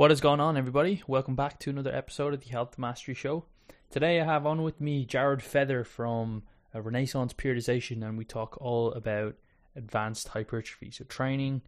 What 0.00 0.10
is 0.10 0.22
going 0.22 0.40
on, 0.40 0.56
everybody? 0.56 1.02
Welcome 1.06 1.36
back 1.36 1.58
to 1.58 1.68
another 1.68 1.94
episode 1.94 2.32
of 2.32 2.40
the 2.40 2.48
Health 2.48 2.78
Mastery 2.78 3.12
Show. 3.12 3.44
Today 3.90 4.18
I 4.18 4.24
have 4.24 4.46
on 4.46 4.62
with 4.62 4.80
me 4.80 5.04
Jared 5.04 5.42
Feather 5.42 5.84
from 5.84 6.44
uh, 6.74 6.80
Renaissance 6.80 7.34
Periodization, 7.34 8.02
and 8.02 8.16
we 8.16 8.24
talk 8.24 8.56
all 8.62 8.94
about 8.94 9.34
advanced 9.76 10.28
hypertrophy. 10.28 10.90
So, 10.90 11.04
training 11.04 11.60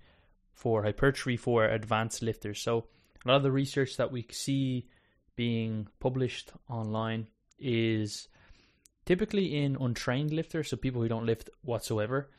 for 0.55 0.83
hypertrophy 0.83 1.37
for 1.37 1.67
advanced 1.67 2.23
lifters. 2.23 2.59
So, 2.59 2.87
a 3.23 3.29
lot 3.29 3.37
of 3.37 3.43
the 3.43 3.53
research 3.53 3.99
that 3.99 4.11
we 4.11 4.27
see 4.31 4.89
being 5.37 5.89
published 6.01 6.53
online 6.71 7.27
is 7.59 8.29
typically 9.05 9.63
in 9.63 9.77
untrained 9.79 10.33
lifters, 10.33 10.71
so 10.71 10.79
people 10.79 11.03
who 11.03 11.09
don't 11.09 11.27
lift 11.27 11.51
whatsoever. 11.61 12.31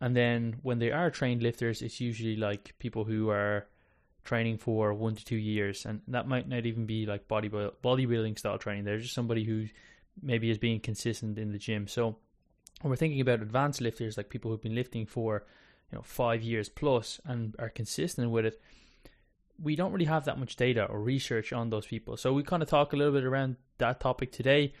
And 0.00 0.16
then 0.16 0.60
when 0.62 0.78
they 0.78 0.92
are 0.92 1.10
trained 1.10 1.42
lifters, 1.42 1.82
it's 1.82 2.00
usually 2.00 2.36
like 2.36 2.74
people 2.78 3.04
who 3.04 3.28
are 3.28 3.66
training 4.26 4.58
for 4.58 4.92
one 4.92 5.14
to 5.14 5.24
two 5.24 5.36
years, 5.36 5.86
and 5.86 6.00
that 6.08 6.28
might 6.28 6.48
not 6.48 6.66
even 6.66 6.86
be 6.86 7.06
like 7.06 7.28
body 7.28 7.48
bodybuilding 7.48 8.38
style 8.38 8.58
training. 8.58 8.84
They're 8.84 8.98
just 8.98 9.14
somebody 9.14 9.44
who 9.44 9.66
maybe 10.22 10.50
is 10.50 10.58
being 10.58 10.80
consistent 10.80 11.38
in 11.38 11.52
the 11.52 11.58
gym. 11.58 11.86
So 11.88 12.16
when 12.82 12.90
we're 12.90 12.96
thinking 12.96 13.20
about 13.20 13.40
advanced 13.40 13.80
lifters, 13.80 14.16
like 14.16 14.28
people 14.28 14.50
who've 14.50 14.62
been 14.62 14.74
lifting 14.74 15.06
for 15.06 15.44
you 15.90 15.96
know 15.96 16.02
five 16.02 16.42
years 16.42 16.68
plus 16.68 17.20
and 17.24 17.54
are 17.58 17.70
consistent 17.70 18.30
with 18.30 18.46
it, 18.46 18.60
we 19.62 19.76
don't 19.76 19.92
really 19.92 20.06
have 20.06 20.24
that 20.26 20.38
much 20.38 20.56
data 20.56 20.84
or 20.84 21.00
research 21.00 21.52
on 21.52 21.70
those 21.70 21.86
people. 21.86 22.16
So 22.16 22.32
we 22.32 22.42
kind 22.42 22.62
of 22.62 22.68
talk 22.68 22.92
a 22.92 22.96
little 22.96 23.12
bit 23.12 23.24
around 23.24 23.56
that 23.78 24.00
topic 24.00 24.32
today, 24.32 24.74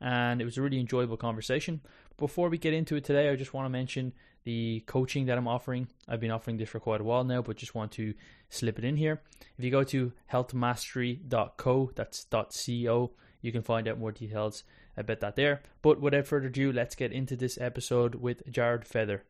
and 0.00 0.40
it 0.40 0.44
was 0.44 0.56
a 0.58 0.62
really 0.62 0.80
enjoyable 0.80 1.16
conversation. 1.16 1.80
Before 2.16 2.48
we 2.48 2.58
get 2.58 2.72
into 2.72 2.96
it 2.96 3.04
today, 3.04 3.28
I 3.28 3.36
just 3.36 3.52
want 3.52 3.66
to 3.66 3.70
mention 3.70 4.12
the 4.44 4.82
coaching 4.86 5.26
that 5.26 5.38
I'm 5.38 5.48
offering. 5.48 5.88
I've 6.08 6.20
been 6.20 6.30
offering 6.30 6.56
this 6.56 6.68
for 6.68 6.80
quite 6.80 7.00
a 7.00 7.04
while 7.04 7.24
now, 7.24 7.42
but 7.42 7.56
just 7.56 7.74
want 7.74 7.92
to 7.92 8.14
slip 8.48 8.78
it 8.78 8.84
in 8.84 8.96
here. 8.96 9.20
If 9.58 9.64
you 9.64 9.70
go 9.70 9.84
to 9.84 10.12
healthmastery.co, 10.32 11.90
that's 11.94 12.26
.co, 12.30 13.10
you 13.40 13.52
can 13.52 13.62
find 13.62 13.88
out 13.88 13.98
more 13.98 14.12
details 14.12 14.64
about 14.96 15.20
that 15.20 15.36
there. 15.36 15.62
But 15.80 16.00
without 16.00 16.26
further 16.26 16.48
ado, 16.48 16.72
let's 16.72 16.94
get 16.94 17.12
into 17.12 17.36
this 17.36 17.58
episode 17.60 18.16
with 18.16 18.42
Jared 18.50 18.84
Feather. 18.84 19.24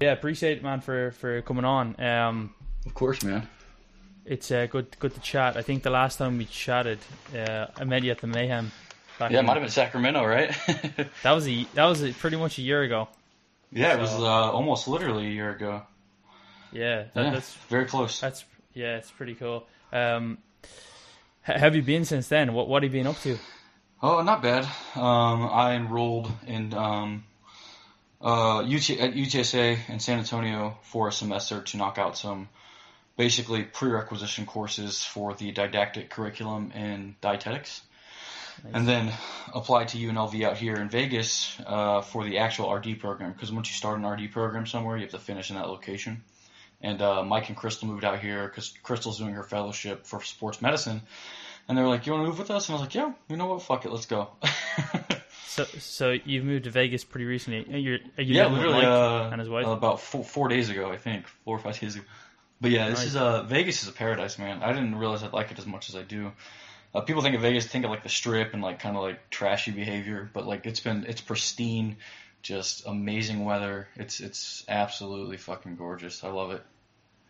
Yeah, 0.00 0.12
appreciate 0.12 0.58
it, 0.58 0.62
man, 0.62 0.80
for 0.80 1.10
for 1.12 1.40
coming 1.42 1.64
on. 1.64 1.98
Um, 2.00 2.54
of 2.84 2.94
course, 2.94 3.22
man. 3.22 3.48
It's 4.24 4.50
uh, 4.50 4.66
good 4.66 4.98
good 4.98 5.14
to 5.14 5.20
chat. 5.20 5.56
I 5.56 5.62
think 5.62 5.82
the 5.82 5.90
last 5.90 6.18
time 6.18 6.36
we 6.36 6.44
chatted, 6.44 6.98
uh, 7.34 7.66
I 7.76 7.84
met 7.84 8.02
you 8.02 8.10
at 8.10 8.18
the 8.18 8.26
Mayhem. 8.26 8.72
yeah, 9.20 9.38
it 9.38 9.42
might 9.44 9.54
have 9.54 9.62
been 9.62 9.70
Sacramento, 9.70 10.24
right? 10.24 10.54
that 11.22 11.32
was 11.32 11.48
a 11.48 11.66
that 11.74 11.84
was 11.86 12.02
a, 12.02 12.12
pretty 12.12 12.36
much 12.36 12.58
a 12.58 12.62
year 12.62 12.82
ago. 12.82 13.08
Yeah, 13.76 13.92
so, 13.92 13.98
it 13.98 14.00
was 14.00 14.14
uh, 14.14 14.52
almost 14.52 14.88
literally 14.88 15.26
a 15.26 15.30
year 15.30 15.50
ago. 15.50 15.82
Yeah, 16.72 17.04
that, 17.12 17.24
yeah, 17.24 17.30
that's 17.30 17.54
very 17.68 17.84
close. 17.84 18.20
That's 18.20 18.44
yeah, 18.72 18.96
it's 18.96 19.10
pretty 19.10 19.34
cool. 19.34 19.66
Um, 19.92 20.38
have 21.42 21.76
you 21.76 21.82
been 21.82 22.04
since 22.06 22.28
then? 22.28 22.54
What 22.54 22.68
what 22.68 22.82
have 22.82 22.94
you 22.94 23.00
been 23.00 23.06
up 23.06 23.20
to? 23.20 23.38
Oh, 24.02 24.22
not 24.22 24.42
bad. 24.42 24.64
Um, 24.94 25.48
I 25.50 25.74
enrolled 25.74 26.30
in 26.46 26.72
um, 26.72 27.24
uh, 28.20 28.58
UT, 28.60 28.90
at 28.90 29.14
UTSA 29.14 29.88
in 29.88 30.00
San 30.00 30.18
Antonio 30.18 30.78
for 30.82 31.08
a 31.08 31.12
semester 31.12 31.62
to 31.62 31.76
knock 31.76 31.98
out 31.98 32.16
some 32.16 32.48
basically 33.16 33.62
prerequisition 33.62 34.46
courses 34.46 35.02
for 35.02 35.34
the 35.34 35.52
didactic 35.52 36.10
curriculum 36.10 36.72
in 36.72 37.16
dietetics. 37.20 37.82
Nice. 38.64 38.72
And 38.74 38.88
then 38.88 39.12
applied 39.54 39.88
to 39.88 39.98
UNLV 39.98 40.42
out 40.42 40.56
here 40.56 40.76
in 40.76 40.88
Vegas 40.88 41.56
uh, 41.66 42.00
for 42.00 42.24
the 42.24 42.38
actual 42.38 42.72
RD 42.72 43.00
program. 43.00 43.32
Because 43.32 43.52
once 43.52 43.68
you 43.68 43.74
start 43.74 43.98
an 43.98 44.06
RD 44.06 44.32
program 44.32 44.66
somewhere, 44.66 44.96
you 44.96 45.02
have 45.02 45.12
to 45.12 45.18
finish 45.18 45.50
in 45.50 45.56
that 45.56 45.68
location. 45.68 46.24
And 46.82 47.00
uh, 47.00 47.22
Mike 47.22 47.48
and 47.48 47.56
Crystal 47.56 47.88
moved 47.88 48.04
out 48.04 48.20
here 48.20 48.46
because 48.46 48.74
Crystal's 48.82 49.18
doing 49.18 49.34
her 49.34 49.42
fellowship 49.42 50.06
for 50.06 50.22
sports 50.22 50.60
medicine. 50.60 51.02
And 51.68 51.76
they 51.76 51.82
were 51.82 51.88
like, 51.88 52.06
"You 52.06 52.12
want 52.12 52.24
to 52.24 52.28
move 52.28 52.38
with 52.38 52.50
us?" 52.50 52.68
And 52.68 52.76
I 52.76 52.80
was 52.80 52.86
like, 52.86 52.94
"Yeah, 52.94 53.12
you 53.28 53.36
know 53.36 53.46
what? 53.46 53.62
Fuck 53.62 53.86
it, 53.86 53.90
let's 53.90 54.06
go." 54.06 54.28
so, 55.46 55.64
so 55.64 56.16
you've 56.24 56.44
moved 56.44 56.64
to 56.64 56.70
Vegas 56.70 57.02
pretty 57.02 57.24
recently. 57.24 57.80
You're, 57.80 57.98
are 58.16 58.22
you 58.22 58.34
yeah, 58.34 58.46
literally 58.46 58.84
uh, 58.84 59.30
and 59.30 59.40
his 59.40 59.48
wife? 59.48 59.66
about 59.66 60.00
four, 60.00 60.22
four, 60.22 60.48
days 60.48 60.70
ago, 60.70 60.92
I 60.92 60.96
think, 60.96 61.26
four 61.44 61.56
or 61.56 61.58
five 61.58 61.80
days 61.80 61.96
ago. 61.96 62.04
But 62.60 62.70
yeah, 62.70 62.88
this 62.88 63.00
nice. 63.00 63.08
is 63.08 63.16
uh 63.16 63.42
Vegas 63.42 63.82
is 63.82 63.88
a 63.88 63.92
paradise, 63.92 64.38
man. 64.38 64.62
I 64.62 64.72
didn't 64.72 64.94
realize 64.94 65.24
I'd 65.24 65.32
like 65.32 65.50
it 65.50 65.58
as 65.58 65.66
much 65.66 65.88
as 65.88 65.96
I 65.96 66.02
do. 66.02 66.32
Uh, 66.96 67.02
people 67.02 67.20
think 67.20 67.34
of 67.34 67.42
Vegas, 67.42 67.66
think 67.66 67.84
of 67.84 67.90
like 67.90 68.02
the 68.02 68.08
strip 68.08 68.54
and 68.54 68.62
like 68.62 68.78
kind 68.78 68.96
of 68.96 69.02
like 69.02 69.28
trashy 69.28 69.70
behavior, 69.70 70.30
but 70.32 70.46
like 70.46 70.64
it's 70.64 70.80
been 70.80 71.04
it's 71.06 71.20
pristine, 71.20 71.98
just 72.40 72.86
amazing 72.86 73.44
weather. 73.44 73.86
It's 73.96 74.20
it's 74.20 74.64
absolutely 74.66 75.36
fucking 75.36 75.76
gorgeous. 75.76 76.24
I 76.24 76.28
love 76.28 76.52
it. 76.52 76.62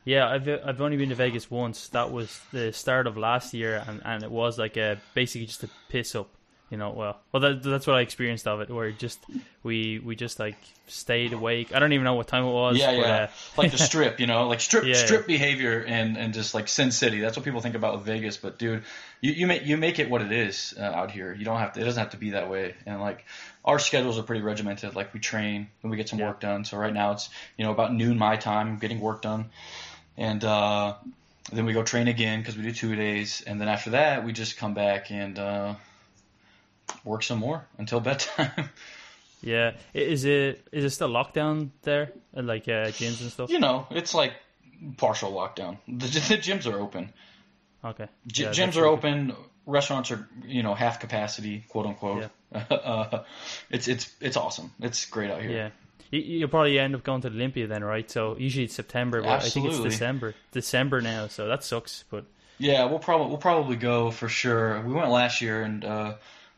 Yeah, 0.04 0.28
I've 0.28 0.48
I've 0.48 0.80
only 0.80 0.96
been 0.96 1.08
to 1.08 1.16
Vegas 1.16 1.50
once. 1.50 1.88
That 1.88 2.12
was 2.12 2.40
the 2.52 2.72
start 2.72 3.08
of 3.08 3.16
last 3.16 3.54
year, 3.54 3.82
and, 3.88 4.00
and 4.04 4.22
it 4.22 4.30
was 4.30 4.56
like 4.56 4.76
a 4.76 5.00
basically 5.14 5.46
just 5.46 5.64
a 5.64 5.70
piss 5.88 6.14
up 6.14 6.28
you 6.70 6.76
know 6.76 6.90
well 6.90 7.20
well 7.32 7.40
that, 7.40 7.62
that's 7.62 7.86
what 7.86 7.96
i 7.96 8.00
experienced 8.00 8.46
of 8.46 8.60
it 8.60 8.70
where 8.70 8.90
just 8.90 9.20
we 9.62 9.98
we 9.98 10.16
just 10.16 10.38
like 10.38 10.56
stayed 10.88 11.32
awake. 11.32 11.74
I 11.74 11.78
don't 11.78 11.92
even 11.92 12.04
know 12.04 12.14
what 12.14 12.28
time 12.28 12.44
it 12.44 12.52
was 12.52 12.78
yeah 12.78 12.92
but, 12.92 12.98
yeah. 12.98 13.14
uh, 13.14 13.28
like 13.56 13.72
the 13.72 13.78
strip 13.90 14.20
you 14.20 14.26
know 14.26 14.46
like 14.46 14.60
strip 14.60 14.84
yeah, 14.84 14.94
strip 14.94 15.22
yeah. 15.22 15.26
behavior 15.26 15.84
and 15.86 16.16
and 16.16 16.32
just 16.32 16.54
like 16.54 16.68
sin 16.68 16.90
city. 16.90 17.20
That's 17.20 17.36
what 17.36 17.44
people 17.44 17.60
think 17.60 17.74
about 17.74 17.96
with 17.96 18.06
vegas 18.06 18.36
but 18.36 18.58
dude 18.58 18.84
you 19.20 19.32
you 19.32 19.46
make 19.46 19.66
you 19.66 19.76
make 19.76 19.98
it 19.98 20.08
what 20.08 20.22
it 20.22 20.32
is 20.32 20.74
uh, 20.78 20.82
out 20.82 21.10
here. 21.10 21.34
You 21.34 21.44
don't 21.44 21.58
have 21.58 21.72
to 21.74 21.80
it 21.80 21.84
doesn't 21.84 22.00
have 22.00 22.12
to 22.12 22.16
be 22.16 22.30
that 22.30 22.48
way. 22.48 22.74
And 22.86 23.00
like 23.00 23.24
our 23.64 23.78
schedules 23.78 24.18
are 24.18 24.22
pretty 24.22 24.42
regimented. 24.42 24.94
Like 24.94 25.12
we 25.12 25.20
train 25.20 25.68
and 25.82 25.90
we 25.90 25.96
get 25.96 26.08
some 26.08 26.18
yeah. 26.18 26.28
work 26.28 26.40
done. 26.40 26.64
So 26.64 26.76
right 26.76 26.92
now 26.92 27.12
it's 27.12 27.28
you 27.56 27.64
know 27.64 27.72
about 27.72 27.92
noon 27.92 28.18
my 28.18 28.36
time 28.36 28.78
getting 28.78 29.00
work 29.00 29.22
done. 29.22 29.46
And 30.16 30.44
uh 30.44 30.94
then 31.52 31.64
we 31.64 31.72
go 31.72 31.82
train 31.82 32.08
again 32.08 32.40
because 32.40 32.56
we 32.56 32.62
do 32.62 32.72
two 32.72 32.96
days. 32.96 33.42
And 33.46 33.60
then 33.60 33.68
after 33.68 33.90
that 33.90 34.24
we 34.24 34.32
just 34.32 34.56
come 34.56 34.74
back 34.74 35.10
and 35.10 35.38
uh 35.38 35.74
work 37.04 37.22
some 37.22 37.38
more 37.38 37.66
until 37.78 38.00
bedtime. 38.00 38.70
yeah, 39.42 39.72
is 39.94 40.24
it 40.24 40.66
is 40.72 40.84
it 40.84 40.90
still 40.90 41.08
lockdown 41.08 41.70
there, 41.82 42.12
like 42.32 42.64
uh, 42.68 42.88
gyms 42.88 43.20
and 43.20 43.30
stuff? 43.30 43.50
You 43.50 43.58
know, 43.58 43.86
it's 43.90 44.14
like 44.14 44.34
partial 44.96 45.32
lockdown. 45.32 45.78
The, 45.86 46.06
the 46.06 46.38
gyms 46.38 46.70
are 46.70 46.78
open. 46.78 47.12
Okay. 47.84 48.08
G- 48.26 48.44
yeah, 48.44 48.50
gyms 48.50 48.76
are 48.76 48.86
open. 48.86 49.34
Restaurants 49.66 50.10
are 50.10 50.28
you 50.44 50.62
know 50.62 50.74
half 50.74 51.00
capacity, 51.00 51.64
quote 51.68 51.86
unquote. 51.86 52.30
Yeah. 52.52 52.60
uh, 52.70 53.24
it's 53.70 53.88
it's 53.88 54.14
it's 54.20 54.36
awesome. 54.36 54.72
It's 54.80 55.06
great 55.06 55.30
out 55.30 55.42
here. 55.42 55.50
Yeah. 55.50 55.70
You'll 56.10 56.48
probably 56.48 56.78
end 56.78 56.94
up 56.94 57.02
going 57.02 57.20
to 57.22 57.30
the 57.30 57.34
Olympia 57.34 57.66
then, 57.66 57.82
right? 57.82 58.08
So 58.08 58.36
usually 58.38 58.66
it's 58.66 58.74
September, 58.74 59.22
but 59.22 59.28
Absolutely. 59.28 59.70
I 59.70 59.72
think 59.72 59.86
it's 59.86 59.94
December. 59.94 60.34
December 60.52 61.00
now, 61.00 61.26
so 61.26 61.48
that 61.48 61.64
sucks. 61.64 62.04
But 62.10 62.26
yeah, 62.58 62.84
we'll 62.84 63.00
probably 63.00 63.28
we'll 63.28 63.38
probably 63.38 63.76
go 63.76 64.10
for 64.10 64.28
sure. 64.28 64.80
We 64.82 64.92
went 64.92 65.10
last 65.10 65.40
year, 65.40 65.62
and 65.62 65.84
uh, 65.84 66.14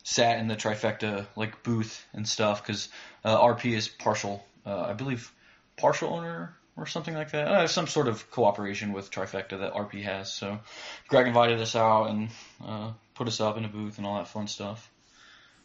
sat 0.08 0.38
in 0.38 0.48
the 0.48 0.56
trifecta 0.56 1.26
like 1.36 1.62
booth 1.62 2.06
and 2.14 2.26
stuff 2.26 2.62
because 2.62 2.88
uh, 3.26 3.38
RP 3.38 3.76
is 3.76 3.88
partial, 3.88 4.42
uh, 4.64 4.80
I 4.80 4.94
believe, 4.94 5.30
partial 5.76 6.14
owner 6.14 6.56
or 6.78 6.86
something 6.86 7.14
like 7.14 7.32
that. 7.32 7.46
Uh, 7.46 7.66
some 7.66 7.86
sort 7.86 8.08
of 8.08 8.30
cooperation 8.30 8.94
with 8.94 9.10
trifecta 9.10 9.60
that 9.60 9.74
RP 9.74 10.02
has. 10.04 10.32
So 10.32 10.60
Greg 11.08 11.26
invited 11.26 11.60
us 11.60 11.76
out 11.76 12.04
and 12.04 12.30
uh, 12.64 12.92
put 13.14 13.28
us 13.28 13.38
up 13.38 13.58
in 13.58 13.66
a 13.66 13.69
booth 13.69 13.98
and 13.98 14.06
all 14.06 14.16
that 14.16 14.28
fun 14.28 14.46
stuff. 14.46 14.91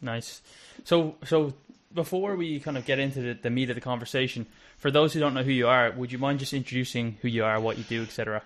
Nice. 0.02 0.42
So 0.84 1.16
so 1.24 1.54
before 1.94 2.36
we 2.36 2.60
kind 2.60 2.76
of 2.76 2.84
get 2.84 2.98
into 2.98 3.22
the, 3.22 3.38
the 3.40 3.50
meat 3.50 3.70
of 3.70 3.76
the 3.76 3.80
conversation, 3.80 4.44
for 4.76 4.90
those 4.90 5.14
who 5.14 5.20
don't 5.20 5.32
know 5.32 5.42
who 5.42 5.52
you 5.52 5.68
are, 5.68 5.90
would 5.92 6.12
you 6.12 6.18
mind 6.18 6.40
just 6.40 6.52
introducing 6.52 7.16
who 7.22 7.28
you 7.28 7.44
are, 7.44 7.58
what 7.58 7.78
you 7.78 7.84
do, 7.84 8.02
etc. 8.02 8.42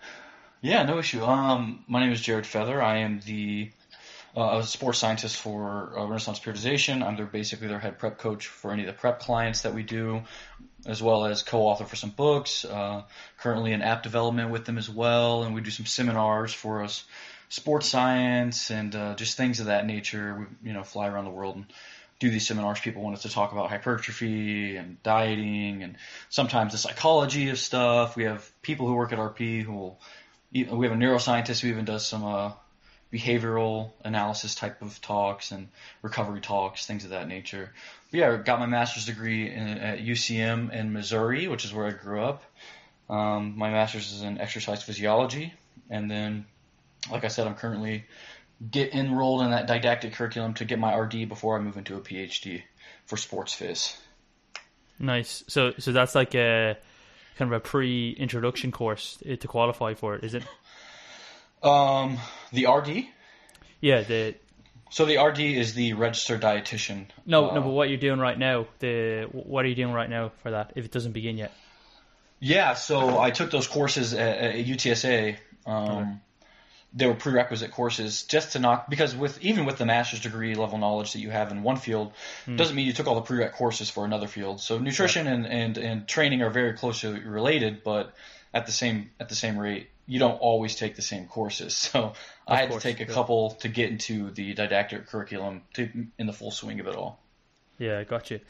Yeah, 0.61 0.85
no 0.85 1.01
issue. 1.01 1.25
Um, 1.25 1.83
my 1.89 1.99
name 1.99 2.13
is 2.13 2.21
Jared 2.21 2.47
Feather. 2.47 2.81
I 2.81 2.99
am 2.99 3.19
the 3.27 3.73
uh, 4.37 4.59
a 4.59 4.63
sports 4.65 4.99
scientist 4.99 5.37
for 5.37 5.93
uh, 5.97 6.05
Renaissance 6.05 6.39
Periodization. 6.39 7.03
I'm 7.03 7.17
their, 7.17 7.27
basically 7.27 7.69
their 7.69 7.79
head 7.79 7.99
prep 7.99 8.19
coach 8.19 8.47
for 8.47 8.73
any 8.73 8.83
of 8.83 8.87
the 8.87 8.93
prep 8.93 9.21
clients 9.21 9.63
that 9.63 9.75
we 9.75 9.83
do, 9.83 10.23
as 10.87 11.03
well 11.03 11.25
as 11.25 11.43
co-author 11.43 11.85
for 11.85 11.97
some 11.97 12.11
books. 12.11 12.65
Uh, 12.65 13.03
currently 13.39 13.73
in 13.73 13.83
app 13.83 14.03
development 14.03 14.51
with 14.51 14.65
them 14.65 14.79
as 14.79 14.89
well, 14.89 15.45
and 15.45 15.55
we 15.55 15.61
do 15.61 15.71
some 15.71 15.87
seminars 15.87 16.53
for 16.53 16.83
us, 16.83 17.05
sports 17.49 17.89
science 17.89 18.71
and 18.71 18.95
uh, 18.95 19.15
just 19.15 19.37
things 19.37 19.61
of 19.61 19.67
that 19.67 19.87
nature. 19.87 20.47
We 20.63 20.69
you 20.69 20.75
know 20.75 20.85
fly 20.85 21.09
around 21.09 21.25
the 21.25 21.31
world 21.31 21.57
and 21.57 21.67
do 22.21 22.31
these 22.31 22.47
seminars. 22.47 22.81
People 22.81 23.03
want 23.03 23.17
us 23.17 23.23
to 23.23 23.31
talk 23.31 23.53
about 23.53 23.71
hypertrophy 23.71 24.77
and 24.77 25.03
dieting, 25.03 25.83
and 25.83 25.97
sometimes 26.29 26.73
the 26.73 26.79
psychology 26.79 27.49
of 27.49 27.59
stuff. 27.59 28.17
We 28.17 28.25
have 28.25 28.51
people 28.63 28.87
who 28.87 28.95
work 28.95 29.13
at 29.13 29.19
RP 29.19 29.63
who 29.63 29.73
will. 29.73 30.01
We 30.53 30.65
have 30.65 30.97
a 30.97 30.99
neuroscientist 30.99 31.61
who 31.61 31.69
even 31.69 31.85
does 31.85 32.07
some 32.07 32.25
uh, 32.25 32.53
behavioral 33.13 33.93
analysis 34.05 34.55
type 34.55 34.83
of 34.83 35.01
talks 35.01 35.51
and 35.51 35.69
recovery 36.03 36.41
talks, 36.41 36.87
things 36.87 37.05
of 37.05 37.11
that 37.11 37.29
nature. 37.29 37.73
But 38.11 38.21
yeah, 38.21 38.33
I 38.33 38.37
got 38.37 38.59
my 38.59 38.67
master's 38.67 39.07
degree 39.07 39.51
in, 39.51 39.67
at 39.67 40.01
UCM 40.01 40.73
in 40.73 40.93
Missouri, 40.93 41.49
which 41.49 41.65
is 41.65 41.73
where 41.73 41.87
I 41.87 41.91
grew 41.91 42.23
up. 42.23 42.43
Um, 43.09 43.55
my 43.57 43.71
master's 43.71 44.13
is 44.13 44.23
in 44.23 44.39
exercise 44.39 44.83
physiology, 44.83 45.55
and 45.89 46.11
then, 46.11 46.45
like 47.11 47.25
I 47.25 47.29
said, 47.29 47.47
I'm 47.47 47.55
currently 47.55 48.05
get 48.71 48.93
enrolled 48.93 49.43
in 49.43 49.53
that 49.53 49.67
didactic 49.67 50.13
curriculum 50.13 50.55
to 50.55 50.65
get 50.65 50.79
my 50.79 50.95
RD 50.95 51.29
before 51.29 51.57
I 51.57 51.61
move 51.61 51.77
into 51.77 51.97
a 51.97 52.01
PhD 52.01 52.63
for 53.07 53.17
sports 53.17 53.55
phys. 53.55 53.97
Nice. 54.99 55.45
So, 55.47 55.73
so 55.79 55.93
that's 55.93 56.15
like 56.15 56.35
a 56.35 56.77
kind 57.37 57.53
of 57.53 57.57
a 57.57 57.61
pre-introduction 57.61 58.73
course 58.73 59.23
to 59.25 59.49
qualify 59.49 59.95
for 59.95 60.17
it, 60.17 60.25
is 60.25 60.35
it? 60.35 60.43
Um, 61.63 62.19
the 62.53 62.67
RD. 62.67 63.07
Yeah, 63.81 64.03
the 64.03 64.35
So 64.91 65.05
the 65.05 65.19
RD 65.23 65.41
is 65.41 65.75
the 65.75 65.93
registered 65.95 66.41
dietitian. 66.41 67.07
no, 67.27 67.51
Uh, 67.51 67.55
no, 67.55 67.61
but 67.63 67.71
what 67.71 67.89
you're 67.89 67.99
doing 67.99 68.21
right 68.21 68.39
now, 68.39 68.67
the 68.79 69.29
what 69.33 69.65
are 69.65 69.69
you 69.69 69.75
doing 69.75 69.93
right 69.93 70.09
now 70.09 70.33
for 70.43 70.51
that? 70.53 70.73
If 70.77 70.85
it 70.85 70.93
doesn't 70.93 71.13
begin 71.13 71.37
yet, 71.37 71.53
Yeah, 72.41 72.75
so 72.75 73.19
I 73.19 73.31
took 73.31 73.51
those 73.51 73.67
courses 73.67 74.15
at, 74.15 74.39
at 74.39 74.65
UTSA. 74.67 75.37
Um, 75.67 76.21
They 76.95 77.07
were 77.07 77.15
prerequisite 77.15 77.71
courses 77.71 78.23
just 78.23 78.53
to 78.53 78.59
not 78.61 78.89
because 78.89 79.15
with 79.15 79.43
even 79.43 79.67
with 79.67 79.77
the 79.77 79.85
master's 79.85 80.21
degree 80.21 80.55
level 80.55 80.79
knowledge 80.79 81.13
that 81.13 81.19
you 81.19 81.31
have 81.31 81.53
in 81.53 81.63
one 81.63 81.77
field 81.77 82.13
doesn't 82.57 82.75
mean 82.75 82.87
you 82.87 82.95
took 82.95 83.07
all 83.07 83.17
the 83.21 83.27
prereq 83.29 83.53
courses 83.53 83.91
for 83.91 84.07
another 84.07 84.27
field. 84.27 84.61
So 84.61 84.79
nutrition 84.79 85.27
and, 85.27 85.47
and, 85.47 85.77
and 85.77 86.09
training 86.09 86.41
are 86.43 86.49
very 86.51 86.73
closely 86.73 87.21
related, 87.21 87.83
but 87.85 88.15
at 88.55 88.67
the 88.67 88.73
same 88.73 89.11
at 89.21 89.29
the 89.29 89.35
same 89.35 89.59
rate, 89.59 89.89
you 90.07 90.19
don't 90.19 90.39
always 90.41 90.75
take 90.77 90.97
the 90.97 91.03
same 91.03 91.27
courses. 91.27 91.75
So 91.93 92.13
I 92.47 92.57
had 92.57 92.71
course, 92.71 92.83
to 92.83 92.89
take 92.89 93.01
a 93.01 93.09
yeah. 93.09 93.15
couple 93.15 93.51
to 93.61 93.69
get 93.69 93.91
into 93.91 94.31
the 94.31 94.55
didactic 94.55 95.07
curriculum 95.07 95.63
to 95.75 95.89
in 96.19 96.27
the 96.27 96.33
full 96.33 96.51
swing 96.51 96.81
of 96.81 96.87
it 96.87 96.95
all. 96.97 97.21
Yeah, 97.79 97.99
I 97.99 98.05
got 98.05 98.31
you. 98.31 98.41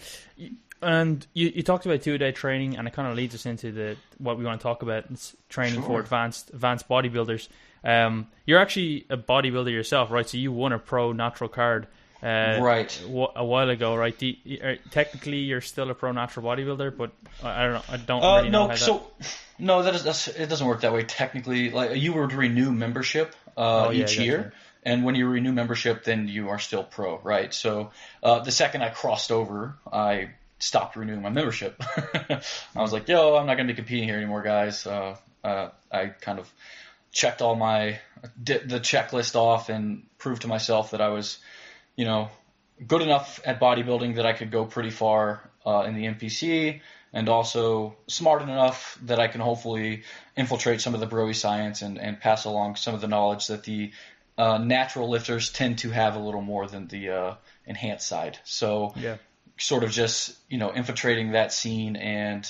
And 0.80 1.26
you, 1.34 1.48
you 1.54 1.62
talked 1.64 1.84
about 1.86 2.02
two 2.02 2.16
day 2.18 2.30
training, 2.30 2.76
and 2.78 2.86
it 2.86 2.92
kind 2.94 3.08
of 3.08 3.16
leads 3.16 3.34
us 3.34 3.44
into 3.46 3.72
the 3.72 3.96
what 4.18 4.38
we 4.38 4.44
want 4.44 4.60
to 4.60 4.62
talk 4.62 4.82
about. 4.82 5.06
It's 5.10 5.34
training 5.48 5.82
for 5.82 5.98
advanced 6.00 6.50
advanced 6.50 6.88
bodybuilders. 6.88 7.48
Um, 7.82 8.28
you're 8.46 8.60
actually 8.60 9.04
a 9.10 9.16
bodybuilder 9.16 9.70
yourself, 9.72 10.10
right? 10.10 10.28
So 10.28 10.36
you 10.38 10.52
won 10.52 10.72
a 10.72 10.78
pro 10.78 11.12
natural 11.12 11.48
card, 11.50 11.88
uh, 12.22 12.58
Right. 12.60 13.00
A 13.36 13.44
while 13.44 13.70
ago, 13.70 13.96
right? 13.96 14.14
You, 14.22 14.78
technically, 14.90 15.38
you're 15.38 15.60
still 15.60 15.90
a 15.90 15.94
pro 15.94 16.12
natural 16.12 16.46
bodybuilder, 16.46 16.96
but 16.96 17.10
I 17.42 17.64
don't 17.64 17.72
know. 17.74 17.82
I 17.88 17.96
don't 17.96 18.22
Uh, 18.22 18.36
really 18.36 18.50
know 18.50 18.62
no, 18.64 18.68
how 18.68 18.74
so 18.76 19.06
no, 19.58 19.82
that 19.82 19.94
is 19.94 20.04
that's, 20.04 20.28
it 20.28 20.48
doesn't 20.48 20.66
work 20.66 20.82
that 20.82 20.92
way 20.92 21.04
technically. 21.04 21.70
Like 21.70 21.96
you 21.96 22.12
would 22.14 22.32
renew 22.32 22.70
membership 22.70 23.34
uh, 23.56 23.86
Oh, 23.86 23.90
yeah, 23.90 24.04
each 24.04 24.18
year, 24.18 24.52
and 24.82 25.04
when 25.04 25.14
you 25.14 25.28
renew 25.28 25.52
membership, 25.52 26.04
then 26.04 26.28
you 26.28 26.50
are 26.50 26.58
still 26.58 26.84
pro, 26.84 27.18
right? 27.18 27.52
So 27.52 27.90
uh, 28.22 28.40
the 28.40 28.52
second 28.52 28.82
I 28.82 28.90
crossed 28.90 29.32
over, 29.32 29.76
I 29.92 30.30
stopped 30.58 30.96
renewing 30.96 31.22
my 31.22 31.30
membership. 31.30 31.80
I 32.30 32.40
was 32.74 32.92
like, 32.92 33.08
yo, 33.08 33.36
I'm 33.36 33.46
not 33.46 33.56
going 33.56 33.66
to 33.68 33.72
be 33.72 33.76
competing 33.76 34.04
here 34.04 34.16
anymore, 34.16 34.42
guys. 34.42 34.86
Uh, 34.86 35.16
uh, 35.44 35.70
I 35.90 36.06
kind 36.06 36.38
of 36.38 36.52
checked 37.12 37.42
all 37.42 37.54
my 37.54 38.00
di- 38.42 38.58
the 38.58 38.80
checklist 38.80 39.34
off 39.34 39.68
and 39.68 40.04
proved 40.18 40.42
to 40.42 40.48
myself 40.48 40.92
that 40.92 41.00
I 41.00 41.08
was, 41.08 41.38
you 41.96 42.04
know, 42.04 42.28
good 42.86 43.02
enough 43.02 43.40
at 43.44 43.60
bodybuilding 43.60 44.16
that 44.16 44.26
I 44.26 44.32
could 44.32 44.50
go 44.50 44.64
pretty 44.64 44.90
far 44.90 45.48
uh, 45.66 45.84
in 45.86 45.94
the 45.94 46.04
NPC, 46.04 46.80
and 47.12 47.28
also 47.28 47.96
smart 48.06 48.42
enough 48.42 48.98
that 49.02 49.18
I 49.18 49.28
can 49.28 49.40
hopefully 49.40 50.02
infiltrate 50.36 50.80
some 50.80 50.94
of 50.94 51.00
the 51.00 51.06
broy 51.06 51.34
science 51.34 51.82
and, 51.82 51.98
and 51.98 52.20
pass 52.20 52.44
along 52.44 52.76
some 52.76 52.94
of 52.94 53.00
the 53.00 53.08
knowledge 53.08 53.46
that 53.48 53.64
the 53.64 53.92
uh, 54.36 54.58
natural 54.58 55.08
lifters 55.08 55.50
tend 55.50 55.78
to 55.78 55.90
have 55.90 56.16
a 56.16 56.20
little 56.20 56.42
more 56.42 56.66
than 56.66 56.86
the 56.86 57.10
uh, 57.10 57.34
enhanced 57.66 58.06
side. 58.06 58.38
So. 58.44 58.92
Yeah. 58.96 59.16
sort 59.60 59.82
of 59.82 59.90
just 59.90 60.36
you 60.48 60.56
know 60.56 60.70
infiltrating 60.70 61.32
that 61.32 61.52
scene 61.52 61.96
and 61.96 62.48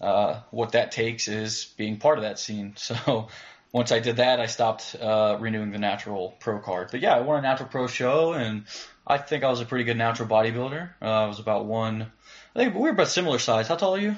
uh, 0.00 0.40
what 0.50 0.72
that 0.72 0.92
takes 0.92 1.28
is 1.28 1.72
being 1.76 1.98
part 1.98 2.18
of 2.18 2.22
that 2.22 2.38
scene. 2.38 2.74
So 2.86 3.28
once 3.72 3.92
I 3.92 3.98
did 3.98 4.16
that, 4.16 4.40
I 4.40 4.46
stopped 4.46 4.96
uh, 4.98 5.36
renewing 5.40 5.70
the 5.70 5.78
natural 5.78 6.34
pro 6.40 6.60
card. 6.60 6.88
But 6.90 7.00
yeah, 7.00 7.14
I 7.14 7.20
won 7.20 7.38
a 7.38 7.42
natural 7.42 7.68
pro 7.68 7.86
show, 7.86 8.32
and 8.32 8.64
I 9.06 9.18
think 9.18 9.44
I 9.44 9.50
was 9.50 9.60
a 9.60 9.66
pretty 9.66 9.84
good 9.84 9.98
natural 9.98 10.28
bodybuilder. 10.28 10.90
Uh, 11.02 11.24
I 11.24 11.26
was 11.26 11.40
about 11.40 11.66
one. 11.66 12.10
I 12.56 12.60
think 12.60 12.74
we 12.74 12.80
were 12.80 12.88
about 12.88 13.08
similar 13.08 13.38
size. 13.38 13.68
How 13.68 13.76
tall 13.76 13.96
are 13.96 13.98
you? 13.98 14.16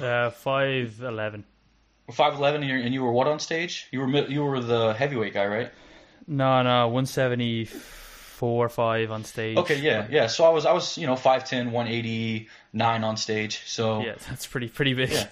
Uh, 0.00 0.30
five 0.30 1.02
eleven. 1.02 1.42
Five 2.12 2.34
eleven, 2.34 2.62
and 2.62 2.70
you 2.70 2.78
and 2.78 2.94
you 2.94 3.02
were 3.02 3.10
what 3.10 3.26
on 3.26 3.40
stage? 3.40 3.88
You 3.90 3.98
were 4.00 4.28
you 4.28 4.44
were 4.44 4.60
the 4.60 4.92
heavyweight 4.92 5.34
guy, 5.34 5.46
right? 5.46 5.70
No, 6.28 6.62
no, 6.62 6.86
one 6.86 7.04
seventy 7.06 7.64
four 7.64 8.68
five 8.68 9.10
on 9.10 9.24
stage. 9.24 9.56
Okay, 9.56 9.80
yeah, 9.80 10.06
yeah. 10.08 10.28
So 10.28 10.44
I 10.44 10.50
was 10.50 10.66
I 10.66 10.72
was 10.72 10.96
you 10.96 11.08
know 11.08 11.14
5'10", 11.14 11.72
189 11.72 13.04
on 13.04 13.16
stage. 13.16 13.62
So 13.66 14.02
Yeah, 14.02 14.14
that's 14.28 14.46
pretty 14.46 14.68
pretty 14.68 14.94
big. 14.94 15.10
Yeah. 15.10 15.26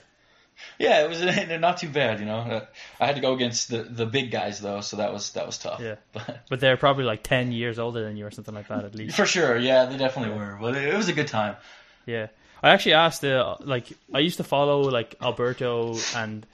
Yeah, 0.80 1.04
it 1.04 1.08
was 1.08 1.22
not 1.60 1.78
too 1.78 1.88
bad, 1.88 2.18
you 2.18 2.26
know. 2.26 2.66
I 2.98 3.06
had 3.06 3.14
to 3.14 3.22
go 3.22 3.34
against 3.34 3.70
the, 3.70 3.84
the 3.84 4.04
big 4.04 4.32
guys 4.32 4.60
though, 4.60 4.80
so 4.80 4.96
that 4.96 5.12
was 5.12 5.30
that 5.34 5.46
was 5.46 5.58
tough. 5.58 5.80
Yeah. 5.80 5.94
But 6.12 6.46
But 6.50 6.60
they're 6.60 6.76
probably 6.76 7.04
like 7.04 7.22
ten 7.22 7.52
years 7.52 7.78
older 7.78 8.02
than 8.02 8.16
you 8.16 8.26
or 8.26 8.32
something 8.32 8.54
like 8.54 8.66
that 8.66 8.84
at 8.84 8.96
least. 8.96 9.16
for 9.16 9.26
sure, 9.26 9.56
yeah, 9.56 9.84
they 9.84 9.96
definitely 9.96 10.36
were. 10.36 10.58
But 10.60 10.76
it 10.76 10.96
was 10.96 11.08
a 11.08 11.12
good 11.12 11.28
time. 11.28 11.54
Yeah, 12.10 12.26
I 12.62 12.70
actually 12.70 12.94
asked 12.94 13.20
the 13.20 13.56
like 13.60 13.86
I 14.12 14.18
used 14.18 14.38
to 14.38 14.44
follow 14.44 14.82
like 14.82 15.14
Alberto 15.20 15.96
and 16.16 16.46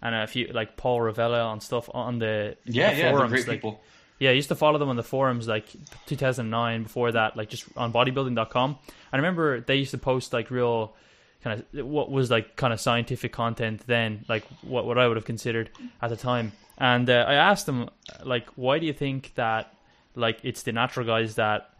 and 0.00 0.14
a 0.14 0.26
few 0.26 0.48
like 0.48 0.76
Paul 0.76 1.00
Revelia 1.00 1.44
on 1.44 1.60
stuff 1.60 1.88
on 1.92 2.18
the 2.18 2.56
Yeah, 2.64 2.92
the 2.94 2.98
yeah, 3.00 3.10
forums. 3.10 3.30
great 3.32 3.48
like, 3.48 3.58
people. 3.58 3.80
Yeah, 4.18 4.30
I 4.30 4.34
used 4.34 4.48
to 4.48 4.54
follow 4.54 4.78
them 4.78 4.88
on 4.88 4.96
the 4.96 5.02
forums 5.02 5.48
like 5.48 5.66
2009. 6.06 6.84
Before 6.84 7.12
that, 7.12 7.36
like 7.36 7.48
just 7.48 7.64
on 7.76 7.92
bodybuilding.com. 7.92 8.70
And 8.88 9.12
I 9.12 9.16
remember 9.16 9.60
they 9.60 9.76
used 9.76 9.90
to 9.92 9.98
post 9.98 10.32
like 10.32 10.50
real 10.50 10.94
kind 11.42 11.60
of 11.60 11.86
what 11.86 12.10
was 12.10 12.30
like 12.30 12.54
kind 12.56 12.72
of 12.72 12.80
scientific 12.80 13.32
content 13.32 13.82
then, 13.86 14.24
like 14.28 14.44
what 14.62 14.84
what 14.86 14.98
I 14.98 15.08
would 15.08 15.16
have 15.16 15.24
considered 15.26 15.70
at 16.00 16.10
the 16.10 16.16
time. 16.16 16.52
And 16.78 17.08
uh, 17.10 17.24
I 17.26 17.34
asked 17.34 17.66
them 17.66 17.90
like, 18.24 18.46
why 18.56 18.78
do 18.78 18.86
you 18.86 18.92
think 18.92 19.32
that 19.34 19.74
like 20.14 20.38
it's 20.44 20.62
the 20.62 20.72
natural 20.72 21.06
guys 21.06 21.34
that 21.36 21.70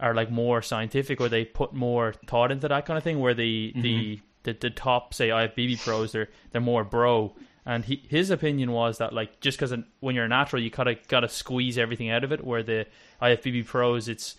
are 0.00 0.14
like 0.14 0.30
more 0.30 0.62
scientific 0.62 1.20
or 1.20 1.28
they 1.28 1.44
put 1.44 1.72
more 1.72 2.14
thought 2.26 2.50
into 2.50 2.66
that 2.68 2.86
kind 2.86 2.96
of 2.96 3.04
thing 3.04 3.20
where 3.20 3.34
the 3.34 3.72
the, 3.76 4.16
mm-hmm. 4.16 4.24
the 4.44 4.52
the 4.54 4.70
top 4.70 5.14
say 5.14 5.28
IFBB 5.28 5.82
pros 5.84 6.12
they're 6.12 6.28
they're 6.50 6.60
more 6.60 6.84
bro. 6.84 7.34
And 7.66 7.84
he, 7.84 8.02
his 8.08 8.30
opinion 8.30 8.72
was 8.72 8.98
that 8.98 9.12
like 9.12 9.40
just 9.40 9.58
because 9.58 9.74
when 10.00 10.14
you're 10.14 10.24
a 10.24 10.28
natural 10.28 10.62
you 10.62 10.70
gotta 10.70 10.96
gotta 11.08 11.28
squeeze 11.28 11.76
everything 11.76 12.10
out 12.10 12.24
of 12.24 12.32
it 12.32 12.44
where 12.44 12.62
the 12.62 12.86
IFBB 13.20 13.66
pros 13.66 14.08
it's 14.08 14.34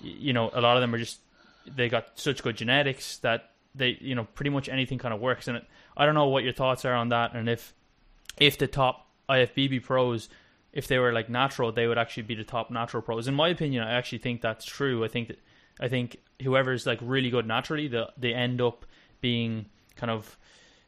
you 0.00 0.34
know 0.34 0.50
a 0.52 0.60
lot 0.60 0.76
of 0.76 0.82
them 0.82 0.94
are 0.94 0.98
just 0.98 1.18
they 1.74 1.88
got 1.88 2.08
such 2.14 2.42
good 2.42 2.56
genetics 2.56 3.16
that 3.18 3.50
they 3.74 3.96
you 4.00 4.14
know 4.14 4.24
pretty 4.34 4.50
much 4.50 4.68
anything 4.68 4.98
kind 4.98 5.14
of 5.14 5.20
works. 5.20 5.48
And 5.48 5.56
it, 5.56 5.64
I 5.96 6.04
don't 6.04 6.14
know 6.14 6.28
what 6.28 6.44
your 6.44 6.52
thoughts 6.52 6.84
are 6.84 6.94
on 6.94 7.08
that 7.08 7.34
and 7.34 7.48
if 7.48 7.72
if 8.38 8.58
the 8.58 8.66
top 8.66 9.06
IFBB 9.28 9.82
pros, 9.82 10.28
if 10.76 10.88
they 10.88 10.98
were 10.98 11.10
like 11.10 11.30
natural, 11.30 11.72
they 11.72 11.86
would 11.86 11.96
actually 11.96 12.24
be 12.24 12.34
the 12.34 12.44
top 12.44 12.70
natural 12.70 13.02
pros. 13.02 13.26
In 13.26 13.34
my 13.34 13.48
opinion, 13.48 13.82
I 13.82 13.94
actually 13.94 14.18
think 14.18 14.42
that's 14.42 14.64
true. 14.66 15.04
I 15.04 15.08
think 15.08 15.28
that 15.28 15.38
I 15.80 15.88
think 15.88 16.18
whoever's 16.42 16.86
like 16.86 16.98
really 17.00 17.30
good 17.30 17.46
naturally, 17.46 17.88
the, 17.88 18.12
they 18.18 18.34
end 18.34 18.60
up 18.60 18.84
being 19.22 19.66
kind 19.96 20.10
of 20.10 20.36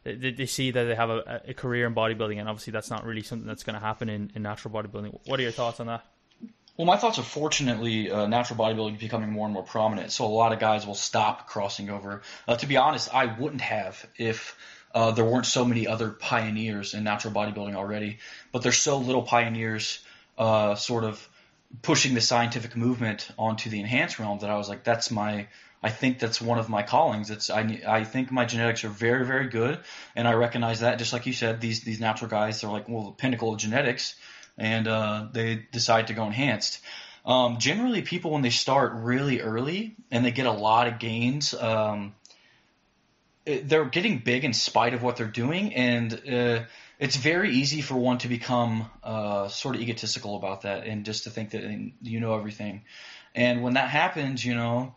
they, 0.05 0.31
they 0.31 0.45
see 0.45 0.71
that 0.71 0.85
they 0.85 0.95
have 0.95 1.09
a, 1.09 1.43
a 1.49 1.55
career 1.55 1.87
in 1.87 1.95
bodybuilding, 1.95 2.39
and 2.39 2.51
obviously 2.51 2.71
that's 2.71 2.91
not 2.91 3.07
really 3.07 3.23
something 3.23 3.47
that's 3.47 3.65
going 3.65 3.75
to 3.75 3.81
happen 3.81 4.11
in, 4.11 4.31
in 4.35 4.43
natural 4.43 4.73
bodybuilding. 4.75 5.19
What 5.27 5.41
are 5.41 5.43
your 5.43 5.53
thoughts 5.53 5.81
on 5.81 5.87
that? 5.87 6.05
Well, 6.77 6.87
my 6.87 6.99
thoughts 6.99 7.19
are 7.19 7.23
fortunately 7.23 8.11
uh, 8.11 8.27
natural 8.27 8.59
bodybuilding 8.59 8.99
becoming 8.99 9.33
more 9.33 9.47
and 9.47 9.55
more 9.55 9.65
prominent, 9.65 10.13
so 10.13 10.27
a 10.27 10.29
lot 10.29 10.53
of 10.53 10.61
guys 10.61 10.87
will 10.87 10.95
stop 10.95 11.49
crossing 11.49 11.89
over. 11.89 12.21
Uh, 12.47 12.57
to 12.57 12.67
be 12.67 12.77
honest, 12.77 13.13
I 13.13 13.25
wouldn't 13.25 13.63
have 13.63 14.07
if 14.17 14.55
uh, 14.95 15.11
there 15.13 15.25
weren't 15.25 15.47
so 15.47 15.65
many 15.65 15.87
other 15.87 16.11
pioneers 16.11 16.95
in 16.95 17.05
natural 17.05 17.33
bodybuilding 17.33 17.75
already. 17.75 18.19
But 18.53 18.63
there's 18.63 18.79
so 18.79 18.99
little 18.99 19.23
pioneers, 19.23 20.01
uh, 20.37 20.75
sort 20.75 21.05
of 21.05 21.29
pushing 21.83 22.15
the 22.15 22.21
scientific 22.21 22.77
movement 22.77 23.31
onto 23.39 23.71
the 23.71 23.81
enhanced 23.81 24.19
realm 24.19 24.39
that 24.41 24.51
I 24.51 24.57
was 24.57 24.69
like, 24.69 24.85
that's 24.85 25.11
my. 25.11 25.49
I 25.81 25.91
think 25.91 26.19
that's 26.19 26.41
one 26.41 26.59
of 26.59 26.69
my 26.69 26.83
callings. 26.83 27.31
It's 27.31 27.51
I 27.51 27.81
I 27.87 28.03
think 28.03 28.33
my 28.33 28.45
genetics 28.47 28.83
are 28.83 28.89
very 28.89 29.25
very 29.25 29.49
good, 29.49 29.79
and 30.17 30.27
I 30.27 30.33
recognize 30.33 30.81
that. 30.81 30.99
Just 30.99 31.13
like 31.13 31.27
you 31.27 31.33
said, 31.33 31.61
these 31.61 31.83
these 31.83 32.01
natural 32.01 32.29
guys 32.29 32.61
they're 32.61 32.71
like 32.71 32.89
well 32.89 33.05
the 33.05 33.13
pinnacle 33.13 33.53
of 33.53 33.61
genetics, 33.61 34.17
and 34.57 34.89
uh, 34.89 35.29
they 35.33 35.67
decide 35.71 36.09
to 36.09 36.15
go 36.15 36.27
enhanced. 36.27 36.81
Um, 37.25 37.59
generally, 37.59 38.03
people 38.03 38.33
when 38.33 38.43
they 38.43 38.51
start 38.51 38.93
really 38.95 39.41
early 39.41 39.95
and 40.11 40.25
they 40.25 40.31
get 40.31 40.47
a 40.47 40.53
lot 40.53 40.89
of 40.89 40.99
gains, 40.99 41.53
um, 41.53 42.15
they're 43.63 43.85
getting 43.85 44.19
big 44.19 44.45
in 44.45 44.53
spite 44.53 44.95
of 44.95 45.03
what 45.03 45.17
they're 45.17 45.27
doing, 45.27 45.75
and 45.75 46.13
uh, 46.13 46.65
it's 46.99 47.17
very 47.17 47.51
easy 47.51 47.81
for 47.81 47.95
one 47.95 48.19
to 48.19 48.29
become 48.29 48.91
uh, 49.03 49.49
sort 49.49 49.77
of 49.77 49.81
egotistical 49.81 50.37
about 50.37 50.63
that 50.63 50.87
and 50.87 51.05
just 51.05 51.25
to 51.25 51.31
think 51.31 51.51
that 51.51 51.63
you 52.03 52.21
know 52.21 52.35
everything. 52.35 52.83
And 53.35 53.63
when 53.63 53.75
that 53.75 53.89
happens, 53.89 54.45
you 54.45 54.55
know, 54.55 54.95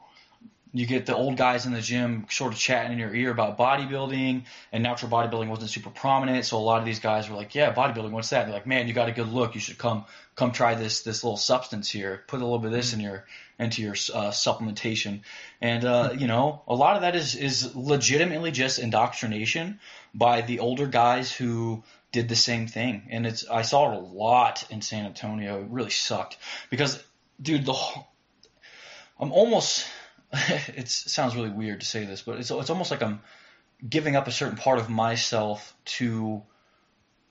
you 0.74 0.86
get 0.86 1.06
the 1.06 1.16
old 1.16 1.36
guys 1.36 1.66
in 1.66 1.74
the 1.74 1.82
gym 1.82 2.26
sort 2.30 2.54
of 2.54 2.60
chatting 2.60 2.94
in 2.94 3.00
your 3.00 3.14
ear 3.14 3.32
about 3.32 3.58
bodybuilding, 3.58 4.44
and 4.72 4.84
natural 4.84 5.12
bodybuilding 5.12 5.50
wasn't 5.50 5.70
super 5.70 5.90
prominent. 5.90 6.46
So 6.46 6.58
a 6.58 6.60
lot 6.60 6.80
of 6.80 6.86
these 6.86 7.00
guys 7.00 7.30
were 7.30 7.36
like, 7.36 7.54
"Yeah, 7.54 7.74
bodybuilding, 7.74 8.12
what's 8.12 8.30
that?" 8.30 8.46
They're 8.46 8.54
like, 8.54 8.68
"Man, 8.68 8.88
you 8.88 8.94
got 8.94 9.10
a 9.10 9.12
good 9.12 9.28
look. 9.28 9.54
You 9.54 9.62
should 9.62 9.78
come 9.78 10.06
come 10.36 10.52
try 10.52 10.76
this 10.76 11.02
this 11.02 11.24
little 11.24 11.38
substance 11.38 11.90
here. 11.90 12.24
Put 12.28 12.42
a 12.42 12.44
little 12.44 12.60
bit 12.60 12.68
of 12.68 12.74
this 12.74 12.94
in 12.94 13.02
your 13.02 13.26
into 13.60 13.82
your 13.82 13.94
uh, 13.94 14.32
supplementation." 14.32 15.22
And 15.60 15.84
uh, 15.84 16.14
you 16.18 16.28
know, 16.28 16.62
a 16.68 16.76
lot 16.76 16.96
of 16.96 17.02
that 17.02 17.16
is 17.16 17.36
is 17.36 17.76
legitimately 17.76 18.52
just 18.52 18.80
indoctrination 18.80 19.80
by 20.14 20.42
the 20.42 20.60
older 20.60 20.88
guys 20.88 21.32
who 21.32 21.84
did 22.12 22.30
the 22.30 22.36
same 22.36 22.68
thing. 22.68 23.08
And 23.10 23.26
it's 23.26 23.48
I 23.50 23.64
saw 23.64 23.92
it 23.92 23.98
a 23.98 24.00
lot 24.00 24.66
in 24.70 24.82
San 24.82 25.06
Antonio. 25.06 25.62
It 25.62 25.68
really 25.70 25.90
sucked 25.90 26.38
because, 26.70 27.02
dude, 27.42 27.66
the 27.66 27.74
whole, 27.74 28.08
I'm 29.20 29.32
almost. 29.32 29.86
it 30.76 30.88
sounds 30.90 31.36
really 31.36 31.50
weird 31.50 31.82
to 31.82 31.86
say 31.86 32.06
this, 32.06 32.22
but 32.22 32.40
it's 32.40 32.52
it's 32.52 32.70
almost 32.70 32.92
like 32.92 33.04
I'm 33.04 33.22
giving 33.88 34.16
up 34.16 34.28
a 34.28 34.32
certain 34.32 34.58
part 34.58 34.80
of 34.80 34.90
myself 34.90 35.76
to 35.86 36.44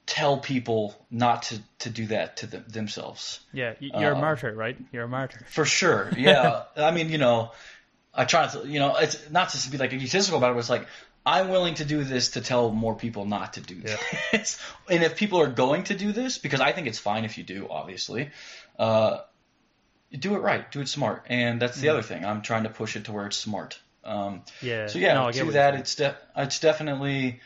tell 0.06 0.38
people 0.38 0.94
not 1.10 1.44
to, 1.44 1.60
to 1.78 1.90
do 1.90 2.06
that 2.06 2.38
to 2.38 2.46
them, 2.46 2.64
themselves. 2.66 3.38
Yeah, 3.52 3.74
you're 3.78 4.14
Uh, 4.14 4.18
a 4.18 4.20
martyr, 4.20 4.52
right? 4.52 4.76
You're 4.92 5.04
a 5.04 5.08
martyr. 5.08 5.46
For 5.48 5.64
sure. 5.64 6.10
Yeah. 6.16 6.64
I 6.76 6.90
mean, 6.90 7.10
you 7.10 7.18
know, 7.18 7.52
I 8.12 8.24
try 8.24 8.48
to, 8.48 8.66
you 8.66 8.80
know, 8.80 8.96
it's 8.96 9.30
not 9.30 9.52
just 9.52 9.66
to 9.66 9.70
be 9.70 9.78
like 9.78 9.92
egotistical 9.92 10.38
about 10.38 10.50
it, 10.50 10.54
but 10.54 10.60
it's 10.60 10.70
like, 10.70 10.88
I'm 11.24 11.48
willing 11.48 11.74
to 11.74 11.84
do 11.84 12.02
this 12.02 12.30
to 12.30 12.40
tell 12.40 12.72
more 12.72 12.96
people 12.96 13.24
not 13.24 13.52
to 13.52 13.60
do 13.60 13.80
this. 13.80 14.60
and 14.90 15.04
if 15.04 15.16
people 15.16 15.40
are 15.40 15.48
going 15.48 15.84
to 15.84 15.94
do 15.94 16.10
this, 16.12 16.38
because 16.38 16.60
I 16.60 16.72
think 16.72 16.88
it's 16.88 16.98
fine 16.98 17.24
if 17.24 17.38
you 17.38 17.44
do, 17.44 17.68
obviously, 17.70 18.30
uh, 18.78 19.18
do 20.18 20.34
it 20.34 20.38
right, 20.38 20.70
do 20.70 20.80
it 20.80 20.88
smart. 20.88 21.24
And 21.28 21.60
that's 21.60 21.80
the 21.80 21.88
Mm. 21.88 21.90
other 21.90 22.02
thing. 22.02 22.24
I'm 22.24 22.42
trying 22.42 22.64
to 22.64 22.70
push 22.70 22.96
it 22.96 23.04
to 23.04 23.12
where 23.12 23.26
it's 23.26 23.36
smart. 23.36 23.78
Um, 24.04 24.42
Yeah. 24.62 24.86
so 24.86 24.98
yeah, 24.98 25.14
no, 25.14 25.30
to 25.30 25.52
that, 25.52 25.74
it's 25.74 25.94
def- 25.94 26.16
it's 26.36 26.58
definitely 26.60 27.40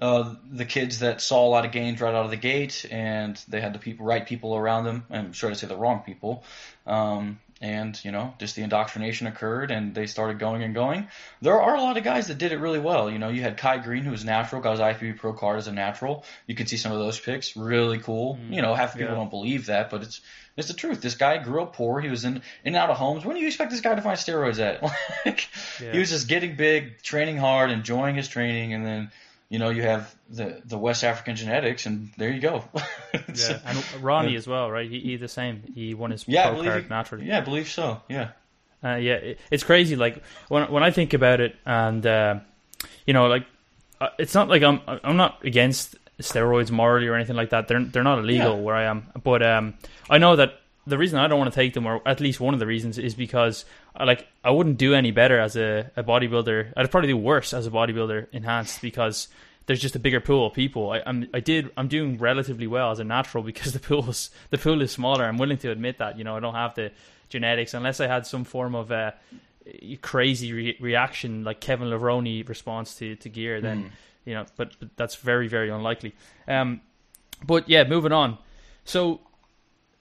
uh, 0.00 0.34
the 0.50 0.64
kids 0.64 1.00
that 1.00 1.20
saw 1.20 1.46
a 1.46 1.50
lot 1.50 1.64
of 1.64 1.72
gains 1.72 2.00
right 2.00 2.14
out 2.14 2.24
of 2.24 2.30
the 2.30 2.36
gate, 2.36 2.86
and 2.90 3.36
they 3.48 3.60
had 3.60 3.72
the 3.72 3.78
people, 3.78 4.06
right 4.06 4.26
people 4.26 4.56
around 4.56 4.84
them. 4.84 5.04
I'm 5.10 5.32
sure 5.32 5.50
to 5.50 5.56
say 5.56 5.66
the 5.66 5.76
wrong 5.76 6.02
people, 6.06 6.44
um, 6.86 7.40
and 7.60 7.98
you 8.04 8.12
know, 8.12 8.34
just 8.38 8.56
the 8.56 8.62
indoctrination 8.62 9.26
occurred, 9.26 9.70
and 9.70 9.94
they 9.94 10.06
started 10.06 10.38
going 10.38 10.62
and 10.62 10.74
going. 10.74 11.08
There 11.42 11.60
are 11.60 11.74
a 11.74 11.80
lot 11.80 11.96
of 11.96 12.04
guys 12.04 12.28
that 12.28 12.38
did 12.38 12.52
it 12.52 12.58
really 12.58 12.78
well. 12.78 13.10
You 13.10 13.18
know, 13.18 13.28
you 13.28 13.42
had 13.42 13.56
Kai 13.56 13.78
Greene, 13.78 14.04
who 14.04 14.10
was 14.10 14.24
natural, 14.24 14.62
got 14.62 14.72
his 14.72 14.80
IFBB 14.80 15.18
Pro 15.18 15.32
card 15.32 15.58
as 15.58 15.66
a 15.66 15.72
natural. 15.72 16.24
You 16.46 16.54
can 16.54 16.66
see 16.66 16.76
some 16.76 16.92
of 16.92 16.98
those 16.98 17.18
picks, 17.18 17.56
really 17.56 17.98
cool. 17.98 18.36
Mm-hmm. 18.36 18.52
you 18.52 18.62
know, 18.62 18.74
half 18.74 18.92
the 18.92 18.98
people 18.98 19.14
yeah. 19.14 19.20
don't 19.20 19.30
believe 19.30 19.66
that, 19.66 19.90
but 19.90 20.02
it's 20.02 20.20
it's 20.56 20.68
the 20.68 20.74
truth. 20.74 21.00
This 21.00 21.14
guy 21.14 21.38
grew 21.38 21.62
up 21.62 21.74
poor. 21.74 22.00
He 22.00 22.08
was 22.08 22.24
in 22.24 22.36
in 22.36 22.42
and 22.64 22.76
out 22.76 22.90
of 22.90 22.96
homes. 22.96 23.24
When 23.24 23.36
do 23.36 23.40
you 23.40 23.46
expect 23.46 23.70
this 23.70 23.80
guy 23.80 23.94
to 23.94 24.02
find 24.02 24.18
steroids 24.18 24.58
at? 24.58 24.82
like, 25.26 25.48
Yeah. 25.80 25.92
he 25.92 25.98
was 25.98 26.10
just 26.10 26.28
getting 26.28 26.56
big, 26.56 27.00
training 27.02 27.36
hard, 27.36 27.70
enjoying 27.70 28.16
his 28.16 28.28
training, 28.28 28.74
and 28.74 28.84
then 28.84 29.10
you 29.48 29.58
know 29.58 29.70
you 29.70 29.82
have 29.82 30.14
the 30.28 30.60
the 30.64 30.76
West 30.78 31.04
African 31.04 31.36
genetics, 31.36 31.86
and 31.86 32.10
there 32.16 32.30
you 32.30 32.40
go. 32.40 32.64
It's- 33.14 33.48
Yeah, 33.50 33.58
and 33.64 34.02
Ronnie 34.02 34.36
as 34.36 34.46
well, 34.46 34.70
right? 34.70 34.88
He, 34.90 35.00
he 35.00 35.16
the 35.16 35.28
same. 35.28 35.62
He 35.74 35.94
won 35.94 36.10
his 36.10 36.26
yeah, 36.28 36.50
pro 36.50 36.62
card 36.62 36.82
he- 36.84 36.88
naturally. 36.88 37.26
Yeah, 37.26 37.38
I 37.38 37.40
believe 37.40 37.68
so. 37.68 38.02
Yeah. 38.08 38.30
Uh, 38.84 38.94
yeah, 38.96 39.14
it, 39.14 39.40
it's 39.50 39.64
crazy. 39.64 39.96
Like 39.96 40.22
when 40.48 40.70
when 40.70 40.82
I 40.82 40.90
think 40.90 41.14
about 41.14 41.40
it, 41.40 41.56
and 41.66 42.06
uh, 42.06 42.38
you 43.06 43.12
know, 43.14 43.26
like 43.26 43.44
uh, 44.00 44.10
it's 44.18 44.34
not 44.34 44.48
like 44.48 44.62
I'm 44.62 44.80
I'm 44.86 45.16
not 45.16 45.44
against 45.44 45.96
steroids 46.20 46.70
morally 46.70 47.06
or 47.08 47.14
anything 47.14 47.36
like 47.36 47.50
that. 47.50 47.66
They're 47.68 47.82
they're 47.84 48.04
not 48.04 48.18
illegal 48.18 48.54
Yeah. 48.56 48.62
where 48.62 48.76
I 48.76 48.84
am, 48.84 49.06
but 49.24 49.42
um, 49.42 49.74
I 50.10 50.18
know 50.18 50.36
that 50.36 50.60
the 50.88 50.98
reason 50.98 51.18
I 51.18 51.28
don't 51.28 51.38
want 51.38 51.52
to 51.52 51.54
take 51.54 51.74
them, 51.74 51.86
or 51.86 52.00
at 52.06 52.20
least 52.20 52.40
one 52.40 52.54
of 52.54 52.60
the 52.60 52.66
reasons, 52.66 52.98
is 52.98 53.14
because 53.14 53.64
I 53.94 54.04
like 54.04 54.26
I 54.42 54.50
wouldn't 54.50 54.78
do 54.78 54.94
any 54.94 55.10
better 55.10 55.38
as 55.38 55.56
a, 55.56 55.90
a 55.96 56.02
bodybuilder. 56.02 56.72
I'd 56.76 56.90
probably 56.90 57.08
do 57.08 57.16
worse 57.16 57.52
as 57.52 57.66
a 57.66 57.70
bodybuilder 57.70 58.28
enhanced 58.32 58.80
because 58.80 59.28
there's 59.66 59.80
just 59.80 59.94
a 59.96 59.98
bigger 59.98 60.20
pool 60.20 60.46
of 60.46 60.54
people. 60.54 60.90
I, 60.90 61.02
I'm 61.06 61.28
I 61.34 61.40
did 61.40 61.70
I'm 61.76 61.88
doing 61.88 62.18
relatively 62.18 62.66
well 62.66 62.90
as 62.90 62.98
a 62.98 63.04
natural 63.04 63.42
because 63.50 63.72
the 63.72 63.78
pool's 63.78 64.30
the 64.50 64.58
pool 64.58 64.82
is 64.82 64.90
smaller. 64.90 65.24
I'm 65.24 65.38
willing 65.38 65.58
to 65.58 65.70
admit 65.70 65.98
that. 65.98 66.18
You 66.18 66.24
know, 66.24 66.36
I 66.36 66.40
don't 66.40 66.54
have 66.54 66.74
the 66.74 66.90
genetics 67.28 67.74
unless 67.74 68.00
I 68.00 68.06
had 68.06 68.26
some 68.26 68.44
form 68.44 68.74
of 68.74 68.90
uh, 68.90 69.12
crazy 70.00 70.52
re- 70.52 70.76
reaction 70.80 71.44
like 71.44 71.60
Kevin 71.60 71.88
Levrone 71.88 72.48
response 72.48 72.94
to, 72.96 73.16
to 73.16 73.28
gear. 73.28 73.60
Then 73.60 73.92
you 74.24 74.34
know, 74.34 74.46
but, 74.56 74.72
but 74.80 74.88
that's 74.96 75.16
very 75.16 75.48
very 75.48 75.70
unlikely. 75.70 76.14
Um, 76.46 76.80
but 77.44 77.68
yeah, 77.68 77.84
moving 77.84 78.12
on. 78.12 78.38
So 78.84 79.20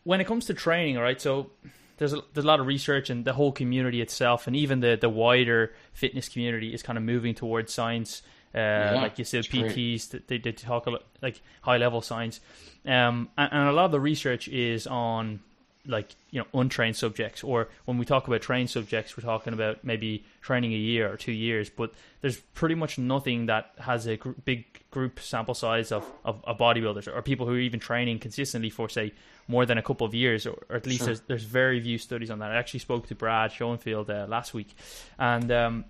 when 0.08 0.22
it 0.22 0.26
comes 0.26 0.46
to 0.46 0.54
training, 0.54 0.96
all 0.96 1.04
right, 1.04 1.20
so 1.20 1.52
there's 1.98 2.14
a, 2.14 2.22
there's 2.34 2.46
a 2.46 2.48
lot 2.48 2.62
of 2.62 2.66
research 2.66 3.10
and 3.10 3.26
the 3.26 3.34
whole 3.34 3.52
community 3.52 4.00
itself, 4.00 4.48
and 4.48 4.56
even 4.56 4.80
the, 4.80 4.98
the 5.00 5.10
wider 5.10 5.74
fitness 5.92 6.30
community 6.30 6.74
is 6.74 6.82
kind 6.82 6.98
of 6.98 7.04
moving 7.04 7.36
towards 7.36 7.74
science. 7.74 8.22
Uh, 8.56 8.94
like 8.96 9.20
you 9.20 9.26
said. 9.26 9.44
PTs, 9.44 10.12
th- 10.12 10.24
they, 10.28 10.38
they 10.38 10.54
talk 10.54 10.86
a 10.86 10.92
lot, 10.92 11.04
like 11.22 11.42
high 11.62 11.76
level 11.76 12.02
science, 12.02 12.40
um, 12.86 13.28
and, 13.38 13.50
and 13.52 13.68
a 13.68 13.74
lot 13.74 13.84
of 13.84 13.92
the 13.92 14.00
research 14.00 14.48
is 14.48 14.88
on 14.88 15.42
like 15.88 16.16
you 16.32 16.40
know 16.42 16.60
untrained 16.60 16.96
subjects, 16.96 17.44
or 17.44 17.70
when 17.86 17.98
we 17.98 18.06
talk 18.06 18.28
about 18.28 18.42
trained 18.42 18.70
subjects, 18.70 19.18
we're 19.18 19.24
talking 19.24 19.54
about 19.54 19.84
maybe 19.84 20.24
training 20.42 20.74
a 20.74 20.78
year 20.78 21.12
or 21.12 21.18
two 21.18 21.32
years. 21.32 21.70
But 21.70 21.94
there's 22.22 22.38
pretty 22.38 22.76
much 22.76 22.98
nothing 22.98 23.48
that 23.48 23.72
has 23.80 24.06
a 24.06 24.18
gr- 24.18 24.32
big 24.46 24.66
group 24.92 25.20
sample 25.20 25.54
size 25.54 25.92
of, 25.92 26.06
of, 26.26 26.44
of 26.46 26.58
bodybuilders 26.58 27.08
or 27.14 27.22
people 27.22 27.46
who 27.46 27.54
are 27.54 27.60
even 27.60 27.80
training 27.80 28.20
consistently 28.20 28.70
for 28.70 28.90
say 28.90 29.14
more 29.48 29.66
than 29.66 29.78
a 29.78 29.82
couple 29.82 30.06
of 30.06 30.14
years, 30.14 30.46
or, 30.46 30.62
or 30.70 30.76
at 30.76 30.86
least 30.86 31.00
Sure. 31.00 31.06
there's 31.08 31.22
there's 31.22 31.44
very 31.44 31.80
few 31.82 31.98
studies 31.98 32.30
on 32.30 32.40
that. 32.40 32.52
I 32.52 32.56
actually 32.56 32.82
spoke 32.82 33.08
to 33.08 33.16
Brad 33.16 33.52
Schoenfeld 33.52 34.10
uh, 34.10 34.26
last 34.28 34.54
week, 34.54 34.76
and 35.18 35.52
um, 35.52 35.86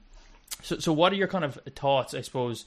so 0.61 0.77
so 0.79 0.93
what 0.93 1.11
are 1.11 1.15
your 1.15 1.27
kind 1.27 1.43
of 1.45 1.55
thoughts, 1.75 2.13
I 2.13 2.21
suppose, 2.21 2.65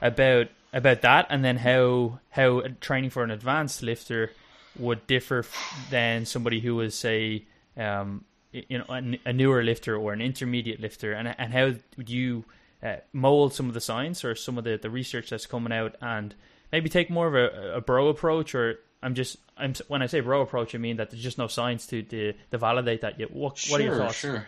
about 0.00 0.48
about 0.72 1.00
that, 1.00 1.26
and 1.30 1.44
then 1.44 1.56
how 1.56 2.20
how 2.30 2.62
training 2.80 3.10
for 3.10 3.22
an 3.24 3.30
advanced 3.30 3.82
lifter 3.82 4.32
would 4.78 5.06
differ 5.06 5.44
than 5.90 6.26
somebody 6.26 6.60
who 6.60 6.76
was 6.76 6.94
say 6.94 7.44
um, 7.76 8.24
you 8.52 8.78
know 8.78 8.84
a, 8.88 9.18
a 9.26 9.32
newer 9.32 9.62
lifter 9.62 9.96
or 9.96 10.12
an 10.12 10.20
intermediate 10.20 10.80
lifter, 10.80 11.12
and 11.12 11.34
and 11.38 11.52
how 11.52 11.74
would 11.96 12.10
you 12.10 12.44
uh, 12.82 12.96
mold 13.12 13.54
some 13.54 13.68
of 13.68 13.74
the 13.74 13.80
science 13.80 14.24
or 14.24 14.34
some 14.34 14.58
of 14.58 14.64
the, 14.64 14.76
the 14.76 14.90
research 14.90 15.30
that's 15.30 15.46
coming 15.46 15.72
out 15.72 15.96
and 16.00 16.34
maybe 16.72 16.88
take 16.88 17.10
more 17.10 17.26
of 17.26 17.34
a, 17.34 17.76
a 17.76 17.80
bro 17.80 18.08
approach 18.08 18.54
or 18.54 18.78
I'm 19.02 19.14
just 19.14 19.36
I'm 19.56 19.74
when 19.88 20.02
I 20.02 20.06
say 20.06 20.20
bro 20.20 20.42
approach 20.42 20.74
I 20.74 20.78
mean 20.78 20.96
that 20.96 21.10
there's 21.10 21.22
just 21.22 21.38
no 21.38 21.46
science 21.46 21.86
to 21.88 22.02
to, 22.02 22.34
to 22.50 22.58
validate 22.58 23.02
that 23.02 23.18
yet. 23.18 23.32
What 23.32 23.64
what 23.68 23.80
are 23.80 23.84
your 23.84 23.96
thoughts? 23.96 24.16
Sure. 24.16 24.46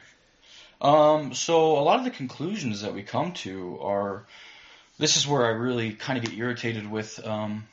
Um, 0.80 1.34
so 1.34 1.78
a 1.78 1.82
lot 1.82 1.98
of 1.98 2.04
the 2.04 2.10
conclusions 2.10 2.82
that 2.82 2.94
we 2.94 3.02
come 3.02 3.32
to 3.32 3.78
are, 3.82 4.24
this 4.98 5.16
is 5.16 5.26
where 5.26 5.44
I 5.44 5.50
really 5.50 5.92
kind 5.92 6.18
of 6.18 6.24
get 6.24 6.38
irritated 6.38 6.90
with 6.90 7.24
um, 7.26 7.66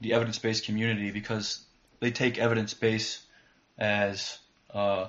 the 0.00 0.12
evidence-based 0.12 0.64
community 0.64 1.10
because 1.10 1.64
they 2.00 2.10
take 2.10 2.38
evidence-based 2.38 3.20
as 3.78 4.38
uh, 4.72 5.06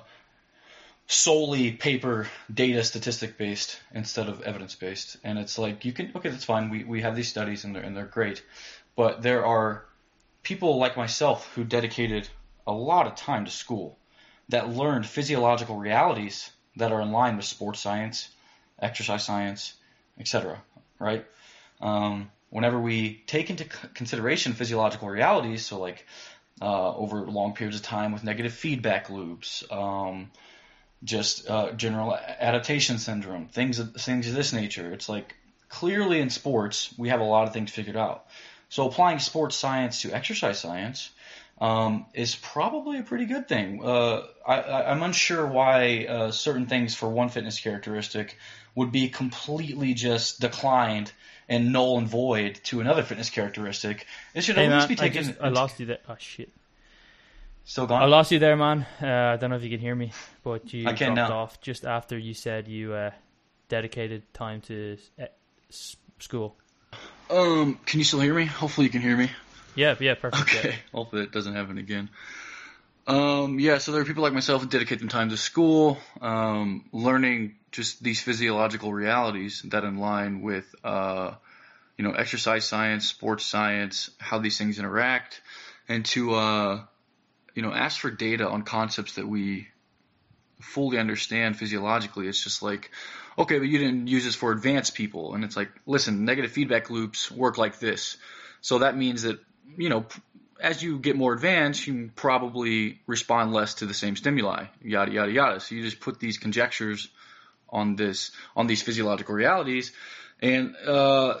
solely 1.06 1.72
paper 1.72 2.28
data 2.52 2.82
statistic 2.84 3.38
based 3.38 3.80
instead 3.94 4.28
of 4.28 4.42
evidence 4.42 4.74
based 4.74 5.16
and 5.24 5.38
it's 5.38 5.58
like 5.58 5.84
you 5.84 5.92
can 5.92 6.12
okay 6.14 6.28
that's 6.28 6.44
fine 6.44 6.68
we, 6.68 6.84
we 6.84 7.00
have 7.00 7.16
these 7.16 7.28
studies 7.28 7.64
and 7.64 7.74
they're, 7.74 7.82
and 7.82 7.96
they're 7.96 8.04
great 8.04 8.42
but 8.94 9.22
there 9.22 9.44
are 9.46 9.84
people 10.42 10.78
like 10.78 10.96
myself 10.96 11.52
who 11.54 11.64
dedicated 11.64 12.28
a 12.66 12.72
lot 12.72 13.06
of 13.06 13.14
time 13.14 13.44
to 13.44 13.50
school 13.50 13.98
that 14.48 14.68
learned 14.68 15.06
physiological 15.06 15.76
realities 15.76 16.50
that 16.76 16.92
are 16.92 17.00
in 17.00 17.12
line 17.12 17.36
with 17.36 17.44
sports 17.44 17.80
science, 17.80 18.28
exercise 18.80 19.24
science, 19.24 19.74
etc. 20.18 20.60
Right? 20.98 21.26
Um, 21.80 22.30
whenever 22.50 22.78
we 22.78 23.22
take 23.26 23.50
into 23.50 23.64
consideration 23.64 24.52
physiological 24.52 25.08
realities, 25.08 25.64
so 25.64 25.78
like 25.78 26.06
uh, 26.60 26.94
over 26.94 27.20
long 27.22 27.54
periods 27.54 27.76
of 27.76 27.82
time 27.82 28.12
with 28.12 28.24
negative 28.24 28.52
feedback 28.52 29.10
loops, 29.10 29.64
um, 29.70 30.30
just 31.04 31.48
uh, 31.48 31.72
general 31.72 32.16
adaptation 32.16 32.98
syndrome, 32.98 33.46
things 33.46 33.78
of, 33.78 33.94
things 33.94 34.28
of 34.28 34.34
this 34.34 34.52
nature. 34.52 34.92
It's 34.92 35.08
like 35.08 35.34
clearly 35.68 36.20
in 36.20 36.30
sports 36.30 36.92
we 36.98 37.10
have 37.10 37.20
a 37.20 37.24
lot 37.24 37.46
of 37.46 37.52
things 37.52 37.70
figured 37.70 37.96
out. 37.96 38.26
So 38.70 38.86
applying 38.88 39.18
sports 39.18 39.56
science 39.56 40.02
to 40.02 40.12
exercise 40.12 40.58
science 40.58 41.10
um, 41.60 42.06
is 42.14 42.34
probably 42.36 42.98
a 42.98 43.02
pretty 43.02 43.26
good 43.26 43.48
thing. 43.48 43.84
Uh, 43.84 44.22
I, 44.46 44.60
I, 44.60 44.90
I'm 44.90 45.02
unsure 45.02 45.46
why 45.46 46.06
uh, 46.08 46.30
certain 46.30 46.66
things 46.66 46.94
for 46.94 47.08
one 47.08 47.28
fitness 47.28 47.58
characteristic 47.60 48.36
would 48.74 48.92
be 48.92 49.08
completely 49.08 49.94
just 49.94 50.40
declined 50.40 51.12
and 51.48 51.72
null 51.72 51.98
and 51.98 52.06
void 52.06 52.60
to 52.64 52.80
another 52.80 53.02
fitness 53.02 53.30
characteristic. 53.30 54.06
It 54.34 54.44
should 54.44 54.56
Hey 54.56 54.66
at 54.66 54.68
man, 54.70 54.78
least 54.78 54.88
be 54.88 54.94
I, 54.94 55.08
taken. 55.08 55.24
just, 55.24 55.40
I 55.40 55.48
lost 55.48 55.80
you 55.80 55.86
there. 55.86 55.98
Oh 56.08 56.16
shit. 56.18 56.50
Still 57.64 57.86
gone. 57.86 58.02
I 58.02 58.06
lost 58.06 58.30
you 58.32 58.38
there, 58.38 58.56
man. 58.56 58.86
Uh, 59.02 59.06
I 59.06 59.36
don't 59.36 59.50
know 59.50 59.56
if 59.56 59.62
you 59.62 59.70
can 59.70 59.80
hear 59.80 59.94
me, 59.94 60.12
but 60.42 60.72
you 60.72 60.86
I 60.88 60.92
can 60.94 61.14
dropped 61.14 61.30
now. 61.30 61.36
off 61.38 61.60
just 61.60 61.84
after 61.84 62.16
you 62.16 62.32
said 62.34 62.68
you 62.68 62.94
uh, 62.94 63.10
dedicated 63.68 64.22
time 64.32 64.60
to 64.62 64.96
uh, 65.20 65.26
school. 66.18 66.56
Um, 67.28 67.78
can 67.84 67.98
you 67.98 68.04
still 68.04 68.20
hear 68.20 68.32
me? 68.32 68.46
Hopefully 68.46 68.86
you 68.86 68.90
can 68.90 69.02
hear 69.02 69.16
me. 69.16 69.30
Yeah, 69.74 69.94
yeah, 70.00 70.14
perfect. 70.14 70.52
yeah. 70.52 70.60
Okay. 70.60 70.74
Hopefully 70.92 71.22
it 71.22 71.32
doesn't 71.32 71.54
happen 71.54 71.78
again. 71.78 72.10
Um, 73.06 73.58
yeah, 73.58 73.78
so 73.78 73.92
there 73.92 74.02
are 74.02 74.04
people 74.04 74.22
like 74.22 74.34
myself 74.34 74.62
who 74.62 74.68
dedicate 74.68 74.98
them 74.98 75.08
time 75.08 75.30
to 75.30 75.36
school, 75.38 75.96
um, 76.20 76.84
learning 76.92 77.56
just 77.72 78.02
these 78.02 78.20
physiological 78.20 78.92
realities 78.92 79.62
that 79.70 79.82
in 79.84 79.96
line 79.96 80.42
with, 80.42 80.66
uh, 80.84 81.32
you 81.96 82.04
know, 82.04 82.12
exercise 82.12 82.66
science, 82.66 83.08
sports 83.08 83.46
science, 83.46 84.10
how 84.18 84.38
these 84.38 84.58
things 84.58 84.78
interact, 84.78 85.40
and 85.88 86.04
to, 86.04 86.34
uh, 86.34 86.84
you 87.54 87.62
know, 87.62 87.72
ask 87.72 87.98
for 87.98 88.10
data 88.10 88.46
on 88.46 88.62
concepts 88.62 89.14
that 89.14 89.26
we 89.26 89.68
fully 90.60 90.98
understand 90.98 91.56
physiologically. 91.56 92.28
It's 92.28 92.44
just 92.44 92.62
like, 92.62 92.90
okay, 93.38 93.58
but 93.58 93.68
you 93.68 93.78
didn't 93.78 94.06
use 94.06 94.24
this 94.24 94.34
for 94.34 94.52
advanced 94.52 94.94
people. 94.94 95.34
And 95.34 95.44
it's 95.44 95.56
like, 95.56 95.70
listen, 95.86 96.26
negative 96.26 96.52
feedback 96.52 96.90
loops 96.90 97.30
work 97.30 97.56
like 97.56 97.78
this. 97.78 98.18
So 98.60 98.80
that 98.80 98.96
means 98.96 99.22
that, 99.22 99.38
you 99.76 99.88
know, 99.88 100.06
as 100.60 100.82
you 100.82 100.98
get 100.98 101.16
more 101.16 101.32
advanced, 101.32 101.86
you 101.86 102.10
probably 102.16 103.00
respond 103.06 103.52
less 103.52 103.74
to 103.74 103.86
the 103.86 103.94
same 103.94 104.16
stimuli, 104.16 104.66
yada, 104.82 105.12
yada, 105.12 105.30
yada. 105.30 105.60
So 105.60 105.74
you 105.74 105.82
just 105.82 106.00
put 106.00 106.18
these 106.18 106.38
conjectures 106.38 107.08
on 107.68 107.96
this, 107.96 108.30
on 108.56 108.66
these 108.66 108.82
physiological 108.82 109.34
realities. 109.34 109.92
And, 110.40 110.76
uh, 110.86 111.38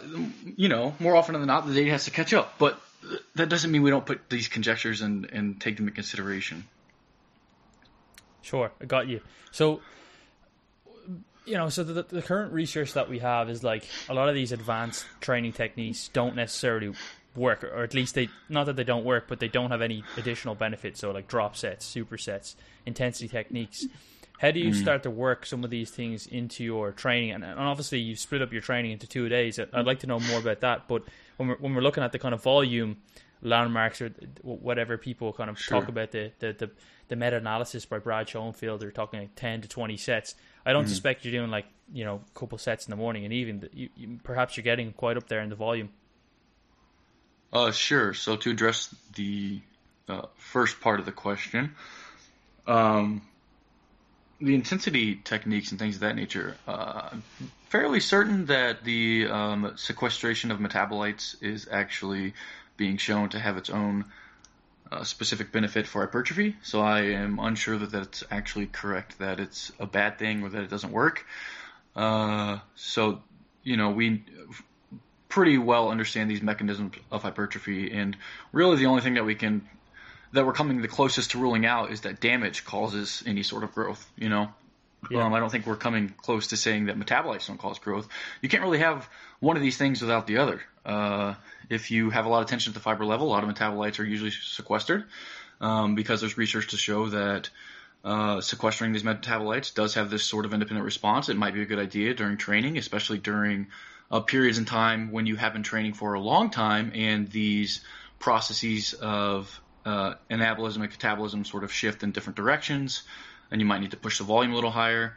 you 0.56 0.68
know, 0.68 0.94
more 0.98 1.16
often 1.16 1.34
than 1.34 1.46
not, 1.46 1.66
the 1.66 1.74
data 1.74 1.90
has 1.90 2.04
to 2.04 2.10
catch 2.10 2.32
up. 2.34 2.58
But 2.58 2.80
that 3.34 3.48
doesn't 3.48 3.70
mean 3.70 3.82
we 3.82 3.90
don't 3.90 4.06
put 4.06 4.28
these 4.28 4.48
conjectures 4.48 5.00
and 5.00 5.26
and 5.26 5.60
take 5.60 5.76
them 5.76 5.86
into 5.86 5.94
consideration. 5.94 6.64
Sure, 8.42 8.72
I 8.80 8.86
got 8.86 9.08
you. 9.08 9.20
So, 9.50 9.80
you 11.44 11.54
know, 11.54 11.68
so 11.68 11.84
the, 11.84 12.02
the 12.02 12.22
current 12.22 12.52
research 12.52 12.94
that 12.94 13.08
we 13.08 13.18
have 13.18 13.50
is 13.50 13.62
like 13.62 13.86
a 14.08 14.14
lot 14.14 14.28
of 14.28 14.34
these 14.34 14.52
advanced 14.52 15.04
training 15.20 15.52
techniques 15.52 16.08
don't 16.08 16.34
necessarily 16.36 16.92
work, 17.38 17.64
or 17.64 17.82
at 17.82 17.94
least 17.94 18.14
they 18.14 18.28
not 18.48 18.66
that 18.66 18.76
they 18.76 18.84
don't 18.84 19.04
work, 19.04 19.26
but 19.28 19.40
they 19.40 19.48
don't 19.48 19.70
have 19.70 19.82
any 19.82 20.04
additional 20.16 20.54
benefits. 20.54 21.00
So, 21.00 21.10
like 21.10 21.28
drop 21.28 21.56
sets, 21.56 21.92
supersets, 21.92 22.54
intensity 22.86 23.28
techniques. 23.28 23.86
How 24.38 24.52
do 24.52 24.60
you 24.60 24.70
mm. 24.70 24.80
start 24.80 25.02
to 25.02 25.10
work 25.10 25.46
some 25.46 25.64
of 25.64 25.70
these 25.70 25.90
things 25.90 26.26
into 26.26 26.62
your 26.62 26.92
training? 26.92 27.32
And, 27.32 27.44
and 27.44 27.58
obviously, 27.58 27.98
you 27.98 28.14
split 28.14 28.40
up 28.40 28.52
your 28.52 28.62
training 28.62 28.92
into 28.92 29.08
two 29.08 29.28
days. 29.28 29.58
I'd 29.58 29.86
like 29.86 30.00
to 30.00 30.06
know 30.06 30.20
more 30.20 30.38
about 30.38 30.60
that. 30.60 30.86
But 30.86 31.02
when 31.36 31.48
we're 31.48 31.56
when 31.56 31.74
we're 31.74 31.82
looking 31.82 32.04
at 32.04 32.12
the 32.12 32.18
kind 32.18 32.34
of 32.34 32.42
volume 32.42 32.98
landmarks 33.42 34.00
or 34.00 34.10
whatever 34.42 34.98
people 34.98 35.32
kind 35.32 35.50
of 35.50 35.58
sure. 35.58 35.80
talk 35.80 35.88
about 35.88 36.12
the 36.12 36.32
the, 36.38 36.52
the, 36.52 36.70
the 37.08 37.16
meta 37.16 37.36
analysis 37.36 37.84
by 37.84 37.98
Brad 37.98 38.28
Schoenfeld, 38.28 38.80
they're 38.80 38.90
talking 38.90 39.20
like 39.20 39.34
ten 39.34 39.60
to 39.62 39.68
twenty 39.68 39.96
sets. 39.96 40.34
I 40.64 40.72
don't 40.72 40.84
mm. 40.84 40.88
suspect 40.88 41.24
you're 41.24 41.32
doing 41.32 41.50
like 41.50 41.66
you 41.92 42.04
know 42.04 42.20
a 42.34 42.38
couple 42.38 42.58
sets 42.58 42.86
in 42.86 42.90
the 42.90 42.96
morning 42.96 43.24
and 43.24 43.32
even 43.32 43.68
you, 43.72 43.88
you, 43.96 44.18
perhaps 44.22 44.56
you're 44.56 44.64
getting 44.64 44.92
quite 44.92 45.16
up 45.16 45.28
there 45.28 45.40
in 45.40 45.48
the 45.48 45.56
volume. 45.56 45.90
Uh, 47.52 47.70
sure. 47.70 48.14
So 48.14 48.36
to 48.36 48.50
address 48.50 48.94
the 49.14 49.60
uh, 50.08 50.22
first 50.36 50.80
part 50.80 51.00
of 51.00 51.06
the 51.06 51.12
question, 51.12 51.74
um, 52.66 53.22
the 54.40 54.54
intensity 54.54 55.16
techniques 55.16 55.70
and 55.70 55.78
things 55.78 55.96
of 55.96 56.00
that 56.02 56.16
nature, 56.16 56.56
uh, 56.66 57.08
I'm 57.12 57.22
fairly 57.68 58.00
certain 58.00 58.46
that 58.46 58.84
the 58.84 59.26
um, 59.28 59.72
sequestration 59.76 60.50
of 60.50 60.58
metabolites 60.58 61.42
is 61.42 61.68
actually 61.70 62.34
being 62.76 62.96
shown 62.96 63.30
to 63.30 63.38
have 63.38 63.56
its 63.56 63.70
own 63.70 64.04
uh, 64.92 65.04
specific 65.04 65.50
benefit 65.52 65.86
for 65.86 66.02
hypertrophy. 66.02 66.56
So 66.62 66.80
I 66.80 67.00
am 67.00 67.38
unsure 67.38 67.78
that 67.78 67.90
that's 67.90 68.22
actually 68.30 68.66
correct, 68.66 69.18
that 69.18 69.40
it's 69.40 69.72
a 69.78 69.86
bad 69.86 70.18
thing 70.18 70.42
or 70.42 70.50
that 70.50 70.62
it 70.62 70.70
doesn't 70.70 70.92
work. 70.92 71.26
Uh, 71.96 72.58
so, 72.76 73.22
you 73.64 73.76
know, 73.76 73.90
we 73.90 74.22
pretty 75.28 75.58
well 75.58 75.90
understand 75.90 76.30
these 76.30 76.42
mechanisms 76.42 76.94
of 77.10 77.22
hypertrophy, 77.22 77.92
and 77.92 78.16
really 78.52 78.76
the 78.76 78.86
only 78.86 79.02
thing 79.02 79.14
that 79.14 79.24
we 79.24 79.34
can 79.34 79.68
that 80.32 80.44
we're 80.44 80.52
coming 80.52 80.80
the 80.82 80.88
closest 80.88 81.30
to 81.32 81.38
ruling 81.38 81.64
out 81.64 81.90
is 81.90 82.02
that 82.02 82.20
damage 82.20 82.64
causes 82.64 83.22
any 83.26 83.42
sort 83.42 83.64
of 83.64 83.72
growth. 83.74 84.10
You 84.16 84.28
know, 84.28 84.48
yeah. 85.10 85.24
um, 85.24 85.34
I 85.34 85.40
don't 85.40 85.50
think 85.50 85.66
we're 85.66 85.76
coming 85.76 86.14
close 86.16 86.48
to 86.48 86.56
saying 86.56 86.86
that 86.86 86.98
metabolites 86.98 87.46
don't 87.46 87.58
cause 87.58 87.78
growth. 87.78 88.08
You 88.42 88.48
can't 88.48 88.62
really 88.62 88.78
have 88.78 89.08
one 89.40 89.56
of 89.56 89.62
these 89.62 89.76
things 89.76 90.00
without 90.00 90.26
the 90.26 90.38
other. 90.38 90.60
Uh, 90.84 91.34
if 91.68 91.90
you 91.90 92.10
have 92.10 92.26
a 92.26 92.28
lot 92.28 92.42
of 92.42 92.48
tension 92.48 92.70
at 92.70 92.74
the 92.74 92.80
fiber 92.80 93.04
level, 93.04 93.28
a 93.28 93.30
lot 93.30 93.44
of 93.44 93.54
metabolites 93.54 93.98
are 94.00 94.04
usually 94.04 94.30
sequestered 94.30 95.04
um, 95.60 95.94
because 95.94 96.20
there's 96.20 96.38
research 96.38 96.68
to 96.68 96.76
show 96.76 97.08
that. 97.08 97.50
Uh, 98.04 98.40
sequestering 98.40 98.92
these 98.92 99.02
metabolites 99.02 99.74
does 99.74 99.94
have 99.94 100.08
this 100.08 100.22
sort 100.22 100.44
of 100.44 100.54
independent 100.54 100.84
response. 100.84 101.28
It 101.28 101.36
might 101.36 101.52
be 101.52 101.62
a 101.62 101.66
good 101.66 101.80
idea 101.80 102.14
during 102.14 102.36
training, 102.36 102.78
especially 102.78 103.18
during 103.18 103.66
uh, 104.10 104.20
periods 104.20 104.58
in 104.58 104.64
time 104.64 105.12
when 105.12 105.26
you 105.26 105.36
have 105.36 105.52
been 105.52 105.62
training 105.62 105.92
for 105.92 106.14
a 106.14 106.20
long 106.20 106.50
time 106.50 106.92
and 106.94 107.28
these 107.30 107.82
processes 108.18 108.94
of 108.94 109.60
uh, 109.84 110.14
anabolism 110.30 110.82
and 110.82 110.90
catabolism 110.90 111.46
sort 111.46 111.64
of 111.64 111.72
shift 111.72 112.02
in 112.02 112.12
different 112.12 112.36
directions, 112.36 113.02
and 113.50 113.60
you 113.60 113.66
might 113.66 113.80
need 113.80 113.90
to 113.90 113.96
push 113.96 114.18
the 114.18 114.24
volume 114.24 114.52
a 114.52 114.54
little 114.54 114.70
higher. 114.70 115.16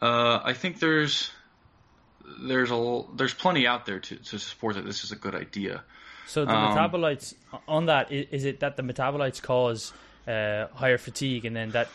Uh, 0.00 0.40
I 0.42 0.52
think 0.52 0.78
there's 0.78 1.30
there's 2.40 2.70
a 2.70 3.02
there's 3.14 3.34
plenty 3.34 3.66
out 3.66 3.86
there 3.86 4.00
to, 4.00 4.16
to 4.16 4.38
support 4.38 4.76
that 4.76 4.84
this 4.84 5.04
is 5.04 5.12
a 5.12 5.16
good 5.16 5.34
idea. 5.34 5.82
So 6.26 6.44
the 6.44 6.52
um, 6.52 6.76
metabolites 6.76 7.34
on 7.68 7.86
that 7.86 8.10
is 8.10 8.44
it 8.44 8.60
that 8.60 8.76
the 8.76 8.82
metabolites 8.82 9.40
cause 9.40 9.92
uh, 10.26 10.66
higher 10.74 10.98
fatigue, 10.98 11.44
and 11.44 11.54
then 11.54 11.70
that 11.70 11.88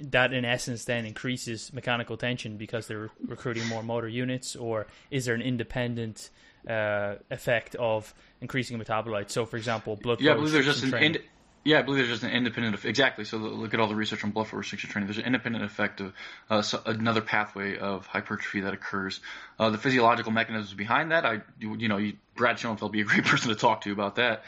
that 0.00 0.32
in 0.32 0.44
essence 0.44 0.84
then 0.84 1.06
increases 1.06 1.72
mechanical 1.72 2.16
tension 2.16 2.56
because 2.56 2.86
they're 2.86 3.10
recruiting 3.26 3.66
more 3.66 3.82
motor 3.82 4.08
units, 4.08 4.56
or 4.56 4.86
is 5.10 5.24
there 5.24 5.34
an 5.34 5.42
independent 5.42 6.30
uh, 6.68 7.16
effect 7.30 7.74
of 7.76 8.14
increasing 8.40 8.78
metabolites? 8.78 9.30
So, 9.30 9.46
for 9.46 9.56
example, 9.56 9.96
blood. 9.96 10.20
Yeah, 10.20 10.32
I 10.32 10.34
believe 10.34 10.52
there's 10.52 10.66
just 10.66 10.84
an 10.84 10.94
ind- 10.94 11.22
yeah, 11.64 11.80
I 11.80 11.82
believe 11.82 11.98
there's 11.98 12.20
just 12.20 12.22
an 12.22 12.30
independent 12.30 12.82
exactly. 12.84 13.24
So 13.24 13.36
look 13.36 13.74
at 13.74 13.80
all 13.80 13.88
the 13.88 13.94
research 13.94 14.24
on 14.24 14.30
blood 14.30 14.48
flow 14.48 14.58
restriction 14.58 14.88
training. 14.88 15.06
There's 15.06 15.18
an 15.18 15.26
independent 15.26 15.64
effect 15.64 16.00
of 16.00 16.14
uh, 16.48 16.62
so 16.62 16.80
another 16.86 17.20
pathway 17.20 17.76
of 17.76 18.06
hypertrophy 18.06 18.60
that 18.60 18.72
occurs. 18.72 19.20
Uh, 19.58 19.68
the 19.70 19.76
physiological 19.76 20.32
mechanisms 20.32 20.72
behind 20.72 21.10
that, 21.10 21.26
I 21.26 21.42
you 21.58 21.88
know, 21.88 21.98
you, 21.98 22.14
Brad 22.36 22.58
Schoenfeld 22.58 22.90
would 22.90 22.92
be 22.92 23.02
a 23.02 23.04
great 23.04 23.24
person 23.26 23.50
to 23.50 23.54
talk 23.54 23.82
to 23.82 23.92
about 23.92 24.16
that. 24.16 24.44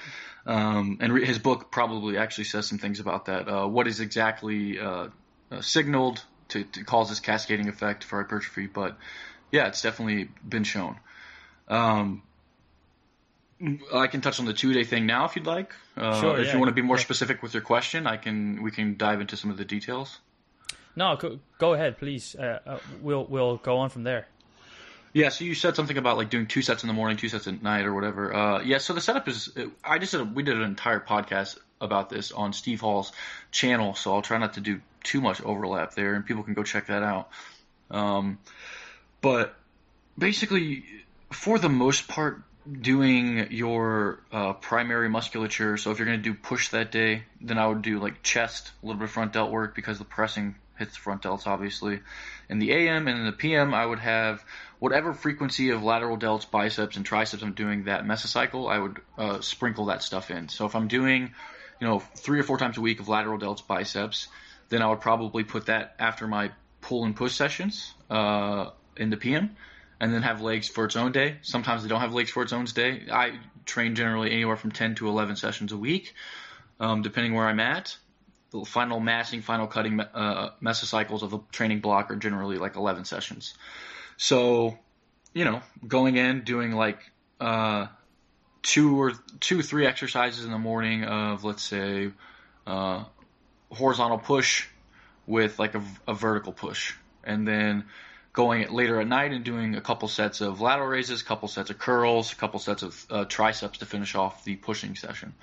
Um, 0.47 0.99
and 1.01 1.13
re- 1.13 1.25
his 1.25 1.39
book 1.39 1.71
probably 1.71 2.17
actually 2.17 2.45
says 2.45 2.67
some 2.67 2.79
things 2.79 3.01
about 3.01 3.27
that. 3.27 3.49
Uh, 3.49 3.67
what 3.67 3.87
is 3.87 4.01
exactly 4.01 4.79
uh, 4.79 5.09
uh, 5.51 5.61
signaled 5.61 6.25
to, 6.49 6.65
to, 6.65 6.85
cause 6.85 7.09
this 7.11 7.21
cascading 7.21 7.69
effect 7.69 8.05
for 8.05 8.23
hypertrophy? 8.23 8.67
But 8.67 8.97
yeah, 9.53 9.69
it's 9.69 9.83
definitely 9.83 10.29
been 10.47 10.65
shown. 10.65 10.97
Um, 11.69 12.23
I 13.95 14.07
can 14.07 14.23
touch 14.23 14.41
on 14.41 14.47
the 14.47 14.55
two 14.55 14.73
day 14.73 14.85
thing 14.85 15.07
now 15.07 15.27
if 15.27 15.37
you'd 15.37 15.47
like. 15.47 15.73
Uh, 15.97 16.19
sure. 16.21 16.39
If 16.39 16.47
yeah, 16.47 16.53
you 16.55 16.59
want 16.59 16.71
to 16.71 16.75
be 16.75 16.83
more 16.83 16.97
yeah. 16.97 17.03
specific 17.03 17.43
with 17.43 17.53
your 17.53 17.63
question, 17.63 18.07
I 18.07 18.17
can. 18.17 18.63
We 18.63 18.71
can 18.71 18.97
dive 18.97 19.21
into 19.21 19.37
some 19.37 19.51
of 19.51 19.59
the 19.59 19.67
details. 19.67 20.19
No, 20.97 21.17
go, 21.17 21.39
go 21.59 21.75
ahead, 21.75 21.99
please. 21.99 22.35
Uh, 22.35 22.59
uh, 22.67 22.79
we'll 23.03 23.27
we'll 23.27 23.59
go 23.59 23.77
on 23.77 23.91
from 23.91 24.05
there. 24.05 24.27
Yeah, 25.13 25.31
so 25.31 25.45
you 25.45 25.55
said 25.55 25.75
something 25.75 25.99
about 25.99 26.17
like 26.17 26.31
doing 26.31 26.47
two 26.47 26.63
sets 26.63 26.85
in 26.85 26.87
the 26.87 26.93
morning, 26.93 27.17
two 27.17 27.29
sets 27.29 27.49
at 27.49 27.63
night, 27.63 27.85
or 27.85 27.95
whatever. 27.95 28.35
Uh, 28.35 28.63
yeah, 28.63 28.79
so 28.79 28.93
the 28.93 29.01
setup 29.01 29.27
is. 29.29 29.51
I 29.83 29.99
just 29.99 30.13
did 30.13 30.21
a, 30.21 30.25
we 30.25 30.43
did 30.43 30.57
an 30.57 30.63
entire 30.63 31.01
podcast 31.01 31.59
about 31.81 32.11
this 32.11 32.31
on 32.31 32.53
Steve 32.53 32.81
Hall's 32.81 33.13
channel, 33.51 33.95
so 33.95 34.15
I'll 34.15 34.23
try 34.23 34.39
not 34.39 34.55
to 34.55 34.61
do 34.61 34.81
too 35.03 35.21
much 35.21 35.43
overlap 35.43 35.95
there, 35.95 36.15
and 36.15 36.25
people 36.25 36.45
can 36.45 36.55
go 36.55 36.63
check 36.63 36.87
that 36.87 37.03
out. 37.03 37.31
Um, 37.91 38.39
but 39.21 39.57
basically, 40.17 40.85
for 41.33 41.59
the 41.59 41.69
most 41.69 42.07
part, 42.07 42.43
doing 42.71 43.51
your 43.51 44.21
uh, 44.33 44.53
primary 44.55 45.09
musculature. 45.09 45.77
So 45.77 45.91
if 45.91 45.99
you're 45.99 46.07
going 46.07 46.19
to 46.19 46.23
do 46.23 46.35
push 46.35 46.69
that 46.69 46.93
day, 46.93 47.25
then 47.41 47.59
I 47.59 47.67
would 47.67 47.83
do 47.83 47.99
like 47.99 48.23
chest, 48.23 48.71
a 48.83 48.87
little 48.87 48.99
bit 48.99 49.05
of 49.05 49.11
front 49.11 49.33
delt 49.33 49.51
work 49.51 49.75
because 49.75 49.99
the 49.99 50.05
pressing 50.05 50.55
hits 50.81 50.95
the 50.95 51.01
front 51.01 51.23
delts 51.23 51.47
obviously. 51.47 52.01
In 52.49 52.59
the 52.59 52.73
AM 52.73 53.07
and 53.07 53.21
in 53.21 53.27
the 53.27 53.33
PM, 53.33 53.73
I 53.73 53.87
would 53.87 54.01
have 54.01 54.45
whatever 54.81 55.13
frequency 55.13 55.71
of 55.71 55.85
lateral 55.85 56.19
delts, 56.19 56.51
biceps, 56.51 56.97
and 56.97 57.07
triceps 57.07 57.45
I'm 57.45 57.53
doing 57.53 57.85
that 57.85 58.05
mesocycle. 58.05 58.69
I 58.69 58.79
would 58.79 59.01
uh, 59.17 59.41
sprinkle 59.41 59.87
that 59.87 60.03
stuff 60.03 60.33
in. 60.33 60.49
So 60.49 60.67
if 60.67 60.75
I'm 60.75 60.89
doing, 60.89 61.33
you 61.81 61.87
know, 61.87 62.01
three 62.01 62.41
or 62.41 62.43
four 62.43 62.59
times 62.59 62.77
a 62.77 62.81
week 62.81 62.99
of 62.99 63.09
lateral 63.09 63.39
delts, 63.39 63.65
biceps, 63.65 64.27
then 64.71 64.83
I 64.83 64.89
would 64.89 65.01
probably 65.01 65.45
put 65.45 65.67
that 65.67 65.95
after 66.01 66.27
my 66.27 66.51
pull 66.81 67.05
and 67.05 67.15
push 67.15 67.35
sessions 67.35 67.95
uh, 68.09 68.71
in 68.97 69.11
the 69.11 69.17
PM 69.17 69.57
and 70.01 70.15
then 70.15 70.23
have 70.23 70.41
legs 70.41 70.67
for 70.67 70.87
its 70.87 70.97
own 70.97 71.13
day. 71.13 71.37
Sometimes 71.43 71.83
they 71.83 71.89
don't 71.89 72.01
have 72.01 72.15
legs 72.15 72.31
for 72.31 72.43
its 72.43 72.53
own 72.53 72.65
day. 72.65 73.07
I 73.13 73.39
train 73.67 73.95
generally 73.95 74.33
anywhere 74.33 74.57
from 74.57 74.73
10 74.73 74.97
to 74.97 75.09
11 75.09 75.37
sessions 75.37 75.73
a 75.73 75.77
week, 75.77 76.15
um, 76.81 77.03
depending 77.03 77.35
where 77.35 77.47
I'm 77.47 77.61
at. 77.61 77.97
The 78.51 78.65
final 78.65 79.01
massing, 79.01 79.43
final 79.43 79.67
cutting 79.67 80.01
uh, 80.01 80.51
mesocycles 80.63 81.23
of 81.23 81.31
the 81.31 81.39
training 81.53 81.81
block 81.81 82.11
are 82.11 82.17
generally 82.17 82.59
like 82.59 82.77
11 82.77 83.05
sessions. 83.05 83.55
So, 84.17 84.79
you 85.33 85.45
know, 85.45 85.63
going 85.87 86.17
in, 86.17 86.43
doing 86.43 86.73
like 86.73 86.99
uh, 87.41 87.87
two 88.63 89.01
or 89.01 89.13
two, 89.39 89.63
three 89.63 89.87
exercises 89.87 90.45
in 90.45 90.51
the 90.51 90.59
morning 90.59 91.05
of, 91.05 91.45
let's 91.45 91.63
say, 91.63 92.11
uh, 92.67 93.05
horizontal 93.71 94.19
push 94.19 94.67
with 95.27 95.59
like 95.59 95.75
a, 95.75 95.83
a 96.09 96.15
vertical 96.15 96.53
push. 96.53 96.95
And 97.23 97.47
then 97.47 97.85
going 98.33 98.71
later 98.73 99.01
at 99.01 99.07
night 99.07 99.33
and 99.33 99.45
doing 99.45 99.75
a 99.75 99.81
couple 99.81 100.09
sets 100.09 100.41
of 100.41 100.61
lateral 100.61 100.89
raises, 100.89 101.21
a 101.21 101.25
couple 101.25 101.49
sets 101.49 101.71
of 101.71 101.79
curls, 101.79 102.33
a 102.33 102.37
couple 102.37 102.61
sets 102.61 102.83
of 102.83 103.07
uh, 103.11 103.25
triceps 103.25 103.79
to 103.79 103.87
finish 103.87 104.15
off 104.15 104.45
the 104.45 104.57
pushing 104.57 104.97
session. 104.97 105.35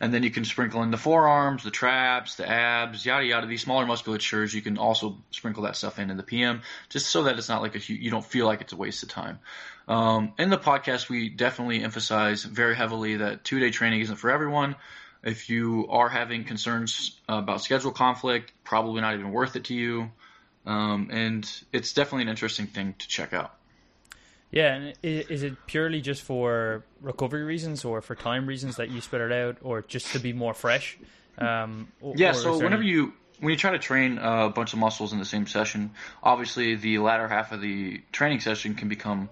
And 0.00 0.14
then 0.14 0.22
you 0.22 0.30
can 0.30 0.44
sprinkle 0.44 0.82
in 0.82 0.90
the 0.90 0.96
forearms, 0.96 1.64
the 1.64 1.70
traps, 1.70 2.36
the 2.36 2.48
abs, 2.48 3.04
yada 3.04 3.24
yada. 3.24 3.46
These 3.46 3.62
smaller 3.62 3.84
musculatures, 3.84 4.54
you 4.54 4.62
can 4.62 4.78
also 4.78 5.18
sprinkle 5.30 5.64
that 5.64 5.76
stuff 5.76 5.98
in 5.98 6.10
in 6.10 6.16
the 6.16 6.22
PM, 6.22 6.62
just 6.88 7.08
so 7.08 7.24
that 7.24 7.36
it's 7.36 7.48
not 7.48 7.62
like 7.62 7.74
a 7.74 7.92
you 7.92 8.10
don't 8.10 8.24
feel 8.24 8.46
like 8.46 8.60
it's 8.60 8.72
a 8.72 8.76
waste 8.76 9.02
of 9.02 9.08
time. 9.08 9.40
Um, 9.88 10.34
in 10.38 10.50
the 10.50 10.58
podcast, 10.58 11.08
we 11.08 11.30
definitely 11.30 11.82
emphasize 11.82 12.44
very 12.44 12.76
heavily 12.76 13.16
that 13.16 13.44
two 13.44 13.58
day 13.58 13.70
training 13.70 14.00
isn't 14.00 14.16
for 14.16 14.30
everyone. 14.30 14.76
If 15.22 15.50
you 15.50 15.88
are 15.90 16.08
having 16.08 16.44
concerns 16.44 17.18
about 17.28 17.62
schedule 17.62 17.90
conflict, 17.90 18.52
probably 18.62 19.00
not 19.00 19.14
even 19.14 19.32
worth 19.32 19.56
it 19.56 19.64
to 19.64 19.74
you. 19.74 20.12
Um, 20.64 21.08
and 21.10 21.50
it's 21.72 21.92
definitely 21.92 22.22
an 22.22 22.28
interesting 22.28 22.66
thing 22.66 22.94
to 22.98 23.08
check 23.08 23.32
out. 23.32 23.57
Yeah, 24.50 24.74
and 24.74 24.94
is 25.02 25.42
it 25.42 25.54
purely 25.66 26.00
just 26.00 26.22
for 26.22 26.84
recovery 27.02 27.44
reasons 27.44 27.84
or 27.84 28.00
for 28.00 28.14
time 28.14 28.46
reasons 28.46 28.76
that 28.76 28.90
you 28.90 29.00
spread 29.00 29.20
it 29.20 29.32
out, 29.32 29.58
or 29.62 29.82
just 29.82 30.12
to 30.12 30.18
be 30.18 30.32
more 30.32 30.54
fresh? 30.54 30.98
Um, 31.36 31.88
or, 32.00 32.14
yeah. 32.16 32.32
so 32.32 32.56
whenever 32.56 32.82
any... 32.82 32.90
you 32.90 33.12
when 33.40 33.50
you 33.50 33.56
try 33.56 33.72
to 33.72 33.78
train 33.78 34.18
a 34.18 34.48
bunch 34.48 34.72
of 34.72 34.78
muscles 34.78 35.12
in 35.12 35.18
the 35.18 35.24
same 35.24 35.46
session, 35.46 35.92
obviously 36.22 36.74
the 36.74 36.98
latter 36.98 37.28
half 37.28 37.52
of 37.52 37.60
the 37.60 38.00
training 38.10 38.40
session 38.40 38.74
can 38.74 38.88
become 38.88 39.28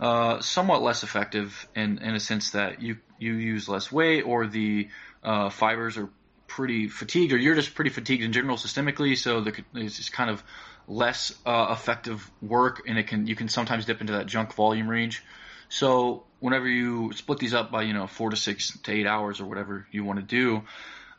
uh, 0.00 0.40
somewhat 0.40 0.82
less 0.82 1.02
effective 1.02 1.68
in, 1.74 1.98
in 1.98 2.14
a 2.14 2.20
sense 2.20 2.50
that 2.50 2.80
you, 2.80 2.96
you 3.18 3.34
use 3.34 3.68
less 3.68 3.92
weight 3.92 4.22
or 4.22 4.46
the 4.46 4.88
uh, 5.22 5.50
fibers 5.50 5.98
are 5.98 6.08
pretty 6.46 6.88
fatigued 6.88 7.32
or 7.32 7.36
you're 7.36 7.54
just 7.54 7.74
pretty 7.74 7.90
fatigued 7.90 8.22
in 8.22 8.32
general 8.32 8.56
systemically. 8.56 9.16
So 9.16 9.42
the, 9.42 9.64
it's 9.74 9.96
just 9.96 10.12
kind 10.12 10.30
of 10.30 10.42
less 10.88 11.34
uh, 11.46 11.68
effective 11.70 12.30
work 12.40 12.82
and 12.86 12.98
it 12.98 13.06
can 13.06 13.26
you 13.26 13.36
can 13.36 13.48
sometimes 13.48 13.84
dip 13.84 14.00
into 14.00 14.14
that 14.14 14.26
junk 14.26 14.54
volume 14.54 14.88
range. 14.88 15.22
So 15.68 16.24
whenever 16.40 16.68
you 16.68 17.12
split 17.14 17.38
these 17.38 17.54
up 17.54 17.70
by 17.70 17.82
you 17.82 17.94
know 17.94 18.06
four 18.06 18.30
to 18.30 18.36
six 18.36 18.76
to 18.78 18.92
eight 18.92 19.06
hours 19.06 19.40
or 19.40 19.46
whatever 19.46 19.86
you 19.90 20.04
want 20.04 20.18
to 20.18 20.24
do, 20.24 20.62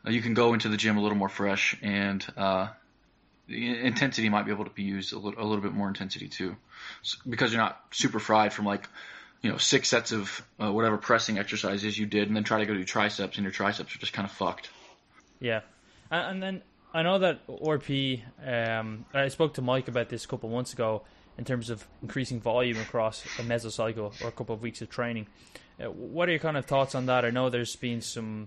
uh, 0.06 0.10
you 0.10 0.22
can 0.22 0.34
go 0.34 0.54
into 0.54 0.68
the 0.68 0.76
gym 0.76 0.96
a 0.96 1.02
little 1.02 1.18
more 1.18 1.28
fresh 1.28 1.76
and 1.82 2.24
uh, 2.36 2.68
the 3.46 3.80
intensity 3.80 4.28
might 4.28 4.46
be 4.46 4.52
able 4.52 4.64
to 4.64 4.70
be 4.70 4.82
used 4.82 5.12
a 5.12 5.18
little, 5.18 5.42
a 5.42 5.44
little 5.44 5.62
bit 5.62 5.72
more 5.72 5.88
intensity 5.88 6.28
too, 6.28 6.56
so, 7.02 7.18
because 7.28 7.52
you're 7.52 7.60
not 7.60 7.80
super 7.90 8.18
fried 8.18 8.52
from 8.52 8.64
like 8.64 8.88
you 9.42 9.50
know 9.50 9.58
six 9.58 9.88
sets 9.88 10.12
of 10.12 10.42
uh, 10.60 10.72
whatever 10.72 10.96
pressing 10.96 11.38
exercises 11.38 11.98
you 11.98 12.06
did, 12.06 12.28
and 12.28 12.36
then 12.36 12.44
try 12.44 12.58
to 12.58 12.66
go 12.66 12.74
do 12.74 12.84
triceps, 12.84 13.36
and 13.36 13.44
your 13.44 13.52
triceps 13.52 13.94
are 13.94 13.98
just 13.98 14.12
kind 14.12 14.26
of 14.26 14.32
fucked. 14.32 14.70
Yeah, 15.40 15.60
and, 16.10 16.32
and 16.32 16.42
then 16.42 16.62
I 16.94 17.02
know 17.02 17.18
that 17.18 17.44
RP. 17.48 18.22
Um, 18.46 19.04
I 19.12 19.26
spoke 19.26 19.54
to 19.54 19.62
Mike 19.62 19.88
about 19.88 20.08
this 20.08 20.24
a 20.24 20.28
couple 20.28 20.48
months 20.48 20.72
ago 20.72 21.02
in 21.36 21.44
terms 21.44 21.68
of 21.68 21.84
increasing 22.02 22.40
volume 22.40 22.78
across 22.78 23.24
a 23.40 23.42
mesocycle 23.42 24.12
or 24.22 24.28
a 24.28 24.32
couple 24.32 24.54
of 24.54 24.62
weeks 24.62 24.80
of 24.80 24.88
training. 24.88 25.26
Uh, 25.80 25.90
what 25.90 26.28
are 26.28 26.32
your 26.32 26.38
kind 26.38 26.56
of 26.56 26.66
thoughts 26.66 26.94
on 26.94 27.06
that? 27.06 27.24
I 27.24 27.30
know 27.30 27.50
there's 27.50 27.74
been 27.74 28.00
some, 28.00 28.46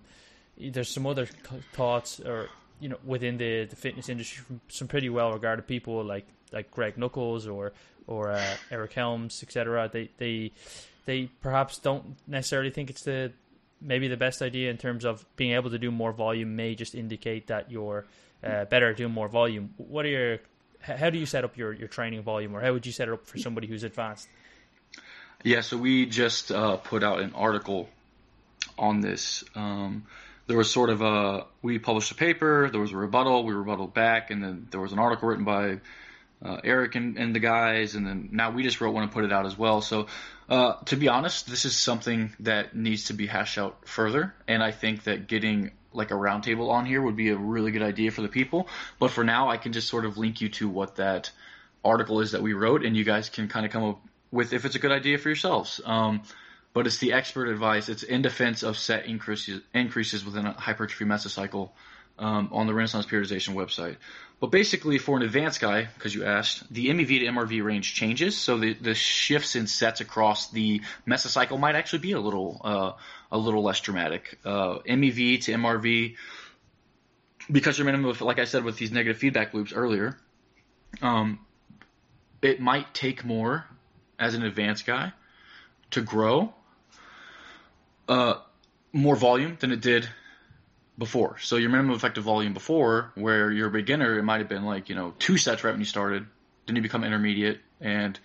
there's 0.58 0.90
some 0.90 1.06
other 1.06 1.26
thoughts 1.74 2.22
or 2.22 2.48
you 2.80 2.88
know 2.88 2.98
within 3.04 3.38
the, 3.38 3.66
the 3.66 3.76
fitness 3.76 4.08
industry 4.08 4.44
from 4.46 4.62
some 4.70 4.88
pretty 4.88 5.10
well 5.10 5.34
regarded 5.34 5.68
people 5.68 6.02
like 6.06 6.26
like 6.54 6.72
Greg 6.72 6.98
Nuckols 6.98 7.48
or 7.48 7.74
or 8.08 8.32
uh, 8.32 8.56
Eric 8.72 8.94
Helms, 8.94 9.44
etc. 9.44 9.90
They 9.92 10.10
they 10.18 10.54
they 11.06 11.26
perhaps 11.42 11.80
don't 11.80 12.16
necessarily 12.28 12.70
think 12.70 12.90
it's 12.90 13.04
the 13.04 13.34
maybe 13.82 14.08
the 14.08 14.18
best 14.18 14.42
idea 14.42 14.70
in 14.70 14.78
terms 14.78 15.06
of 15.06 15.26
being 15.36 15.54
able 15.54 15.70
to 15.70 15.80
do 15.80 15.92
more 15.92 16.12
volume 16.12 16.56
may 16.56 16.76
just 16.76 16.96
indicate 16.96 17.48
that 17.48 17.72
you're 17.72 18.06
uh, 18.44 18.66
better 18.66 18.90
at 18.90 18.98
doing 18.98 19.14
more 19.14 19.28
volume. 19.28 19.74
What 19.78 20.06
are 20.06 20.10
your 20.10 20.40
how 20.82 21.10
do 21.10 21.18
you 21.18 21.26
set 21.26 21.44
up 21.44 21.58
your, 21.58 21.74
your 21.74 21.88
training 21.88 22.22
volume, 22.22 22.56
or 22.56 22.62
how 22.62 22.72
would 22.72 22.86
you 22.86 22.92
set 22.92 23.08
it 23.08 23.14
up 23.14 23.26
for 23.26 23.38
somebody 23.38 23.68
who's 23.68 23.84
advanced? 23.84 24.28
Yeah, 25.44 25.62
so 25.62 25.78
we 25.78 26.06
just 26.06 26.52
uh, 26.52 26.78
put 26.78 27.04
out 27.04 27.20
an 27.20 27.34
article 27.34 27.90
on 28.78 29.02
this. 29.02 29.44
Um, 29.56 30.06
there 30.48 30.58
was 30.58 30.72
sort 30.72 30.90
of 30.90 31.02
a 31.02 31.46
we 31.62 31.78
published 31.80 32.12
a 32.12 32.16
paper, 32.16 32.70
there 32.72 32.80
was 32.80 32.92
a 32.92 32.98
rebuttal, 32.98 33.44
we 33.44 33.54
rebutted 33.54 33.94
back, 33.94 34.32
and 34.32 34.44
then 34.44 34.68
there 34.72 34.80
was 34.80 34.94
an 34.94 35.00
article 35.00 35.28
written 35.28 35.44
by 35.44 35.80
uh, 36.44 36.58
Eric 36.64 36.96
and, 36.96 37.18
and, 37.18 37.36
the 37.36 37.40
guys, 37.40 37.96
and 37.96 38.06
then 38.06 38.30
now 38.32 38.52
we 38.52 38.64
just 38.64 38.80
wrote 38.80 38.94
one 38.94 39.04
and 39.04 39.12
put 39.12 39.24
it 39.24 39.34
out 39.34 39.46
as 39.46 39.58
well. 39.58 39.82
So, 39.82 40.08
uh, 40.50 40.74
to 40.86 40.96
be 40.96 41.08
honest, 41.08 41.50
this 41.50 41.66
is 41.66 41.76
something 41.76 42.32
that 42.42 42.76
needs 42.76 43.06
to 43.06 43.14
be 43.14 43.26
hashed 43.28 43.58
out 43.58 43.88
further, 43.88 44.34
and 44.48 44.62
I 44.64 44.72
think 44.72 45.04
that 45.06 45.28
getting 45.28 45.72
like 45.94 46.12
a 46.12 46.16
roundtable 46.16 46.70
on 46.70 46.86
here 46.86 47.02
would 47.02 47.16
be 47.16 47.30
a 47.30 47.38
really 47.38 47.72
good 47.72 47.82
idea 47.82 48.12
for 48.12 48.22
the 48.22 48.28
people. 48.28 48.68
But 49.00 49.12
for 49.12 49.24
now, 49.24 49.50
I 49.50 49.58
can 49.58 49.74
just 49.74 49.88
sort 49.88 50.06
of 50.06 50.18
link 50.18 50.42
you 50.42 50.50
to 50.50 50.70
what 50.70 50.98
that 50.98 51.32
article 51.84 52.22
is 52.22 52.32
that 52.32 52.42
we 52.42 52.54
wrote, 52.54 52.86
and 52.86 52.96
you 52.96 53.04
guys 53.04 53.30
can 53.30 53.48
kind 53.48 53.66
of 53.66 53.72
come 53.72 53.84
up 53.84 54.02
with 54.32 54.54
if 54.54 54.66
it's 54.66 54.76
a 54.76 54.80
good 54.80 54.92
idea 54.92 55.18
for 55.18 55.30
yourselves. 55.30 55.82
Um, 55.84 56.22
but 56.74 56.86
it's 56.86 57.00
the 57.00 57.14
expert 57.14 57.48
advice. 57.48 57.90
It's 57.90 58.04
in 58.04 58.22
defense 58.22 58.62
of 58.62 58.78
set 58.78 59.08
increases 59.08 59.62
increases 59.74 60.24
within 60.24 60.46
a 60.46 60.54
hypertrophy 60.54 61.06
mesocycle 61.06 61.72
um, 62.20 62.50
on 62.52 62.68
the 62.68 62.74
Renaissance 62.74 63.06
periodization 63.06 63.54
website. 63.54 63.98
But 64.40 64.48
basically, 64.48 65.00
for 65.00 65.18
an 65.18 65.24
advanced 65.24 65.60
guy, 65.60 65.88
because 65.96 66.14
you 66.14 66.24
asked, 66.24 66.72
the 66.72 66.88
MEV 66.88 67.20
to 67.20 67.26
MRV 67.26 67.64
range 67.64 67.96
changes, 67.96 68.38
so 68.38 68.60
the, 68.60 68.74
the 68.74 68.94
shifts 68.94 69.56
in 69.56 69.66
sets 69.66 70.00
across 70.00 70.52
the 70.52 70.82
mesocycle 71.08 71.60
might 71.60 71.76
actually 71.76 72.00
be 72.00 72.12
a 72.12 72.20
little 72.20 72.62
uh, 72.64 72.92
a 73.32 73.38
little 73.38 73.64
less 73.64 73.80
dramatic. 73.80 74.38
Uh, 74.46 74.78
MEV 74.88 75.42
to 75.44 75.54
MRV, 75.54 76.16
because 77.52 77.80
you're 77.80 77.86
minimum, 77.86 78.12
of, 78.12 78.22
like 78.22 78.38
I 78.38 78.46
said, 78.46 78.64
with 78.64 78.78
these 78.78 78.92
negative 78.92 79.18
feedback 79.18 79.56
loops 79.56 79.74
earlier, 79.74 80.18
um, 81.02 81.40
it 82.44 82.60
might 82.60 82.94
take 82.94 83.26
more 83.26 83.66
as 84.20 84.36
an 84.36 84.44
advanced 84.44 84.86
guy 84.86 85.14
to 85.92 86.02
grow 86.02 86.54
uh, 88.08 88.36
more 88.94 89.16
volume 89.16 89.58
than 89.60 89.72
it 89.72 89.82
did 89.82 90.08
before. 90.98 91.38
So 91.40 91.58
your 91.58 91.70
minimum 91.70 91.96
effective 91.96 92.24
volume 92.24 92.54
before, 92.54 93.12
where 93.16 93.52
you're 93.52 93.68
a 93.68 93.72
beginner, 93.72 94.18
it 94.18 94.24
might 94.24 94.40
have 94.40 94.50
been 94.50 94.66
like, 94.66 94.90
you 94.90 94.96
know, 94.96 95.14
two 95.20 95.38
sets 95.38 95.64
right 95.64 95.72
when 95.72 95.80
you 95.80 95.86
started. 95.86 96.26
Then 96.66 96.76
you 96.76 96.82
become 96.82 97.04
intermediate 97.04 97.60
and 97.80 98.20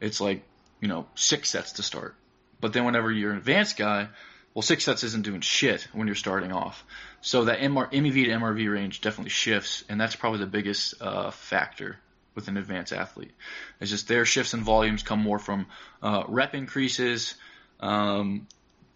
it's 0.00 0.20
like, 0.20 0.42
you 0.80 0.88
know, 0.88 1.06
six 1.14 1.50
sets 1.50 1.72
to 1.72 1.82
start. 1.82 2.14
But 2.60 2.72
then 2.72 2.84
whenever 2.84 3.10
you're 3.10 3.32
an 3.32 3.38
advanced 3.38 3.76
guy, 3.76 4.08
well, 4.54 4.62
six 4.62 4.84
sets 4.84 5.04
isn't 5.04 5.24
doing 5.24 5.40
shit 5.40 5.86
when 5.92 6.06
you're 6.06 6.16
starting 6.16 6.52
off. 6.52 6.84
So 7.20 7.44
that 7.44 7.60
MR, 7.60 7.90
MEV 7.92 8.24
to 8.24 8.30
MRV 8.30 8.72
range 8.72 9.00
definitely 9.00 9.30
shifts, 9.30 9.84
and 9.88 10.00
that's 10.00 10.16
probably 10.16 10.40
the 10.40 10.46
biggest 10.46 11.00
uh, 11.00 11.30
factor 11.30 11.98
with 12.34 12.48
an 12.48 12.56
advanced 12.56 12.92
athlete. 12.92 13.32
It's 13.80 13.90
just 13.90 14.08
their 14.08 14.24
shifts 14.24 14.54
in 14.54 14.60
volumes 14.60 15.02
come 15.02 15.20
more 15.20 15.38
from 15.38 15.66
uh, 16.02 16.24
rep 16.28 16.54
increases, 16.54 17.34
um, 17.80 18.46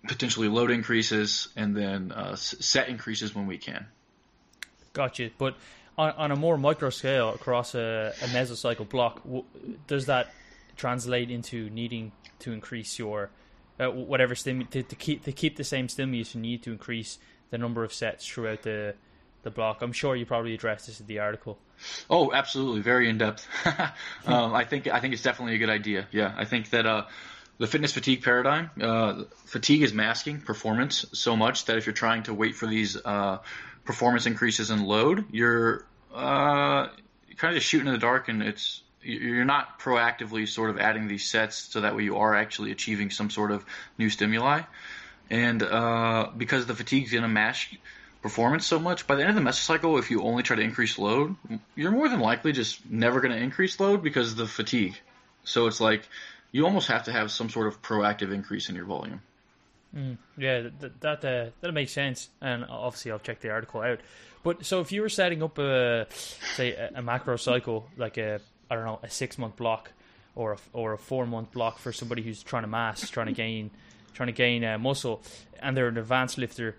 potentially 0.06 0.48
load 0.48 0.70
increases, 0.70 1.48
and 1.56 1.76
then 1.76 2.12
uh, 2.12 2.36
set 2.36 2.88
increases 2.88 3.34
when 3.34 3.46
we 3.46 3.58
can. 3.58 3.86
Gotcha. 4.92 5.30
But 5.38 5.56
on, 5.96 6.10
on 6.12 6.30
a 6.30 6.36
more 6.36 6.58
micro 6.58 6.90
scale 6.90 7.30
across 7.30 7.74
a, 7.74 8.12
a 8.20 8.26
mesocycle 8.26 8.88
block, 8.88 9.22
w- 9.24 9.44
does 9.86 10.06
that 10.06 10.32
translate 10.76 11.30
into 11.30 11.70
needing 11.70 12.12
to 12.40 12.52
increase 12.52 12.98
your 12.98 13.30
uh, 13.80 13.90
whatever 13.90 14.34
stim 14.34 14.66
to, 14.66 14.82
to, 14.82 14.96
keep 14.96 15.24
to 15.24 15.32
keep 15.32 15.56
the 15.56 15.64
same 15.64 15.88
stimulus? 15.88 16.34
You 16.34 16.40
need 16.40 16.62
to 16.64 16.72
increase 16.72 17.18
the 17.50 17.58
number 17.58 17.84
of 17.84 17.92
sets 17.92 18.26
throughout 18.26 18.62
the 18.62 18.94
the 19.42 19.50
block. 19.50 19.82
I'm 19.82 19.92
sure 19.92 20.14
you 20.16 20.24
probably 20.24 20.54
addressed 20.54 20.86
this 20.86 21.00
in 21.00 21.06
the 21.06 21.18
article. 21.18 21.58
Oh, 22.08 22.32
absolutely, 22.32 22.80
very 22.80 23.08
in 23.08 23.18
depth. 23.18 23.46
um, 24.26 24.54
I 24.54 24.64
think 24.64 24.86
I 24.86 25.00
think 25.00 25.14
it's 25.14 25.22
definitely 25.22 25.56
a 25.56 25.58
good 25.58 25.70
idea. 25.70 26.06
Yeah, 26.12 26.32
I 26.36 26.44
think 26.44 26.70
that 26.70 26.86
uh, 26.86 27.06
the 27.62 27.68
fitness 27.68 27.92
fatigue 27.92 28.24
paradigm, 28.24 28.70
uh, 28.80 29.22
fatigue 29.44 29.82
is 29.82 29.94
masking 29.94 30.40
performance 30.40 31.06
so 31.12 31.36
much 31.36 31.66
that 31.66 31.76
if 31.76 31.86
you're 31.86 31.92
trying 31.92 32.24
to 32.24 32.34
wait 32.34 32.56
for 32.56 32.66
these 32.66 32.96
uh, 32.96 33.38
performance 33.84 34.26
increases 34.26 34.72
in 34.72 34.82
load, 34.82 35.26
you're 35.30 35.86
uh, 36.12 36.88
kind 37.36 37.54
of 37.54 37.54
just 37.54 37.68
shooting 37.68 37.86
in 37.86 37.92
the 37.92 38.00
dark, 38.00 38.28
and 38.28 38.42
it's 38.42 38.82
you're 39.00 39.44
not 39.44 39.78
proactively 39.78 40.48
sort 40.48 40.70
of 40.70 40.78
adding 40.80 41.06
these 41.06 41.24
sets 41.30 41.56
so 41.56 41.82
that 41.82 41.94
way 41.94 42.02
you 42.02 42.16
are 42.16 42.34
actually 42.34 42.72
achieving 42.72 43.10
some 43.10 43.30
sort 43.30 43.52
of 43.52 43.64
new 43.96 44.10
stimuli. 44.10 44.62
And 45.30 45.62
uh, 45.62 46.30
because 46.36 46.66
the 46.66 46.74
fatigue 46.74 47.04
is 47.04 47.12
going 47.12 47.22
to 47.22 47.28
mask 47.28 47.68
performance 48.22 48.66
so 48.66 48.80
much, 48.80 49.06
by 49.06 49.14
the 49.14 49.22
end 49.22 49.38
of 49.38 49.44
the 49.44 49.48
mesocycle, 49.48 50.00
if 50.00 50.10
you 50.10 50.22
only 50.22 50.42
try 50.42 50.56
to 50.56 50.62
increase 50.62 50.98
load, 50.98 51.36
you're 51.76 51.92
more 51.92 52.08
than 52.08 52.18
likely 52.18 52.50
just 52.50 52.84
never 52.90 53.20
going 53.20 53.32
to 53.32 53.40
increase 53.40 53.78
load 53.78 54.02
because 54.02 54.32
of 54.32 54.36
the 54.36 54.48
fatigue. 54.48 55.00
So 55.44 55.68
it's 55.68 55.80
like 55.80 56.08
you 56.52 56.64
almost 56.64 56.88
have 56.88 57.04
to 57.04 57.12
have 57.12 57.30
some 57.30 57.48
sort 57.48 57.66
of 57.66 57.82
proactive 57.82 58.32
increase 58.32 58.68
in 58.68 58.76
your 58.76 58.84
volume. 58.84 59.20
Mm, 59.96 60.18
yeah, 60.38 60.68
that 60.80 61.00
that, 61.00 61.24
uh, 61.24 61.50
that 61.60 61.72
makes 61.72 61.92
sense, 61.92 62.28
and 62.40 62.64
obviously 62.64 63.10
I'll 63.10 63.18
check 63.18 63.40
the 63.40 63.50
article 63.50 63.80
out. 63.80 64.00
But 64.42 64.64
so 64.64 64.80
if 64.80 64.92
you 64.92 65.02
were 65.02 65.08
setting 65.08 65.42
up 65.42 65.58
a 65.58 66.06
say 66.10 66.72
a, 66.72 66.92
a 66.96 67.02
macro 67.02 67.36
cycle, 67.36 67.88
like 67.96 68.16
a 68.16 68.40
I 68.70 68.74
don't 68.74 68.84
know 68.84 69.00
a 69.02 69.10
six 69.10 69.38
month 69.38 69.56
block 69.56 69.92
or 70.34 70.52
a, 70.52 70.58
or 70.72 70.92
a 70.94 70.98
four 70.98 71.26
month 71.26 71.52
block 71.52 71.78
for 71.78 71.92
somebody 71.92 72.22
who's 72.22 72.42
trying 72.42 72.62
to 72.62 72.68
mass, 72.68 73.08
trying 73.10 73.26
to 73.26 73.32
gain, 73.32 73.70
trying 74.14 74.28
to 74.28 74.32
gain 74.32 74.64
uh, 74.64 74.78
muscle, 74.78 75.22
and 75.60 75.76
they're 75.76 75.88
an 75.88 75.98
advanced 75.98 76.38
lifter, 76.38 76.76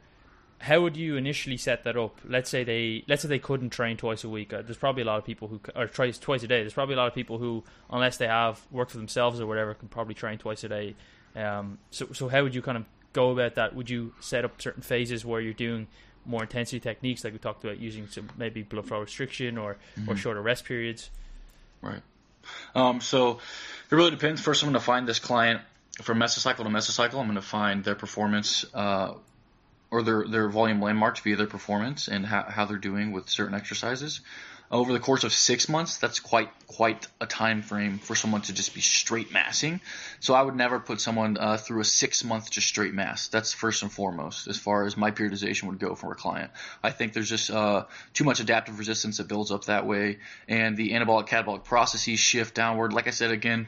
how 0.63 0.79
would 0.79 0.95
you 0.95 1.17
initially 1.17 1.57
set 1.57 1.83
that 1.83 1.97
up? 1.97 2.21
Let's 2.23 2.49
say 2.49 2.63
they 2.63 3.03
let's 3.09 3.21
say 3.21 3.27
they 3.27 3.37
couldn't 3.37 3.71
train 3.71 3.97
twice 3.97 4.23
a 4.23 4.29
week. 4.29 4.53
Uh, 4.53 4.61
there's 4.61 4.77
probably 4.77 5.01
a 5.01 5.05
lot 5.05 5.17
of 5.17 5.25
people 5.25 5.49
who 5.49 5.59
or 5.75 5.87
twice 5.87 6.17
twice 6.17 6.41
a 6.43 6.47
day. 6.47 6.61
There's 6.61 6.73
probably 6.73 6.95
a 6.95 6.97
lot 6.97 7.07
of 7.07 7.13
people 7.13 7.37
who, 7.37 7.65
unless 7.89 8.15
they 8.15 8.27
have 8.27 8.61
work 8.71 8.89
for 8.89 8.95
themselves 8.95 9.41
or 9.41 9.45
whatever, 9.45 9.73
can 9.73 9.89
probably 9.89 10.15
train 10.15 10.37
twice 10.37 10.63
a 10.63 10.69
day. 10.69 10.95
Um, 11.35 11.79
so 11.91 12.07
so 12.13 12.29
how 12.29 12.43
would 12.43 12.55
you 12.55 12.61
kind 12.61 12.77
of 12.77 12.85
go 13.11 13.31
about 13.31 13.55
that? 13.55 13.75
Would 13.75 13.89
you 13.89 14.13
set 14.21 14.45
up 14.45 14.61
certain 14.61 14.81
phases 14.81 15.25
where 15.25 15.41
you're 15.41 15.53
doing 15.53 15.87
more 16.25 16.43
intensity 16.43 16.79
techniques, 16.79 17.25
like 17.25 17.33
we 17.33 17.39
talked 17.39 17.65
about, 17.65 17.79
using 17.79 18.07
some 18.07 18.29
maybe 18.37 18.61
blood 18.61 18.87
flow 18.87 19.01
restriction 19.01 19.57
or 19.57 19.75
mm-hmm. 19.99 20.09
or 20.09 20.15
shorter 20.15 20.41
rest 20.41 20.63
periods? 20.63 21.09
Right. 21.81 22.01
Um, 22.73 23.01
so 23.01 23.39
it 23.91 23.95
really 23.95 24.11
depends. 24.11 24.39
First, 24.39 24.63
I'm 24.63 24.67
going 24.67 24.79
to 24.79 24.85
find 24.85 25.09
this 25.09 25.19
client 25.19 25.59
from 26.01 26.19
mesocycle 26.19 26.63
to 26.63 26.63
mesocycle. 26.63 27.19
I'm 27.19 27.25
going 27.25 27.35
to 27.35 27.41
find 27.41 27.83
their 27.83 27.95
performance. 27.95 28.63
Uh, 28.73 29.15
or 29.93 30.01
their 30.01 30.27
their 30.27 30.49
volume 30.49 30.81
landmarks 30.81 31.19
via 31.19 31.35
their 31.35 31.45
performance 31.45 32.07
and 32.07 32.25
how, 32.25 32.41
how 32.41 32.65
they're 32.65 32.77
doing 32.77 33.11
with 33.11 33.29
certain 33.29 33.53
exercises 33.53 34.21
over 34.73 34.91
the 34.91 34.99
course 34.99 35.23
of 35.23 35.31
six 35.31 35.69
months, 35.69 35.97
that's 35.97 36.19
quite 36.19 36.49
quite 36.65 37.07
a 37.21 37.27
time 37.27 37.61
frame 37.61 37.99
for 37.99 38.15
someone 38.15 38.41
to 38.41 38.51
just 38.51 38.73
be 38.73 38.81
straight 38.81 39.31
massing. 39.31 39.79
So 40.19 40.33
I 40.33 40.41
would 40.41 40.55
never 40.55 40.79
put 40.79 40.99
someone 40.99 41.37
uh, 41.37 41.57
through 41.57 41.81
a 41.81 41.85
six 41.85 42.23
month 42.23 42.49
just 42.49 42.67
straight 42.67 42.95
mass. 42.95 43.27
That's 43.27 43.53
first 43.53 43.83
and 43.83 43.91
foremost 43.91 44.47
as 44.47 44.57
far 44.57 44.85
as 44.87 44.97
my 44.97 45.11
periodization 45.11 45.65
would 45.65 45.77
go 45.77 45.93
for 45.93 46.11
a 46.11 46.15
client. 46.15 46.49
I 46.81 46.89
think 46.89 47.13
there's 47.13 47.29
just 47.29 47.51
uh, 47.51 47.85
too 48.13 48.23
much 48.23 48.39
adaptive 48.39 48.79
resistance 48.79 49.17
that 49.17 49.27
builds 49.27 49.51
up 49.51 49.65
that 49.65 49.85
way, 49.85 50.17
and 50.47 50.75
the 50.75 50.93
anabolic 50.93 51.27
catabolic 51.27 51.63
processes 51.63 52.19
shift 52.19 52.55
downward. 52.55 52.93
Like 52.93 53.07
I 53.07 53.11
said 53.11 53.29
again, 53.29 53.67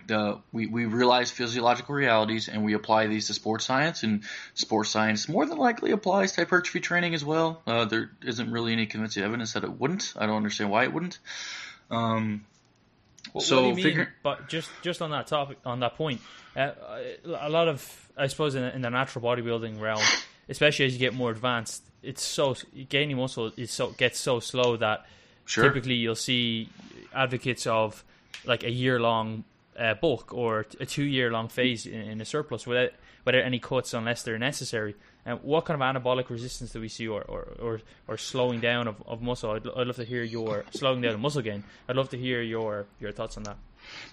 we 0.51 0.65
we 0.65 0.85
realize 0.85 1.29
physiological 1.29 1.93
realities 1.93 2.47
and 2.47 2.65
we 2.65 2.73
apply 2.73 3.05
these 3.05 3.27
to 3.27 3.35
sports 3.35 3.65
science, 3.65 4.01
and 4.01 4.23
sports 4.55 4.89
science 4.89 5.29
more 5.29 5.45
than 5.45 5.59
likely 5.59 5.91
applies 5.91 6.31
to 6.31 6.41
hypertrophy 6.41 6.79
training 6.79 7.13
as 7.13 7.23
well. 7.23 7.61
Uh, 7.67 7.85
there 7.85 8.09
isn't 8.23 8.49
really 8.51 8.73
any 8.73 8.87
convincing 8.87 9.23
evidence 9.23 9.53
that 9.53 9.63
it 9.63 9.79
wouldn't. 9.79 10.13
I 10.17 10.25
don't 10.25 10.37
understand 10.37 10.71
why 10.71 10.85
it 10.85 10.94
wouldn't. 10.95 11.19
Um, 11.91 12.45
so 13.39 13.55
what 13.57 13.61
do 13.61 13.67
you 13.69 13.75
mean? 13.75 13.83
figure- 13.83 14.13
But 14.23 14.47
just 14.47 14.69
just 14.81 15.01
on 15.01 15.11
that 15.11 15.27
topic, 15.27 15.57
on 15.65 15.79
that 15.81 15.95
point, 15.95 16.21
uh, 16.55 16.71
a 17.25 17.49
lot 17.49 17.67
of 17.67 18.09
I 18.17 18.27
suppose 18.27 18.55
in, 18.55 18.63
in 18.63 18.81
the 18.81 18.89
natural 18.89 19.23
bodybuilding 19.23 19.79
realm, 19.79 20.01
especially 20.49 20.85
as 20.85 20.93
you 20.93 20.99
get 20.99 21.13
more 21.13 21.29
advanced, 21.31 21.83
it's 22.01 22.23
so 22.23 22.55
gaining 22.89 23.17
muscle 23.17 23.51
is 23.57 23.71
so 23.71 23.91
gets 23.91 24.19
so 24.19 24.39
slow 24.39 24.77
that 24.77 25.05
sure. 25.45 25.65
typically 25.65 25.95
you'll 25.95 26.15
see 26.15 26.69
advocates 27.13 27.67
of 27.67 28.03
like 28.45 28.63
a 28.63 28.71
year 28.71 28.99
long 28.99 29.43
uh, 29.77 29.93
bulk 29.95 30.33
or 30.33 30.65
a 30.79 30.85
two 30.85 31.03
year 31.03 31.31
long 31.31 31.47
phase 31.47 31.85
in, 31.85 32.01
in 32.01 32.21
a 32.21 32.25
surplus 32.25 32.65
without 32.65 32.91
without 33.25 33.43
any 33.43 33.59
cuts 33.59 33.93
unless 33.93 34.23
they're 34.23 34.37
necessary. 34.37 34.95
And 35.25 35.41
what 35.41 35.65
kind 35.65 35.81
of 35.81 35.95
anabolic 35.95 36.29
resistance 36.29 36.71
do 36.71 36.79
we 36.79 36.87
see, 36.87 37.07
or 37.07 37.23
or, 37.23 37.47
or, 37.59 37.81
or 38.07 38.17
slowing 38.17 38.59
down 38.59 38.87
of, 38.87 38.95
of 39.07 39.21
muscle? 39.21 39.51
I'd, 39.51 39.67
I'd 39.67 39.87
love 39.87 39.95
to 39.95 40.05
hear 40.05 40.23
your 40.23 40.65
slowing 40.71 41.01
down 41.01 41.13
of 41.13 41.19
muscle 41.19 41.41
gain. 41.41 41.63
I'd 41.89 41.95
love 41.95 42.09
to 42.09 42.17
hear 42.17 42.41
your 42.41 42.85
your 42.99 43.11
thoughts 43.11 43.37
on 43.37 43.43
that. 43.43 43.57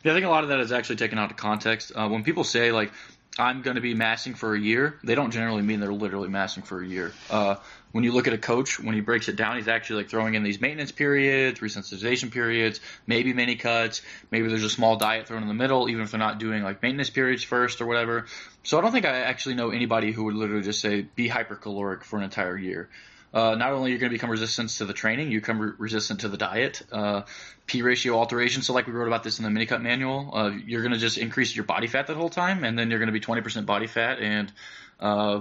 Yeah, 0.03 0.13
I 0.13 0.15
think 0.15 0.27
a 0.27 0.31
lot 0.31 0.43
of 0.43 0.51
that 0.51 0.61
is 0.61 0.73
actually 0.73 0.97
taken 0.97 1.19
out 1.19 1.31
of 1.31 1.37
context. 1.37 1.93
Uh, 1.95 2.09
when 2.09 2.25
people 2.25 2.45
say 2.45 2.73
like 2.73 2.93
I'm 3.39 3.63
going 3.63 3.77
to 3.77 3.81
be 3.81 3.95
massing 3.95 4.35
for 4.35 4.55
a 4.55 4.61
year, 4.61 4.99
they 5.03 5.15
don't 5.15 5.31
generally 5.31 5.63
mean 5.63 5.81
they're 5.81 5.93
literally 5.93 6.29
massing 6.29 6.63
for 6.63 6.83
a 6.83 6.87
year. 6.87 7.13
Uh, 7.31 7.57
when 7.93 8.05
you 8.05 8.13
look 8.13 8.27
at 8.27 8.35
a 8.35 8.39
coach, 8.39 8.79
when 8.79 8.95
he 8.95 9.01
breaks 9.01 9.29
it 9.29 9.37
down, 9.37 9.57
he's 9.57 9.69
actually 9.69 10.03
like 10.03 10.11
throwing 10.11 10.35
in 10.35 10.43
these 10.43 10.61
maintenance 10.61 10.93
periods, 10.93 11.61
resensitization 11.61 12.31
periods, 12.31 12.81
maybe 13.07 13.33
mini 13.33 13.57
cuts, 13.57 14.03
maybe 14.31 14.49
there's 14.49 14.65
a 14.65 14.71
small 14.71 14.97
diet 14.97 15.29
thrown 15.29 15.43
in 15.43 15.49
the 15.49 15.55
middle, 15.55 15.89
even 15.89 16.03
if 16.03 16.11
they're 16.11 16.19
not 16.19 16.39
doing 16.39 16.63
like 16.63 16.83
maintenance 16.83 17.11
periods 17.11 17.43
first 17.43 17.81
or 17.81 17.87
whatever. 17.87 18.27
So 18.65 18.79
I 18.79 18.83
don't 18.83 18.93
think 18.93 19.07
I 19.07 19.21
actually 19.21 19.55
know 19.55 19.71
anybody 19.71 20.13
who 20.13 20.25
would 20.25 20.35
literally 20.35 20.63
just 20.63 20.81
say 20.81 21.03
be 21.03 21.29
hypercaloric 21.29 22.03
for 22.03 22.19
an 22.19 22.25
entire 22.25 22.57
year. 22.57 22.89
Uh, 23.33 23.55
not 23.55 23.73
only 23.73 23.89
are 23.89 23.93
you're 23.93 23.99
going 23.99 24.11
to 24.11 24.15
become 24.15 24.31
resistant 24.31 24.69
to 24.69 24.85
the 24.85 24.93
training, 24.93 25.31
you 25.31 25.41
become 25.41 25.59
re- 25.59 25.73
resistant 25.79 26.21
to 26.21 26.29
the 26.29 26.37
diet. 26.37 26.83
Uh, 26.93 27.23
P 27.67 27.81
ratio 27.83 28.19
alteration. 28.19 28.63
So, 28.63 28.75
like 28.75 28.87
we 28.87 28.93
wrote 28.93 29.07
about 29.07 29.23
this 29.23 29.39
in 29.39 29.45
the 29.45 29.51
mini 29.51 29.67
cut 29.67 29.81
manual, 29.81 30.31
uh, 30.35 30.51
you're 30.67 30.83
going 30.83 30.93
to 30.93 30.99
just 30.99 31.17
increase 31.17 31.55
your 31.57 31.65
body 31.65 31.87
fat 31.87 32.09
that 32.09 32.17
whole 32.17 32.29
time, 32.29 32.65
and 32.65 32.79
then 32.79 32.91
you're 32.91 32.99
going 32.99 33.07
to 33.07 33.13
be 33.13 33.21
20% 33.21 33.65
body 33.65 33.87
fat, 33.87 34.19
and 34.19 34.53
uh, 35.01 35.41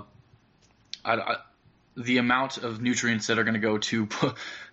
I, 1.04 1.14
I, 1.16 1.36
the 1.98 2.20
amount 2.20 2.60
of 2.60 2.82
nutrients 2.82 3.28
that 3.28 3.38
are 3.38 3.44
going 3.44 3.56
to 3.56 3.60
go 3.60 3.78
to 3.78 4.08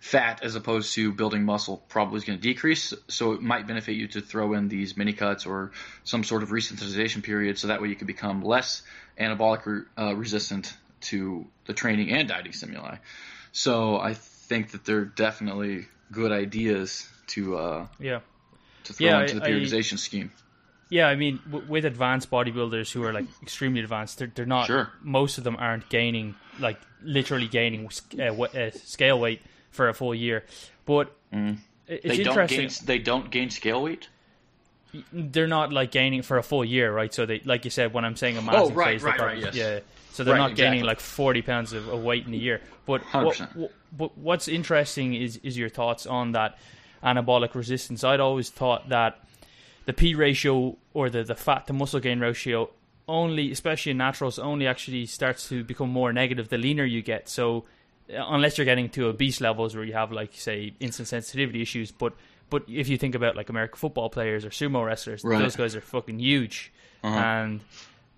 fat 0.00 0.44
as 0.44 0.54
opposed 0.54 0.94
to 0.94 1.12
building 1.12 1.44
muscle 1.44 1.83
probably 1.88 2.18
is 2.18 2.24
going 2.24 2.38
to 2.38 2.42
decrease. 2.42 2.94
So, 3.09 3.33
it 3.33 3.42
might 3.42 3.66
benefit 3.66 3.94
you 3.94 4.07
to 4.09 4.20
throw 4.20 4.52
in 4.52 4.68
these 4.68 4.96
mini 4.96 5.12
cuts 5.12 5.44
or 5.44 5.72
some 6.04 6.22
sort 6.22 6.44
of 6.44 6.50
resensitization 6.50 7.24
period, 7.24 7.59
so 7.59 7.66
that 7.66 7.83
way 7.83 7.88
you 7.88 7.96
can 7.96 8.07
become 8.07 8.42
less 8.42 8.83
anabolic 9.18 9.66
re- 9.66 9.83
uh, 9.98 10.14
resistant 10.14 10.72
to 11.11 11.47
the 11.66 11.73
training 11.75 12.11
and 12.11 12.29
dieting 12.29 12.53
stimuli. 12.53 12.97
So 13.53 13.99
I 13.99 14.14
think 14.14 14.71
that 14.73 14.85
they're 14.85 15.05
definitely 15.05 15.87
good 16.12 16.33
ideas 16.33 17.09
to 17.29 17.57
uh, 17.59 17.87
Yeah. 17.99 18.21
to 18.85 18.92
throw 18.92 19.07
Yeah, 19.07 19.21
into 19.23 19.35
the 19.40 19.44
I- 19.44 19.49
I- 19.49 19.51
periodization 19.51 19.99
scheme. 19.99 20.31
Yeah, 20.90 21.07
I 21.09 21.16
mean, 21.16 21.38
w- 21.51 21.66
with 21.68 21.85
advanced 21.85 22.31
bodybuilders 22.31 22.90
who 22.92 23.05
are 23.05 23.12
like 23.12 23.27
extremely 23.42 23.81
advanced, 23.81 24.18
they're, 24.18 24.33
they're 24.35 24.47
not. 24.47 24.66
Sure. 24.66 24.90
Most 25.03 25.37
of 25.38 25.44
them 25.44 25.57
aren't 25.59 25.88
gaining, 25.90 26.35
like 26.59 26.79
literally 27.03 27.47
gaining 27.49 27.87
uh, 28.18 28.33
wa- 28.33 28.47
uh, 28.47 28.71
scale 28.71 29.18
weight 29.21 29.42
for 29.71 29.88
a 29.90 29.94
full 29.94 30.14
year. 30.14 30.44
But 30.87 31.14
it- 31.31 31.35
it's 31.35 31.35
Mm. 31.35 31.59
They 31.88 32.16
don't 32.25 32.29
interesting. 32.38 32.61
gain 32.61 32.71
they 32.87 32.99
don't 32.99 33.31
gain 33.31 33.51
scale 33.51 33.83
weight. 33.83 34.09
They're 35.12 35.46
not 35.46 35.72
like 35.72 35.90
gaining 35.90 36.22
for 36.22 36.38
a 36.38 36.42
full 36.42 36.64
year, 36.64 36.92
right? 36.92 37.12
So 37.12 37.27
they, 37.27 37.40
like 37.44 37.64
you 37.64 37.70
said, 37.70 37.92
when 37.92 38.05
I'm 38.05 38.16
saying 38.16 38.37
a 38.38 38.42
massing 38.42 38.72
Oh, 38.72 38.74
right, 38.74 38.94
phase, 38.94 39.03
right, 39.03 39.20
right, 39.20 39.38
yes. 39.38 39.55
yeah. 39.55 39.81
So 40.12 40.24
they're 40.24 40.35
Right, 40.35 40.48
not 40.48 40.57
gaining 40.57 40.83
like 40.85 40.98
40 41.01 41.42
pounds 41.42 41.72
of, 41.72 41.88
of 41.88 42.03
weight 42.03 42.27
in 42.27 42.35
a 42.35 42.37
year. 42.37 42.61
But 42.87 43.03
what, 43.12 43.38
what, 43.96 44.18
what's 44.18 44.48
interesting 44.48 45.14
is 45.14 45.37
is 45.42 45.57
your 45.59 45.68
thoughts 45.68 46.07
on 46.07 46.33
that 46.33 46.59
anabolic 47.03 47.55
resistance. 47.55 48.03
I'd 48.03 48.18
always 48.20 48.51
thought 48.51 48.88
that 48.88 49.20
the 49.85 49.92
P 49.92 50.14
ratio 50.14 50.77
or 50.94 51.09
the, 51.11 51.22
the 51.22 51.35
fat 51.35 51.66
to 51.68 51.72
muscle 51.72 52.01
gain 52.01 52.18
ratio 52.20 52.70
only, 53.07 53.53
especially 53.53 53.90
in 53.92 53.98
naturals, 53.98 54.38
only 54.38 54.66
actually 54.66 55.07
starts 55.07 55.48
to 55.51 55.62
become 55.64 55.88
more 55.90 56.12
negative 56.12 56.48
the 56.48 56.59
leaner 56.59 56.85
you 56.85 57.01
get. 57.03 57.29
So 57.29 57.64
uh, 58.12 58.24
unless 58.29 58.59
you're 58.59 58.64
getting 58.64 58.88
to 58.90 59.07
obese 59.09 59.40
levels 59.40 59.74
where 59.77 59.85
you 59.85 59.92
have 59.92 60.11
like 60.12 60.33
say 60.35 60.74
insulin 60.81 61.07
sensitivity 61.07 61.62
issues, 61.62 61.90
but 61.92 62.14
but 62.50 62.64
if 62.68 62.88
you 62.88 62.96
think 62.98 63.14
about 63.14 63.37
like 63.37 63.48
American 63.48 63.76
football 63.78 64.11
players 64.11 64.44
or 64.44 64.50
sumo 64.50 64.84
wrestlers, 64.84 65.22
Right. 65.24 65.38
those 65.38 65.56
guys 65.56 65.74
are 65.76 65.80
fucking 65.80 66.18
huge, 66.18 66.72
Uh-huh. 67.04 67.16
and 67.18 67.61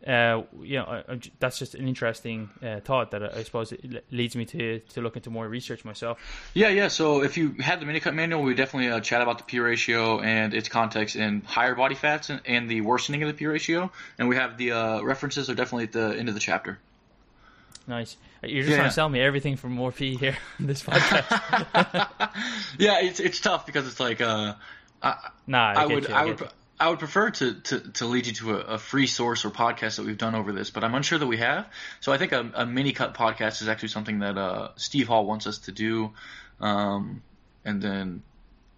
uh, 0.07 0.43
you 0.63 0.79
know 0.79 0.85
I, 0.85 1.05
I'm 1.13 1.21
that's 1.41 1.59
just 1.59 1.75
an 1.75 1.87
interesting 1.87 2.49
uh, 2.63 2.81
thought 2.81 3.11
that 3.11 3.23
I, 3.23 3.41
I 3.41 3.43
suppose 3.43 3.71
it 3.73 4.05
leads 4.11 4.35
me 4.35 4.47
to 4.47 4.79
to 4.95 5.01
look 5.03 5.17
into 5.17 5.29
more 5.29 5.47
research 5.47 5.85
myself. 5.85 6.19
Yeah, 6.55 6.69
yeah. 6.69 6.89
So 6.89 7.23
if 7.23 7.37
you 7.37 7.51
had 7.61 7.81
the 7.81 7.87
mini 7.87 8.01
cut 8.01 8.15
manual, 8.15 8.43
we 8.43 8.55
definitely 8.55 8.89
uh, 8.91 9.01
chat 9.01 9.21
about 9.21 9.37
the 9.39 9.45
P 9.45 9.61
ratio 9.61 10.21
and 10.21 10.55
its 10.55 10.69
context 10.71 11.17
in 11.17 11.43
higher 11.43 11.75
body 11.75 11.95
fats 11.95 12.31
and, 12.31 12.41
and 12.47 12.71
the 12.71 12.81
worsening 12.81 13.23
of 13.23 13.29
the 13.29 13.35
P 13.35 13.47
ratio. 13.47 13.93
And 14.19 14.29
we 14.31 14.37
have 14.37 14.57
the 14.57 14.73
uh, 14.73 15.03
references 15.03 15.51
are 15.51 15.55
definitely 15.55 15.85
at 15.85 15.93
the 15.93 16.19
end 16.19 16.29
of 16.29 16.35
the 16.35 16.41
chapter. 16.41 16.79
Nice. 17.87 18.17
You're 18.43 18.63
just 18.63 18.71
Yeah. 18.71 18.77
trying 18.77 18.89
to 18.89 18.95
sell 18.95 19.09
me 19.09 19.21
everything 19.21 19.57
for 19.57 19.69
more 19.69 19.91
P 19.93 20.17
here 20.17 20.37
in 20.59 20.67
this 20.67 20.83
podcast. 20.85 22.09
Yeah, 22.79 23.01
it's 23.01 23.21
it's 23.21 23.41
tough 23.41 23.67
because 23.67 23.87
it's 23.87 24.01
like 24.01 24.21
uh, 24.21 24.55
I, 25.03 25.31
nah, 25.47 25.73
I, 25.77 25.83
I 25.83 25.87
would 25.87 26.09
you, 26.09 26.15
I 26.15 26.25
get 26.25 26.29
would 26.29 26.41
you. 26.41 26.47
I 26.79 26.89
would 26.89 26.99
prefer 26.99 27.29
to, 27.31 27.55
to, 27.55 27.81
to 27.93 28.07
lead 28.07 28.27
you 28.27 28.33
to 28.35 28.55
a, 28.57 28.59
a 28.75 28.79
free 28.79 29.07
source 29.07 29.45
or 29.45 29.51
podcast 29.51 29.97
that 29.97 30.07
we've 30.07 30.17
done 30.17 30.35
over 30.35 30.51
this, 30.53 30.71
but 30.71 30.83
I'm 30.83 30.95
unsure 30.95 31.19
that 31.19 31.27
we 31.27 31.37
have. 31.37 31.67
So 32.01 32.11
I 32.11 32.17
think 32.17 32.33
a, 32.33 32.51
a 32.55 32.65
mini 32.65 32.93
cut 32.93 33.13
podcast 33.13 33.61
is 33.61 33.69
actually 33.69 33.89
something 33.91 34.21
that 34.21 34.39
uh, 34.39 34.69
Steve 34.77 35.07
Hall 35.07 35.27
wants 35.27 35.47
us 35.47 35.59
to 35.59 35.73
do. 35.73 36.13
Um, 36.59 37.23
and 37.67 37.83
then, 37.83 38.23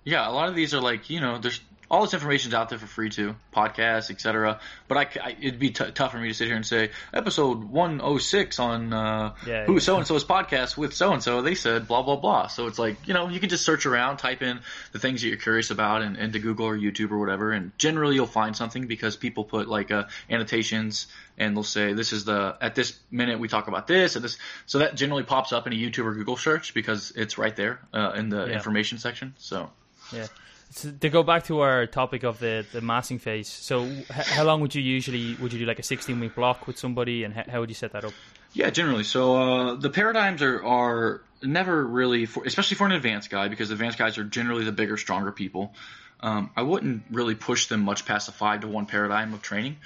yeah, 0.03 0.29
a 0.29 0.33
lot 0.33 0.49
of 0.49 0.57
these 0.57 0.75
are 0.75 0.81
like 0.81 1.11
you 1.11 1.21
know, 1.21 1.39
there's 1.39 1.61
all 1.93 2.01
this 2.01 2.15
information's 2.15 2.55
out 2.55 2.71
there 2.71 2.79
for 2.79 2.87
free 2.87 3.11
too, 3.11 3.37
podcasts, 3.55 4.11
etc. 4.11 4.59
But 4.89 4.97
I, 4.97 5.01
I- 5.23 5.37
it'd 5.39 5.59
be 5.61 5.71
t- 5.71 5.91
tough 5.93 6.11
for 6.13 6.19
me 6.19 6.29
to 6.29 6.35
sit 6.35 6.47
here 6.47 6.57
and 6.57 6.65
say 6.67 6.89
episode 7.13 7.63
106 7.65 8.59
on 8.59 8.93
uh, 8.95 9.35
Yeah, 9.47 9.67
who 9.67 9.79
so 9.79 9.99
and 9.99 10.07
so's 10.07 10.25
podcast 10.25 10.79
with 10.79 10.95
so 10.95 11.13
and 11.13 11.23
so. 11.23 11.43
They 11.43 11.55
said 11.55 11.87
blah 11.87 12.03
blah 12.03 12.17
blah. 12.17 12.47
So 12.47 12.67
it's 12.67 12.79
like 12.79 12.97
you 13.07 13.13
know 13.13 13.29
you 13.29 13.39
can 13.41 13.51
just 13.51 13.65
search 13.67 13.85
around, 13.85 14.17
type 14.17 14.41
in 14.41 14.61
the 14.93 14.99
things 14.99 15.21
that 15.21 15.29
you're 15.29 15.37
curious 15.37 15.71
about, 15.71 16.01
and 16.01 16.17
into 16.17 16.39
Google 16.39 16.65
or 16.67 16.77
YouTube 16.79 17.11
or 17.11 17.19
whatever, 17.19 17.53
and 17.53 17.73
generally 17.77 18.15
you'll 18.15 18.27
find 18.27 18.57
something 18.57 18.87
because 18.87 19.15
people 19.17 19.45
put 19.45 19.69
like 19.69 19.91
uh, 19.91 20.05
annotations 20.31 21.09
and 21.37 21.55
they'll 21.55 21.63
say 21.63 21.93
this 21.93 22.13
is 22.15 22.25
the 22.25 22.57
at 22.61 22.75
this 22.75 22.99
minute 23.11 23.39
we 23.39 23.49
talk 23.49 23.69
about 23.69 23.87
this 23.87 24.17
and 24.17 24.25
this. 24.25 24.39
So 24.65 24.79
that 24.79 24.95
generally 24.97 25.25
pops 25.25 25.53
up 25.53 25.67
in 25.67 25.75
a 25.75 25.77
YouTube 25.77 26.07
or 26.07 26.15
Google 26.15 26.39
search 26.39 26.73
because 26.73 27.13
it's 27.15 27.37
right 27.37 27.55
there 27.55 27.81
uh, 27.93 28.13
in 28.17 28.31
the 28.31 28.47
Yeah. 28.47 28.55
information 28.55 28.97
section. 28.99 29.35
So. 29.37 29.71
Yeah. 30.13 30.27
So 30.75 30.91
to 30.91 31.09
go 31.11 31.23
back 31.23 31.45
to 31.45 31.61
our 31.61 31.87
topic 31.87 32.23
of 32.23 32.39
the, 32.39 32.65
the 32.73 32.81
massing 32.81 33.19
phase, 33.19 33.49
so 33.49 33.85
h- 33.85 34.07
how 34.09 34.45
long 34.45 34.63
would 34.63 34.75
you 34.75 34.83
usually 34.83 35.35
would 35.37 35.53
you 35.53 35.59
do 35.59 35.67
like 35.67 35.79
a 35.79 35.83
sixteen 35.83 36.19
week 36.19 36.35
block 36.35 36.67
with 36.67 36.79
somebody, 36.79 37.25
and 37.25 37.35
how, 37.35 37.45
how 37.47 37.61
would 37.61 37.69
you 37.69 37.75
set 37.75 37.93
that 37.93 38.05
up? 38.05 38.13
Yeah, 38.55 38.71
generally. 38.71 39.05
So 39.05 39.37
uh, 39.37 39.75
the 39.75 39.91
paradigms 39.91 40.43
are, 40.43 40.65
are 40.65 41.23
never 41.43 41.85
really, 41.87 42.27
for, 42.27 42.45
especially 42.45 42.77
for 42.77 42.87
an 42.87 42.93
advanced 42.93 43.31
guy, 43.31 43.49
because 43.49 43.71
advanced 43.71 43.99
guys 43.99 44.19
are 44.19 44.25
generally 44.25 44.65
the 44.65 44.73
bigger, 44.73 44.97
stronger 44.97 45.33
people. 45.33 45.75
Um, 46.21 46.51
I 46.57 46.63
wouldn't 46.63 47.03
really 47.11 47.35
push 47.35 47.67
them 47.67 47.81
much 47.81 48.07
past 48.07 48.27
the 48.27 48.33
five 48.33 48.61
to 48.61 48.69
one 48.69 48.87
paradigm 48.87 49.35
of 49.35 49.43
training, 49.43 49.77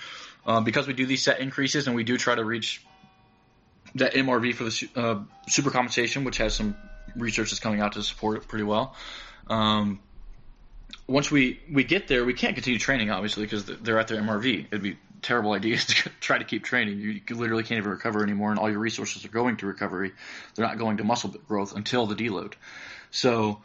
uh, 0.46 0.60
because 0.60 0.86
we 0.86 0.94
do 0.94 1.06
these 1.06 1.22
set 1.22 1.40
increases 1.40 1.86
and 1.86 1.96
we 1.96 2.04
do 2.04 2.16
try 2.16 2.34
to 2.34 2.44
reach 2.44 2.84
that 3.94 4.14
MRV 4.14 4.54
for 4.54 4.64
the 4.64 4.88
uh, 4.94 5.20
super 5.48 5.70
compensation, 5.70 6.24
which 6.24 6.36
has 6.36 6.54
some 6.54 6.76
research 7.16 7.50
that's 7.50 7.60
coming 7.60 7.80
out 7.80 7.92
to 7.92 8.02
support 8.02 8.36
it 8.36 8.48
pretty 8.48 8.64
well. 8.64 8.94
Um, 9.48 10.00
once 11.06 11.30
we, 11.30 11.60
we 11.70 11.84
get 11.84 12.08
there, 12.08 12.24
we 12.24 12.34
can't 12.34 12.54
continue 12.54 12.78
training, 12.78 13.10
obviously, 13.10 13.44
because 13.44 13.64
they're 13.64 13.98
at 13.98 14.08
their 14.08 14.20
MRV. 14.20 14.66
It'd 14.66 14.82
be 14.82 14.92
a 14.92 14.96
terrible 15.22 15.52
idea 15.52 15.78
to 15.78 16.10
try 16.20 16.38
to 16.38 16.44
keep 16.44 16.64
training. 16.64 16.98
You, 16.98 17.20
you 17.28 17.36
literally 17.36 17.62
can't 17.62 17.78
even 17.78 17.90
recover 17.90 18.22
anymore, 18.22 18.50
and 18.50 18.58
all 18.58 18.70
your 18.70 18.80
resources 18.80 19.24
are 19.24 19.28
going 19.28 19.56
to 19.58 19.66
recovery. 19.66 20.12
They're 20.54 20.66
not 20.66 20.78
going 20.78 20.96
to 20.98 21.04
muscle 21.04 21.34
growth 21.46 21.76
until 21.76 22.06
the 22.06 22.16
deload. 22.16 22.54
So, 23.10 23.60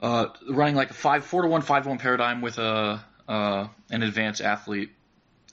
uh, 0.00 0.28
running 0.48 0.74
like 0.74 0.90
a 0.90 0.94
five 0.94 1.24
four 1.24 1.42
to 1.42 1.48
one 1.48 1.62
five 1.62 1.84
to 1.84 1.88
one 1.88 1.98
paradigm 1.98 2.40
with 2.40 2.58
a 2.58 3.04
uh, 3.28 3.68
an 3.90 4.02
advanced 4.02 4.40
athlete, 4.40 4.90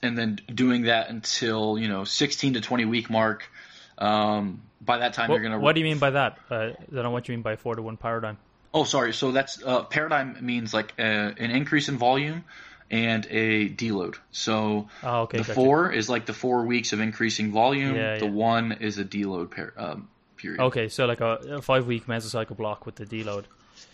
and 0.02 0.16
then 0.16 0.40
doing 0.52 0.82
that 0.82 1.08
until 1.10 1.78
you 1.78 1.88
know 1.88 2.04
16 2.04 2.54
to 2.54 2.60
20 2.60 2.84
week 2.84 3.10
mark. 3.10 3.50
Um, 3.98 4.62
by 4.80 4.98
that 4.98 5.14
time, 5.14 5.28
What, 5.28 5.36
you're 5.36 5.44
gonna. 5.44 5.58
what 5.58 5.74
do 5.74 5.80
you 5.80 5.84
mean 5.84 5.98
by 5.98 6.10
that? 6.10 6.38
Uh, 6.50 6.54
I 6.54 6.74
don't 6.92 7.04
know 7.04 7.10
what 7.10 7.28
you 7.28 7.34
mean 7.34 7.42
by 7.42 7.56
four 7.56 7.74
to 7.76 7.82
one 7.82 7.96
paradigm. 7.96 8.38
Oh, 8.74 8.84
sorry. 8.84 9.12
So 9.12 9.32
that's 9.32 9.62
uh, 9.62 9.82
paradigm 9.84 10.38
means 10.40 10.72
like 10.72 10.94
a, 10.98 11.02
an 11.02 11.50
increase 11.50 11.88
in 11.88 11.98
volume 11.98 12.44
and 12.90 13.26
a 13.30 13.68
deload. 13.68 14.16
So 14.30 14.88
Oh, 15.02 15.22
okay. 15.22 15.38
the 15.38 15.44
gotcha. 15.44 15.54
four 15.54 15.92
is 15.92 16.08
like 16.08 16.26
the 16.26 16.34
four 16.34 16.64
weeks 16.66 16.92
of 16.92 17.00
increasing 17.00 17.52
volume. 17.52 17.96
Yeah, 17.96 18.18
the 18.18 18.26
yeah. 18.26 18.30
one 18.30 18.72
is 18.72 18.98
a 18.98 19.04
deload 19.04 19.50
per, 19.50 19.72
um, 19.76 20.08
period. 20.36 20.60
Okay, 20.60 20.88
so 20.88 21.06
like 21.06 21.20
a, 21.20 21.38
a 21.50 21.62
five 21.62 21.86
week 21.86 22.06
mesocycle 22.06 22.56
block 22.56 22.86
with 22.86 22.96
the 22.96 23.06
deload. 23.06 23.44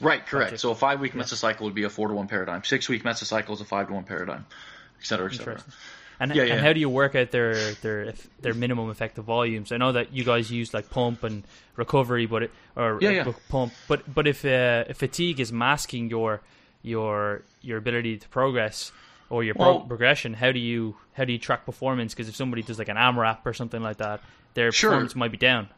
Right, 0.01 0.25
correct. 0.25 0.51
Gotcha. 0.51 0.59
So 0.59 0.71
a 0.71 0.75
five 0.75 1.01
week 1.01 1.15
mesocycle 1.15 1.63
would 1.63 1.75
be 1.75 1.85
a 1.85 1.91
four 1.91 2.09
to 2.09 2.15
one 2.15 2.29
paradigm. 2.29 2.63
Six 2.65 2.89
week 2.89 3.05
mesocycle 3.05 3.51
is 3.51 3.61
a 3.61 3.65
five 3.65 3.89
to 3.89 3.95
one 3.95 4.05
paradigm, 4.05 4.47
et 5.01 5.07
cetera, 5.07 5.31
et 5.31 5.37
cetera. 5.37 5.61
And, 6.21 6.35
Yeah, 6.35 6.45
and 6.45 6.61
how 6.61 6.73
do 6.73 6.81
you 6.81 6.89
work 6.89 7.15
out 7.15 7.31
their 7.31 7.55
their 7.75 8.13
their 8.41 8.55
minimum 8.55 8.91
effective 8.91 9.25
volumes? 9.25 9.71
I 9.73 9.77
know 9.77 9.93
that 9.93 10.13
you 10.13 10.25
guys 10.25 10.51
use 10.51 10.75
like 10.75 10.91
pump 10.91 11.23
and 11.23 11.45
recovery, 11.77 12.27
but 12.27 12.43
it, 12.45 12.51
or 12.75 12.99
Yeah, 13.01 13.09
uh, 13.09 13.13
yeah. 13.13 13.33
pump, 13.49 13.73
but 13.87 14.03
but 14.13 14.27
if 14.27 14.45
uh, 14.45 14.85
if 14.89 14.97
fatigue 14.97 15.39
is 15.41 15.53
masking 15.53 16.11
your 16.11 16.41
your 16.83 17.43
your 17.63 17.79
ability 17.79 18.17
to 18.19 18.29
progress 18.29 18.91
or 19.31 19.45
your 19.45 19.55
pro- 19.55 19.81
progression, 19.81 20.35
how 20.35 20.51
do 20.53 20.59
you 20.59 20.97
how 21.13 21.25
do 21.25 21.33
you 21.33 21.39
track 21.39 21.65
performance? 21.67 22.15
Because 22.15 22.29
if 22.29 22.35
somebody 22.37 22.63
does 22.63 22.79
like 22.79 22.89
an 22.89 22.97
AMRAP 22.97 23.45
or 23.45 23.53
something 23.55 23.83
like 23.83 23.99
that, 23.99 24.21
their 24.55 24.73
Sure. 24.73 24.91
performance 24.91 25.15
might 25.15 25.31
be 25.31 25.37
down. 25.37 25.69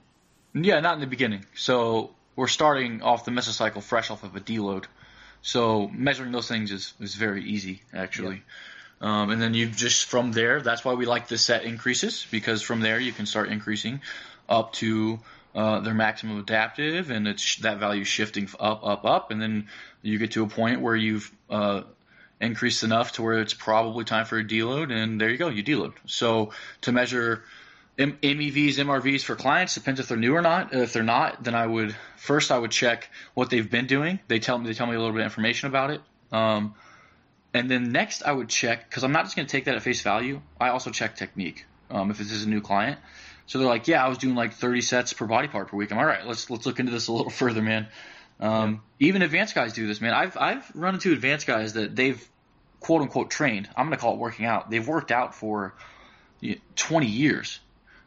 Yeah, 0.54 0.80
not 0.80 0.94
in 0.94 1.00
the 1.00 1.06
beginning. 1.06 1.44
So 1.54 2.10
we're 2.36 2.48
starting 2.48 3.02
off 3.02 3.24
the 3.24 3.30
mesocycle 3.30 3.82
fresh 3.82 4.10
off 4.10 4.24
of 4.24 4.34
a 4.36 4.40
deload. 4.40 4.84
So 5.42 5.88
measuring 5.88 6.32
those 6.32 6.48
things 6.48 6.70
is, 6.70 6.94
is 7.00 7.14
very 7.14 7.44
easy 7.44 7.82
actually. 7.94 8.42
Um, 9.00 9.30
and 9.30 9.40
then 9.40 9.54
you 9.54 9.66
just 9.66 10.06
from 10.06 10.32
there, 10.32 10.60
that's 10.60 10.84
why 10.84 10.94
we 10.94 11.06
like 11.06 11.28
the 11.28 11.38
set 11.38 11.64
increases 11.64 12.26
because 12.30 12.60
from 12.60 12.80
there 12.80 13.00
you 13.00 13.12
can 13.12 13.24
start 13.24 13.48
increasing 13.48 14.02
up 14.48 14.74
to 14.74 15.20
uh, 15.54 15.80
their 15.80 15.94
maximum 15.94 16.38
adaptive, 16.38 17.10
and 17.10 17.26
it's 17.26 17.56
that 17.56 17.78
value 17.78 18.04
shifting 18.04 18.48
up, 18.58 18.84
up, 18.84 19.04
up, 19.04 19.30
and 19.30 19.40
then 19.40 19.68
you 20.02 20.18
get 20.18 20.32
to 20.32 20.44
a 20.44 20.46
point 20.46 20.80
where 20.80 20.94
you've 20.94 21.30
uh, 21.48 21.82
increased 22.40 22.82
enough 22.82 23.12
to 23.12 23.22
where 23.22 23.38
it's 23.38 23.54
probably 23.54 24.04
time 24.04 24.26
for 24.26 24.38
a 24.38 24.44
deload, 24.44 24.92
and 24.92 25.20
there 25.20 25.28
you 25.28 25.38
go, 25.38 25.48
you 25.48 25.64
deload. 25.64 25.94
So 26.06 26.52
to 26.82 26.92
measure 26.92 27.42
M- 27.98 28.18
MEVs, 28.22 28.76
MRVs 28.76 29.22
for 29.22 29.34
clients 29.34 29.74
depends 29.74 30.00
if 30.00 30.08
they're 30.08 30.16
new 30.16 30.34
or 30.34 30.42
not. 30.42 30.72
If 30.72 30.92
they're 30.92 31.02
not, 31.02 31.42
then 31.42 31.54
I 31.54 31.66
would 31.66 31.94
first 32.16 32.50
I 32.50 32.58
would 32.58 32.70
check 32.70 33.10
what 33.34 33.50
they've 33.50 33.68
been 33.68 33.86
doing. 33.86 34.20
They 34.28 34.38
tell 34.38 34.58
me 34.58 34.66
they 34.66 34.74
tell 34.74 34.86
me 34.86 34.94
a 34.94 34.98
little 34.98 35.12
bit 35.12 35.20
of 35.20 35.26
information 35.26 35.68
about 35.68 35.90
it. 35.90 36.00
Um, 36.32 36.74
and 37.52 37.70
then 37.70 37.92
next 37.92 38.22
I 38.22 38.32
would 38.32 38.48
check 38.48 38.88
because 38.88 39.04
I'm 39.04 39.12
not 39.12 39.24
just 39.24 39.36
going 39.36 39.46
to 39.46 39.52
take 39.52 39.64
that 39.64 39.76
at 39.76 39.82
face 39.82 40.02
value. 40.02 40.40
I 40.60 40.68
also 40.68 40.90
check 40.90 41.16
technique. 41.16 41.66
Um, 41.90 42.10
if 42.10 42.18
this 42.18 42.30
is 42.30 42.44
a 42.44 42.48
new 42.48 42.60
client, 42.60 43.00
so 43.46 43.58
they're 43.58 43.66
like, 43.66 43.88
yeah, 43.88 44.04
I 44.04 44.08
was 44.08 44.18
doing 44.18 44.36
like 44.36 44.52
30 44.54 44.80
sets 44.80 45.12
per 45.12 45.26
body 45.26 45.48
part 45.48 45.68
per 45.68 45.76
week. 45.76 45.90
I'm 45.90 45.98
all 45.98 46.04
right. 46.04 46.24
Let's 46.24 46.48
let's 46.50 46.66
look 46.66 46.78
into 46.78 46.92
this 46.92 47.08
a 47.08 47.12
little 47.12 47.30
further, 47.42 47.62
man. 47.62 47.88
Um, 48.38 48.82
Even 48.98 49.22
advanced 49.22 49.54
guys 49.54 49.72
do 49.72 49.86
this, 49.86 50.00
man. 50.00 50.14
I've 50.14 50.36
I've 50.36 50.70
run 50.74 50.94
into 50.94 51.12
advanced 51.12 51.46
guys 51.46 51.74
that 51.74 51.94
they've 51.94 52.26
quote 52.78 53.02
unquote 53.02 53.30
trained. 53.30 53.68
I'm 53.76 53.86
going 53.86 53.96
to 53.96 54.00
call 54.00 54.14
it 54.14 54.18
working 54.18 54.46
out. 54.46 54.70
They've 54.70 54.86
worked 54.86 55.10
out 55.10 55.34
for 55.34 55.74
20 56.76 57.06
years, 57.06 57.60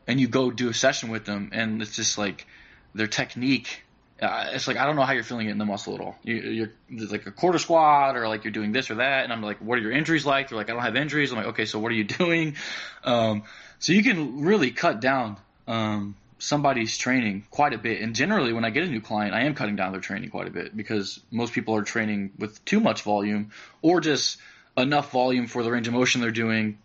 and 0.08 0.20
you 0.20 0.28
go 0.28 0.50
do 0.50 0.70
a 0.70 0.74
session 0.74 1.10
with 1.10 1.26
them, 1.26 1.50
and 1.54 1.82
it's 1.82 1.96
just 1.96 2.18
like 2.18 2.48
their 2.96 3.08
technique. 3.08 3.83
Uh, 4.24 4.52
it's 4.54 4.68
like 4.68 4.78
I 4.78 4.86
don't 4.86 4.96
know 4.96 5.04
how 5.04 5.14
you're 5.14 5.24
feeling 5.24 5.48
it 5.48 5.52
in 5.52 5.58
the 5.58 5.66
muscle 5.66 5.96
at 5.96 6.02
all. 6.02 6.16
You, 6.24 6.36
you're 6.36 6.72
like 6.90 7.26
a 7.26 7.32
quarter 7.32 7.60
squat, 7.60 8.16
or 8.16 8.28
like 8.28 8.44
you're 8.44 8.54
doing 8.54 8.72
this 8.72 8.90
or 8.90 8.96
that, 8.96 9.24
and 9.26 9.34
I'm 9.34 9.42
like, 9.42 9.58
what 9.58 9.78
are 9.78 9.82
your 9.82 9.92
injuries 9.92 10.26
like? 10.26 10.50
They're 10.50 10.58
like, 10.58 10.70
I 10.70 10.74
don't 10.74 10.82
have 10.82 10.96
injuries. 10.96 11.32
I'm 11.32 11.38
like, 11.38 11.48
okay, 11.48 11.66
so 11.66 11.80
what 11.80 11.92
are 11.92 11.96
you 11.96 12.04
doing? 12.20 12.56
Um, 13.04 13.44
so 13.80 13.92
you 13.92 14.04
can 14.04 14.42
really 14.42 14.72
cut 14.72 15.02
down 15.02 15.38
um, 15.68 16.16
somebody's 16.40 16.98
training 16.98 17.46
quite 17.52 17.74
a 17.74 17.78
bit. 17.78 18.02
And 18.02 18.16
generally, 18.16 18.54
when 18.54 18.66
I 18.66 18.70
get 18.70 18.84
a 18.84 18.88
new 18.88 19.02
client, 19.02 19.34
I 19.34 19.44
am 19.44 19.56
cutting 19.56 19.76
down 19.76 19.92
their 19.92 20.02
training 20.02 20.30
quite 20.30 20.48
a 20.48 20.52
bit 20.52 20.76
because 20.76 21.20
most 21.32 21.54
people 21.54 21.76
are 21.76 21.84
training 21.84 22.32
with 22.38 22.64
too 22.66 22.80
much 22.80 23.02
volume 23.02 23.52
or 23.82 24.02
just 24.02 24.38
enough 24.78 25.12
volume 25.12 25.48
for 25.48 25.64
the 25.64 25.72
range 25.72 25.88
of 25.88 25.94
motion 25.94 26.22
they're 26.22 26.32
doing, 26.32 26.78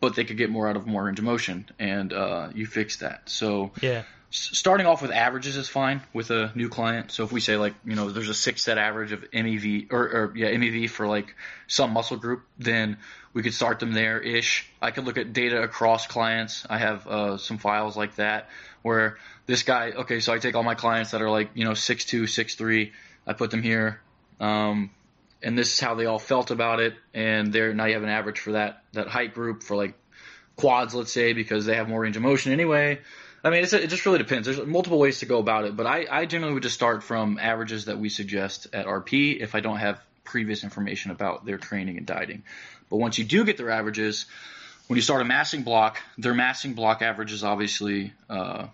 but 0.00 0.16
they 0.16 0.24
could 0.24 0.36
get 0.36 0.50
more 0.50 0.68
out 0.68 0.76
of 0.76 0.86
more 0.86 1.04
range 1.04 1.18
of 1.18 1.24
motion, 1.24 1.68
and 1.78 2.12
uh, 2.12 2.48
you 2.54 2.66
fix 2.66 2.98
that. 2.98 3.28
So 3.28 3.72
Yeah. 3.80 4.02
Starting 4.32 4.86
off 4.86 5.02
with 5.02 5.10
averages 5.10 5.56
is 5.56 5.68
fine 5.68 6.00
with 6.14 6.30
a 6.30 6.50
new 6.54 6.70
client. 6.70 7.12
So 7.12 7.22
if 7.22 7.32
we 7.32 7.40
say 7.40 7.56
like 7.56 7.74
you 7.84 7.94
know 7.94 8.10
there's 8.10 8.30
a 8.30 8.34
six 8.34 8.62
set 8.62 8.78
average 8.78 9.12
of 9.12 9.30
MEV 9.30 9.92
or, 9.92 10.00
or 10.00 10.32
yeah 10.34 10.50
MEV 10.50 10.88
for 10.88 11.06
like 11.06 11.36
some 11.66 11.92
muscle 11.92 12.16
group, 12.16 12.42
then 12.58 12.96
we 13.34 13.42
could 13.42 13.54
start 13.54 13.78
them 13.78 13.92
there 13.92 14.20
ish. 14.20 14.66
I 14.80 14.90
could 14.90 15.04
look 15.04 15.18
at 15.18 15.32
data 15.32 15.62
across 15.62 16.06
clients. 16.06 16.66
I 16.68 16.78
have 16.78 17.06
uh, 17.06 17.36
some 17.36 17.58
files 17.58 17.96
like 17.96 18.16
that 18.16 18.48
where 18.80 19.18
this 19.46 19.62
guy 19.62 19.90
okay 19.90 20.20
so 20.20 20.32
I 20.32 20.38
take 20.38 20.56
all 20.56 20.62
my 20.62 20.74
clients 20.74 21.10
that 21.10 21.22
are 21.22 21.30
like 21.30 21.50
you 21.54 21.64
know 21.64 21.74
six 21.74 22.04
two 22.06 22.26
six 22.26 22.54
three 22.54 22.92
I 23.26 23.34
put 23.34 23.50
them 23.50 23.62
here. 23.62 24.00
Um, 24.40 24.90
and 25.42 25.58
this 25.58 25.74
is 25.74 25.80
how 25.80 25.94
they 25.94 26.06
all 26.06 26.18
felt 26.18 26.50
about 26.50 26.80
it, 26.80 26.94
and 27.12 27.52
there 27.52 27.74
now 27.74 27.84
you 27.84 27.94
have 27.94 28.02
an 28.02 28.08
average 28.08 28.40
for 28.40 28.52
that 28.52 28.82
that 28.92 29.08
height 29.08 29.34
group 29.34 29.62
for 29.62 29.76
like 29.76 29.94
quads, 30.56 30.94
let's 30.94 31.12
say, 31.12 31.32
because 31.34 31.66
they 31.66 31.76
have 31.76 31.88
more 31.88 32.00
range 32.00 32.16
of 32.16 32.22
motion 32.22 32.52
anyway. 32.52 33.00
I 33.44 33.50
mean, 33.50 33.64
it 33.64 33.68
just 33.68 34.06
really 34.06 34.18
depends. 34.18 34.46
There's 34.46 34.64
multiple 34.64 35.00
ways 35.00 35.18
to 35.20 35.26
go 35.26 35.38
about 35.38 35.64
it, 35.64 35.76
but 35.76 35.84
I, 35.84 36.06
I 36.08 36.26
generally 36.26 36.54
would 36.54 36.62
just 36.62 36.76
start 36.76 37.02
from 37.02 37.38
averages 37.40 37.86
that 37.86 37.98
we 37.98 38.08
suggest 38.08 38.68
at 38.72 38.86
RP 38.86 39.40
if 39.40 39.56
I 39.56 39.60
don't 39.60 39.78
have 39.78 40.00
previous 40.22 40.62
information 40.62 41.10
about 41.10 41.44
their 41.44 41.58
training 41.58 41.98
and 41.98 42.06
dieting. 42.06 42.44
But 42.88 42.98
once 42.98 43.18
you 43.18 43.24
do 43.24 43.44
get 43.44 43.56
their 43.56 43.70
averages, 43.70 44.26
when 44.86 44.96
you 44.96 45.02
start 45.02 45.22
a 45.22 45.24
massing 45.24 45.62
block, 45.62 45.98
their 46.18 46.34
massing 46.34 46.74
block 46.74 47.02
averages 47.02 47.42
obviously, 47.42 48.12
uh, 48.30 48.68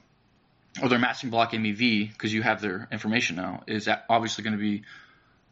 or 0.83 0.89
their 0.91 0.99
massing 0.99 1.31
block 1.31 1.53
MEV, 1.53 2.13
because 2.13 2.33
you 2.33 2.43
have 2.43 2.61
their 2.61 2.89
information 2.93 3.37
now, 3.37 3.63
is 3.67 3.89
obviously 4.11 4.45
going 4.45 4.57
to 4.57 4.61
be 4.61 4.83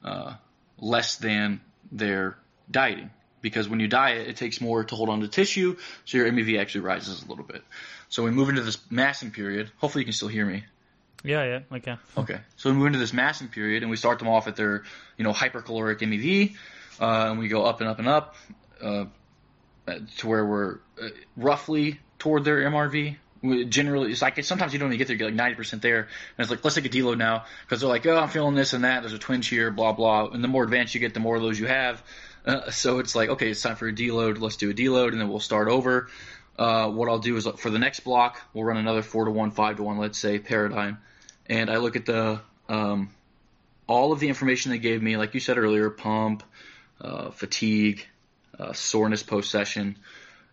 uh, 0.04 0.34
less 0.78 1.16
than 1.16 1.60
their 1.90 2.36
dieting. 2.70 3.10
Because 3.40 3.68
when 3.68 3.80
you 3.80 3.88
diet, 3.88 4.28
it 4.28 4.36
takes 4.36 4.60
more 4.60 4.84
to 4.84 4.94
hold 4.94 5.08
on 5.08 5.20
to 5.20 5.28
tissue, 5.28 5.76
so 6.04 6.18
your 6.18 6.30
MEV 6.30 6.60
actually 6.60 6.82
rises 6.82 7.22
a 7.22 7.28
little 7.28 7.44
bit. 7.44 7.62
So 8.08 8.22
we 8.22 8.30
move 8.30 8.48
into 8.48 8.62
this 8.62 8.78
massing 8.90 9.30
period. 9.30 9.70
Hopefully, 9.78 10.02
you 10.02 10.06
can 10.06 10.12
still 10.12 10.28
hear 10.28 10.46
me. 10.46 10.64
Yeah, 11.24 11.44
yeah, 11.44 11.60
I 11.70 11.80
can. 11.80 11.98
Okay. 12.16 12.38
So 12.56 12.70
we 12.70 12.76
move 12.76 12.86
into 12.86 12.98
this 12.98 13.12
massing 13.12 13.48
period, 13.48 13.82
and 13.82 13.90
we 13.90 13.96
start 13.96 14.18
them 14.18 14.28
off 14.28 14.46
at 14.46 14.56
their, 14.56 14.84
you 15.16 15.24
know, 15.24 15.32
hypercaloric 15.32 15.98
MEV, 15.98 16.54
uh, 17.00 17.30
and 17.30 17.38
we 17.38 17.48
go 17.48 17.64
up 17.64 17.80
and 17.80 17.90
up 17.90 17.98
and 17.98 18.08
up 18.08 18.36
uh, 18.80 19.06
to 20.18 20.28
where 20.28 20.44
we're 20.44 20.78
uh, 21.02 21.08
roughly 21.36 22.00
toward 22.18 22.44
their 22.44 22.58
MRV. 22.70 23.16
We 23.42 23.64
generally, 23.66 24.12
it's 24.12 24.22
like 24.22 24.42
sometimes 24.44 24.72
you 24.72 24.78
don't 24.78 24.88
even 24.88 24.98
get 24.98 25.08
there, 25.08 25.14
you 25.14 25.18
get 25.18 25.26
like 25.26 25.34
ninety 25.34 25.56
percent 25.56 25.82
there, 25.82 26.00
and 26.00 26.08
it's 26.38 26.50
like 26.50 26.64
let's 26.64 26.76
take 26.76 26.86
a 26.86 26.88
deload 26.88 27.18
now 27.18 27.44
because 27.64 27.80
they're 27.80 27.88
like, 27.88 28.06
oh, 28.06 28.16
I'm 28.16 28.28
feeling 28.28 28.54
this 28.54 28.72
and 28.72 28.84
that. 28.84 29.02
There's 29.02 29.12
a 29.12 29.18
twinge 29.18 29.48
here, 29.48 29.70
blah 29.70 29.92
blah. 29.92 30.28
And 30.28 30.42
the 30.42 30.48
more 30.48 30.64
advanced 30.64 30.94
you 30.94 31.00
get, 31.00 31.12
the 31.12 31.20
more 31.20 31.36
of 31.36 31.42
those 31.42 31.58
you 31.58 31.66
have. 31.66 32.02
Uh, 32.46 32.70
so 32.70 33.00
it's 33.00 33.16
like, 33.16 33.28
okay, 33.28 33.50
it's 33.50 33.60
time 33.60 33.74
for 33.74 33.88
a 33.88 33.92
deload. 33.92 34.40
Let's 34.40 34.56
do 34.56 34.70
a 34.70 34.74
deload, 34.74 35.10
and 35.12 35.20
then 35.20 35.28
we'll 35.28 35.40
start 35.40 35.68
over. 35.68 36.08
Uh, 36.58 36.88
what 36.88 37.08
I'll 37.08 37.18
do 37.18 37.36
is 37.36 37.46
for 37.58 37.70
the 37.70 37.78
next 37.78 38.00
block, 38.00 38.40
we'll 38.54 38.64
run 38.64 38.78
another 38.78 39.02
four 39.02 39.26
to 39.26 39.30
one, 39.30 39.50
five 39.50 39.76
to 39.76 39.82
one, 39.82 39.98
let's 39.98 40.18
say 40.18 40.38
paradigm, 40.38 40.98
and 41.46 41.70
I 41.70 41.76
look 41.76 41.96
at 41.96 42.06
the 42.06 42.40
um, 42.68 43.10
all 43.86 44.12
of 44.12 44.20
the 44.20 44.28
information 44.28 44.70
they 44.70 44.78
gave 44.78 45.02
me, 45.02 45.16
like 45.16 45.34
you 45.34 45.40
said 45.40 45.58
earlier, 45.58 45.90
pump, 45.90 46.42
uh, 47.00 47.30
fatigue, 47.30 48.06
uh, 48.58 48.72
soreness 48.72 49.22
post 49.22 49.50
session, 49.50 49.96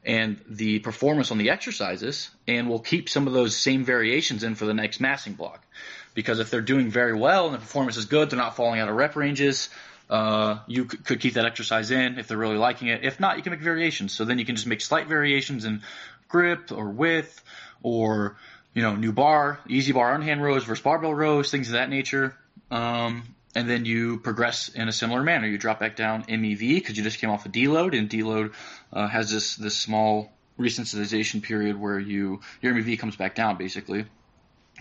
and 0.05 0.39
the 0.49 0.79
performance 0.79 1.31
on 1.31 1.37
the 1.37 1.49
exercises, 1.49 2.29
and 2.47 2.69
we'll 2.69 2.79
keep 2.79 3.09
some 3.09 3.25
of 3.27 3.33
those 3.33 3.55
same 3.55 3.85
variations 3.85 4.43
in 4.43 4.55
for 4.55 4.65
the 4.65 4.73
next 4.73 4.99
massing 4.99 5.33
block. 5.33 5.65
Because 6.13 6.39
if 6.39 6.51
they're 6.51 6.61
doing 6.61 6.89
very 6.89 7.13
well 7.13 7.45
and 7.45 7.55
the 7.55 7.59
performance 7.59 7.97
is 7.97 8.05
good, 8.05 8.29
they're 8.29 8.37
not 8.37 8.55
falling 8.55 8.79
out 8.79 8.89
of 8.89 8.95
rep 8.95 9.15
ranges. 9.15 9.69
Uh, 10.09 10.59
you 10.67 10.87
c- 10.89 10.97
could 10.97 11.19
keep 11.19 11.33
that 11.35 11.45
exercise 11.45 11.89
in 11.91 12.19
if 12.19 12.27
they're 12.27 12.37
really 12.37 12.57
liking 12.57 12.87
it. 12.89 13.03
If 13.03 13.19
not, 13.19 13.37
you 13.37 13.43
can 13.43 13.51
make 13.51 13.61
variations. 13.61 14.11
So 14.11 14.25
then 14.25 14.37
you 14.37 14.45
can 14.45 14.55
just 14.55 14.67
make 14.67 14.81
slight 14.81 15.07
variations 15.07 15.65
in 15.65 15.81
grip 16.27 16.71
or 16.71 16.89
width 16.89 17.41
or 17.81 18.37
you 18.73 18.81
know 18.81 18.95
new 18.95 19.11
bar, 19.11 19.59
easy 19.67 19.91
bar 19.93 20.13
on 20.13 20.21
hand 20.21 20.43
rows 20.43 20.63
versus 20.65 20.83
barbell 20.83 21.13
rows, 21.13 21.49
things 21.51 21.67
of 21.69 21.73
that 21.73 21.89
nature. 21.89 22.35
Um, 22.69 23.23
and 23.55 23.69
then 23.69 23.85
you 23.85 24.17
progress 24.17 24.69
in 24.69 24.87
a 24.87 24.91
similar 24.91 25.21
manner. 25.23 25.47
You 25.47 25.57
drop 25.59 25.79
back 25.79 25.95
down 25.95 26.23
MEV 26.23 26.59
because 26.75 26.97
you 26.97 27.03
just 27.03 27.19
came 27.19 27.29
off 27.29 27.45
a 27.45 27.49
deload, 27.49 27.97
and 27.97 28.09
deload 28.09 28.53
uh, 28.91 29.07
has 29.07 29.29
this 29.31 29.55
this 29.55 29.77
small 29.77 30.31
resensitization 30.59 31.41
period 31.41 31.79
where 31.79 31.99
you 31.99 32.41
your 32.61 32.73
MEV 32.73 32.97
comes 32.99 33.15
back 33.15 33.35
down 33.35 33.57
basically, 33.57 34.05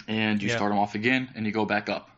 and 0.09 0.43
you 0.43 0.49
Yeah. 0.49 0.57
start 0.57 0.71
them 0.71 0.79
off 0.79 0.95
again, 0.95 1.31
and 1.35 1.45
you 1.47 1.53
go 1.53 1.65
back 1.67 1.89
up. 1.89 2.09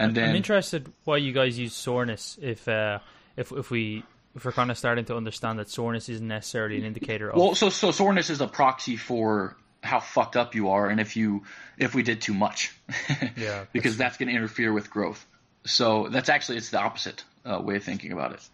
And 0.00 0.16
then 0.16 0.30
I'm 0.30 0.36
interested 0.36 0.90
why 1.04 1.18
you 1.18 1.32
guys 1.32 1.58
use 1.58 1.74
soreness 1.74 2.38
if 2.40 2.66
uh, 2.66 3.00
if 3.36 3.52
if 3.52 3.70
we 3.70 4.02
if 4.34 4.44
we're 4.44 4.52
kind 4.52 4.70
of 4.70 4.78
starting 4.78 5.04
to 5.06 5.16
understand 5.16 5.58
that 5.58 5.68
soreness 5.68 6.08
isn't 6.08 6.26
necessarily 6.26 6.78
an 6.78 6.84
indicator 6.84 7.30
of 7.30 7.36
Well, 7.36 7.54
so 7.54 7.68
so 7.68 7.90
soreness 7.90 8.30
is 8.30 8.40
a 8.40 8.48
proxy 8.48 8.96
for 8.96 9.56
how 9.82 10.00
fucked 10.00 10.36
up 10.36 10.54
you 10.54 10.70
are, 10.70 10.88
and 10.88 11.00
if 11.00 11.16
you 11.16 11.44
if 11.78 11.94
we 11.94 12.02
did 12.02 12.20
too 12.20 12.34
much, 12.34 12.74
Yeah, 13.36 13.64
because 13.72 13.96
that's 13.96 14.16
going 14.16 14.28
to 14.28 14.34
interfere 14.34 14.72
with 14.72 14.90
growth. 14.90 15.26
So 15.64 16.08
that's 16.08 16.28
actually 16.28 16.58
it's 16.58 16.70
the 16.70 16.80
opposite 16.80 17.24
uh, 17.44 17.60
way 17.62 17.76
of 17.76 17.84
thinking 17.84 18.12
about 18.12 18.32
it. 18.32 18.48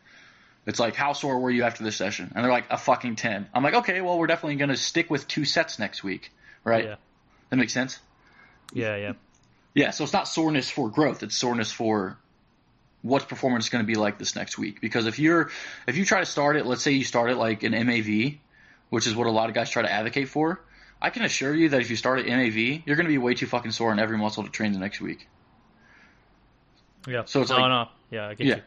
It's 0.66 0.80
like 0.80 0.96
how 0.96 1.12
sore 1.12 1.38
were 1.38 1.50
you 1.50 1.62
after 1.62 1.84
this 1.84 1.94
session? 1.94 2.32
And 2.34 2.44
they're 2.44 2.52
like 2.52 2.66
a 2.70 2.76
fucking 2.76 3.16
ten. 3.16 3.46
I'm 3.54 3.62
like, 3.62 3.74
okay, 3.74 4.00
well 4.00 4.18
we're 4.18 4.26
definitely 4.26 4.56
going 4.56 4.70
to 4.70 4.76
stick 4.76 5.10
with 5.10 5.28
two 5.28 5.44
sets 5.44 5.78
next 5.78 6.02
week, 6.02 6.32
right? 6.64 6.84
yeah 6.84 6.96
That 7.50 7.56
makes 7.56 7.72
sense. 7.72 8.00
Yeah, 8.72 8.96
yeah. 8.96 9.12
Yeah, 9.76 9.90
so 9.90 10.04
it's 10.04 10.12
not 10.14 10.26
soreness 10.26 10.70
for 10.70 10.88
growth; 10.88 11.22
it's 11.22 11.36
soreness 11.36 11.70
for 11.70 12.16
what's 13.02 13.26
performance 13.26 13.68
going 13.68 13.84
to 13.84 13.86
be 13.86 13.94
like 13.94 14.18
this 14.18 14.34
next 14.34 14.56
week. 14.56 14.80
Because 14.80 15.04
if 15.06 15.18
you're 15.18 15.50
if 15.86 15.96
you 15.98 16.04
try 16.06 16.20
to 16.20 16.26
start 16.26 16.56
it, 16.56 16.64
let's 16.64 16.82
say 16.82 16.92
you 16.92 17.04
start 17.04 17.30
it 17.30 17.36
like 17.36 17.62
an 17.62 17.72
MAV, 17.72 18.38
which 18.88 19.06
is 19.06 19.14
what 19.14 19.26
a 19.26 19.30
lot 19.30 19.50
of 19.50 19.54
guys 19.54 19.68
try 19.68 19.82
to 19.82 19.92
advocate 19.92 20.28
for. 20.30 20.62
I 21.00 21.10
can 21.10 21.24
assure 21.24 21.54
you 21.54 21.68
that 21.68 21.82
if 21.82 21.90
you 21.90 21.96
start 21.96 22.20
at 22.20 22.26
MAV, 22.26 22.56
you're 22.86 22.96
going 22.96 23.04
to 23.04 23.12
be 23.12 23.18
way 23.18 23.34
too 23.34 23.46
fucking 23.46 23.72
sore 23.72 23.92
in 23.92 23.98
every 23.98 24.16
muscle 24.16 24.44
to 24.44 24.48
train 24.50 24.72
the 24.72 24.78
next 24.78 25.02
week. 25.02 25.28
Yeah. 27.06 27.24
So 27.26 27.42
it's 27.42 27.50
no, 27.50 27.56
like- 27.58 27.68
no. 27.68 27.88
Yeah, 28.10 28.28
I 28.28 28.34
get 28.34 28.46
Yeah. 28.46 28.54
you. 28.56 28.62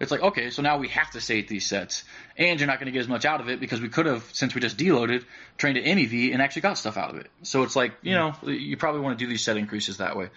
It's 0.00 0.10
like, 0.10 0.22
okay, 0.22 0.48
so 0.50 0.62
now 0.62 0.78
we 0.78 0.88
have 0.88 1.10
to 1.10 1.20
say 1.20 1.42
these 1.42 1.66
sets. 1.66 2.04
And 2.36 2.58
you're 2.58 2.66
not 2.66 2.78
going 2.78 2.86
to 2.86 2.92
get 2.92 3.00
as 3.00 3.08
much 3.08 3.26
out 3.26 3.40
of 3.42 3.50
it 3.50 3.60
because 3.60 3.80
we 3.82 3.90
could 3.90 4.06
have, 4.06 4.24
since 4.32 4.54
we 4.54 4.60
just 4.60 4.78
deloaded, 4.78 5.24
trained 5.58 5.76
at 5.76 5.84
MEV 5.84 6.32
and 6.32 6.40
actually 6.40 6.62
got 6.62 6.78
stuff 6.78 6.96
out 6.96 7.10
of 7.10 7.16
it. 7.16 7.30
So 7.42 7.62
it's 7.62 7.76
like, 7.76 7.92
you 8.02 8.14
know, 8.14 8.34
you 8.42 8.78
probably 8.78 9.02
want 9.02 9.18
to 9.18 9.24
do 9.24 9.28
these 9.28 9.44
set 9.44 9.58
increases 9.58 9.98
that 9.98 10.16
way. 10.16 10.30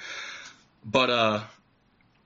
But, 0.85 1.09
uh, 1.09 1.43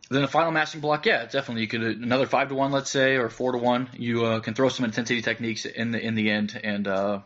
then 0.10 0.22
the 0.22 0.28
final 0.28 0.52
massing 0.52 0.82
block, 0.82 1.06
yeah, 1.06 1.26
definitely. 1.26 1.64
You 1.64 1.68
could 1.68 1.82
another 1.82 2.26
five 2.28 2.50
to 2.50 2.56
one, 2.56 2.72
let's 2.72 2.90
say, 2.90 3.18
or 3.18 3.30
four 3.30 3.52
to 3.52 3.58
one. 3.58 3.90
You 3.94 4.26
uh, 4.26 4.40
can 4.40 4.54
throw 4.54 4.70
some 4.70 4.86
intensity 4.86 5.22
techniques 5.22 5.66
in 5.66 5.92
the 5.92 6.00
in 6.00 6.16
the 6.16 6.32
end, 6.32 6.58
and 6.64 6.88
uh, 6.88 7.20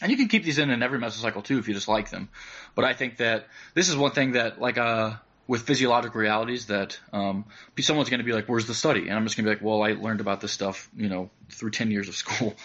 and 0.00 0.10
you 0.12 0.16
can 0.16 0.28
keep 0.28 0.44
these 0.44 0.58
in 0.58 0.70
in 0.70 0.82
every 0.82 0.98
mesocycle 1.00 1.42
too 1.42 1.58
if 1.58 1.66
you 1.66 1.74
just 1.74 1.88
like 1.88 2.10
them. 2.10 2.28
But 2.76 2.84
I 2.84 2.92
think 2.92 3.16
that 3.16 3.48
this 3.74 3.88
is 3.88 3.96
one 3.96 4.12
thing 4.12 4.32
that 4.32 4.60
like 4.60 4.78
uh 4.78 5.14
with 5.46 5.62
physiologic 5.62 6.14
realities 6.14 6.66
that 6.66 6.98
um 7.12 7.44
someone's 7.80 8.10
going 8.10 8.18
to 8.18 8.24
be 8.24 8.32
like, 8.32 8.46
where's 8.46 8.66
the 8.66 8.74
study? 8.74 9.08
And 9.08 9.12
I'm 9.12 9.24
just 9.24 9.36
going 9.36 9.44
to 9.44 9.50
be 9.50 9.54
like, 9.54 9.64
well, 9.64 9.82
I 9.82 9.92
learned 9.92 10.20
about 10.20 10.40
this 10.40 10.52
stuff, 10.52 10.88
you 10.96 11.08
know, 11.08 11.30
through 11.50 11.70
ten 11.70 11.90
years 11.90 12.08
of 12.08 12.16
school. 12.16 12.54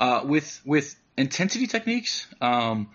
Uh, 0.00 0.22
with 0.24 0.60
with 0.64 0.94
intensity 1.16 1.66
techniques 1.66 2.28
um, 2.40 2.88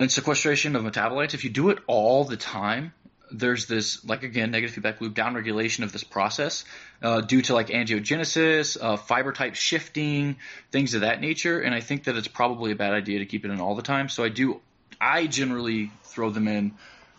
and 0.00 0.10
sequestration 0.10 0.74
of 0.74 0.82
metabolites, 0.82 1.32
if 1.32 1.44
you 1.44 1.50
do 1.50 1.70
it 1.70 1.78
all 1.86 2.24
the 2.24 2.36
time, 2.36 2.92
there's 3.30 3.66
this 3.66 4.04
like 4.04 4.22
again 4.22 4.50
negative 4.50 4.74
feedback 4.74 5.00
loop 5.00 5.14
downregulation 5.14 5.84
of 5.84 5.92
this 5.92 6.04
process 6.04 6.64
uh, 7.02 7.20
due 7.20 7.42
to 7.42 7.54
like 7.54 7.68
angiogenesis, 7.68 8.76
uh, 8.80 8.96
fiber 8.96 9.32
type 9.32 9.54
shifting, 9.54 10.36
things 10.70 10.94
of 10.94 11.02
that 11.02 11.20
nature. 11.20 11.60
And 11.60 11.74
I 11.74 11.80
think 11.80 12.04
that 12.04 12.16
it's 12.16 12.28
probably 12.28 12.72
a 12.72 12.76
bad 12.76 12.92
idea 12.92 13.20
to 13.20 13.26
keep 13.26 13.44
it 13.44 13.50
in 13.50 13.60
all 13.60 13.74
the 13.74 13.82
time. 13.82 14.08
So 14.08 14.24
I 14.24 14.28
do, 14.28 14.60
I 15.00 15.26
generally 15.26 15.90
throw 16.04 16.30
them 16.30 16.48
in 16.48 16.74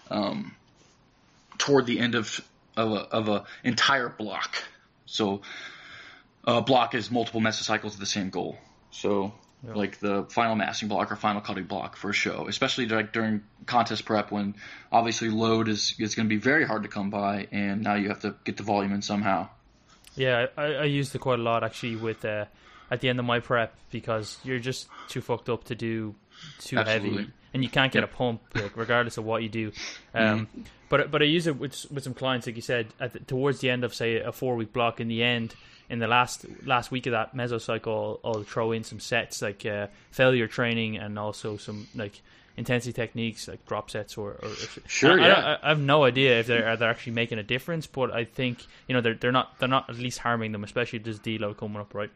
um, 0.09 0.55
toward 1.59 1.85
the 1.85 1.99
end 1.99 2.15
of 2.15 2.41
of 2.75 2.91
a, 2.91 2.99
of 3.11 3.29
a 3.29 3.45
entire 3.63 4.09
block. 4.09 4.55
So 5.05 5.41
a 6.45 6.61
block 6.61 6.95
is 6.95 7.11
multiple 7.11 7.41
mesocycles 7.41 7.93
of 7.93 7.99
the 7.99 8.05
same 8.07 8.29
goal. 8.31 8.57
So 8.91 9.33
Yeah. 9.61 9.73
like 9.73 9.99
the 9.99 10.23
final 10.29 10.55
massing 10.55 10.87
block 10.87 11.11
or 11.11 11.17
final 11.17 11.41
cutting 11.41 11.65
block 11.65 11.97
for 11.97 12.09
a 12.09 12.13
show, 12.13 12.47
especially 12.47 12.87
like 12.87 13.11
during 13.11 13.43
contest 13.65 14.05
prep 14.05 14.31
when 14.31 14.55
obviously 14.91 15.29
load 15.29 15.67
is 15.67 15.93
is 15.99 16.15
going 16.15 16.27
to 16.29 16.33
be 16.33 16.39
very 16.41 16.65
hard 16.65 16.83
to 16.83 16.89
come 16.89 17.09
by, 17.09 17.47
and 17.51 17.81
now 17.83 17.95
you 17.95 18.07
have 18.07 18.21
to 18.21 18.35
get 18.45 18.55
the 18.55 18.63
volume 18.63 18.93
in 18.93 19.01
somehow. 19.01 19.49
Yeah, 20.15 20.47
I, 20.57 20.63
I 20.63 20.83
used 20.85 21.13
it 21.13 21.19
quite 21.19 21.39
a 21.39 21.43
lot 21.43 21.63
actually 21.63 21.97
with 21.97 22.23
uh, 22.23 22.45
at 22.89 23.01
the 23.01 23.09
end 23.09 23.19
of 23.19 23.25
my 23.25 23.39
prep 23.41 23.75
because 23.91 24.37
you're 24.45 24.59
just 24.59 24.87
too 25.09 25.21
fucked 25.21 25.49
up 25.49 25.65
to 25.65 25.75
do 25.75 26.15
too 26.59 26.77
Absolutely. 26.77 27.17
heavy, 27.17 27.31
and 27.53 27.63
you 27.63 27.69
can't 27.69 27.91
get 27.91 28.01
Yep. 28.01 28.13
a 28.13 28.15
pump 28.15 28.41
like, 28.55 28.77
regardless 28.77 29.17
of 29.17 29.25
what 29.25 29.43
you 29.43 29.49
do. 29.49 29.71
Um, 30.13 30.47
But 30.89 31.11
but 31.11 31.21
I 31.21 31.25
use 31.25 31.45
it 31.47 31.57
with 31.57 31.85
with 31.91 32.03
some 32.03 32.13
clients, 32.15 32.47
like 32.47 32.55
you 32.55 32.61
said, 32.63 32.87
at 32.99 33.13
the, 33.13 33.19
towards 33.19 33.59
the 33.59 33.69
end 33.69 33.83
of 33.83 33.93
say 33.93 34.17
a 34.17 34.31
four 34.31 34.55
week 34.55 34.73
block. 34.73 34.99
In 34.99 35.07
the 35.07 35.21
end, 35.21 35.53
in 35.89 35.99
the 35.99 36.07
last 36.07 36.45
last 36.65 36.89
week 36.91 37.05
of 37.05 37.11
that 37.11 37.35
mesocycle, 37.35 38.19
I'll, 38.23 38.33
I'll 38.37 38.43
throw 38.43 38.71
in 38.71 38.83
some 38.83 38.99
sets 38.99 39.41
like 39.41 39.65
uh, 39.67 39.87
failure 40.11 40.47
training 40.47 40.97
and 40.97 41.19
also 41.19 41.57
some 41.57 41.87
like 41.93 42.21
intensity 42.57 42.91
techniques 42.91 43.47
like 43.47 43.65
drop 43.67 43.89
sets 43.89 44.17
or, 44.17 44.31
or 44.41 44.49
Sure, 44.87 45.17
I, 45.21 45.23
I- 45.23 45.27
yeah. 45.27 45.57
I, 45.61 45.65
I 45.65 45.69
have 45.69 45.79
no 45.79 46.03
idea 46.05 46.39
if 46.39 46.47
they're 46.47 46.75
they're 46.75 46.89
actually 46.89 47.13
making 47.13 47.37
a 47.37 47.43
difference, 47.43 47.85
but 47.85 48.11
I 48.11 48.25
think 48.25 48.65
you 48.87 48.95
know 48.95 49.01
they're 49.01 49.13
they're 49.13 49.31
not 49.31 49.59
they're 49.59 49.69
not 49.69 49.89
at 49.91 49.97
least 49.97 50.17
harming 50.19 50.53
them, 50.53 50.63
especially 50.63 50.97
if 50.97 51.03
there's 51.05 51.19
deload 51.19 51.57
coming 51.57 51.77
up, 51.79 51.93
right? 51.93 52.09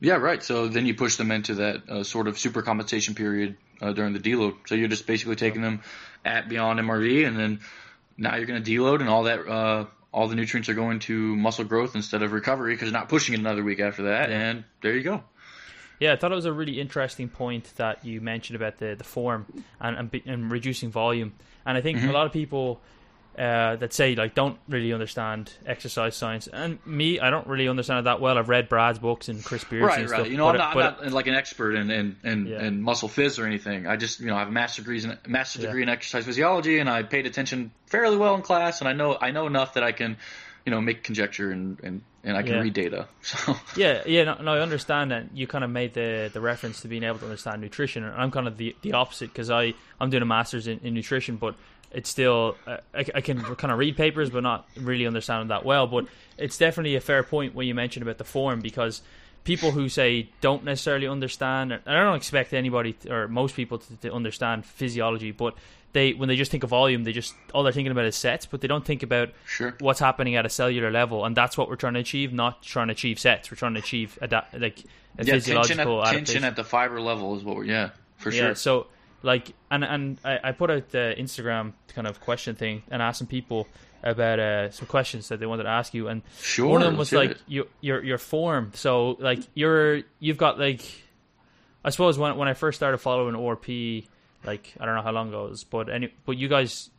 Yeah, 0.00 0.16
right. 0.16 0.42
So 0.42 0.68
then 0.68 0.86
you 0.86 0.94
push 0.94 1.16
them 1.16 1.30
into 1.30 1.54
that 1.54 1.88
uh, 1.88 2.04
sort 2.04 2.28
of 2.28 2.38
super 2.38 2.62
compensation 2.62 3.14
period 3.14 3.56
uh, 3.80 3.92
during 3.92 4.12
the 4.12 4.18
deload. 4.18 4.56
So 4.66 4.74
you're 4.74 4.88
just 4.88 5.06
basically 5.06 5.36
taking 5.36 5.62
them 5.62 5.80
at 6.24 6.48
beyond 6.48 6.78
MRV, 6.80 7.26
and 7.26 7.38
then 7.38 7.60
now 8.18 8.36
you're 8.36 8.46
going 8.46 8.62
to 8.62 8.70
deload, 8.70 9.00
and 9.00 9.08
all 9.08 9.24
that, 9.24 9.46
uh, 9.46 9.86
all 10.12 10.28
the 10.28 10.34
nutrients 10.34 10.68
are 10.68 10.74
going 10.74 10.98
to 11.00 11.36
muscle 11.36 11.64
growth 11.64 11.94
instead 11.94 12.22
of 12.22 12.32
recovery 12.32 12.74
because 12.74 12.86
you're 12.90 12.98
not 12.98 13.08
pushing 13.08 13.34
it 13.34 13.40
another 13.40 13.62
week 13.62 13.80
after 13.80 14.04
that, 14.04 14.30
and 14.30 14.64
there 14.82 14.94
you 14.94 15.02
go. 15.02 15.22
Yeah, 15.98 16.12
I 16.12 16.16
thought 16.16 16.30
it 16.30 16.34
was 16.34 16.44
a 16.44 16.52
really 16.52 16.78
interesting 16.78 17.28
point 17.30 17.72
that 17.76 18.04
you 18.04 18.20
mentioned 18.20 18.56
about 18.56 18.76
the, 18.76 18.96
the 18.96 19.04
form 19.04 19.46
and, 19.80 19.96
and, 19.96 20.22
and 20.26 20.50
reducing 20.50 20.90
volume. 20.90 21.32
And 21.64 21.78
I 21.78 21.80
think 21.80 21.98
Mm-hmm. 21.98 22.10
a 22.10 22.12
lot 22.12 22.26
of 22.26 22.32
people 22.32 22.82
uh, 23.38 23.76
that 23.76 23.92
say 23.92 24.14
like 24.14 24.34
don't 24.34 24.58
really 24.68 24.92
understand 24.92 25.52
exercise 25.66 26.16
science, 26.16 26.46
and 26.46 26.78
me, 26.86 27.20
I 27.20 27.28
don't 27.30 27.46
really 27.46 27.68
understand 27.68 28.00
it 28.00 28.04
that 28.04 28.20
well. 28.20 28.38
I've 28.38 28.48
read 28.48 28.68
Brad's 28.68 28.98
books 28.98 29.28
and 29.28 29.44
Chris 29.44 29.62
Beard's 29.64 29.86
Right, 29.88 30.00
and 30.00 30.10
right. 30.10 30.20
stuff. 30.20 30.30
You 30.30 30.38
know, 30.38 30.48
I'm 30.48 30.56
not, 30.56 30.76
I'm 30.76 30.82
not 31.04 31.12
like 31.12 31.26
an 31.26 31.34
expert 31.34 31.74
in 31.74 31.90
in, 31.90 32.16
in, 32.24 32.46
Yeah. 32.46 32.62
in 32.64 32.80
muscle 32.80 33.08
phys 33.08 33.38
or 33.42 33.46
anything. 33.46 33.86
I 33.86 33.96
just 33.96 34.20
you 34.20 34.26
know 34.26 34.36
I 34.36 34.40
have 34.40 34.48
a 34.48 34.52
master's 34.52 34.84
degrees 34.84 35.04
in 35.04 35.18
master's 35.26 35.62
Yeah. 35.62 35.68
degree 35.68 35.82
in 35.82 35.88
exercise 35.88 36.24
physiology, 36.24 36.78
and 36.78 36.88
I 36.88 37.02
paid 37.02 37.26
attention 37.26 37.72
fairly 37.86 38.16
well 38.16 38.34
in 38.34 38.42
class, 38.42 38.80
and 38.80 38.88
I 38.88 38.92
know 38.94 39.18
I 39.20 39.30
know 39.32 39.46
enough 39.46 39.74
that 39.74 39.82
I 39.82 39.92
can 39.92 40.16
you 40.64 40.70
know 40.70 40.80
make 40.80 41.02
conjecture 41.04 41.50
and 41.50 41.78
and, 41.80 42.02
and 42.24 42.36
I 42.36 42.42
can 42.42 42.54
Yeah. 42.54 42.60
read 42.60 42.72
data. 42.74 43.06
So 43.22 43.54
Yeah, 43.76 44.02
yeah, 44.06 44.24
no, 44.24 44.34
no, 44.42 44.54
I 44.54 44.60
understand 44.60 45.10
that 45.10 45.26
you 45.34 45.46
kind 45.46 45.62
of 45.62 45.70
made 45.70 45.94
the, 45.94 46.30
the 46.32 46.40
reference 46.40 46.80
to 46.80 46.88
being 46.88 47.02
able 47.04 47.18
to 47.18 47.24
understand 47.24 47.60
nutrition, 47.60 48.02
and 48.02 48.14
I'm 48.14 48.30
kind 48.30 48.48
of 48.48 48.56
the 48.56 48.74
the 48.82 48.94
opposite 48.94 49.28
because 49.32 49.50
I 49.50 49.74
I'm 50.00 50.10
doing 50.10 50.22
a 50.22 50.26
master's 50.26 50.66
in, 50.66 50.78
in 50.82 50.94
nutrition, 50.94 51.36
but 51.36 51.54
it's 51.90 52.08
still 52.10 52.56
uh, 52.66 52.78
I, 52.94 53.04
I 53.14 53.20
can 53.20 53.40
kind 53.56 53.72
of 53.72 53.78
read 53.78 53.96
papers, 53.96 54.30
but 54.30 54.42
not 54.42 54.68
really 54.76 55.06
understand 55.06 55.42
them 55.42 55.48
that 55.48 55.64
well. 55.64 55.86
But 55.86 56.06
it's 56.38 56.58
definitely 56.58 56.96
a 56.96 57.00
fair 57.00 57.22
point 57.22 57.54
when 57.54 57.66
you 57.66 57.74
mentioned 57.74 58.02
about 58.02 58.18
the 58.18 58.24
form 58.24 58.60
because 58.60 59.02
people 59.44 59.70
who 59.70 59.88
say 59.88 60.28
don't 60.40 60.64
necessarily 60.64 61.06
understand, 61.06 61.72
and 61.72 61.82
I 61.86 62.02
don't 62.02 62.16
expect 62.16 62.52
anybody 62.52 62.96
or 63.08 63.28
most 63.28 63.54
people 63.54 63.78
to, 63.78 63.96
to 63.96 64.12
understand 64.12 64.66
physiology, 64.66 65.30
but 65.30 65.54
they 65.92 66.12
when 66.12 66.28
they 66.28 66.36
just 66.36 66.50
think 66.50 66.62
of 66.62 66.70
volume, 66.70 67.04
they 67.04 67.12
just 67.12 67.34
all 67.54 67.62
they're 67.62 67.72
thinking 67.72 67.92
about 67.92 68.04
is 68.04 68.16
sets, 68.16 68.44
but 68.44 68.60
they 68.60 68.68
don't 68.68 68.84
think 68.84 69.02
about 69.02 69.30
sure. 69.46 69.74
what's 69.80 70.00
happening 70.00 70.34
at 70.34 70.44
a 70.44 70.50
cellular 70.50 70.90
level, 70.90 71.24
and 71.24 71.34
that's 71.34 71.56
what 71.56 71.68
we're 71.70 71.76
trying 71.76 71.94
to 71.94 72.00
achieve. 72.00 72.32
Not 72.32 72.62
trying 72.62 72.88
to 72.88 72.92
achieve 72.92 73.18
sets. 73.18 73.50
We're 73.50 73.56
trying 73.56 73.74
to 73.74 73.80
achieve 73.80 74.18
adapt 74.20 74.52
like 74.60 74.80
a 74.80 75.24
Yeah, 75.24 75.32
tension 75.32 75.40
physiological 75.40 76.04
at, 76.04 76.12
tension 76.12 76.44
at 76.44 76.56
the 76.56 76.64
fiber 76.64 77.00
level 77.00 77.34
is 77.36 77.44
what 77.44 77.56
we're 77.56 77.64
yeah 77.64 77.90
for 78.18 78.30
yeah. 78.30 78.40
sure. 78.40 78.54
So 78.56 78.86
like, 79.26 79.52
and 79.70 79.84
and 79.84 80.18
I, 80.24 80.38
I 80.44 80.52
put 80.52 80.70
out 80.70 80.88
the 80.90 81.14
Instagram 81.18 81.72
kind 81.94 82.06
of 82.06 82.20
question 82.20 82.54
thing 82.54 82.82
and 82.90 83.02
asked 83.02 83.18
some 83.18 83.26
people 83.26 83.66
about 84.02 84.38
uh, 84.38 84.70
some 84.70 84.86
questions 84.86 85.28
that 85.28 85.40
they 85.40 85.46
wanted 85.46 85.64
to 85.64 85.68
ask 85.70 85.92
you, 85.92 86.08
and 86.08 86.22
Sure. 86.40 86.68
one 86.68 86.82
of 86.82 86.86
them 86.86 86.96
was 86.96 87.12
like 87.12 87.32
it. 87.32 87.38
you, 87.46 87.68
your 87.80 88.02
your 88.04 88.18
form. 88.18 88.70
So 88.74 89.16
like 89.20 89.40
you're 89.54 90.02
you've 90.20 90.38
got 90.38 90.58
like, 90.58 90.82
I 91.84 91.90
suppose 91.90 92.18
when 92.18 92.36
when 92.36 92.48
I 92.48 92.54
first 92.54 92.76
started 92.78 92.98
following 92.98 93.34
ORP, 93.34 94.06
like 94.44 94.74
I 94.80 94.84
don't 94.86 94.94
know 94.94 95.02
how 95.02 95.12
long 95.12 95.28
ago 95.28 95.46
it 95.46 95.50
was, 95.50 95.64
but 95.64 95.88
any 95.90 96.12
but 96.24 96.36
you 96.36 96.48
guys. 96.48 96.90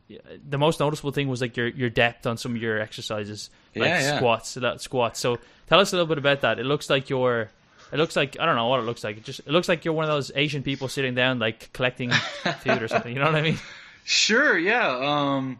The 0.49 0.57
most 0.57 0.79
noticeable 0.79 1.11
thing 1.11 1.27
was 1.27 1.41
like 1.41 1.57
your 1.57 1.67
your 1.67 1.89
depth 1.89 2.25
on 2.27 2.37
some 2.37 2.55
of 2.55 2.61
your 2.61 2.79
exercises, 2.79 3.49
like 3.75 3.89
Yeah, 3.89 3.99
yeah. 3.99 4.17
squats, 4.17 4.53
that 4.53 4.79
squats. 4.79 5.19
So 5.19 5.37
tell 5.67 5.81
us 5.81 5.91
a 5.91 5.97
little 5.97 6.07
bit 6.07 6.17
about 6.17 6.39
that. 6.41 6.59
It 6.59 6.65
looks 6.65 6.89
like 6.89 7.09
you're, 7.09 7.49
it 7.91 7.97
looks 7.97 8.15
like 8.15 8.37
I 8.39 8.45
don't 8.45 8.55
know 8.55 8.67
what 8.67 8.79
it 8.79 8.83
looks 8.83 9.03
like. 9.03 9.17
It 9.17 9.23
just 9.23 9.39
it 9.41 9.49
looks 9.49 9.67
like 9.69 9.85
you're 9.85 9.93
one 9.93 10.05
of 10.05 10.11
those 10.11 10.31
Asian 10.35 10.63
people 10.63 10.87
sitting 10.87 11.15
down 11.15 11.39
like 11.39 11.71
collecting 11.73 12.11
food 12.61 12.81
or 12.81 12.87
something. 12.87 13.13
You 13.13 13.19
know 13.19 13.25
what 13.25 13.35
I 13.35 13.41
mean? 13.41 13.57
Sure, 14.05 14.57
yeah. 14.57 14.87
Um, 14.99 15.59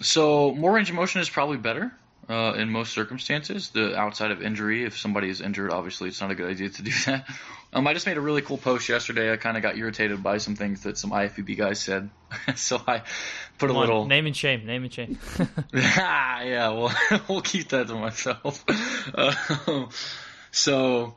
so 0.00 0.54
more 0.54 0.72
range 0.72 0.90
of 0.90 0.96
motion 0.96 1.20
is 1.20 1.30
probably 1.30 1.56
better 1.56 1.92
uh, 2.28 2.52
in 2.58 2.68
most 2.70 2.92
circumstances. 2.92 3.70
The 3.70 3.96
outside 3.96 4.30
of 4.30 4.42
injury, 4.42 4.84
if 4.84 4.98
somebody 4.98 5.30
is 5.30 5.40
injured, 5.40 5.70
obviously 5.70 6.08
it's 6.08 6.20
not 6.20 6.30
a 6.30 6.34
good 6.34 6.50
idea 6.50 6.68
to 6.68 6.82
do 6.82 6.90
that. 7.06 7.26
Um, 7.72 7.86
I 7.86 7.94
just 7.94 8.06
made 8.06 8.16
a 8.16 8.20
really 8.20 8.42
cool 8.42 8.58
post 8.58 8.88
yesterday. 8.88 9.32
I 9.32 9.36
kind 9.36 9.56
of 9.56 9.62
got 9.62 9.76
irritated 9.76 10.22
by 10.22 10.38
some 10.38 10.56
things 10.56 10.82
that 10.82 10.96
some 10.96 11.10
IFBB 11.10 11.56
guys 11.58 11.80
said, 11.80 12.08
so 12.54 12.80
I 12.86 13.02
put 13.58 13.66
a 13.66 13.72
Come 13.72 13.76
on, 13.76 13.80
little. 13.80 14.06
name 14.06 14.26
and 14.26 14.36
shame, 14.36 14.64
name 14.66 14.84
and 14.84 14.92
shame. 14.92 15.18
Ah, 15.74 16.42
yeah, 16.42 16.68
well, 16.70 16.94
we'll 17.28 17.42
keep 17.42 17.68
that 17.70 17.88
to 17.88 17.94
myself. 17.94 18.64
Um, 19.14 19.88
so, 20.52 21.16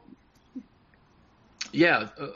yeah, 1.71 2.09
uh, 2.19 2.23
uh, 2.23 2.29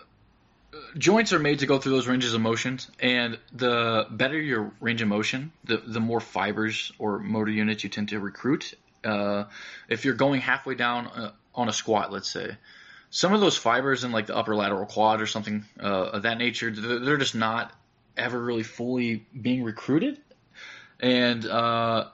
joints 0.98 1.34
are 1.34 1.40
made 1.40 1.60
to 1.60 1.66
go 1.66 1.78
through 1.80 1.94
those 1.94 2.08
ranges 2.08 2.34
of 2.34 2.42
motions, 2.42 2.90
and 3.00 3.40
the 3.54 4.08
better 4.10 4.40
your 4.40 4.72
range 4.80 5.02
of 5.02 5.08
motion, 5.08 5.52
the 5.64 5.78
the 5.78 6.00
more 6.00 6.20
fibers 6.20 6.92
or 7.00 7.20
motor 7.20 7.52
units 7.52 7.84
you 7.84 7.90
tend 7.90 8.10
to 8.10 8.20
recruit. 8.20 8.74
Uh, 9.04 9.46
if 9.90 10.06
you're 10.06 10.14
going 10.14 10.42
halfway 10.42 10.76
down 10.76 11.08
uh, 11.08 11.32
on 11.54 11.70
a 11.70 11.74
squat, 11.74 12.12
let's 12.12 12.30
say, 12.30 12.56
some 13.10 13.34
of 13.34 13.42
those 13.42 13.58
fibers 13.58 14.04
in 14.04 14.12
like 14.12 14.28
the 14.28 14.36
upper 14.36 14.56
lateral 14.56 14.86
quad 14.86 15.22
or 15.22 15.28
something 15.28 15.66
uh, 15.82 15.86
of 15.86 16.24
that 16.24 16.38
nature, 16.38 16.72
they're 16.72 17.18
just 17.18 17.36
not 17.36 17.74
ever 18.16 18.40
really 18.40 18.64
fully 18.64 19.26
being 19.40 19.64
recruited 19.64 20.20
and 21.04 21.46
uh, 21.46 22.06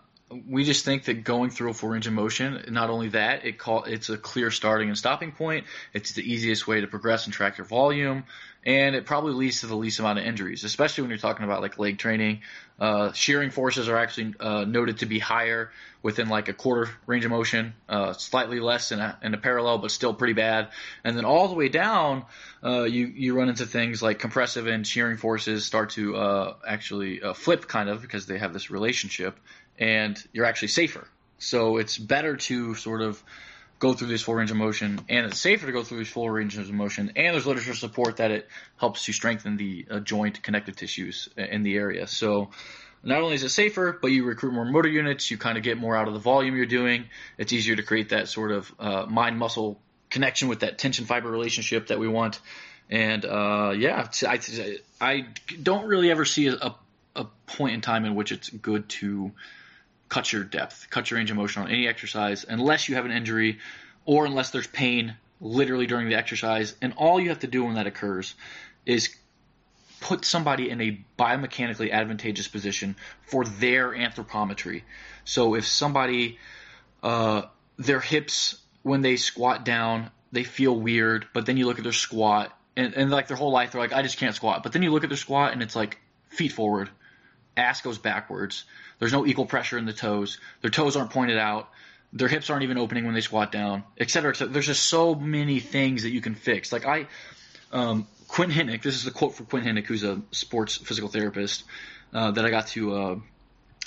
we 0.48 0.64
just 0.64 0.86
think 0.86 1.06
that 1.06 1.24
going 1.24 1.50
through 1.50 1.72
a 1.72 1.88
range 1.88 2.06
of 2.08 2.14
motion, 2.14 2.64
not 2.70 2.90
only 2.90 3.10
that, 3.10 3.46
it 3.46 3.58
call 3.58 3.84
it's 3.86 4.10
a 4.10 4.18
clear 4.18 4.52
starting 4.52 4.90
and 4.90 4.98
stopping 4.98 5.32
point. 5.32 5.66
It's 5.94 6.14
the 6.14 6.22
easiest 6.22 6.68
way 6.68 6.82
to 6.82 6.88
progress 6.88 7.26
and 7.26 7.34
track 7.34 7.58
your 7.58 7.66
volume, 7.66 8.26
and 8.64 8.96
it 8.96 9.06
probably 9.06 9.34
leads 9.34 9.62
to 9.62 9.68
the 9.68 9.76
least 9.76 10.00
amount 10.00 10.20
of 10.20 10.26
injuries, 10.26 10.64
especially 10.64 11.04
when 11.04 11.10
you're 11.10 11.18
talking 11.18 11.46
about 11.46 11.62
like 11.62 11.80
leg 11.80 11.98
training. 11.98 12.42
Uh, 12.80 13.12
shearing 13.12 13.50
forces 13.50 13.90
are 13.90 13.98
actually 13.98 14.34
uh, 14.40 14.64
noted 14.66 15.00
to 15.00 15.06
be 15.06 15.20
higher 15.20 15.72
within 16.02 16.30
like 16.30 16.48
a 16.48 16.54
quarter 16.54 16.90
range 17.08 17.26
of 17.26 17.32
motion, 17.32 17.74
uh, 17.90 18.14
slightly 18.14 18.60
less 18.60 18.92
in 18.92 19.00
a, 19.00 19.18
in 19.22 19.34
a 19.34 19.38
parallel, 19.38 19.80
but 19.80 19.92
still 19.92 20.14
pretty 20.14 20.34
bad. 20.34 20.70
And 21.04 21.18
then 21.18 21.26
all 21.26 21.50
the 21.50 21.56
way 21.56 21.70
down, 21.70 22.26
uh, 22.64 22.84
you 22.84 23.08
you 23.08 23.36
run 23.36 23.50
into 23.50 23.66
things 23.66 24.02
like 24.02 24.20
compressive 24.20 24.68
and 24.68 24.86
shearing 24.86 25.18
forces 25.18 25.66
start 25.66 25.90
to 25.92 26.16
uh, 26.16 26.54
actually 26.68 27.22
uh, 27.22 27.34
flip 27.34 27.68
kind 27.68 27.90
of 27.90 28.02
because 28.02 28.28
they 28.28 28.38
have 28.38 28.54
this 28.54 28.70
relationship 28.70 29.38
and 29.80 30.22
you're 30.34 30.46
actually 30.46 30.68
safer. 30.68 31.08
So 31.40 31.78
it's 31.78 31.98
better 31.98 32.36
to 32.36 32.76
sort 32.76 33.02
of 33.02 33.24
go 33.80 33.94
through 33.94 34.10
this 34.10 34.22
full 34.22 34.36
range 34.36 34.52
of 34.52 34.58
motion, 34.58 35.00
and 35.08 35.26
it's 35.26 35.40
safer 35.40 35.66
to 35.66 35.72
go 35.72 35.84
through 35.84 36.00
these 36.00 36.10
full 36.10 36.30
ranges 36.30 36.68
of 36.68 36.76
motion. 36.76 37.14
And 37.16 37.34
there's 37.34 37.48
literature 37.48 37.74
support 37.74 38.18
that 38.18 38.30
it 38.30 38.48
helps 38.78 39.06
to 39.06 39.14
strengthen 39.14 39.56
the 39.56 39.86
uh, 39.90 40.00
joint 40.02 40.44
connective 40.44 40.76
tissues 40.76 41.30
in 41.38 41.64
the 41.64 41.78
area. 41.78 42.06
So 42.06 42.50
not 43.04 43.22
only 43.22 43.36
is 43.36 43.44
it 43.44 43.50
safer, 43.50 43.98
but 44.00 44.10
you 44.12 44.26
recruit 44.26 44.52
more 44.52 44.66
motor 44.66 44.90
units. 44.90 45.32
You 45.32 45.38
kind 45.38 45.58
of 45.58 45.64
get 45.64 45.78
more 45.78 45.96
out 45.96 46.10
of 46.10 46.14
the 46.14 46.20
volume 46.20 46.58
you're 46.58 46.66
doing. 46.66 47.06
It's 47.38 47.54
easier 47.54 47.78
to 47.78 47.84
create 47.84 48.10
that 48.10 48.28
sort 48.28 48.52
of 48.52 48.74
uh, 48.78 49.06
mind 49.06 49.38
muscle 49.38 49.80
connection 50.10 50.50
with 50.50 50.60
that 50.60 50.78
tension 50.78 51.06
fiber 51.06 51.30
relationship 51.30 51.88
that 51.88 52.00
we 52.00 52.10
want. 52.10 52.42
And 52.90 53.24
uh, 53.24 53.74
yeah, 53.78 54.10
I, 54.28 54.40
I 55.00 55.28
don't 55.62 55.86
really 55.86 56.12
ever 56.12 56.26
see 56.26 56.48
a, 56.48 56.76
a 57.16 57.26
point 57.48 57.76
in 57.76 57.82
time 57.82 58.04
in 58.04 58.16
which 58.16 58.32
it's 58.34 58.50
good 58.50 58.90
to 58.90 59.32
cut 60.10 60.34
your 60.34 60.44
depth, 60.44 60.88
cut 60.90 61.10
your 61.10 61.20
range 61.20 61.32
of 61.32 61.38
motion 61.38 61.62
on 61.62 61.70
any 61.70 61.88
exercise 61.88 62.46
unless 62.48 62.90
you 62.90 62.96
have 62.96 63.06
an 63.06 63.12
injury 63.12 63.60
or 64.06 64.26
unless 64.26 64.50
there's 64.50 64.68
pain 64.68 65.16
literally 65.40 65.86
during 65.86 66.10
the 66.10 66.16
exercise. 66.16 66.76
And 66.82 66.94
all 66.98 67.20
you 67.20 67.30
have 67.30 67.40
to 67.40 67.48
do 67.48 67.64
when 67.64 67.76
that 67.76 67.88
occurs 67.88 68.36
is 68.86 69.16
put 70.02 70.26
somebody 70.26 70.70
in 70.70 70.82
a 70.82 71.00
biomechanically 71.18 71.92
advantageous 71.92 72.48
position 72.48 72.96
for 73.22 73.46
their 73.46 73.92
anthropometry. 73.92 74.84
So 75.26 75.56
if 75.56 75.68
somebody, 75.68 76.40
uh, 77.04 77.44
their 77.78 78.00
hips, 78.00 78.58
when 78.82 79.02
they 79.02 79.18
squat 79.18 79.66
down, 79.66 80.10
they 80.32 80.44
feel 80.44 80.76
weird, 80.76 81.28
but 81.34 81.46
then 81.46 81.58
you 81.58 81.66
look 81.66 81.78
at 81.78 81.84
their 81.84 81.92
squat 81.94 82.56
and, 82.76 82.94
and 82.94 83.12
like 83.12 83.28
their 83.28 83.38
whole 83.38 83.52
life, 83.52 83.72
they're 83.72 83.82
like, 83.82 83.94
I 83.94 84.02
just 84.02 84.18
can't 84.18 84.36
squat. 84.36 84.64
But 84.64 84.72
then 84.72 84.84
you 84.84 84.92
look 84.92 85.04
at 85.04 85.10
their 85.10 85.18
squat 85.18 85.54
and 85.54 85.62
it's 85.62 85.76
like 85.76 86.00
feet 86.30 86.52
forward, 86.52 86.90
ass 87.60 87.82
goes 87.82 87.98
backwards 87.98 88.64
there's 89.00 89.14
no 89.14 89.26
equal 89.26 89.46
pressure 89.46 89.78
in 89.78 89.86
the 89.86 89.94
toes. 89.94 90.40
Their 90.62 90.70
toes 90.70 90.96
aren't 90.96 91.10
pointed 91.10 91.38
out. 91.38 91.70
Their 92.12 92.28
hips 92.28 92.50
aren't 92.50 92.64
even 92.64 92.78
opening 92.78 93.06
when 93.06 93.14
they 93.14 93.22
squat 93.22 93.52
down, 93.52 93.84
et 93.98 94.10
cetera, 94.10 94.32
et 94.32 94.38
cetera. 94.38 94.54
There's 94.54 94.66
just 94.66 94.86
so 94.86 95.16
many 95.16 95.60
things 95.60 96.04
that 96.04 96.10
you 96.10 96.22
can 96.22 96.36
fix. 96.36 96.72
Like 96.72 96.86
I, 96.86 97.08
um, 97.72 98.08
Quinn 98.28 98.50
Henoch, 98.50 98.82
this 98.82 98.96
is 98.96 99.08
a 99.08 99.12
quote 99.12 99.36
from 99.36 99.46
Quinn 99.46 99.64
Henoch, 99.64 99.86
who's 99.86 100.04
a 100.04 100.22
sports 100.32 100.76
physical 100.76 101.10
therapist 101.10 101.64
uh, 102.14 102.32
that 102.32 102.46
I 102.46 102.50
got 102.50 102.68
to 102.68 102.96
uh, 102.96 103.16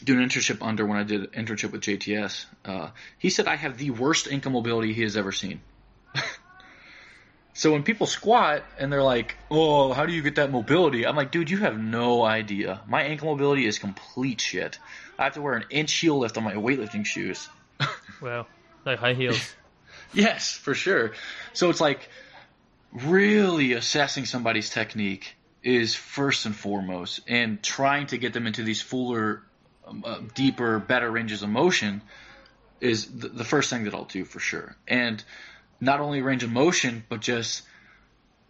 do 0.05 0.19
an 0.19 0.27
internship 0.27 0.59
under 0.63 0.87
when 0.87 0.99
I 0.99 1.03
did 1.03 1.35
an 1.35 1.45
internship 1.45 1.73
with 1.73 1.81
JTS. 1.83 2.47
Uh, 2.65 2.91
he 3.19 3.29
said 3.29 3.49
I 3.49 3.57
have 3.57 3.77
the 3.77 3.91
worst 3.91 4.29
ankle 4.31 4.53
mobility 4.53 4.93
he 4.93 5.03
has 5.03 5.17
ever 5.17 5.33
seen. 5.33 5.61
So 7.55 7.73
when 7.73 7.83
people 7.83 8.07
squat 8.07 8.65
and 8.79 8.93
they're 8.93 9.03
like, 9.03 9.37
"Oh, 9.51 9.93
how 9.93 10.07
do 10.07 10.13
you 10.13 10.23
get 10.23 10.37
that 10.37 10.51
mobility?" 10.51 11.07
I'm 11.07 11.17
like, 11.17 11.31
"Dude, 11.31 11.51
you 11.51 11.59
have 11.59 11.79
no 11.79 12.25
idea. 12.25 12.81
My 12.87 13.03
ankle 13.03 13.29
mobility 13.29 13.67
is 13.67 13.79
complete 13.79 14.41
shit. 14.41 14.79
I 15.19 15.25
have 15.25 15.35
to 15.35 15.43
wear 15.43 15.55
an 15.55 15.65
inch 15.71 15.93
heel 15.93 16.19
lift 16.19 16.39
on 16.39 16.45
my 16.45 16.55
weightlifting 16.55 17.05
shoes." 17.05 17.49
well, 18.23 18.47
like 18.87 18.99
high 18.99 19.15
heels. 19.15 19.55
yes, 20.15 20.57
for 20.57 20.75
sure. 20.75 21.13
So 21.53 21.69
it's 21.69 21.81
like 21.81 22.09
really 22.93 23.73
assessing 23.75 24.25
somebody's 24.25 24.71
technique 24.71 25.37
is 25.63 25.95
first 25.95 26.47
and 26.47 26.57
foremost, 26.57 27.21
and 27.29 27.63
trying 27.63 28.07
to 28.09 28.19
get 28.19 28.33
them 28.33 28.47
into 28.47 28.63
these 28.63 28.83
fuller, 28.83 29.43
um, 29.87 30.03
uh, 30.05 30.21
deeper, 30.35 30.79
better 30.79 31.11
ranges 31.11 31.43
of 31.43 31.49
motion 31.49 32.03
is 32.81 33.07
the, 33.07 33.29
the 33.29 33.45
first 33.45 33.71
thing 33.71 33.85
that 33.85 33.95
I'll 33.95 34.05
do 34.05 34.25
for 34.25 34.41
sure. 34.41 34.77
And 34.89 35.23
not 35.83 35.99
only 35.99 36.23
range 36.23 36.45
of 36.45 36.51
motion, 36.51 37.05
but 37.09 37.21
just 37.21 37.63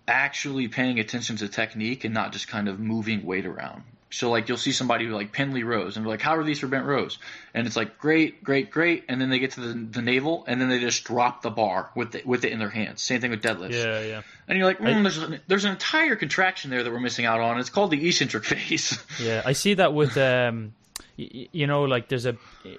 actually 0.06 0.68
paying 0.68 1.00
attention 1.00 1.36
to 1.36 1.48
technique 1.48 2.04
and 2.04 2.12
not 2.12 2.32
just 2.32 2.46
kind 2.46 2.68
of 2.68 2.78
moving 2.78 3.24
weight 3.24 3.46
around. 3.46 3.82
So 4.10 4.28
like 4.28 4.50
you'll 4.50 4.58
see 4.58 4.72
somebody 4.72 5.06
who 5.06 5.12
like 5.12 5.32
Pendlay 5.32 5.62
rows 5.62 5.96
and 5.96 6.06
like, 6.06 6.20
how 6.20 6.36
are 6.36 6.44
these 6.44 6.60
for 6.60 6.66
bent 6.66 6.84
rows? 6.84 7.18
And 7.54 7.66
it's 7.66 7.74
like 7.74 7.98
great, 7.98 8.44
great, 8.44 8.70
great, 8.70 9.04
and 9.08 9.18
then 9.18 9.30
they 9.30 9.38
get 9.38 9.52
to 9.52 9.60
the, 9.60 9.72
the 9.72 10.02
navel 10.02 10.44
and 10.46 10.60
then 10.60 10.68
they 10.68 10.78
just 10.78 11.04
drop 11.04 11.40
the 11.40 11.48
bar 11.48 11.90
with 11.94 12.12
the, 12.12 12.22
with 12.26 12.44
it 12.44 12.52
in 12.52 12.58
their 12.58 12.68
hands. 12.68 13.00
Same 13.00 13.22
thing 13.22 13.30
with 13.30 13.42
deadlifts. 13.42 13.82
Yeah, 13.82 14.02
yeah. 14.02 14.22
And 14.46 14.58
you're 14.58 14.66
like, 14.66 14.80
mm, 14.80 14.98
I, 14.98 15.02
there's 15.02 15.16
an, 15.16 15.40
there's 15.46 15.64
an 15.64 15.70
entire 15.70 16.16
contraction 16.16 16.70
there 16.70 16.82
that 16.82 16.92
we're 16.92 17.00
missing 17.00 17.24
out 17.24 17.40
on. 17.40 17.58
It's 17.58 17.70
called 17.70 17.90
the 17.90 18.06
eccentric 18.06 18.44
phase. 18.52 19.02
Yeah, 19.18 19.40
I 19.46 19.54
see 19.54 19.72
that 19.74 19.94
with 19.94 20.18
um, 20.18 20.74
you 21.16 21.66
know, 21.66 21.84
like 21.84 22.08
there's 22.08 22.26
a 22.26 22.36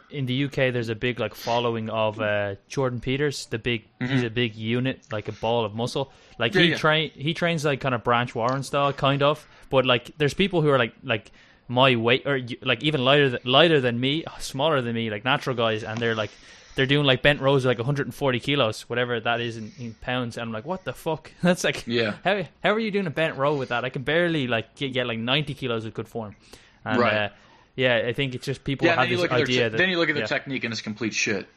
in 0.09 0.25
the 0.25 0.45
UK 0.45 0.55
there's 0.55 0.89
a 0.89 0.95
big 0.95 1.19
like 1.19 1.35
following 1.35 1.89
of 1.89 2.19
uh, 2.19 2.55
Jordan 2.67 2.99
Peters. 2.99 3.45
The 3.47 3.59
big 3.59 3.85
mm-hmm. 3.99 4.13
he's 4.13 4.23
a 4.23 4.29
big 4.29 4.55
unit, 4.55 5.01
like 5.11 5.27
a 5.27 5.31
ball 5.33 5.65
of 5.65 5.75
muscle. 5.75 6.11
Like 6.39 6.53
yeah, 6.55 6.61
he 6.61 6.69
yeah. 6.69 6.77
train 6.77 7.11
he 7.11 7.33
trains 7.33 7.63
like 7.63 7.79
kind 7.79 7.95
of 7.95 8.03
Branch 8.03 8.33
Warren 8.33 8.63
style, 8.63 8.91
kind 8.93 9.21
of. 9.21 9.45
But 9.69 9.85
like 9.85 10.17
there's 10.17 10.33
people 10.33 10.61
who 10.61 10.69
are 10.69 10.77
like 10.77 10.93
like 11.03 11.31
my 11.67 11.95
weight 11.95 12.25
or 12.25 12.41
like 12.61 12.83
even 12.83 13.05
lighter 13.05 13.29
than, 13.29 13.39
lighter 13.45 13.79
than 13.79 13.99
me, 13.99 14.25
smaller 14.39 14.81
than 14.81 14.95
me, 14.95 15.09
like 15.09 15.23
natural 15.23 15.55
guys, 15.55 15.83
and 15.83 15.99
they're 15.99 16.15
like 16.15 16.31
they're 16.75 16.85
doing 16.85 17.05
like 17.05 17.21
bent 17.21 17.39
rows 17.39 17.65
like 17.65 17.77
140 17.77 18.39
kilos, 18.39 18.89
whatever 18.89 19.19
that 19.19 19.41
is 19.41 19.57
in, 19.57 19.71
in, 19.79 19.93
pounds. 19.93 20.37
And 20.37 20.47
I'm 20.47 20.51
like, 20.51 20.65
what 20.65 20.83
the 20.83 20.93
fuck? 20.93 21.31
That's 21.41 21.63
like, 21.63 21.85
yeah. 21.85 22.15
How 22.23 22.43
how 22.63 22.71
are 22.71 22.79
you 22.79 22.91
doing 22.91 23.07
a 23.07 23.11
bent 23.11 23.37
row 23.37 23.55
with 23.55 23.69
that? 23.69 23.85
I 23.85 23.89
can 23.89 24.03
barely 24.03 24.47
like 24.47 24.75
get, 24.75 24.93
get 24.93 25.07
like 25.07 25.19
90 25.19 25.53
kilos 25.53 25.85
with 25.85 25.93
good 25.93 26.07
form. 26.07 26.35
And, 26.83 26.99
right. 26.99 27.13
Uh, 27.13 27.29
yeah, 27.75 28.03
I 28.07 28.13
think 28.13 28.35
it's 28.35 28.45
just 28.45 28.63
people 28.63 28.87
yeah, 28.87 28.95
have 28.95 29.09
this 29.09 29.31
idea 29.31 29.45
te- 29.45 29.59
that 29.69 29.77
then 29.77 29.89
you 29.89 29.97
look 29.97 30.09
at 30.09 30.15
the 30.15 30.21
yeah. 30.21 30.27
technique 30.27 30.63
and 30.63 30.71
it's 30.71 30.81
complete 30.81 31.13
shit. 31.13 31.47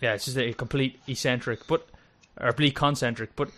Yeah, 0.00 0.14
it's 0.14 0.24
just 0.24 0.36
a 0.36 0.52
complete 0.52 1.00
eccentric, 1.06 1.66
but 1.66 1.86
or 2.40 2.48
complete 2.48 2.74
concentric. 2.74 3.36
But 3.36 3.50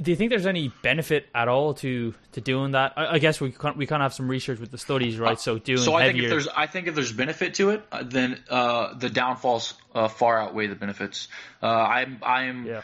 do 0.00 0.10
you 0.10 0.16
think 0.16 0.30
there's 0.30 0.46
any 0.46 0.72
benefit 0.82 1.28
at 1.34 1.48
all 1.48 1.74
to 1.74 2.14
to 2.32 2.40
doing 2.40 2.72
that? 2.72 2.94
I, 2.96 3.14
I 3.14 3.18
guess 3.18 3.40
we 3.40 3.52
can 3.52 3.76
we 3.76 3.86
kind 3.86 4.02
of 4.02 4.06
have 4.06 4.14
some 4.14 4.28
research 4.28 4.58
with 4.58 4.72
the 4.72 4.78
studies, 4.78 5.18
right? 5.18 5.38
So 5.38 5.58
doing 5.58 5.78
so 5.78 5.94
I 5.94 6.04
heavier... 6.04 6.12
think 6.12 6.24
if 6.24 6.30
there's 6.30 6.48
I 6.48 6.66
think 6.66 6.86
if 6.88 6.94
there's 6.94 7.12
benefit 7.12 7.54
to 7.54 7.70
it, 7.70 7.82
uh, 7.92 8.02
then 8.04 8.40
uh, 8.50 8.94
the 8.94 9.08
downfalls 9.08 9.74
uh, 9.94 10.08
far 10.08 10.40
outweigh 10.40 10.66
the 10.66 10.74
benefits. 10.74 11.28
Uh, 11.62 11.66
I'm 11.66 12.18
I'm. 12.22 12.66
Yeah 12.66 12.82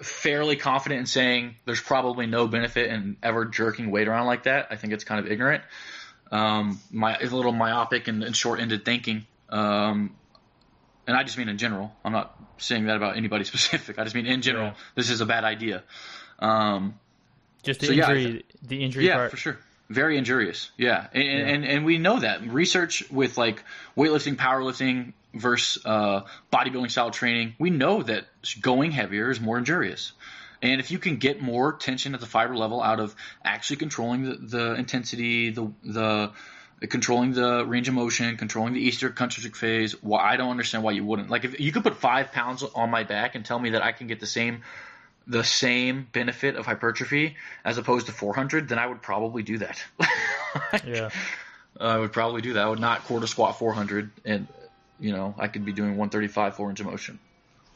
fairly 0.00 0.54
confident 0.54 1.00
in 1.00 1.06
saying 1.06 1.56
there's 1.64 1.80
probably 1.80 2.24
no 2.24 2.46
benefit 2.46 2.88
in 2.88 3.16
ever 3.20 3.44
jerking 3.44 3.90
weight 3.90 4.06
around 4.06 4.28
like 4.28 4.44
that. 4.44 4.68
I 4.70 4.76
think 4.76 4.92
it's 4.92 5.02
kind 5.02 5.18
of 5.18 5.28
ignorant 5.28 5.64
um, 6.30 6.80
my 6.90 7.16
a 7.16 7.26
little 7.26 7.52
myopic 7.52 8.08
and, 8.08 8.22
and 8.22 8.36
short-ended 8.36 8.84
thinking. 8.84 9.26
Um, 9.48 10.14
and 11.06 11.16
I 11.16 11.22
just 11.24 11.38
mean 11.38 11.48
in 11.48 11.58
general. 11.58 11.92
I'm 12.04 12.12
not 12.12 12.38
saying 12.58 12.86
that 12.86 12.96
about 12.96 13.16
anybody 13.16 13.44
specific. 13.52 13.98
I 13.98 14.04
just 14.04 14.14
mean 14.14 14.26
in 14.26 14.42
general. 14.42 14.66
Yeah. 14.66 14.74
This 14.94 15.10
is 15.10 15.20
a 15.20 15.26
bad 15.26 15.44
idea. 15.44 15.82
Um, 16.38 16.98
just 17.62 17.80
the 17.80 17.86
so 17.86 17.92
injury, 17.92 18.24
yeah, 18.24 18.40
the 18.62 18.84
injury. 18.84 19.06
Yeah, 19.06 19.16
part. 19.16 19.30
for 19.30 19.36
sure. 19.36 19.58
Very 19.88 20.18
injurious. 20.18 20.70
Yeah. 20.76 21.06
And, 21.12 21.24
yeah. 21.24 21.30
and 21.30 21.64
and 21.64 21.84
we 21.84 21.98
know 21.98 22.20
that 22.20 22.46
research 22.46 23.10
with 23.10 23.38
like 23.38 23.64
weightlifting, 23.96 24.36
powerlifting 24.36 25.14
versus 25.34 25.82
uh, 25.84 26.22
bodybuilding 26.52 26.90
style 26.90 27.10
training. 27.10 27.54
We 27.58 27.70
know 27.70 28.02
that 28.02 28.26
going 28.60 28.90
heavier 28.90 29.30
is 29.30 29.40
more 29.40 29.58
injurious. 29.58 30.12
And 30.60 30.80
if 30.80 30.90
you 30.90 30.98
can 30.98 31.16
get 31.16 31.40
more 31.40 31.72
tension 31.72 32.14
at 32.14 32.20
the 32.20 32.26
fiber 32.26 32.56
level 32.56 32.82
out 32.82 33.00
of 33.00 33.14
actually 33.44 33.76
controlling 33.76 34.24
the, 34.24 34.36
the 34.36 34.74
intensity, 34.74 35.50
the 35.50 35.72
the 35.84 36.32
controlling 36.86 37.32
the 37.32 37.64
range 37.66 37.88
of 37.88 37.94
motion, 37.94 38.36
controlling 38.36 38.72
the 38.72 38.86
eccentric 38.86 39.16
concentric 39.16 39.56
phase, 39.56 40.00
why 40.02 40.22
I 40.22 40.36
don't 40.36 40.50
understand 40.50 40.84
why 40.84 40.92
you 40.92 41.04
wouldn't. 41.04 41.30
Like 41.30 41.44
if 41.44 41.58
you 41.58 41.72
could 41.72 41.82
put 41.82 41.96
five 41.96 42.32
pounds 42.32 42.62
on 42.62 42.90
my 42.90 43.04
back 43.04 43.34
and 43.34 43.44
tell 43.44 43.58
me 43.58 43.70
that 43.70 43.82
I 43.82 43.92
can 43.92 44.06
get 44.06 44.20
the 44.20 44.26
same 44.26 44.62
the 45.26 45.44
same 45.44 46.08
benefit 46.10 46.56
of 46.56 46.64
hypertrophy 46.64 47.36
as 47.62 47.76
opposed 47.76 48.06
to 48.06 48.12
400, 48.12 48.68
then 48.68 48.78
I 48.78 48.86
would 48.86 49.02
probably 49.02 49.42
do 49.42 49.58
that. 49.58 49.84
yeah. 50.86 51.10
I 51.78 51.98
would 51.98 52.12
probably 52.12 52.40
do 52.40 52.54
that. 52.54 52.64
I 52.64 52.68
would 52.68 52.80
not 52.80 53.04
quarter 53.04 53.26
squat 53.26 53.58
400 53.58 54.10
and 54.24 54.48
you 54.98 55.12
know, 55.12 55.34
I 55.38 55.48
could 55.48 55.64
be 55.64 55.72
doing 55.72 55.90
135 55.90 56.56
full 56.56 56.66
range 56.66 56.80
of 56.80 56.86
motion. 56.86 57.18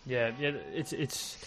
Yeah, 0.07 0.33
yeah, 0.41 0.53
it's 0.75 0.93
it's 0.93 1.39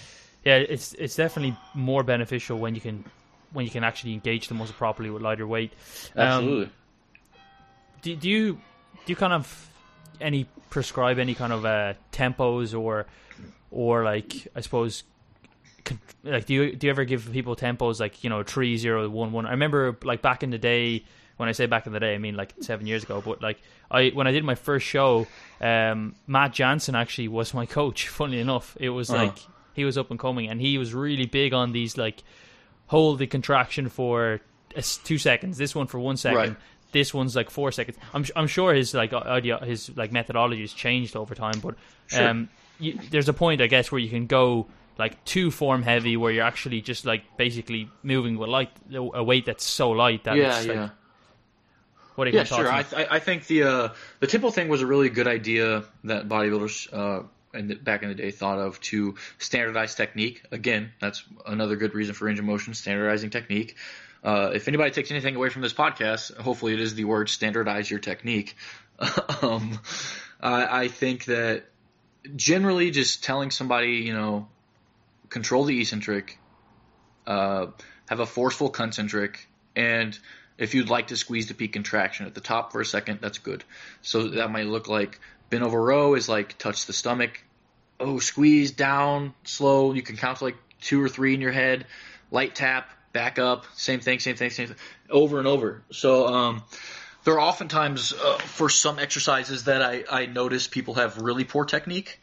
yeah, 0.45 0.55
it's 0.57 0.93
it's 0.93 1.15
definitely 1.15 1.57
more 1.73 2.03
beneficial 2.03 2.57
when 2.59 2.75
you 2.75 2.81
can 2.81 3.03
when 3.51 3.65
you 3.65 3.71
can 3.71 3.83
actually 3.83 4.13
engage 4.13 4.47
the 4.47 4.53
muscle 4.53 4.75
properly 4.77 5.09
with 5.09 5.21
lighter 5.21 5.47
weight. 5.47 5.71
Um, 6.15 6.21
Absolutely. 6.27 6.69
Do, 8.01 8.15
do 8.15 8.29
you 8.29 8.53
do 8.53 9.07
you 9.07 9.15
kind 9.15 9.33
of 9.33 9.69
any 10.21 10.47
prescribe 10.69 11.19
any 11.19 11.35
kind 11.35 11.51
of 11.51 11.65
uh, 11.65 11.93
tempos 12.11 12.77
or 12.79 13.05
or 13.71 14.03
like 14.03 14.47
I 14.55 14.61
suppose 14.61 15.03
like 16.23 16.45
do 16.45 16.53
you 16.53 16.75
do 16.75 16.87
you 16.87 16.91
ever 16.91 17.05
give 17.05 17.31
people 17.31 17.55
tempos 17.55 17.99
like 17.99 18.23
you 18.23 18.29
know 18.29 18.43
three 18.43 18.77
zero 18.77 19.07
one 19.09 19.31
one? 19.31 19.45
I 19.45 19.51
remember 19.51 19.97
like 20.03 20.21
back 20.21 20.43
in 20.43 20.49
the 20.51 20.57
day 20.57 21.03
when 21.37 21.49
I 21.49 21.51
say 21.51 21.65
back 21.65 21.85
in 21.85 21.93
the 21.93 21.99
day, 21.99 22.15
I 22.15 22.17
mean 22.17 22.35
like 22.35 22.53
seven 22.61 22.87
years 22.87 23.03
ago. 23.03 23.21
But 23.25 23.41
like 23.41 23.61
I 23.91 24.09
when 24.09 24.25
I 24.27 24.31
did 24.31 24.43
my 24.43 24.55
first 24.55 24.85
show, 24.85 25.27
um, 25.61 26.15
Matt 26.27 26.53
Jansen 26.53 26.95
actually 26.95 27.27
was 27.27 27.53
my 27.53 27.65
coach. 27.65 28.07
Funnily 28.09 28.39
enough, 28.39 28.77
it 28.79 28.89
was 28.89 29.09
Uh-huh. 29.09 29.25
like 29.25 29.37
he 29.75 29.85
was 29.85 29.97
up 29.97 30.09
and 30.11 30.19
coming, 30.19 30.49
and 30.49 30.59
he 30.61 30.77
was 30.77 30.93
really 30.93 31.25
big 31.25 31.53
on 31.53 31.71
these 31.71 31.97
like 31.97 32.23
hold 32.87 33.19
the 33.19 33.27
contraction 33.27 33.89
for 33.89 34.41
two 35.03 35.17
seconds. 35.17 35.57
This 35.57 35.75
one 35.75 35.87
for 35.87 35.99
one 35.99 36.17
second. 36.17 36.37
Right. 36.37 36.55
This 36.91 37.13
one's 37.13 37.35
like 37.35 37.49
four 37.49 37.71
seconds. 37.71 37.97
I'm 38.13 38.25
I'm 38.35 38.47
sure 38.47 38.73
his 38.73 38.93
like 38.93 39.11
idea 39.13 39.57
his 39.57 39.95
like 39.97 40.11
methodology 40.13 40.61
has 40.61 40.71
changed 40.71 41.15
over 41.15 41.35
time, 41.35 41.59
but 41.61 41.75
Sure. 42.07 42.27
um, 42.27 42.49
you, 42.79 42.97
there's 43.09 43.27
a 43.27 43.33
point 43.33 43.61
I 43.61 43.67
guess 43.67 43.91
where 43.91 43.99
you 43.99 44.09
can 44.09 44.27
go 44.27 44.67
like 44.97 45.23
too 45.25 45.51
form 45.51 45.81
heavy, 45.81 46.15
where 46.15 46.31
you're 46.31 46.45
actually 46.45 46.79
just 46.81 47.05
like 47.05 47.23
basically 47.37 47.89
moving 48.03 48.37
with 48.37 48.47
light 48.49 48.69
a 48.93 49.23
weight 49.23 49.45
that's 49.45 49.65
so 49.65 49.91
light 49.91 50.23
that 50.23 50.37
yeah, 50.37 50.57
it's 50.57 50.67
like, 50.67 50.75
yeah. 50.77 50.89
what 52.15 52.27
are 52.27 52.31
Yeah, 52.31 52.43
sure. 52.45 52.71
I, 52.71 52.83
thoughts? 52.83 52.93
I 53.11 53.15
I 53.15 53.19
think 53.19 53.47
the 53.47 53.63
uh, 53.63 53.89
the 54.21 54.27
tempo 54.27 54.49
thing 54.49 54.69
was 54.69 54.81
a 54.81 54.87
really 54.87 55.09
good 55.09 55.27
idea 55.27 55.83
that 56.05 56.29
bodybuilders 56.29 56.93
uh, 56.93 57.23
in 57.55 57.67
the, 57.67 57.75
back 57.75 58.03
in 58.03 58.09
the 58.09 58.15
day 58.15 58.31
thought 58.31 58.59
of 58.59 58.79
to 58.81 59.15
standardize 59.37 59.95
technique. 59.95 60.43
Again, 60.51 60.91
that's 60.99 61.23
another 61.45 61.75
good 61.75 61.93
reason 61.93 62.13
for 62.13 62.25
range 62.25 62.39
of 62.39 62.45
motion, 62.45 62.73
standardizing 62.73 63.29
technique. 63.29 63.75
Uh, 64.23 64.51
if 64.53 64.67
anybody 64.67 64.91
takes 64.91 65.11
anything 65.11 65.35
away 65.35 65.49
from 65.49 65.61
this 65.61 65.73
podcast, 65.73 66.35
hopefully 66.37 66.73
it 66.73 66.79
is 66.79 66.95
the 66.95 67.05
word 67.05 67.29
standardize 67.29 67.89
your 67.89 67.99
technique. 67.99 68.55
um, 69.41 69.79
I, 70.41 70.83
I 70.83 70.87
think 70.87 71.25
that 71.25 71.65
generally 72.35 72.91
just 72.91 73.23
telling 73.23 73.51
somebody, 73.51 73.97
you 73.97 74.13
know, 74.13 74.47
control 75.29 75.65
the 75.65 75.79
eccentric, 75.79 76.39
uh, 77.27 77.67
have 78.07 78.19
a 78.19 78.25
forceful 78.25 78.69
concentric, 78.69 79.47
and 79.75 80.17
if 80.57 80.73
you'd 80.73 80.89
like 80.89 81.07
to 81.07 81.17
squeeze 81.17 81.47
the 81.47 81.53
peak 81.53 81.73
contraction 81.73 82.25
at 82.25 82.33
the 82.33 82.41
top 82.41 82.71
for 82.71 82.81
a 82.81 82.85
second, 82.85 83.19
that's 83.21 83.39
good. 83.39 83.63
So 84.01 84.29
that 84.29 84.51
might 84.51 84.67
look 84.67 84.87
like 84.87 85.19
bend 85.49 85.63
over 85.63 85.81
row 85.81 86.15
is 86.15 86.29
like 86.29 86.57
touch 86.57 86.85
the 86.85 86.93
stomach. 86.93 87.43
Oh, 87.99 88.19
squeeze 88.19 88.71
down, 88.71 89.33
slow. 89.43 89.93
You 89.93 90.01
can 90.01 90.17
count 90.17 90.39
to 90.39 90.45
like 90.45 90.57
two 90.81 91.01
or 91.01 91.09
three 91.09 91.33
in 91.33 91.41
your 91.41 91.51
head. 91.51 91.85
Light 92.31 92.55
tap, 92.55 92.89
back 93.13 93.39
up. 93.39 93.65
Same 93.75 93.99
thing, 93.99 94.19
same 94.19 94.35
thing, 94.35 94.49
same 94.49 94.67
thing. 94.67 94.77
Over 95.09 95.39
and 95.39 95.47
over. 95.47 95.83
So 95.91 96.27
um, 96.27 96.63
there 97.23 97.35
are 97.35 97.41
oftentimes 97.41 98.13
uh, 98.13 98.37
for 98.37 98.69
some 98.69 98.99
exercises 98.99 99.65
that 99.65 99.81
I, 99.81 100.03
I 100.09 100.25
notice 100.25 100.67
people 100.67 100.95
have 100.95 101.17
really 101.17 101.43
poor 101.43 101.65
technique. 101.65 102.19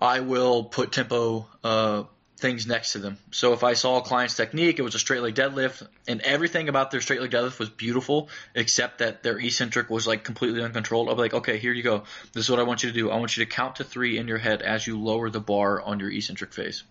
I 0.00 0.20
will 0.20 0.64
put 0.64 0.92
tempo 0.92 1.48
uh, 1.64 2.04
things 2.38 2.66
next 2.66 2.92
to 2.92 2.98
them. 2.98 3.18
So 3.30 3.52
if 3.52 3.64
I 3.64 3.74
saw 3.74 3.98
a 3.98 4.02
client's 4.02 4.36
technique, 4.36 4.78
it 4.78 4.82
was 4.82 4.94
a 4.94 4.98
straight 4.98 5.22
leg 5.22 5.34
deadlift, 5.34 5.86
and 6.06 6.20
everything 6.20 6.68
about 6.68 6.90
their 6.90 7.00
straight 7.00 7.20
leg 7.20 7.30
deadlift 7.30 7.58
was 7.58 7.68
beautiful, 7.68 8.28
except 8.54 8.98
that 8.98 9.22
their 9.22 9.38
eccentric 9.38 9.90
was 9.90 10.06
like 10.06 10.24
completely 10.24 10.62
uncontrolled. 10.62 11.08
I'll 11.08 11.16
be 11.16 11.22
like, 11.22 11.34
okay, 11.34 11.58
here 11.58 11.72
you 11.72 11.82
go. 11.82 12.04
This 12.32 12.44
is 12.44 12.50
what 12.50 12.60
I 12.60 12.64
want 12.64 12.82
you 12.82 12.90
to 12.90 12.94
do. 12.94 13.10
I 13.10 13.16
want 13.16 13.36
you 13.36 13.44
to 13.44 13.50
count 13.50 13.76
to 13.76 13.84
three 13.84 14.18
in 14.18 14.28
your 14.28 14.38
head 14.38 14.62
as 14.62 14.86
you 14.86 14.98
lower 14.98 15.30
the 15.30 15.40
bar 15.40 15.82
on 15.82 16.00
your 16.00 16.10
eccentric 16.10 16.52
phase. 16.52 16.84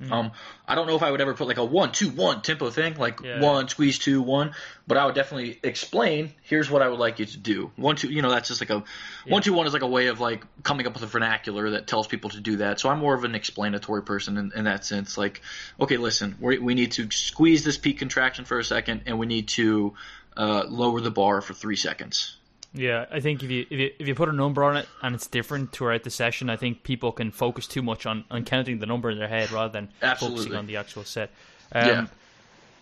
Um, 0.00 0.30
I 0.66 0.76
don't 0.76 0.86
know 0.86 0.94
if 0.94 1.02
I 1.02 1.10
would 1.10 1.20
ever 1.20 1.34
put 1.34 1.48
like 1.48 1.56
a 1.56 1.64
one, 1.64 1.90
two, 1.90 2.08
one 2.10 2.40
tempo 2.40 2.70
thing, 2.70 2.96
like 2.96 3.20
Yeah. 3.20 3.40
one, 3.40 3.68
squeeze 3.68 3.98
two, 3.98 4.22
one, 4.22 4.54
but 4.86 4.96
I 4.96 5.04
would 5.04 5.14
definitely 5.16 5.58
explain. 5.62 6.32
Here's 6.42 6.70
what 6.70 6.82
I 6.82 6.88
would 6.88 7.00
like 7.00 7.18
you 7.18 7.26
to 7.26 7.36
do. 7.36 7.72
One, 7.76 7.96
two, 7.96 8.08
you 8.08 8.22
know, 8.22 8.30
that's 8.30 8.48
just 8.48 8.60
like 8.60 8.70
a 8.70 8.84
one, 9.26 9.42
two, 9.42 9.52
one 9.52 9.66
is 9.66 9.72
like 9.72 9.82
a 9.82 9.88
way 9.88 10.06
of 10.06 10.20
like 10.20 10.44
coming 10.62 10.86
up 10.86 10.94
with 10.94 11.02
a 11.02 11.06
vernacular 11.06 11.70
that 11.70 11.86
tells 11.88 12.06
people 12.06 12.30
to 12.30 12.40
do 12.40 12.58
that. 12.58 12.78
So 12.78 12.88
I'm 12.88 12.98
more 13.00 13.14
of 13.14 13.24
an 13.24 13.34
explanatory 13.34 14.02
person 14.02 14.36
in, 14.36 14.52
in 14.54 14.64
that 14.64 14.84
sense. 14.84 15.18
Like, 15.18 15.42
okay, 15.80 15.96
listen, 15.96 16.36
we 16.40 16.58
we 16.58 16.74
need 16.74 16.92
to 16.92 17.10
squeeze 17.10 17.64
this 17.64 17.76
peak 17.76 17.98
contraction 17.98 18.44
for 18.44 18.58
a 18.58 18.64
second, 18.64 19.02
and 19.06 19.18
we 19.18 19.26
need 19.26 19.48
to 19.48 19.94
uh, 20.36 20.64
lower 20.68 21.00
the 21.00 21.10
bar 21.10 21.40
for 21.40 21.54
three 21.54 21.76
seconds. 21.76 22.36
Yeah, 22.74 23.06
I 23.10 23.20
think 23.20 23.42
if 23.42 23.50
you, 23.50 23.66
if 23.70 23.78
you 23.78 23.90
if 23.98 24.06
you 24.08 24.14
put 24.14 24.28
a 24.28 24.32
number 24.32 24.62
on 24.62 24.76
it 24.76 24.86
and 25.02 25.14
it's 25.14 25.26
different 25.26 25.72
throughout 25.72 26.02
the 26.04 26.10
session, 26.10 26.50
I 26.50 26.56
think 26.56 26.82
people 26.82 27.12
can 27.12 27.30
focus 27.30 27.66
too 27.66 27.82
much 27.82 28.04
on, 28.06 28.24
on 28.30 28.44
counting 28.44 28.78
the 28.78 28.86
number 28.86 29.10
in 29.10 29.18
their 29.18 29.26
head 29.28 29.50
rather 29.50 29.72
than 29.72 29.88
focusing 30.18 30.54
on 30.54 30.66
the 30.66 30.76
actual 30.76 31.04
set. 31.04 31.30
Um, 31.72 31.88
Yeah. 31.88 32.06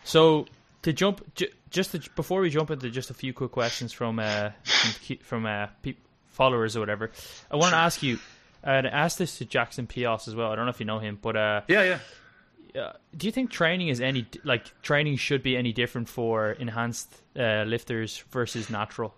So 0.04 0.46
to 0.82 0.92
jump, 0.92 1.34
ju- 1.34 1.48
just 1.70 1.92
to, 1.92 2.00
before 2.16 2.40
we 2.40 2.50
jump 2.50 2.70
into 2.70 2.90
just 2.90 3.10
a 3.10 3.14
few 3.14 3.32
quick 3.32 3.52
questions 3.52 3.92
from 3.92 4.18
uh, 4.18 4.50
from, 4.64 5.16
from 5.22 5.46
uh, 5.46 5.66
pe- 5.82 5.94
followers 6.28 6.76
or 6.76 6.80
whatever, 6.80 7.10
I 7.50 7.56
want 7.56 7.70
to 7.72 7.78
ask 7.78 8.02
you. 8.02 8.18
And 8.64 8.86
I 8.88 8.90
asked 8.90 9.18
this 9.18 9.38
to 9.38 9.44
Jackson 9.44 9.86
Peos 9.86 10.26
as 10.26 10.34
well. 10.34 10.50
I 10.50 10.56
don't 10.56 10.64
know 10.64 10.70
if 10.72 10.80
you 10.80 10.86
know 10.86 10.98
him, 10.98 11.18
but 11.22 11.36
uh, 11.36 11.60
Yeah, 11.68 11.98
yeah. 12.74 12.82
uh, 12.82 12.92
do 13.16 13.26
you 13.28 13.32
think 13.32 13.50
training 13.52 13.88
is 13.88 14.00
any 14.00 14.26
like 14.42 14.72
training 14.82 15.16
should 15.18 15.42
be 15.44 15.56
any 15.56 15.72
different 15.72 16.08
for 16.08 16.50
enhanced 16.52 17.14
uh, 17.38 17.62
lifters 17.62 18.24
versus 18.32 18.68
natural? 18.68 19.14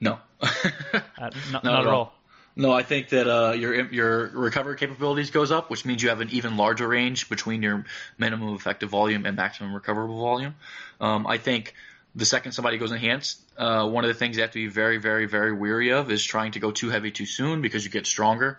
No. 0.00 0.18
Uh, 0.40 0.48
not, 1.18 1.34
Not 1.52 1.64
not 1.64 1.80
at 1.80 1.86
all. 1.86 1.94
all. 1.94 2.14
No, 2.56 2.72
I 2.72 2.82
think 2.82 3.10
that 3.10 3.26
uh, 3.28 3.52
your 3.52 3.90
your 3.92 4.28
recovery 4.28 4.76
capabilities 4.76 5.30
goes 5.30 5.50
up, 5.50 5.70
which 5.70 5.84
means 5.84 6.02
you 6.02 6.08
have 6.08 6.20
an 6.20 6.30
even 6.30 6.56
larger 6.56 6.88
range 6.88 7.28
between 7.28 7.62
your 7.62 7.84
minimum 8.18 8.54
effective 8.54 8.90
volume 8.90 9.24
and 9.24 9.36
maximum 9.36 9.72
recoverable 9.72 10.20
volume. 10.20 10.54
Um, 11.00 11.26
I 11.26 11.38
think 11.38 11.74
the 12.14 12.24
second 12.24 12.52
somebody 12.52 12.76
goes 12.76 12.90
enhanced, 12.90 13.40
uh, 13.56 13.88
one 13.88 14.04
of 14.04 14.08
the 14.08 14.14
things 14.14 14.36
you 14.36 14.42
have 14.42 14.50
to 14.50 14.58
be 14.58 14.66
very, 14.66 14.98
very, 14.98 15.26
very 15.26 15.52
weary 15.52 15.92
of 15.92 16.10
is 16.10 16.24
trying 16.24 16.52
to 16.52 16.58
go 16.60 16.72
too 16.72 16.90
heavy 16.90 17.12
too 17.12 17.24
soon 17.26 17.62
because 17.62 17.84
you 17.84 17.90
get 17.90 18.06
stronger. 18.06 18.58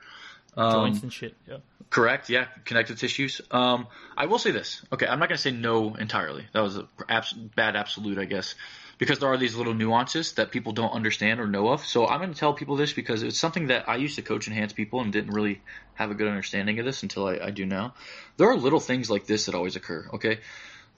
Um, 0.56 0.72
Joints 0.72 1.04
and 1.04 1.14
shit. 1.14 1.36
Yeah. 1.48 1.58
Correct. 1.90 2.30
Yeah, 2.30 2.46
connective 2.64 2.98
tissues. 2.98 3.42
Um, 3.52 3.88
I 4.16 4.28
will 4.28 4.40
say 4.40 4.52
this. 4.52 4.82
Okay, 4.94 5.06
I'm 5.06 5.20
not 5.20 5.28
going 5.28 5.36
to 5.36 5.42
say 5.42 5.52
no 5.52 5.96
entirely. 5.96 6.46
That 6.54 6.62
was 6.62 6.78
a 6.78 6.88
abs- 7.10 7.34
bad 7.34 7.76
absolute, 7.76 8.18
I 8.18 8.26
guess, 8.26 8.56
because 9.02 9.18
there 9.18 9.30
are 9.30 9.38
these 9.38 9.56
little 9.56 9.74
nuances 9.74 10.34
that 10.34 10.52
people 10.52 10.74
don't 10.74 10.92
understand 10.92 11.40
or 11.40 11.48
know 11.48 11.70
of. 11.70 11.84
So 11.84 12.06
I'm 12.06 12.20
going 12.20 12.32
to 12.32 12.40
tell 12.40 12.54
people 12.54 12.76
this 12.76 12.94
because 12.94 13.24
it's 13.24 13.40
something 13.40 13.68
that 13.68 13.90
I 13.90 13.96
used 13.96 14.18
to 14.18 14.22
coach 14.22 14.48
enhance 14.48 14.74
people 14.74 15.02
and 15.02 15.12
didn't 15.12 15.34
really 15.34 15.60
have 15.96 16.12
a 16.12 16.14
good 16.14 16.28
understanding 16.28 16.78
of 16.78 16.86
this 16.86 17.02
until 17.02 17.26
I, 17.26 17.40
I 17.46 17.50
do 17.50 17.66
now. 17.66 17.96
There 18.38 18.48
are 18.48 18.56
little 18.56 18.80
things 18.80 19.10
like 19.10 19.26
this 19.26 19.48
that 19.48 19.56
always 19.56 19.76
occur. 19.76 20.08
Okay, 20.14 20.38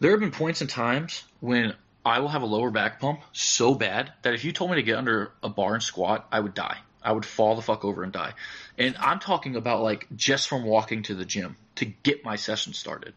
there 0.01 0.11
have 0.11 0.19
been 0.19 0.31
points 0.31 0.59
and 0.59 0.69
times 0.69 1.23
when 1.39 1.75
I 2.03 2.19
will 2.19 2.27
have 2.27 2.41
a 2.41 2.45
lower 2.45 2.71
back 2.71 2.99
pump 2.99 3.21
so 3.31 3.73
bad 3.73 4.11
that 4.23 4.33
if 4.33 4.43
you 4.43 4.51
told 4.51 4.71
me 4.71 4.75
to 4.75 4.83
get 4.83 4.97
under 4.97 5.31
a 5.41 5.47
bar 5.47 5.75
and 5.75 5.81
squat, 5.81 6.27
I 6.29 6.41
would 6.41 6.53
die. 6.53 6.79
I 7.01 7.13
would 7.13 7.25
fall 7.25 7.55
the 7.55 7.61
fuck 7.61 7.85
over 7.85 8.03
and 8.03 8.11
die. 8.11 8.33
And 8.77 8.97
I'm 8.99 9.19
talking 9.19 9.55
about 9.55 9.81
like 9.81 10.07
just 10.13 10.49
from 10.49 10.65
walking 10.65 11.03
to 11.03 11.15
the 11.15 11.23
gym 11.23 11.55
to 11.75 11.85
get 11.85 12.25
my 12.25 12.35
session 12.35 12.73
started. 12.73 13.13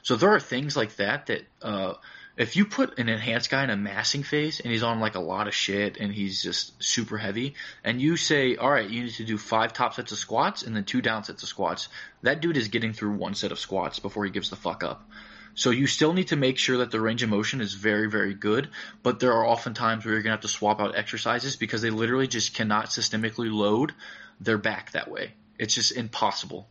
So 0.00 0.16
there 0.16 0.30
are 0.30 0.40
things 0.40 0.78
like 0.78 0.96
that 0.96 1.26
that 1.26 1.42
uh, 1.60 1.94
if 2.36 2.56
you 2.56 2.64
put 2.64 2.98
an 2.98 3.08
enhanced 3.08 3.50
guy 3.50 3.64
in 3.64 3.70
a 3.70 3.76
massing 3.76 4.22
phase 4.22 4.60
and 4.60 4.70
he's 4.72 4.82
on 4.82 5.00
like 5.00 5.14
a 5.14 5.20
lot 5.20 5.48
of 5.48 5.54
shit 5.54 5.98
and 5.98 6.12
he's 6.12 6.42
just 6.42 6.82
super 6.82 7.18
heavy, 7.18 7.54
and 7.84 8.00
you 8.00 8.16
say, 8.16 8.56
all 8.56 8.70
right, 8.70 8.88
you 8.88 9.04
need 9.04 9.14
to 9.14 9.24
do 9.24 9.36
five 9.36 9.72
top 9.72 9.94
sets 9.94 10.12
of 10.12 10.18
squats 10.18 10.62
and 10.62 10.74
then 10.74 10.84
two 10.84 11.02
down 11.02 11.24
sets 11.24 11.42
of 11.42 11.48
squats, 11.48 11.88
that 12.22 12.40
dude 12.40 12.56
is 12.56 12.68
getting 12.68 12.92
through 12.92 13.12
one 13.12 13.34
set 13.34 13.52
of 13.52 13.58
squats 13.58 13.98
before 13.98 14.24
he 14.24 14.30
gives 14.30 14.50
the 14.50 14.56
fuck 14.56 14.82
up. 14.82 15.08
So 15.54 15.70
you 15.70 15.86
still 15.86 16.12
need 16.12 16.28
to 16.28 16.36
make 16.36 16.58
sure 16.58 16.78
that 16.78 16.90
the 16.90 17.00
range 17.00 17.22
of 17.22 17.28
motion 17.28 17.60
is 17.60 17.74
very, 17.74 18.08
very 18.08 18.34
good, 18.34 18.70
but 19.02 19.20
there 19.20 19.32
are 19.32 19.44
often 19.44 19.74
times 19.74 20.04
where 20.04 20.14
you're 20.14 20.22
gonna 20.22 20.34
have 20.34 20.42
to 20.42 20.48
swap 20.48 20.80
out 20.80 20.96
exercises 20.96 21.56
because 21.56 21.82
they 21.82 21.90
literally 21.90 22.28
just 22.28 22.54
cannot 22.54 22.86
systemically 22.86 23.52
load 23.52 23.92
their 24.40 24.58
back 24.58 24.92
that 24.92 25.10
way. 25.10 25.34
It's 25.58 25.74
just 25.74 25.92
impossible. 25.92 26.68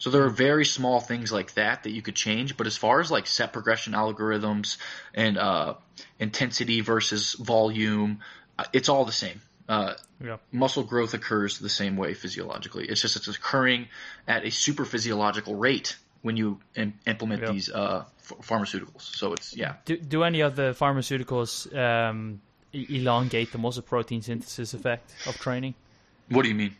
So 0.00 0.10
there 0.10 0.24
are 0.24 0.30
very 0.30 0.64
small 0.64 0.98
things 1.00 1.30
like 1.30 1.54
that 1.54 1.84
that 1.84 1.90
you 1.90 2.02
could 2.02 2.16
change, 2.16 2.56
but 2.56 2.66
as 2.66 2.76
far 2.76 3.00
as 3.00 3.10
like 3.10 3.26
set 3.26 3.52
progression 3.52 3.92
algorithms 3.92 4.78
and 5.14 5.38
uh, 5.38 5.74
intensity 6.18 6.80
versus 6.80 7.34
volume, 7.34 8.20
uh, 8.58 8.64
it's 8.72 8.88
all 8.88 9.04
the 9.04 9.12
same. 9.12 9.40
Uh, 9.68 9.94
Yeah. 10.20 10.38
muscle 10.52 10.82
growth 10.82 11.14
occurs 11.14 11.58
the 11.58 11.68
same 11.68 11.96
way 11.96 12.14
physiologically. 12.14 12.86
It's 12.88 13.00
just 13.00 13.14
it's 13.16 13.28
occurring 13.28 13.88
at 14.26 14.44
a 14.44 14.50
super 14.50 14.84
physiological 14.84 15.54
rate 15.54 15.96
when 16.22 16.36
you 16.36 16.58
Im- 16.74 16.98
implement 17.06 17.42
Yeah. 17.42 17.52
these 17.52 17.68
uh, 17.70 18.04
ph- 18.28 18.40
pharmaceuticals. 18.40 19.02
So 19.02 19.32
it's 19.34 19.54
yeah. 19.56 19.74
Do, 19.84 19.96
do 19.96 20.24
any 20.24 20.40
of 20.40 20.56
the 20.56 20.74
pharmaceuticals 20.74 21.68
um, 21.76 22.40
elongate 22.72 23.52
the 23.52 23.58
muscle 23.58 23.82
protein 23.82 24.22
synthesis 24.22 24.74
effect 24.74 25.14
of 25.26 25.36
training? 25.38 25.74
What 26.30 26.42
do 26.42 26.48
you 26.48 26.54
mean? 26.54 26.74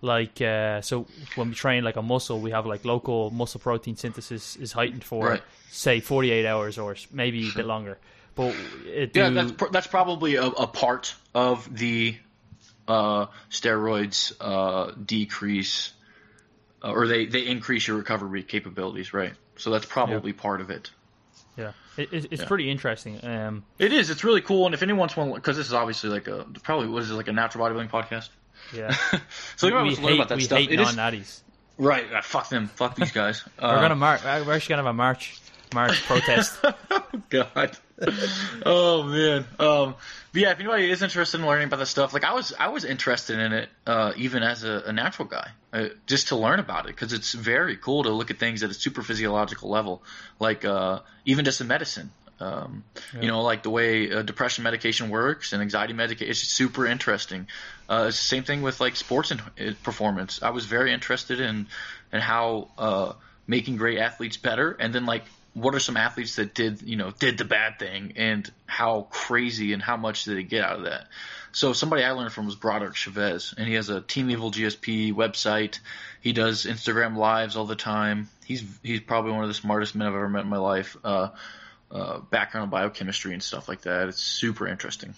Like, 0.00 0.40
uh, 0.40 0.80
so 0.80 1.06
when 1.34 1.48
we 1.48 1.54
train 1.54 1.82
like 1.82 1.96
a 1.96 2.02
muscle, 2.02 2.40
we 2.40 2.52
have 2.52 2.66
like 2.66 2.84
local 2.84 3.30
muscle 3.30 3.58
protein 3.60 3.96
synthesis 3.96 4.54
is 4.56 4.72
heightened 4.72 5.02
for 5.04 5.26
Right. 5.26 5.42
say 5.70 5.98
48 6.00 6.46
hours 6.46 6.78
or 6.78 6.92
s- 6.92 7.08
maybe 7.12 7.48
a 7.48 7.52
bit 7.54 7.66
longer. 7.66 7.98
But 8.36 8.54
it 8.86 9.12
do, 9.12 9.20
Yeah, 9.20 9.30
that's 9.30 9.52
pr- 9.52 9.70
that's 9.72 9.88
probably 9.88 10.36
a, 10.36 10.44
a 10.46 10.66
part 10.68 11.14
of 11.34 11.76
the 11.76 12.16
uh, 12.86 13.26
steroids 13.50 14.32
uh, 14.40 14.92
decrease 15.04 15.92
uh, 16.84 16.92
or 16.92 17.08
they, 17.08 17.26
they 17.26 17.44
increase 17.46 17.88
your 17.88 17.96
recovery 17.96 18.44
capabilities, 18.44 19.12
right? 19.12 19.32
So 19.56 19.70
that's 19.70 19.84
probably 19.86 20.32
part 20.32 20.60
of 20.60 20.70
it. 20.70 20.90
yeah, 21.56 21.72
it, 21.96 22.12
it, 22.12 22.28
it's 22.30 22.42
Yeah. 22.42 22.48
pretty 22.48 22.70
interesting. 22.70 23.18
Um, 23.26 23.64
It 23.80 23.92
is. 23.92 24.10
It's 24.10 24.22
really 24.22 24.40
cool. 24.42 24.66
And 24.66 24.74
if 24.76 24.82
anyone's 24.84 25.16
one, 25.16 25.32
because 25.34 25.56
this 25.56 25.66
is 25.66 25.74
obviously 25.74 26.08
like 26.10 26.28
a 26.28 26.46
probably 26.62 26.86
what 26.86 27.02
is 27.02 27.10
it 27.10 27.14
like 27.14 27.26
a 27.26 27.32
natural 27.32 27.66
bodybuilding 27.66 27.90
podcast. 27.90 28.28
Yeah, 28.74 28.94
so 29.56 29.66
we 29.66 29.72
learn 29.72 29.88
hate 29.88 30.14
about 30.14 30.28
that 30.28 30.36
we 30.38 30.44
stuff. 30.44 30.58
hate 30.58 30.70
It 30.72 30.80
is 30.80 30.96
non-natties. 30.96 31.40
right. 31.78 32.12
uh, 32.12 32.22
fuck 32.22 32.48
them. 32.48 32.68
Fuck 32.68 32.96
these 32.96 33.12
guys. 33.12 33.44
we're 33.62 33.88
gonna 33.88 33.94
uh, 33.94 34.44
we're 34.46 34.54
actually 34.54 34.74
gonna 34.74 34.82
have 34.82 34.86
a 34.86 34.92
march 34.92 35.40
march 35.74 36.02
protest. 36.04 36.58
God. 37.30 37.76
oh 38.64 39.02
man. 39.04 39.44
Um, 39.58 39.94
but 40.32 40.42
yeah, 40.42 40.50
if 40.52 40.60
anybody 40.60 40.90
is 40.90 41.02
interested 41.02 41.40
in 41.40 41.46
learning 41.46 41.66
about 41.66 41.78
this 41.78 41.90
stuff, 41.90 42.12
like 42.12 42.24
I 42.24 42.34
was, 42.34 42.52
I 42.58 42.68
was 42.68 42.84
interested 42.84 43.38
in 43.38 43.52
it 43.52 43.68
uh, 43.86 44.12
even 44.16 44.42
as 44.42 44.62
a, 44.62 44.84
a 44.86 44.92
natural 44.92 45.26
guy, 45.26 45.50
uh, 45.72 45.88
just 46.06 46.28
to 46.28 46.36
learn 46.36 46.60
about 46.60 46.84
it 46.84 46.94
because 46.94 47.12
it's 47.12 47.32
very 47.32 47.76
cool 47.76 48.04
to 48.04 48.10
look 48.10 48.30
at 48.30 48.38
things 48.38 48.62
at 48.62 48.70
a 48.70 48.74
super 48.74 49.02
physiological 49.02 49.68
level, 49.68 50.02
like 50.38 50.64
uh, 50.64 51.00
even 51.24 51.44
just 51.44 51.60
in 51.60 51.66
medicine. 51.66 52.10
Um, 52.40 52.84
yeah. 53.14 53.22
You 53.22 53.28
know, 53.28 53.42
like 53.42 53.62
the 53.62 53.70
way 53.70 54.12
uh, 54.12 54.22
depression 54.22 54.64
medication 54.64 55.10
works 55.10 55.52
and 55.52 55.62
anxiety 55.62 55.92
medication. 55.92 56.30
It's 56.30 56.40
super 56.40 56.86
interesting. 56.86 57.48
Uh, 57.88 58.06
it's 58.08 58.18
the 58.18 58.26
same 58.26 58.44
thing 58.44 58.62
with 58.62 58.80
like 58.80 58.96
sports 58.96 59.30
and 59.30 59.40
uh, 59.40 59.72
performance. 59.82 60.42
I 60.42 60.50
was 60.50 60.66
very 60.66 60.92
interested 60.92 61.40
in 61.40 61.66
in 62.12 62.20
how 62.20 62.68
uh, 62.78 63.12
making 63.46 63.76
great 63.76 63.98
athletes 63.98 64.36
better, 64.36 64.76
and 64.78 64.94
then 64.94 65.06
like 65.06 65.24
what 65.54 65.74
are 65.74 65.80
some 65.80 65.96
athletes 65.96 66.36
that 66.36 66.54
did 66.54 66.82
you 66.82 66.96
know 66.96 67.10
did 67.18 67.38
the 67.38 67.44
bad 67.44 67.78
thing, 67.78 68.12
and 68.16 68.50
how 68.66 69.08
crazy 69.10 69.72
and 69.72 69.82
how 69.82 69.96
much 69.96 70.24
did 70.24 70.36
they 70.36 70.42
get 70.44 70.62
out 70.62 70.76
of 70.76 70.84
that. 70.84 71.08
So 71.52 71.72
somebody 71.72 72.04
I 72.04 72.12
learned 72.12 72.32
from 72.32 72.46
was 72.46 72.54
Broderick 72.54 72.94
Chavez, 72.94 73.54
and 73.56 73.66
he 73.66 73.74
has 73.74 73.88
a 73.88 74.00
Team 74.00 74.30
Evil 74.30 74.50
GSP 74.50 75.12
website. 75.12 75.80
He 76.20 76.32
does 76.32 76.66
Instagram 76.66 77.16
lives 77.16 77.56
all 77.56 77.64
the 77.64 77.76
time. 77.76 78.28
He's 78.44 78.62
he's 78.82 79.00
probably 79.00 79.32
one 79.32 79.42
of 79.42 79.48
the 79.48 79.54
smartest 79.54 79.94
men 79.94 80.06
I've 80.06 80.14
ever 80.14 80.28
met 80.28 80.44
in 80.44 80.48
my 80.48 80.58
life. 80.58 80.96
Uh, 81.02 81.30
uh, 81.90 82.18
background 82.18 82.64
in 82.64 82.70
biochemistry 82.70 83.32
and 83.32 83.42
stuff 83.42 83.68
like 83.68 83.82
that. 83.82 84.08
It's 84.08 84.20
super 84.20 84.66
interesting. 84.66 85.14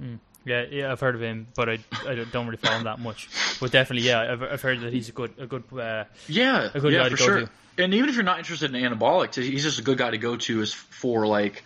Mm. 0.00 0.18
Yeah, 0.44 0.64
yeah, 0.70 0.92
I've 0.92 1.00
heard 1.00 1.14
of 1.14 1.20
him, 1.20 1.48
but 1.54 1.68
I, 1.68 1.78
I 2.06 2.14
don't 2.14 2.46
really 2.46 2.56
follow 2.56 2.78
him 2.78 2.84
that 2.84 3.00
much. 3.00 3.28
But 3.60 3.70
definitely, 3.70 4.08
yeah, 4.08 4.32
I've, 4.32 4.42
I've 4.42 4.62
heard 4.62 4.80
that 4.80 4.92
he's 4.92 5.10
a 5.10 5.12
good 5.12 5.34
a 5.38 5.46
good 5.46 5.64
uh, 5.72 6.04
yeah 6.26 6.70
a 6.72 6.80
good 6.80 6.92
yeah, 6.92 7.02
guy 7.02 7.08
to 7.10 7.16
go 7.16 7.24
sure. 7.24 7.40
to. 7.40 7.50
And 7.76 7.92
even 7.92 8.08
if 8.08 8.14
you're 8.14 8.24
not 8.24 8.38
interested 8.38 8.74
in 8.74 8.82
anabolics, 8.82 9.34
he's 9.34 9.62
just 9.62 9.78
a 9.78 9.82
good 9.82 9.98
guy 9.98 10.10
to 10.10 10.18
go 10.18 10.36
to 10.36 10.62
is 10.62 10.72
for 10.72 11.26
like 11.26 11.64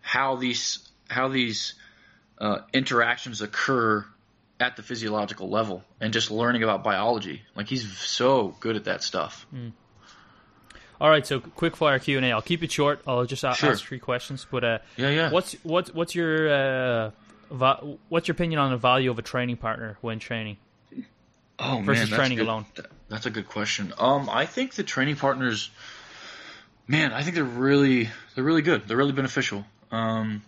how 0.00 0.36
these 0.36 0.88
how 1.08 1.28
these 1.28 1.74
uh, 2.38 2.60
interactions 2.72 3.42
occur 3.42 4.06
at 4.60 4.76
the 4.76 4.82
physiological 4.82 5.48
level 5.48 5.82
and 6.00 6.12
just 6.12 6.30
learning 6.30 6.62
about 6.62 6.84
biology. 6.84 7.42
Like 7.56 7.66
he's 7.66 7.90
so 7.98 8.54
good 8.60 8.76
at 8.76 8.84
that 8.84 9.02
stuff. 9.02 9.46
Mm. 9.54 9.72
All 11.00 11.08
right, 11.08 11.26
so 11.26 11.40
quick 11.40 11.76
fire 11.76 11.98
Q 11.98 12.18
and 12.18 12.26
A. 12.26 12.32
I'll 12.32 12.42
keep 12.42 12.62
it 12.62 12.70
short. 12.70 13.00
I'll 13.06 13.24
just 13.24 13.44
ask, 13.44 13.60
Sure. 13.60 13.70
ask 13.70 13.84
three 13.84 13.98
questions. 13.98 14.46
But 14.50 14.64
uh, 14.64 14.78
Yeah, 14.96 15.10
yeah. 15.10 15.30
what's 15.30 15.54
what's 15.62 15.94
what's 15.94 16.14
your 16.14 16.48
uh, 16.52 17.10
va- 17.50 17.96
what's 18.10 18.28
your 18.28 18.34
opinion 18.34 18.60
on 18.60 18.70
the 18.70 18.76
value 18.76 19.10
of 19.10 19.18
a 19.18 19.22
training 19.22 19.56
partner 19.56 19.96
when 20.02 20.18
training? 20.18 20.58
Oh 21.58 21.80
versus 21.82 22.10
man, 22.10 22.18
training 22.18 22.38
good. 22.38 22.46
alone? 22.46 22.66
That's 23.08 23.26
a 23.26 23.30
good 23.30 23.48
question. 23.48 23.92
Um, 23.98 24.28
I 24.30 24.46
think 24.46 24.74
the 24.74 24.82
training 24.82 25.16
partners, 25.16 25.70
man, 26.86 27.12
I 27.12 27.22
think 27.22 27.34
they're 27.34 27.44
really 27.44 28.10
they're 28.34 28.44
really 28.44 28.62
good. 28.62 28.86
They're 28.86 28.96
really 28.96 29.12
beneficial. 29.12 29.64
Um, 29.90 30.42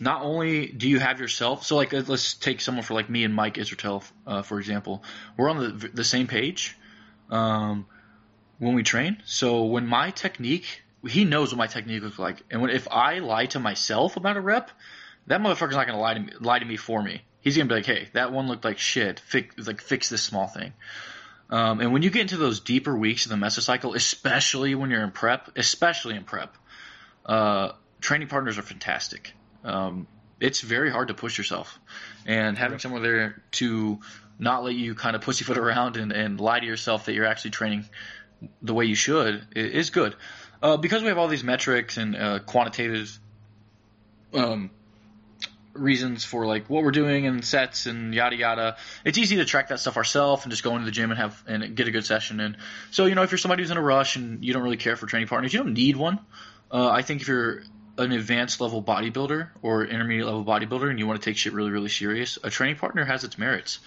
not 0.00 0.22
only 0.22 0.66
do 0.66 0.88
you 0.88 0.98
have 0.98 1.20
yourself, 1.20 1.64
so 1.64 1.76
like 1.76 1.92
let's 1.92 2.34
take 2.34 2.60
someone 2.62 2.84
for 2.84 2.94
like 2.94 3.08
me 3.10 3.22
and 3.24 3.34
Mike 3.34 3.54
Israetel, 3.54 4.02
uh, 4.26 4.40
for 4.42 4.58
example. 4.58 5.04
We're 5.36 5.50
on 5.50 5.58
the 5.78 5.88
the 5.92 6.04
same 6.04 6.26
page 6.26 6.76
um, 7.30 7.86
when 8.62 8.76
we 8.76 8.84
train. 8.84 9.20
So 9.24 9.64
when 9.64 9.88
my 9.88 10.10
technique, 10.10 10.82
he 11.04 11.24
knows 11.24 11.50
what 11.50 11.58
my 11.58 11.66
technique 11.66 12.02
looks 12.02 12.18
like, 12.18 12.42
and 12.48 12.62
when 12.62 12.70
if 12.70 12.86
I 12.88 13.18
lie 13.18 13.46
to 13.46 13.58
myself 13.58 14.16
about 14.16 14.36
a 14.36 14.40
rep, 14.40 14.70
that 15.26 15.40
motherfucker's 15.40 15.74
not 15.74 15.88
gonna 15.88 15.98
lie 15.98 16.14
to 16.14 16.20
me 16.20 16.32
lie 16.38 16.60
to 16.60 16.64
me 16.64 16.76
for 16.76 17.02
me. 17.02 17.22
He's 17.40 17.56
gonna 17.56 17.68
be 17.68 17.74
like, 17.74 17.86
hey, 17.86 18.08
that 18.12 18.30
one 18.30 18.46
looked 18.46 18.64
like 18.64 18.78
shit. 18.78 19.18
Fix 19.18 19.66
like 19.66 19.80
fix 19.80 20.08
this 20.08 20.22
small 20.22 20.46
thing. 20.46 20.74
Um, 21.50 21.80
and 21.80 21.92
when 21.92 22.02
you 22.02 22.10
get 22.10 22.22
into 22.22 22.36
those 22.36 22.60
deeper 22.60 22.96
weeks 22.96 23.26
of 23.26 23.30
the 23.30 23.36
mesocycle, 23.36 23.96
especially 23.96 24.76
when 24.76 24.90
you're 24.90 25.02
in 25.02 25.10
prep, 25.10 25.50
especially 25.56 26.14
in 26.14 26.22
prep, 26.22 26.56
uh, 27.26 27.72
training 28.00 28.28
partners 28.28 28.58
are 28.58 28.62
fantastic. 28.62 29.32
Um, 29.64 30.06
it's 30.38 30.60
very 30.60 30.90
hard 30.90 31.08
to 31.08 31.14
push 31.14 31.36
yourself, 31.36 31.80
and 32.26 32.56
having 32.56 32.78
someone 32.78 33.02
there 33.02 33.42
to 33.52 33.98
not 34.38 34.64
let 34.64 34.74
you 34.74 34.94
kind 34.94 35.14
of 35.16 35.22
pussyfoot 35.22 35.58
around 35.58 35.96
and, 35.96 36.12
and 36.12 36.40
lie 36.40 36.60
to 36.60 36.66
yourself 36.66 37.06
that 37.06 37.14
you're 37.14 37.26
actually 37.26 37.50
training 37.50 37.84
the 38.62 38.74
way 38.74 38.84
you 38.84 38.94
should 38.94 39.46
is 39.54 39.90
good. 39.90 40.14
Uh, 40.62 40.76
because 40.76 41.02
we 41.02 41.08
have 41.08 41.18
all 41.18 41.28
these 41.28 41.42
metrics 41.42 41.96
and 41.96 42.14
uh, 42.14 42.38
quantitative 42.38 43.18
um, 44.32 44.70
reasons 45.74 46.24
for 46.24 46.46
like 46.46 46.68
what 46.68 46.84
we're 46.84 46.90
doing 46.90 47.26
and 47.26 47.44
sets 47.44 47.86
and 47.86 48.14
yada 48.14 48.36
yada. 48.36 48.76
It's 49.04 49.18
easy 49.18 49.36
to 49.36 49.44
track 49.44 49.68
that 49.68 49.80
stuff 49.80 49.96
ourselves 49.96 50.44
and 50.44 50.50
just 50.50 50.62
go 50.62 50.74
into 50.74 50.84
the 50.84 50.90
gym 50.90 51.10
and 51.10 51.18
have 51.18 51.42
and 51.46 51.74
get 51.74 51.88
a 51.88 51.90
good 51.90 52.04
session. 52.04 52.40
And 52.40 52.56
so 52.90 53.06
you 53.06 53.14
know 53.14 53.22
if 53.22 53.30
you're 53.30 53.38
somebody 53.38 53.62
who's 53.62 53.70
in 53.70 53.76
a 53.76 53.82
rush 53.82 54.16
and 54.16 54.44
you 54.44 54.52
don't 54.52 54.62
really 54.62 54.76
care 54.76 54.96
for 54.96 55.06
training 55.06 55.28
partners, 55.28 55.52
you 55.52 55.62
don't 55.62 55.74
need 55.74 55.96
one. 55.96 56.20
Uh, 56.70 56.88
I 56.88 57.02
think 57.02 57.22
if 57.22 57.28
you're 57.28 57.62
an 57.98 58.12
advanced 58.12 58.60
level 58.60 58.82
bodybuilder 58.82 59.48
or 59.60 59.84
intermediate 59.84 60.26
level 60.26 60.44
bodybuilder 60.44 60.88
and 60.88 60.98
you 60.98 61.06
want 61.06 61.20
to 61.20 61.24
take 61.24 61.36
shit 61.36 61.52
really 61.52 61.70
really 61.70 61.88
serious, 61.88 62.38
a 62.42 62.50
training 62.50 62.76
partner 62.76 63.04
has 63.04 63.24
its 63.24 63.38
merits. 63.38 63.80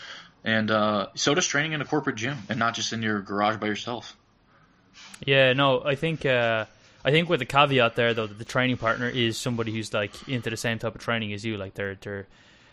And 0.43 0.69
uh, 0.69 1.07
so 1.15 1.33
does 1.33 1.47
training 1.47 1.71
in 1.71 1.81
a 1.81 1.85
corporate 1.85 2.17
gym 2.17 2.37
and 2.49 2.59
not 2.59 2.75
just 2.75 2.93
in 2.93 3.01
your 3.01 3.21
garage 3.21 3.57
by 3.57 3.67
yourself. 3.67 4.15
Yeah, 5.25 5.53
no, 5.53 5.83
I 5.83 5.95
think 5.95 6.25
uh, 6.25 6.65
I 7.03 7.11
think 7.11 7.29
with 7.29 7.39
the 7.39 7.45
caveat 7.45 7.95
there 7.95 8.13
though 8.13 8.27
that 8.27 8.37
the 8.37 8.45
training 8.45 8.77
partner 8.77 9.07
is 9.07 9.37
somebody 9.37 9.71
who's 9.71 9.93
like 9.93 10.27
into 10.27 10.49
the 10.49 10.57
same 10.57 10.79
type 10.79 10.95
of 10.95 11.01
training 11.01 11.33
as 11.33 11.45
you. 11.45 11.57
Like 11.57 11.73
they're 11.75 11.95
they're 11.95 12.27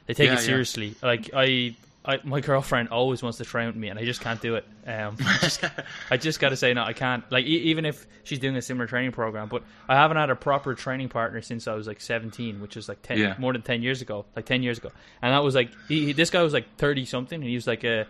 they 0.06 0.14
take 0.14 0.26
Yeah, 0.26 0.32
it 0.34 0.36
yeah. 0.36 0.40
seriously. 0.46 0.94
Like 1.02 1.30
I, 1.34 1.76
I 2.04 2.18
my 2.24 2.40
girlfriend 2.40 2.88
always 2.88 3.22
wants 3.22 3.38
to 3.38 3.44
train 3.44 3.68
with 3.68 3.76
me, 3.76 3.88
and 3.88 3.98
I 3.98 4.04
just 4.04 4.20
can't 4.20 4.40
do 4.40 4.56
it. 4.56 4.64
Um, 4.86 5.16
I 5.24 5.38
just, 5.40 5.64
I 6.10 6.16
just 6.16 6.40
got 6.40 6.48
to 6.48 6.56
say 6.56 6.74
no, 6.74 6.82
I 6.82 6.92
can't. 6.94 7.22
Like 7.30 7.44
e- 7.44 7.70
even 7.70 7.84
if 7.84 8.04
she's 8.24 8.40
doing 8.40 8.56
a 8.56 8.62
similar 8.62 8.88
training 8.88 9.12
program, 9.12 9.48
but 9.48 9.62
I 9.88 9.94
haven't 9.94 10.16
had 10.16 10.28
a 10.30 10.34
proper 10.34 10.74
training 10.74 11.10
partner 11.10 11.40
since 11.42 11.68
I 11.68 11.74
was 11.74 11.86
like 11.86 12.00
seventeen, 12.00 12.60
which 12.60 12.76
is 12.76 12.88
like 12.88 13.02
ten 13.02 13.18
Yeah. 13.18 13.36
more 13.38 13.52
than 13.52 13.62
ten 13.62 13.82
years 13.82 14.02
ago, 14.02 14.24
like 14.34 14.46
ten 14.46 14.64
years 14.64 14.78
ago. 14.78 14.90
And 15.22 15.32
that 15.32 15.44
was 15.44 15.54
like 15.54 15.70
he, 15.86 16.06
he- 16.06 16.12
this 16.12 16.30
guy 16.30 16.42
was 16.42 16.52
like 16.52 16.76
thirty 16.76 17.04
something, 17.04 17.40
and 17.40 17.48
he 17.48 17.54
was 17.54 17.68
like 17.68 17.84
a. 17.84 18.06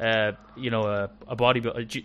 Uh, 0.00 0.32
you 0.56 0.70
know, 0.70 0.82
a, 0.86 1.10
a 1.26 1.36
body, 1.36 1.60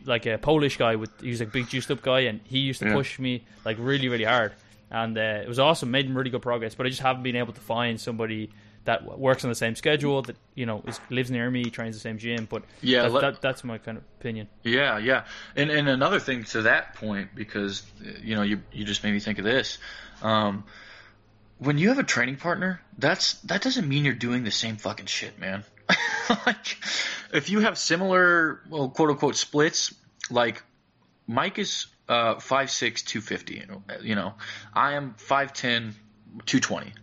like 0.06 0.26
a 0.26 0.38
Polish 0.38 0.78
guy 0.78 0.96
with, 0.96 1.10
he 1.22 1.30
was 1.30 1.40
like 1.42 1.50
a 1.50 1.52
big 1.52 1.68
juiced 1.68 1.92
up 1.92 2.02
guy, 2.02 2.22
and 2.22 2.40
he 2.46 2.60
used 2.60 2.80
to 2.82 2.88
Yeah. 2.88 2.94
push 2.94 3.20
me 3.20 3.44
like 3.66 3.78
really, 3.80 4.08
really 4.08 4.24
hard, 4.24 4.54
and 4.90 5.18
uh, 5.18 5.22
it 5.44 5.48
was 5.48 5.60
awesome. 5.60 5.92
Made 5.92 6.10
really 6.10 6.30
good 6.30 6.42
progress, 6.42 6.74
but 6.74 6.86
I 6.86 6.90
just 6.90 7.02
haven't 7.02 7.24
been 7.24 7.36
able 7.36 7.52
to 7.54 7.60
find 7.62 8.00
somebody 8.00 8.50
that 8.86 9.04
works 9.20 9.44
on 9.44 9.50
the 9.52 9.56
same 9.56 9.76
schedule 9.76 10.22
that 10.24 10.36
you 10.56 10.66
know 10.66 10.82
is, 10.88 11.00
lives 11.10 11.30
near 11.30 11.52
me, 11.52 11.66
trains 11.66 11.96
the 11.96 12.00
same 12.02 12.18
gym. 12.18 12.48
But 12.50 12.64
Yeah, 12.82 13.02
that, 13.04 13.12
let- 13.12 13.22
that, 13.22 13.42
that's 13.42 13.64
my 13.66 13.78
kind 13.78 13.98
of 13.98 14.04
opinion. 14.22 14.48
Yeah, 14.64 14.98
yeah, 14.98 15.26
and 15.58 15.70
and 15.70 15.90
another 15.90 16.20
thing 16.20 16.46
to 16.46 16.62
that 16.62 16.96
point 16.96 17.36
because 17.36 17.84
uh, 18.06 18.10
you 18.24 18.36
know 18.36 18.42
you 18.44 18.62
you 18.72 18.86
just 18.86 19.04
made 19.04 19.12
me 19.12 19.20
think 19.20 19.38
of 19.38 19.44
this. 19.44 19.80
Um, 20.22 20.64
when 21.60 21.78
you 21.78 21.90
have 21.90 22.00
a 22.00 22.04
training 22.04 22.38
partner, 22.38 22.82
that's 22.98 23.34
that 23.42 23.62
doesn't 23.62 23.88
mean 23.88 24.06
you're 24.06 24.14
doing 24.14 24.44
the 24.46 24.52
same 24.52 24.78
fucking 24.78 25.06
shit, 25.08 25.38
man. 25.40 25.64
Like, 26.46 26.78
if 27.34 27.50
you 27.50 27.60
have 27.62 27.78
similar, 27.78 28.62
well, 28.70 28.90
quote 28.90 29.10
unquote 29.10 29.36
splits, 29.36 29.94
like 30.30 30.64
Mike 31.28 31.60
is 31.60 31.88
uh, 32.10 32.36
5'6", 32.36 33.06
250, 33.06 33.64
you 34.02 34.16
know, 34.16 34.34
I 34.74 34.94
am 34.94 35.16
5'10", 35.18 35.94
220 36.46 36.94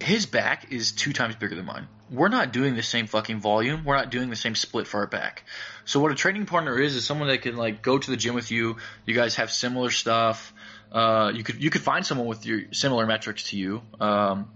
his 0.00 0.26
back 0.26 0.72
is 0.72 0.92
two 0.92 1.12
times 1.12 1.36
bigger 1.36 1.54
than 1.54 1.66
mine. 1.66 1.86
We're 2.10 2.28
not 2.28 2.52
doing 2.52 2.74
the 2.74 2.82
same 2.82 3.06
fucking 3.06 3.40
volume. 3.40 3.84
We're 3.84 3.96
not 3.96 4.10
doing 4.10 4.30
the 4.30 4.36
same 4.36 4.54
split 4.54 4.86
for 4.86 5.00
our 5.00 5.06
back. 5.06 5.44
So 5.84 6.00
what 6.00 6.10
a 6.10 6.14
training 6.14 6.46
partner 6.46 6.78
is 6.78 6.96
is 6.96 7.04
someone 7.04 7.28
that 7.28 7.42
can 7.42 7.56
like 7.56 7.82
go 7.82 7.98
to 7.98 8.10
the 8.10 8.16
gym 8.16 8.34
with 8.34 8.50
you. 8.50 8.76
You 9.06 9.14
guys 9.14 9.36
have 9.36 9.50
similar 9.52 9.90
stuff. 9.90 10.52
Uh, 10.90 11.30
you 11.34 11.44
could 11.44 11.62
you 11.62 11.70
could 11.70 11.82
find 11.82 12.04
someone 12.04 12.26
with 12.26 12.46
your 12.46 12.72
similar 12.72 13.06
metrics 13.06 13.50
to 13.50 13.56
you. 13.56 13.82
Um, 14.00 14.50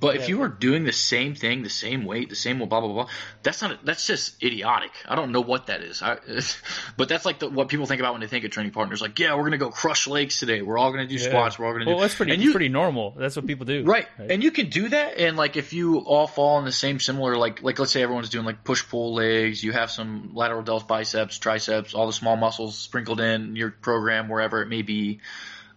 but 0.00 0.16
if 0.16 0.28
you 0.28 0.42
are 0.42 0.48
doing 0.48 0.84
the 0.84 0.92
same 0.92 1.34
thing, 1.34 1.62
the 1.62 1.68
same 1.70 2.04
weight, 2.04 2.28
the 2.28 2.36
same 2.36 2.58
blah 2.58 2.66
blah 2.66 2.80
blah, 2.80 3.08
that's 3.42 3.62
not 3.62 3.84
that's 3.84 4.06
just 4.06 4.42
idiotic. 4.42 4.90
I 5.08 5.14
don't 5.14 5.32
know 5.32 5.40
what 5.40 5.66
that 5.66 5.82
is. 5.82 6.02
I, 6.02 6.18
but 6.96 7.08
that's 7.08 7.24
like 7.24 7.38
the, 7.38 7.48
what 7.48 7.68
people 7.68 7.86
think 7.86 8.00
about 8.00 8.12
when 8.12 8.20
they 8.20 8.26
think 8.26 8.44
of 8.44 8.50
training 8.50 8.72
partners. 8.72 9.00
Like, 9.00 9.18
yeah, 9.18 9.34
we're 9.36 9.44
gonna 9.44 9.58
go 9.58 9.70
crush 9.70 10.06
legs 10.06 10.38
today. 10.38 10.62
We're 10.62 10.78
all 10.78 10.90
gonna 10.90 11.06
do 11.06 11.18
squats. 11.18 11.58
We're 11.58 11.66
all 11.66 11.72
gonna 11.72 11.86
Well, 11.86 11.96
do. 11.96 12.00
that's 12.02 12.14
pretty 12.14 12.32
and 12.32 12.42
you- 12.42 12.50
pretty 12.52 12.68
normal. 12.68 13.14
That's 13.16 13.36
what 13.36 13.46
people 13.46 13.66
do. 13.66 13.84
Right. 13.84 14.06
And 14.18 14.42
you 14.42 14.50
can 14.50 14.68
do 14.70 14.88
that 14.88 15.18
and 15.18 15.36
like 15.36 15.56
if 15.56 15.72
you 15.72 15.98
all 15.98 16.26
fall 16.26 16.58
in 16.58 16.64
the 16.64 16.72
same 16.72 17.00
similar 17.00 17.36
like 17.36 17.62
like 17.62 17.78
let's 17.78 17.92
say 17.92 18.02
everyone's 18.02 18.28
doing 18.30 18.44
like 18.44 18.64
push 18.64 18.86
pull 18.88 19.14
legs, 19.14 19.62
you 19.62 19.72
have 19.72 19.90
some 19.90 20.32
lateral 20.34 20.62
delts, 20.62 20.86
biceps, 20.86 21.38
triceps, 21.38 21.94
all 21.94 22.06
the 22.06 22.12
small 22.12 22.36
muscles 22.36 22.76
sprinkled 22.76 23.20
in 23.20 23.56
your 23.56 23.70
program 23.70 24.28
wherever 24.28 24.62
it 24.62 24.68
may 24.68 24.82
be. 24.82 25.20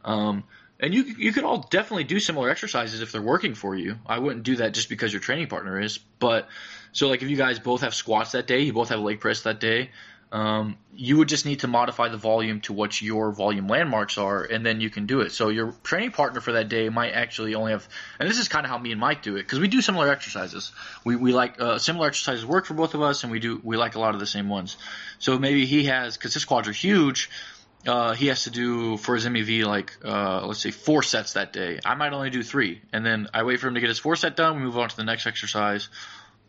Um 0.04 0.44
and 0.80 0.94
you 0.94 1.04
you 1.04 1.34
could 1.34 1.44
all 1.44 1.68
definitely 1.70 2.06
do 2.06 2.20
similar 2.20 2.50
exercises 2.50 3.02
if 3.02 3.12
they're 3.12 3.22
working 3.22 3.56
for 3.56 3.76
you. 3.76 3.96
I 4.06 4.20
wouldn't 4.20 4.44
do 4.44 4.58
that 4.58 4.74
just 4.74 4.90
because 4.90 5.12
your 5.12 5.22
training 5.22 5.48
partner 5.48 5.80
is, 5.80 5.98
but 5.98 6.48
so 6.92 7.08
like 7.08 7.22
if 7.22 7.30
you 7.30 7.38
guys 7.38 7.60
both 7.60 7.82
have 7.82 7.94
squats 7.94 8.32
that 8.32 8.48
day, 8.48 8.62
you 8.62 8.74
both 8.74 8.90
have 8.90 9.00
leg 9.00 9.20
press 9.20 9.42
that 9.42 9.60
day, 9.60 9.90
um, 10.32 10.78
you 10.94 11.18
would 11.18 11.28
just 11.28 11.46
need 11.46 11.62
to 11.62 11.68
modify 11.68 12.10
the 12.10 12.18
volume 12.18 12.62
to 12.62 12.74
what 12.74 13.02
your 13.02 13.32
volume 13.32 13.68
landmarks 13.68 14.18
are, 14.18 14.44
and 14.44 14.64
then 14.64 14.80
you 14.80 14.90
can 14.90 15.08
do 15.08 15.22
it. 15.22 15.32
So 15.32 15.50
your 15.50 15.74
training 15.84 16.12
partner 16.12 16.40
for 16.40 16.52
that 16.54 16.70
day 16.70 16.90
might 16.90 17.14
actually 17.14 17.56
only 17.56 17.72
have, 17.72 17.88
and 18.20 18.30
this 18.30 18.38
is 18.38 18.48
kind 18.48 18.66
of 18.66 18.70
how 18.70 18.78
me 18.78 18.92
and 18.92 19.02
Mike 19.02 19.24
do 19.24 19.38
it 19.38 19.44
because 19.44 19.60
we 19.60 19.68
do 19.68 19.82
similar 19.82 20.10
exercises. 20.10 20.72
We 21.04 21.16
we 21.16 21.34
like 21.34 21.60
uh, 21.60 21.80
similar 21.80 22.08
exercises 22.08 22.46
work 22.46 22.66
for 22.66 22.76
both 22.76 22.94
of 22.94 23.02
us, 23.02 23.24
and 23.24 23.32
we 23.32 23.40
do 23.40 23.60
we 23.64 23.76
like 23.76 23.96
a 23.96 24.00
lot 24.00 24.14
of 24.14 24.20
the 24.20 24.28
same 24.28 24.50
ones. 24.50 24.78
So 25.18 25.40
maybe 25.40 25.66
he 25.66 25.86
has 25.86 26.16
because 26.16 26.36
his 26.36 26.46
quads 26.46 26.68
are 26.68 26.74
huge. 26.74 27.30
Uh, 27.88 28.14
he 28.14 28.28
has 28.28 28.44
to 28.44 28.50
do 28.50 28.98
for 28.98 29.16
his 29.16 29.26
MEV 29.26 29.66
like 29.66 29.98
uh, 30.04 30.46
let's 30.46 30.60
say 30.60 30.72
four 30.72 31.02
sets 31.04 31.34
that 31.34 31.54
day. 31.54 31.80
I 31.86 31.96
might 31.96 32.12
only 32.14 32.30
do 32.30 32.44
three, 32.44 32.82
and 32.92 33.06
then 33.06 33.28
I 33.34 33.44
wait 33.44 33.60
for 33.60 33.68
him 33.68 33.76
to 33.76 33.80
get 33.80 33.88
his 33.88 34.00
four 34.00 34.16
set 34.16 34.36
done. 34.36 34.58
We 34.58 34.64
move 34.64 34.78
on 34.78 34.90
to 34.90 34.96
the 34.96 35.04
next 35.06 35.26
exercise. 35.28 35.90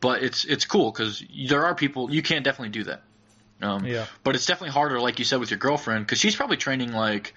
But 0.00 0.22
it's 0.22 0.44
it's 0.44 0.64
cool 0.64 0.90
because 0.90 1.22
there 1.48 1.66
are 1.66 1.74
people 1.74 2.12
you 2.12 2.22
can 2.22 2.42
definitely 2.42 2.70
do 2.70 2.84
that. 2.84 3.02
Um, 3.62 3.84
Yeah. 3.84 4.06
But 4.24 4.34
it's 4.34 4.46
definitely 4.46 4.72
harder, 4.72 4.98
like 5.00 5.18
you 5.18 5.24
said, 5.24 5.40
with 5.40 5.50
your 5.50 5.58
girlfriend 5.58 6.06
because 6.06 6.18
she's 6.18 6.34
probably 6.34 6.56
training 6.56 6.92
like 6.92 7.34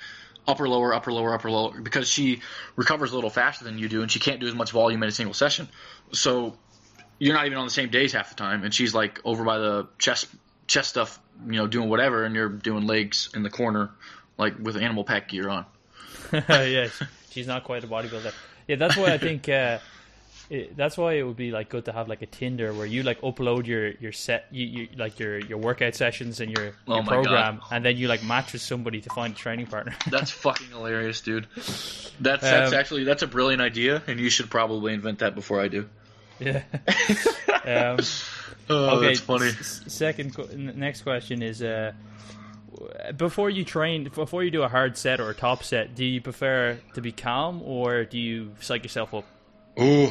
upper 0.47 0.67
lower 0.67 0.93
upper 0.93 1.11
lower 1.11 1.33
upper 1.33 1.51
lower 1.51 1.79
because 1.79 2.09
she 2.09 2.41
recovers 2.75 3.11
a 3.11 3.15
little 3.15 3.29
faster 3.29 3.63
than 3.63 3.77
you 3.77 3.89
do 3.89 4.01
and 4.01 4.11
she 4.11 4.19
can't 4.19 4.39
do 4.39 4.47
as 4.47 4.55
much 4.55 4.71
volume 4.71 5.03
in 5.03 5.09
a 5.09 5.11
single 5.11 5.33
session. 5.33 5.67
So 6.13 6.57
you're 7.19 7.35
not 7.35 7.45
even 7.45 7.57
on 7.57 7.65
the 7.65 7.71
same 7.71 7.89
days 7.89 8.13
half 8.13 8.29
the 8.29 8.35
time, 8.35 8.63
and 8.63 8.73
she's 8.73 8.93
like 8.93 9.21
over 9.23 9.43
by 9.43 9.57
the 9.57 9.87
chest 9.99 10.27
chest 10.67 10.89
stuff, 10.89 11.19
you 11.45 11.53
know, 11.53 11.67
doing 11.67 11.89
whatever, 11.89 12.23
and 12.23 12.35
you're 12.35 12.49
doing 12.49 12.87
legs 12.87 13.29
in 13.33 13.43
the 13.43 13.49
corner, 13.49 13.91
like 14.37 14.57
with 14.59 14.77
Animal 14.77 15.03
Pak 15.03 15.29
gear 15.29 15.49
on. 15.49 15.65
yeah, 16.49 16.89
she's 17.29 17.47
not 17.47 17.63
quite 17.63 17.83
a 17.83 17.87
bodybuilder. 17.87 18.33
Yeah, 18.67 18.77
that's 18.77 18.95
why 18.95 19.13
I 19.13 19.17
think 19.17 19.49
uh, 19.49 19.79
it, 20.49 20.75
that's 20.75 20.97
why 20.97 21.13
it 21.13 21.23
would 21.23 21.37
be 21.37 21.51
like 21.51 21.69
good 21.69 21.85
to 21.85 21.91
have 21.91 22.07
like 22.07 22.21
a 22.21 22.25
Tinder 22.25 22.73
where 22.73 22.85
you 22.85 23.03
like 23.03 23.21
upload 23.21 23.65
your 23.65 23.91
your 23.91 24.11
set, 24.11 24.47
you, 24.51 24.65
you 24.65 24.87
like 24.97 25.19
your 25.19 25.39
your 25.39 25.57
workout 25.57 25.95
sessions 25.95 26.39
and 26.39 26.51
your, 26.51 26.73
Oh 26.87 26.95
your 26.95 27.03
program, 27.03 27.61
and 27.71 27.83
then 27.83 27.97
you 27.97 28.07
like 28.07 28.23
match 28.23 28.53
with 28.53 28.61
somebody 28.61 29.01
to 29.01 29.09
find 29.09 29.33
a 29.33 29.37
training 29.37 29.67
partner. 29.67 29.95
That's 30.09 30.31
fucking 30.31 30.67
hilarious, 30.67 31.21
dude. 31.21 31.47
That's 31.55 32.11
that's 32.19 32.73
Um, 32.73 32.79
actually 32.79 33.03
that's 33.03 33.23
a 33.23 33.27
brilliant 33.27 33.61
idea, 33.61 34.03
and 34.07 34.19
you 34.19 34.29
should 34.29 34.49
probably 34.49 34.93
invent 34.93 35.19
that 35.19 35.35
before 35.35 35.61
I 35.61 35.67
do. 35.67 35.89
yeah. 36.39 36.63
um, 37.65 37.99
Oh, 38.69 38.97
okay. 38.97 39.07
that's 39.07 39.19
funny. 39.19 39.47
s- 39.47 39.81
second, 39.87 40.75
next 40.75 41.01
question 41.01 41.41
is: 41.41 41.61
uh, 41.61 41.93
before 43.17 43.49
you 43.49 43.63
train, 43.63 44.09
before 44.13 44.43
you 44.43 44.51
do 44.51 44.63
a 44.63 44.67
hard 44.67 44.97
set 44.97 45.19
or 45.19 45.29
a 45.29 45.35
top 45.35 45.63
set, 45.63 45.95
do 45.95 46.05
you 46.05 46.21
prefer 46.21 46.79
to 46.93 47.01
be 47.01 47.11
calm 47.11 47.61
or 47.63 48.05
do 48.05 48.17
you 48.17 48.51
psych 48.59 48.83
yourself 48.83 49.13
up? 49.13 49.25
Ooh, 49.79 50.05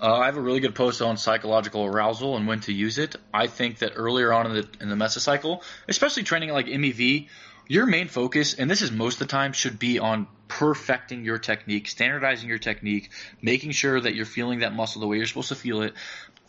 uh, 0.00 0.16
I 0.16 0.26
have 0.26 0.36
a 0.36 0.40
really 0.40 0.60
good 0.60 0.74
post 0.74 1.02
on 1.02 1.16
psychological 1.16 1.84
arousal 1.84 2.36
and 2.36 2.46
when 2.46 2.60
to 2.60 2.72
use 2.72 2.98
it. 2.98 3.16
I 3.34 3.48
think 3.48 3.78
that 3.78 3.92
earlier 3.96 4.32
on 4.32 4.46
in 4.46 4.52
the 4.54 4.68
in 4.80 4.88
the 4.88 4.94
mesocycle, 4.94 5.62
especially 5.88 6.22
training 6.22 6.50
like 6.50 6.66
MEV, 6.66 7.28
your 7.66 7.86
main 7.86 8.08
focus, 8.08 8.54
and 8.54 8.70
this 8.70 8.82
is 8.82 8.92
most 8.92 9.14
of 9.20 9.26
the 9.26 9.32
time, 9.32 9.52
should 9.52 9.78
be 9.78 9.98
on 9.98 10.28
perfecting 10.46 11.24
your 11.24 11.38
technique, 11.38 11.88
standardizing 11.88 12.48
your 12.48 12.58
technique, 12.58 13.10
making 13.42 13.72
sure 13.72 14.00
that 14.00 14.14
you're 14.14 14.24
feeling 14.24 14.60
that 14.60 14.72
muscle 14.74 15.00
the 15.00 15.06
way 15.06 15.16
you're 15.16 15.26
supposed 15.26 15.48
to 15.48 15.54
feel 15.54 15.82
it. 15.82 15.94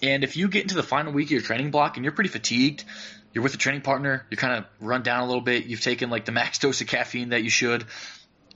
And 0.01 0.23
if 0.23 0.37
you 0.37 0.47
get 0.47 0.63
into 0.63 0.75
the 0.75 0.83
final 0.83 1.11
week 1.11 1.27
of 1.27 1.31
your 1.31 1.41
training 1.41 1.71
block 1.71 1.97
and 1.97 2.03
you're 2.03 2.13
pretty 2.13 2.29
fatigued, 2.29 2.83
you're 3.33 3.43
with 3.43 3.53
a 3.53 3.57
training 3.57 3.81
partner, 3.81 4.25
you're 4.29 4.37
kind 4.37 4.53
of 4.53 4.65
run 4.79 5.03
down 5.03 5.23
a 5.23 5.25
little 5.25 5.41
bit, 5.41 5.65
you've 5.65 5.81
taken 5.81 6.09
like 6.09 6.25
the 6.25 6.31
max 6.31 6.57
dose 6.59 6.81
of 6.81 6.87
caffeine 6.87 7.29
that 7.29 7.43
you 7.43 7.49
should, 7.49 7.85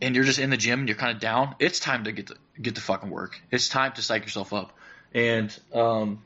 and 0.02 0.16
you're 0.16 0.24
just 0.24 0.40
in 0.40 0.50
the 0.50 0.58
gym 0.58 0.80
and 0.80 0.90
you're 0.90 0.98
kind 0.98 1.14
of 1.14 1.20
down, 1.20 1.56
it's 1.60 1.80
time 1.80 2.06
to 2.06 2.12
get 2.12 2.28
to 2.28 2.36
get 2.62 2.76
to 2.76 2.82
fucking 2.82 3.10
work. 3.10 3.40
It's 3.52 3.70
time 3.70 3.94
to 3.94 4.02
psych 4.02 4.24
yourself 4.24 4.54
up. 4.54 4.78
And 5.14 5.58
um, 5.74 6.22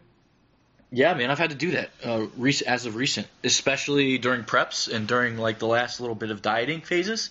yeah, 0.92 1.14
man, 1.14 1.30
I've 1.30 1.40
had 1.40 1.50
to 1.50 1.56
do 1.56 1.72
that 1.72 1.90
uh, 2.04 2.28
as 2.66 2.86
of 2.86 2.96
recent, 2.96 3.28
especially 3.44 4.18
during 4.18 4.44
preps 4.44 4.94
and 4.94 5.08
during 5.08 5.38
like 5.38 5.60
the 5.60 5.68
last 5.68 6.00
little 6.00 6.16
bit 6.16 6.32
of 6.32 6.42
dieting 6.42 6.82
phases. 6.82 7.30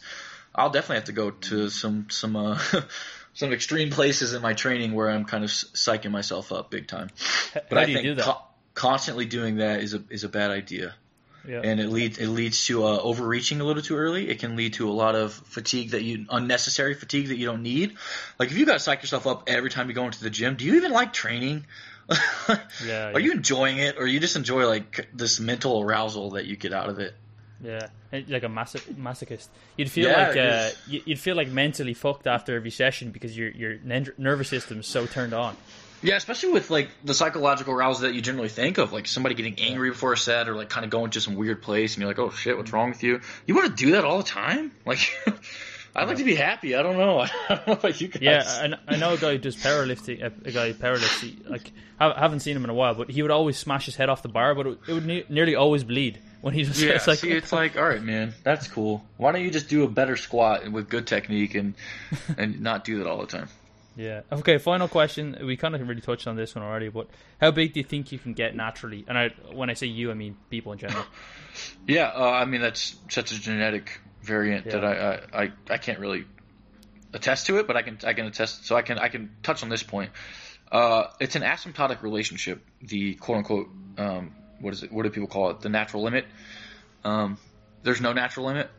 I'll 0.55 0.71
definitely 0.71 0.97
have 0.97 1.05
to 1.05 1.13
go 1.13 1.31
to 1.31 1.71
some 1.71 2.07
some 2.11 2.37
uh, 2.37 2.59
some 3.37 3.53
extreme 3.53 3.91
places 3.91 4.35
in 4.35 4.43
my 4.43 4.55
training 4.55 4.93
where 4.93 5.09
I'm 5.09 5.25
kind 5.25 5.45
of 5.45 5.51
psyching 5.51 6.11
myself 6.11 6.51
up 6.51 6.71
big 6.71 6.89
time. 6.89 7.11
But 7.55 7.65
How 7.71 7.79
I 7.79 7.85
think 7.87 8.03
do 8.03 8.15
that? 8.17 8.25
co- 8.25 8.43
constantly 8.75 9.25
doing 9.25 9.57
that 9.57 9.81
is 9.81 9.95
a 9.95 10.03
is 10.11 10.25
a 10.25 10.29
bad 10.29 10.51
idea 10.51 10.95
yeah. 11.47 11.61
and 11.63 11.81
it 11.81 11.89
leads 11.89 12.19
it 12.19 12.29
leads 12.29 12.67
to 12.67 12.85
uh, 12.85 12.99
overreaching 12.99 13.61
a 13.61 13.65
little 13.65 13.83
too 13.83 13.97
early. 13.97 14.29
It 14.29 14.41
can 14.41 14.57
lead 14.57 14.75
to 14.75 14.89
a 14.89 14.93
lot 14.93 15.15
of 15.15 15.33
fatigue 15.33 15.91
that 15.91 16.03
you 16.03 16.27
unnecessary 16.29 16.95
fatigue 16.95 17.29
that 17.29 17.37
you 17.37 17.47
don't 17.47 17.63
need. 17.63 17.97
Like 18.39 18.51
if 18.51 18.59
you 18.59 18.67
got 18.67 18.75
to 18.75 18.81
psych 18.81 19.03
yourself 19.03 19.27
up 19.27 19.45
every 19.47 19.71
time 19.71 19.89
you 19.89 19.95
go 19.95 20.05
into 20.05 20.23
the 20.23 20.31
gym, 20.31 20.57
do 20.57 20.65
you 20.65 20.77
even 20.77 20.93
like 20.93 21.13
training? 21.13 21.67
Yeah, 22.85 23.11
Are 23.13 23.19
you 23.19 23.33
enjoying 23.33 23.79
it, 23.79 23.97
or 23.99 24.07
you 24.07 24.21
just 24.21 24.37
enjoy 24.37 24.69
like 24.69 25.09
this 25.13 25.41
mental 25.41 25.81
arousal 25.81 26.31
that 26.33 26.45
you 26.45 26.55
get 26.57 26.73
out 26.73 26.89
of 26.89 27.01
it? 27.01 27.15
Yeah, 27.63 27.89
And 28.13 28.29
like 28.29 28.43
a 28.43 28.49
maso- 28.49 28.79
masochist. 28.81 29.49
You'd 29.77 29.91
feel 29.91 30.11
Yeah, 30.11 30.29
like 30.29 30.37
uh, 30.37 30.71
you- 30.89 31.03
you'd 31.07 31.19
feel 31.19 31.37
like 31.37 31.49
mentally 31.49 31.95
fucked 31.95 32.27
after 32.27 32.55
every 32.55 32.71
session 32.71 33.11
because 33.13 33.37
your 33.37 33.49
your 33.51 33.77
nervous 34.19 34.49
system's 34.49 34.87
so 34.87 35.07
turned 35.07 35.33
on. 35.33 35.57
Yeah, 36.03 36.17
especially 36.17 36.53
with 36.53 36.69
like 36.71 36.91
the 37.05 37.15
psychological 37.15 37.73
arousal 37.73 38.03
that 38.03 38.15
you 38.15 38.21
generally 38.21 38.51
think 38.51 38.77
of, 38.77 38.93
like 38.93 39.07
somebody 39.09 39.35
getting 39.35 39.59
angry 39.59 39.89
before 39.91 40.13
a 40.13 40.17
set, 40.19 40.49
or 40.49 40.55
like 40.55 40.69
kind 40.69 40.85
of 40.85 40.91
going 40.91 41.11
to 41.13 41.21
some 41.23 41.35
weird 41.35 41.63
place, 41.63 41.95
and 41.95 42.03
you're 42.03 42.11
like, 42.11 42.19
"Oh 42.19 42.31
shit, 42.31 42.57
what's 42.59 42.73
wrong 42.75 42.91
with 42.91 43.03
you?" 43.03 43.21
You 43.47 43.55
want 43.55 43.69
to 43.75 43.85
do 43.85 43.93
that 43.93 44.05
all 44.05 44.19
the 44.19 44.25
time? 44.25 44.73
Like, 44.85 44.99
I'd 45.97 46.07
like 46.09 46.19
to 46.19 46.25
be 46.25 46.35
happy. 46.35 46.75
I 46.77 46.83
don't 46.83 46.99
know. 46.99 47.21
I 47.49 47.55
don't 47.55 47.67
know 47.67 47.73
about 47.73 47.99
you 47.99 48.09
guys. 48.09 48.23
Yeah, 48.23 48.77
I, 48.87 48.95
I 48.95 48.97
know 48.99 49.15
a 49.15 49.17
guy 49.17 49.33
who 49.33 49.39
does 49.39 49.57
powerlifting. 49.57 50.23
A, 50.23 50.27
a 50.47 50.53
guy 50.53 50.73
powerlifts. 50.75 51.21
He, 51.23 51.39
like 51.49 51.73
I 51.99 52.13
haven't 52.21 52.41
seen 52.41 52.55
him 52.55 52.65
in 52.65 52.71
a 52.71 52.75
while, 52.75 52.95
but 52.95 53.11
he 53.11 53.23
would 53.23 53.31
always 53.31 53.57
smash 53.57 53.87
his 53.87 53.97
head 53.97 54.11
off 54.11 54.21
the 54.23 54.29
bar, 54.29 54.55
but 54.55 54.67
it, 54.67 54.79
it 54.89 54.93
would 54.93 55.07
ne- 55.07 55.25
nearly 55.31 55.55
always 55.55 55.83
bleed 55.83 56.19
when 56.47 56.55
he 56.55 56.61
was. 56.61 56.81
Yeah, 56.81 57.03
like 57.09 57.19
see, 57.19 57.33
it's 57.33 57.53
like, 57.53 57.77
all 57.77 57.83
right, 57.83 58.01
man, 58.01 58.33
that's 58.45 58.69
cool. 58.69 59.05
Why 59.17 59.33
don't 59.33 59.43
you 59.43 59.51
just 59.51 59.69
do 59.69 59.83
a 59.83 59.89
better 59.89 60.17
squat 60.17 60.71
with 60.71 60.89
good 60.89 61.05
technique 61.05 61.57
and 61.57 61.75
and 62.39 62.61
not 62.61 62.85
do 62.85 62.99
that 62.99 63.09
all 63.09 63.19
the 63.19 63.27
time? 63.27 63.49
Yeah. 63.97 64.21
Okay. 64.31 64.59
Final 64.59 64.87
question. 64.87 65.37
We 65.45 65.57
kind 65.57 65.75
of 65.75 65.81
really 65.89 66.03
touched 66.03 66.29
on 66.29 66.37
this 66.37 66.55
one 66.55 66.65
already, 66.65 66.89
but 66.89 67.09
how 67.41 67.51
big 67.51 67.73
do 67.73 67.81
you 67.81 67.85
think 67.85 68.13
you 68.13 68.21
can 68.21 68.33
get 68.33 68.55
naturally? 68.55 69.05
And 69.09 69.19
I, 69.19 69.31
when 69.53 69.71
I 69.71 69.75
say 69.75 69.89
you, 69.89 70.13
I 70.13 70.15
mean 70.15 70.37
people 70.49 70.73
in 70.73 70.79
general. 70.79 71.05
Yeah, 71.87 72.13
uh, 72.15 72.23
I 72.23 72.45
mean 72.45 72.61
that's 72.61 72.97
such 73.09 73.33
a 73.33 73.41
genetic 73.41 73.99
variant 74.21 74.67
that 74.67 74.83
Yeah. 74.83 75.19
I, 75.33 75.41
I, 75.41 75.45
I 75.45 75.53
I 75.71 75.79
can't 75.79 75.99
really 75.99 76.27
attest 77.15 77.47
to 77.47 77.59
it, 77.59 77.67
but 77.67 77.77
I 77.79 77.83
can 77.83 77.99
I 78.05 78.13
can 78.13 78.27
attest. 78.27 78.67
So 78.67 78.77
I 78.77 78.83
can 78.83 78.99
I 78.99 79.09
can 79.09 79.31
touch 79.43 79.63
on 79.63 79.71
this 79.71 79.83
point. 79.83 80.11
Uh, 80.71 81.05
it's 81.19 81.35
an 81.35 81.41
asymptotic 81.41 82.03
relationship. 82.03 82.63
The 82.83 83.15
quote 83.15 83.39
unquote 83.39 83.69
um, 83.97 84.35
what 84.61 84.73
is 84.73 84.83
it? 84.83 84.93
What 84.93 85.05
do 85.05 85.11
people 85.11 85.29
call 85.29 85.51
it? 85.51 85.61
The 85.61 85.69
natural 85.69 86.03
limit. 86.03 86.27
Um, 87.05 87.39
there's 87.83 88.01
no 88.01 88.13
natural 88.13 88.47
limit. 88.47 88.71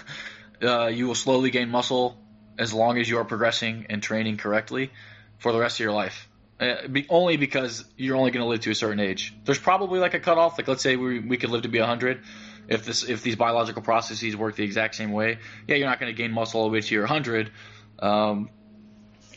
uh, 0.62 0.86
you 0.86 1.06
will 1.06 1.14
slowly 1.14 1.50
gain 1.50 1.68
muscle 1.68 2.16
as 2.58 2.72
long 2.72 2.98
as 2.98 3.08
you 3.08 3.18
are 3.18 3.24
progressing 3.24 3.86
and 3.88 4.02
training 4.02 4.36
correctly 4.36 4.90
for 5.38 5.52
the 5.52 5.58
rest 5.58 5.76
of 5.76 5.80
your 5.80 5.92
life. 5.92 6.28
Uh, 6.60 6.86
be, 6.86 7.06
only 7.08 7.36
because 7.36 7.84
you're 7.96 8.16
only 8.16 8.30
going 8.30 8.42
to 8.42 8.48
live 8.48 8.60
to 8.60 8.70
a 8.70 8.74
certain 8.74 9.00
age. 9.00 9.34
There's 9.44 9.58
probably 9.58 9.98
like 9.98 10.14
a 10.14 10.20
cutoff. 10.20 10.58
Like 10.58 10.68
let's 10.68 10.82
say 10.82 10.96
we 10.96 11.18
we 11.18 11.36
could 11.36 11.50
live 11.50 11.62
to 11.62 11.68
be 11.68 11.80
100. 11.80 12.22
If 12.68 12.84
this 12.84 13.08
if 13.08 13.22
these 13.22 13.36
biological 13.36 13.82
processes 13.82 14.36
work 14.36 14.54
the 14.54 14.64
exact 14.64 14.94
same 14.94 15.12
way, 15.12 15.38
yeah, 15.66 15.76
you're 15.76 15.88
not 15.88 15.98
going 15.98 16.14
to 16.14 16.16
gain 16.16 16.30
muscle 16.30 16.60
all 16.60 16.68
the 16.68 16.72
way 16.72 16.80
to 16.80 16.94
your 16.94 17.02
100. 17.02 17.50
Um, 17.98 18.50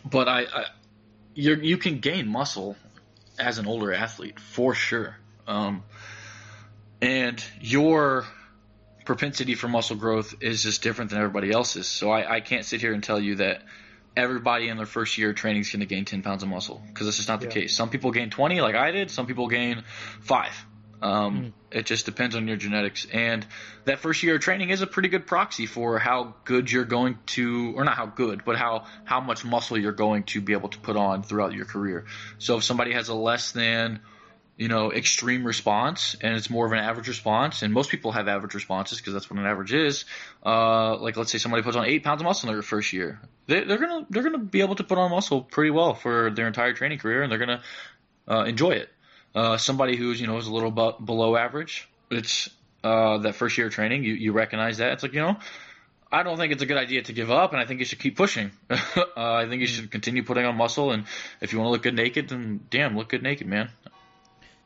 but 0.03 0.27
I, 0.27 0.41
I 0.41 0.65
you 1.33 1.55
you 1.55 1.77
can 1.77 1.99
gain 1.99 2.27
muscle 2.27 2.75
as 3.39 3.57
an 3.57 3.65
older 3.65 3.93
athlete 3.93 4.39
for 4.39 4.75
sure. 4.75 5.17
Um, 5.47 5.83
and 7.01 7.43
your 7.59 8.25
propensity 9.05 9.55
for 9.55 9.67
muscle 9.67 9.95
growth 9.95 10.35
is 10.41 10.63
just 10.63 10.81
different 10.81 11.11
than 11.11 11.19
everybody 11.19 11.51
else's. 11.51 11.87
So 11.87 12.09
I, 12.09 12.35
I 12.35 12.39
can't 12.41 12.65
sit 12.65 12.81
here 12.81 12.93
and 12.93 13.03
tell 13.03 13.19
you 13.19 13.35
that 13.35 13.61
everybody 14.17 14.69
in 14.69 14.77
their 14.77 14.85
first 14.85 15.17
year 15.17 15.31
of 15.31 15.35
training 15.35 15.61
is 15.61 15.69
going 15.69 15.81
to 15.81 15.85
gain 15.85 16.05
10 16.05 16.21
pounds 16.21 16.41
of 16.41 16.49
muscle 16.49 16.81
because 16.87 17.05
that's 17.07 17.17
just 17.17 17.29
not 17.29 17.41
the 17.41 17.47
Yeah. 17.47 17.53
case. 17.53 17.75
Some 17.75 17.89
people 17.89 18.11
gain 18.11 18.29
20 18.29 18.61
like 18.61 18.75
I 18.75 18.91
did. 18.91 19.11
Some 19.11 19.27
people 19.27 19.47
gain 19.47 19.83
five. 20.21 20.53
Um, 21.01 21.53
It 21.71 21.85
just 21.85 22.05
depends 22.05 22.37
on 22.37 22.47
your 22.47 22.55
genetics. 22.55 23.05
And 23.05 23.45
that 23.83 23.99
first 23.99 24.23
year 24.23 24.35
of 24.35 24.41
training 24.41 24.69
is 24.69 24.81
a 24.81 24.87
pretty 24.87 25.09
good 25.09 25.27
proxy 25.27 25.65
for 25.65 25.99
how 25.99 26.35
good 26.45 26.71
you're 26.71 26.85
going 26.85 27.19
to, 27.27 27.73
or 27.75 27.83
not 27.83 27.97
how 27.97 28.05
good, 28.05 28.45
but 28.45 28.55
how, 28.55 28.85
how 29.03 29.19
much 29.19 29.43
muscle 29.43 29.77
you're 29.77 29.91
going 29.91 30.23
to 30.23 30.39
be 30.39 30.53
able 30.53 30.69
to 30.69 30.79
put 30.79 30.95
on 30.95 31.21
throughout 31.21 31.53
your 31.53 31.65
career. 31.65 32.05
So 32.37 32.57
if 32.57 32.63
somebody 32.63 32.93
has 32.93 33.09
a 33.09 33.13
less 33.13 33.51
than, 33.51 33.99
you 34.57 34.69
know, 34.69 34.91
extreme 34.91 35.45
response 35.45 36.15
and 36.21 36.35
it's 36.35 36.49
more 36.49 36.65
of 36.65 36.71
an 36.71 36.79
average 36.79 37.07
response, 37.07 37.61
and 37.61 37.73
most 37.73 37.89
people 37.89 38.11
have 38.13 38.27
average 38.27 38.53
responses 38.53 38.99
because 38.99 39.13
that's 39.13 39.29
what 39.29 39.37
an 39.37 39.45
average 39.45 39.73
is. 39.73 40.05
Uh, 40.45 40.95
like 40.97 41.17
let's 41.17 41.31
say 41.31 41.37
somebody 41.37 41.61
puts 41.61 41.75
on 41.75 41.85
eight 41.85 42.03
pounds 42.03 42.21
of 42.21 42.25
muscle 42.25 42.49
in 42.49 42.55
their 42.55 42.61
first 42.61 42.93
year, 42.93 43.19
they, 43.47 43.63
they're 43.63 43.77
gonna 43.77 44.05
they're 44.09 44.23
gonna 44.23 44.37
be 44.37 44.61
able 44.61 44.75
to 44.75 44.83
put 44.83 44.97
on 44.97 45.11
muscle 45.11 45.41
pretty 45.41 45.71
well 45.71 45.93
for 45.93 46.31
their 46.31 46.47
entire 46.47 46.73
training 46.73 46.99
career, 46.99 47.21
and 47.21 47.31
they're 47.31 47.39
gonna 47.39 47.61
uh, 48.29 48.43
enjoy 48.43 48.71
it. 48.71 48.89
Uh, 49.33 49.57
somebody 49.57 49.97
who's 49.97 50.21
you 50.21 50.27
know 50.27 50.37
is 50.37 50.47
a 50.47 50.53
little 50.53 50.71
bu- 50.71 51.03
below 51.03 51.35
average, 51.35 51.89
it's 52.09 52.49
uh, 52.83 53.17
that 53.19 53.35
first 53.35 53.57
year 53.57 53.67
of 53.67 53.73
training, 53.73 54.03
you 54.03 54.13
you 54.13 54.31
recognize 54.31 54.77
that 54.77 54.93
it's 54.93 55.03
like 55.03 55.13
you 55.13 55.21
know. 55.21 55.37
I 56.11 56.23
don't 56.23 56.37
think 56.37 56.53
it's 56.53 56.61
a 56.61 56.65
good 56.65 56.77
idea 56.77 57.01
to 57.01 57.13
give 57.13 57.29
up, 57.29 57.51
and 57.51 57.59
I 57.59 57.65
think 57.65 57.79
you 57.81 57.85
should 57.85 57.99
keep 57.99 58.15
pushing. 58.15 58.51
uh, 58.69 58.77
I 59.17 59.49
think 59.49 59.59
you 59.59 59.67
should 59.67 59.91
continue 59.91 60.23
putting 60.23 60.45
on 60.45 60.55
muscle, 60.55 60.91
and 60.91 61.05
if 61.41 61.51
you 61.51 61.59
want 61.59 61.67
to 61.67 61.71
look 61.71 61.81
good 61.81 61.95
naked, 61.95 62.29
then 62.29 62.61
damn, 62.69 62.95
look 62.95 63.09
good 63.09 63.23
naked, 63.23 63.47
man. 63.47 63.69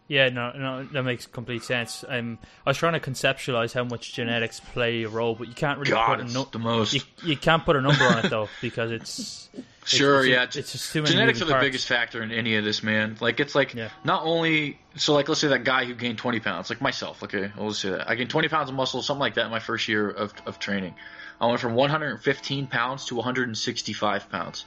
Yeah, 0.10 0.30
no, 0.30 0.51
no, 0.53 0.84
that 0.86 1.03
makes 1.03 1.28
complete 1.28 1.64
sense. 1.64 2.03
Um, 2.07 2.39
I 2.66 2.72
was 2.72 2.78
trying 2.78 2.93
to 2.93 2.99
conceptualize 2.99 3.74
how 3.74 3.84
much 3.84 4.12
genetics 4.14 4.60
play 4.60 5.03
a 5.03 5.07
role, 5.07 5.36
but 5.36 5.47
you 5.47 5.53
can't 5.53 5.78
really 5.78 5.91
God, 5.91 6.18
put 6.18 6.28
a 6.28 6.34
nu- 6.34 6.45
the 6.51 6.57
most. 6.57 6.93
you, 6.95 7.01
you 7.24 7.38
can't 7.38 7.64
put 7.64 7.76
a 7.76 7.82
number 7.82 8.03
on 8.03 8.26
it 8.26 8.30
though 8.30 8.49
because 8.60 8.89
it's 8.91 9.49
Sure, 9.86 10.20
it's, 10.20 10.28
yeah. 10.28 10.43
it's, 10.43 10.55
it's 10.55 10.72
just 10.72 10.91
too 10.93 11.01
many 11.03 11.14
Genetics 11.14 11.41
are 11.41 11.45
the 11.45 11.51
parts. 11.51 11.66
biggest 11.66 11.88
factor 11.88 12.22
in 12.24 12.32
any 12.32 12.55
of 12.55 12.64
this, 12.64 12.82
man. 12.84 13.18
Like 13.22 13.39
it's 13.39 13.53
like 13.53 13.76
Yeah. 13.76 13.89
not 14.03 14.24
only 14.24 14.80
so 14.95 15.14
like 15.14 15.30
let's 15.30 15.41
say 15.41 15.47
that 15.49 15.64
guy 15.64 15.86
who 15.86 15.93
gained 15.93 16.18
20 16.18 16.39
pounds, 16.39 16.72
like 16.72 16.82
myself. 16.82 17.22
Okay, 17.24 17.51
I'll 17.55 17.70
just 17.70 17.82
say 17.82 17.89
that 17.91 18.10
I 18.10 18.16
gained 18.16 18.32
20 18.32 18.47
pounds 18.47 18.70
of 18.70 18.76
muscle, 18.76 19.03
something 19.03 19.22
like 19.22 19.36
that, 19.36 19.45
in 19.45 19.51
my 19.51 19.60
first 19.60 19.88
year 19.88 20.10
of 20.10 20.34
of 20.47 20.57
training. 20.57 20.95
I 21.39 21.45
went 21.45 21.60
from 21.60 21.76
115 21.76 22.66
pounds 22.68 23.05
to 23.05 23.16
165 23.16 24.30
pounds, 24.30 24.66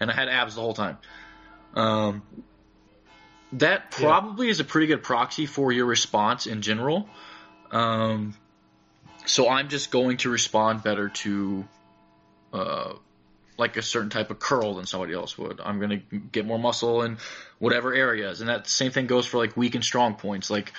and 0.00 0.10
I 0.10 0.14
had 0.14 0.28
abs 0.28 0.56
the 0.56 0.60
whole 0.60 0.74
time. 0.74 0.98
Um, 1.74 2.22
that 3.54 3.94
Yeah. 3.98 4.08
probably 4.08 4.48
is 4.48 4.60
a 4.60 4.64
pretty 4.64 4.86
good 4.86 5.02
proxy 5.02 5.46
for 5.46 5.72
your 5.72 5.86
response 5.86 6.46
in 6.46 6.62
general. 6.62 7.08
Um, 7.70 8.34
so 9.26 9.48
I'm 9.48 9.68
just 9.68 9.90
going 9.90 10.18
to 10.18 10.30
respond 10.30 10.82
better 10.82 11.08
to, 11.08 11.66
uh, 12.52 12.92
like 13.58 13.76
a 13.76 13.82
certain 13.82 14.10
type 14.10 14.30
of 14.30 14.38
curl 14.38 14.74
than 14.74 14.86
somebody 14.86 15.12
else 15.12 15.36
would. 15.38 15.60
I'm 15.62 15.78
gonna 15.78 15.98
get 15.98 16.46
more 16.46 16.58
muscle 16.58 17.02
in 17.02 17.18
whatever 17.58 17.94
areas, 17.94 18.40
and 18.40 18.48
that 18.48 18.66
same 18.66 18.90
thing 18.90 19.06
goes 19.06 19.26
for 19.26 19.36
like 19.38 19.56
weak 19.56 19.74
and 19.74 19.84
strong 19.84 20.14
points. 20.14 20.50
Like 20.50 20.72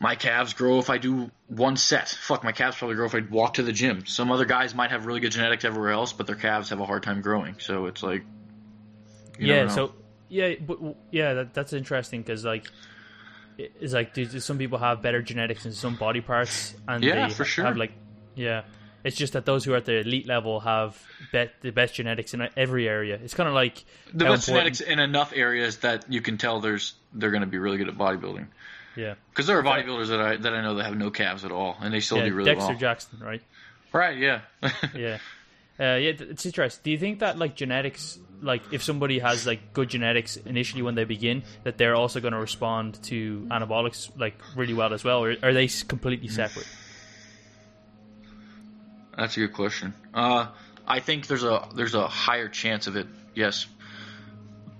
my 0.00 0.14
calves 0.14 0.54
grow 0.54 0.78
if 0.78 0.90
I 0.90 0.98
do 0.98 1.30
one 1.48 1.76
set. 1.76 2.08
Fuck, 2.08 2.44
my 2.44 2.52
calves 2.52 2.76
probably 2.76 2.96
grow 2.96 3.06
if 3.06 3.14
I 3.14 3.20
walk 3.28 3.54
to 3.54 3.62
the 3.62 3.72
gym. 3.72 4.06
Some 4.06 4.30
other 4.30 4.44
guys 4.44 4.74
might 4.74 4.90
have 4.90 5.06
really 5.06 5.20
good 5.20 5.32
genetics 5.32 5.64
everywhere 5.64 5.90
else, 5.90 6.12
but 6.12 6.26
their 6.26 6.36
calves 6.36 6.70
have 6.70 6.80
a 6.80 6.86
hard 6.86 7.02
time 7.02 7.20
growing. 7.20 7.56
So 7.58 7.86
it's 7.86 8.02
like, 8.02 8.24
yeah 9.38 9.68
so 9.68 9.92
yeah 10.28 10.54
but 10.66 10.78
yeah 11.10 11.34
that, 11.34 11.54
that's 11.54 11.72
interesting 11.72 12.22
because 12.22 12.44
like 12.44 12.66
it's 13.58 13.92
like 13.92 14.14
do, 14.14 14.24
do 14.26 14.40
some 14.40 14.58
people 14.58 14.78
have 14.78 15.00
better 15.02 15.22
genetics 15.22 15.64
in 15.66 15.72
some 15.72 15.94
body 15.96 16.20
parts 16.20 16.74
and 16.88 17.04
Yeah, 17.04 17.28
they 17.28 17.34
for 17.34 17.44
sure. 17.44 17.64
have 17.64 17.76
like 17.76 17.92
yeah 18.34 18.62
it's 19.04 19.16
just 19.16 19.34
that 19.34 19.44
those 19.44 19.64
who 19.64 19.74
are 19.74 19.76
at 19.76 19.84
the 19.84 19.98
elite 20.00 20.26
level 20.26 20.60
have 20.60 21.00
bet 21.30 21.52
the 21.60 21.70
best 21.70 21.94
genetics 21.94 22.34
in 22.34 22.48
every 22.56 22.88
area 22.88 23.18
it's 23.22 23.34
kind 23.34 23.48
of 23.48 23.54
like 23.54 23.84
the 24.12 24.24
best 24.24 24.48
important- 24.48 24.76
genetics 24.76 24.80
in 24.80 24.98
enough 24.98 25.32
areas 25.36 25.78
that 25.78 26.10
you 26.10 26.20
can 26.20 26.36
tell 26.38 26.60
there's 26.60 26.94
they're 27.12 27.30
going 27.30 27.42
to 27.42 27.46
be 27.46 27.58
really 27.58 27.76
good 27.78 27.88
at 27.88 27.94
bodybuilding. 27.96 28.46
yeah 28.96 29.14
Because 29.30 29.46
there 29.46 29.58
are 29.58 29.62
bodybuilders 29.62 30.08
that 30.08 30.20
I 30.20 30.36
that 30.36 30.52
I 30.52 30.62
know 30.62 30.74
that 30.76 30.84
have 30.86 30.96
no 30.96 31.10
calves 31.10 31.44
at 31.44 31.52
all, 31.52 31.76
and 31.80 31.94
they 31.94 32.00
still 32.00 32.18
yeah 32.18 32.24
do 32.28 32.34
really 32.34 32.46
Dexter 32.50 32.70
well. 32.72 32.78
Dexter 32.78 32.80
Jackson 32.80 33.18
right 33.24 33.42
Right? 33.92 34.18
Yeah. 34.18 34.40
yeah 34.96 35.18
uh, 35.80 35.82
yeah 35.96 36.12
it's 36.18 36.46
interesting 36.46 36.80
do 36.84 36.90
you 36.90 36.98
think 36.98 37.18
that 37.18 37.38
like 37.38 37.54
genetics 37.54 38.18
like 38.42 38.62
if 38.72 38.82
somebody 38.82 39.18
has 39.18 39.46
like 39.46 39.72
good 39.72 39.88
genetics 39.88 40.36
initially 40.36 40.82
when 40.82 40.94
they 40.94 41.04
begin 41.04 41.42
that 41.62 41.78
they're 41.78 41.94
also 41.94 42.20
going 42.20 42.32
to 42.32 42.38
respond 42.38 43.02
to 43.02 43.46
anabolics 43.50 44.10
like 44.16 44.34
really 44.56 44.74
well 44.74 44.92
as 44.92 45.02
well 45.04 45.24
or 45.24 45.36
are 45.42 45.52
they 45.52 45.66
completely 45.88 46.28
separate 46.28 46.66
That's 49.16 49.36
a 49.36 49.40
good 49.40 49.52
question. 49.52 49.94
Uh, 50.12 50.48
I 50.86 51.00
think 51.00 51.28
there's 51.28 51.44
a 51.44 51.68
there's 51.74 51.94
a 51.94 52.08
higher 52.08 52.48
chance 52.48 52.86
of 52.86 52.96
it. 52.96 53.06
Yes, 53.34 53.66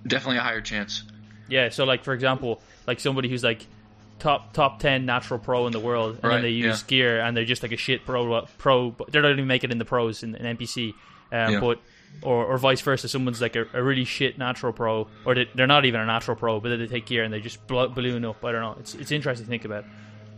definitely 0.05 0.37
a 0.37 0.41
higher 0.41 0.61
chance. 0.61 1.03
Yeah, 1.47 1.69
so 1.69 1.85
like 1.85 2.03
for 2.03 2.13
example, 2.13 2.61
like 2.85 2.99
somebody 2.99 3.29
who's 3.29 3.43
like 3.43 3.65
top 4.19 4.53
top 4.53 4.79
ten 4.79 5.05
natural 5.05 5.39
pro 5.39 5.67
in 5.67 5.73
the 5.73 5.79
world, 5.79 6.15
and 6.15 6.23
Right, 6.23 6.33
then 6.35 6.41
they 6.43 6.49
use 6.49 6.81
yeah. 6.81 6.87
gear 6.87 7.19
and 7.21 7.35
they're 7.35 7.45
just 7.45 7.63
like 7.63 7.71
a 7.71 7.77
shit 7.77 8.05
pro 8.05 8.45
pro. 8.57 8.91
But 8.91 9.11
they're 9.11 9.21
not 9.21 9.31
even 9.31 9.47
making 9.47 9.69
it 9.69 9.73
in 9.73 9.77
the 9.79 9.85
pros 9.85 10.23
in, 10.23 10.35
in 10.35 10.57
NPC, 10.57 10.93
um, 11.31 11.53
Yeah. 11.53 11.59
but 11.59 11.79
or 12.21 12.45
or 12.45 12.57
vice 12.57 12.81
versa. 12.81 13.07
Someone's 13.09 13.41
like 13.41 13.55
a, 13.55 13.65
a 13.73 13.83
really 13.83 14.05
shit 14.05 14.37
natural 14.37 14.71
pro, 14.73 15.07
or 15.25 15.35
they, 15.35 15.49
they're 15.53 15.67
not 15.67 15.85
even 15.85 15.99
a 15.99 16.05
natural 16.05 16.37
pro, 16.37 16.59
but 16.59 16.69
then 16.69 16.79
they 16.79 16.87
take 16.87 17.05
gear 17.05 17.23
and 17.23 17.33
they 17.33 17.41
just 17.41 17.65
balloon 17.67 18.23
up. 18.25 18.43
I 18.43 18.51
don't 18.51 18.61
know. 18.61 18.75
It's 18.79 18.95
it's 18.95 19.11
interesting 19.11 19.45
to 19.45 19.49
think 19.49 19.65
about. 19.65 19.85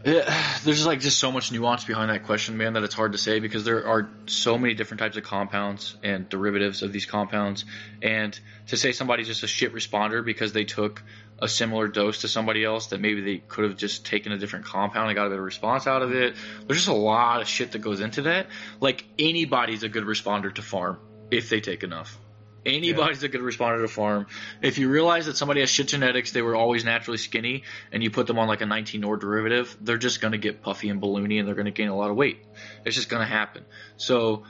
Yeah, 0.06 0.58
there's 0.64 0.86
like 0.86 1.00
just 1.00 1.20
so 1.20 1.32
much 1.32 1.52
nuance 1.52 1.84
behind 1.84 2.10
that 2.12 2.24
question, 2.26 2.58
man, 2.58 2.74
that 2.74 2.84
it's 2.84 2.94
hard 2.96 3.12
to 3.14 3.18
say 3.18 3.40
because 3.40 3.64
there 3.66 3.88
are 3.88 4.10
so 4.28 4.58
many 4.58 4.74
different 4.74 5.00
types 5.00 5.18
of 5.18 5.24
compounds 5.24 5.98
and 6.04 6.30
derivatives 6.30 6.82
of 6.82 6.94
these 6.94 7.06
compounds. 7.06 7.66
And 8.02 8.40
to 8.68 8.78
say 8.78 8.92
somebody's 8.92 9.28
just 9.28 9.44
a 9.44 9.48
shit 9.48 9.74
responder 9.74 10.24
because 10.24 10.54
they 10.54 10.64
took 10.66 11.04
a 11.40 11.48
similar 11.48 11.88
dose 11.88 12.22
to 12.22 12.28
somebody 12.28 12.64
else 12.64 12.88
that 12.88 13.00
maybe 13.00 13.22
they 13.22 13.38
could 13.38 13.64
have 13.66 13.78
just 13.78 14.06
taken 14.06 14.32
a 14.32 14.38
different 14.38 14.66
compound 14.66 15.08
and 15.08 15.16
got 15.16 15.28
a 15.28 15.30
better 15.30 15.42
response 15.42 15.86
out 15.86 16.02
of 16.02 16.12
it. 16.14 16.36
There's 16.66 16.80
just 16.80 16.88
a 16.88 16.94
lot 16.94 17.42
of 17.42 17.48
shit 17.48 17.74
that 17.74 17.80
goes 17.80 18.02
into 18.02 18.24
that. 18.24 18.48
Like 18.80 19.06
anybody's 19.20 19.84
a 19.84 19.90
good 19.90 20.04
responder 20.04 20.54
to 20.56 20.62
pharm 20.62 20.98
if 21.30 21.50
they 21.50 21.62
take 21.62 21.84
enough. 21.84 22.18
Anybody's 22.66 23.24
a 23.24 23.30
good 23.30 23.42
responder 23.42 23.88
to 23.88 23.94
pharm. 23.94 24.26
If 24.62 24.78
you 24.78 24.90
realize 24.90 25.28
that 25.28 25.38
somebody 25.38 25.62
has 25.62 25.70
shit 25.70 25.88
genetics, 25.88 26.34
they 26.34 26.42
were 26.42 26.56
always 26.56 26.84
naturally 26.84 27.18
skinny, 27.18 27.64
and 27.94 28.04
you 28.04 28.12
put 28.12 28.28
them 28.28 28.38
on 28.40 28.50
like 28.50 28.60
a 28.60 28.66
19-nor 28.66 29.16
derivative, 29.16 29.78
they're 29.80 29.98
just 29.98 30.20
going 30.20 30.34
to 30.34 30.38
get 30.38 30.62
puffy 30.62 30.90
and 30.90 31.02
balloony, 31.02 31.40
and 31.40 31.48
they're 31.48 31.56
going 31.56 31.66
to 31.66 31.72
gain 31.72 31.88
a 31.88 31.96
lot 31.96 32.10
of 32.10 32.18
weight. 32.18 32.44
It's 32.84 32.96
just 32.96 33.08
going 33.08 33.22
to 33.22 33.28
happen. 33.28 33.64
So 33.96 34.44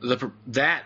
the 0.00 0.32
that 0.46 0.84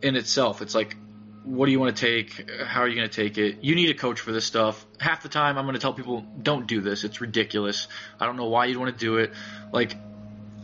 in 0.00 0.16
itself, 0.16 0.62
it's 0.62 0.74
like, 0.74 0.96
what 1.44 1.66
do 1.66 1.72
you 1.72 1.78
want 1.78 1.96
to 1.96 2.06
take? 2.06 2.50
How 2.62 2.80
are 2.80 2.88
you 2.88 2.96
going 2.96 3.08
to 3.08 3.14
take 3.14 3.38
it? 3.38 3.62
You 3.62 3.74
need 3.74 3.90
a 3.90 3.94
coach 3.94 4.20
for 4.20 4.32
this 4.32 4.44
stuff. 4.44 4.84
Half 4.98 5.22
the 5.22 5.28
time, 5.28 5.58
I'm 5.58 5.64
going 5.64 5.74
to 5.74 5.80
tell 5.80 5.92
people, 5.92 6.24
don't 6.42 6.66
do 6.66 6.80
this. 6.80 7.04
It's 7.04 7.20
ridiculous. 7.20 7.86
I 8.18 8.26
don't 8.26 8.36
know 8.36 8.48
why 8.48 8.66
you'd 8.66 8.78
want 8.78 8.96
to 8.96 8.98
do 8.98 9.18
it. 9.18 9.32
Like 9.72 9.94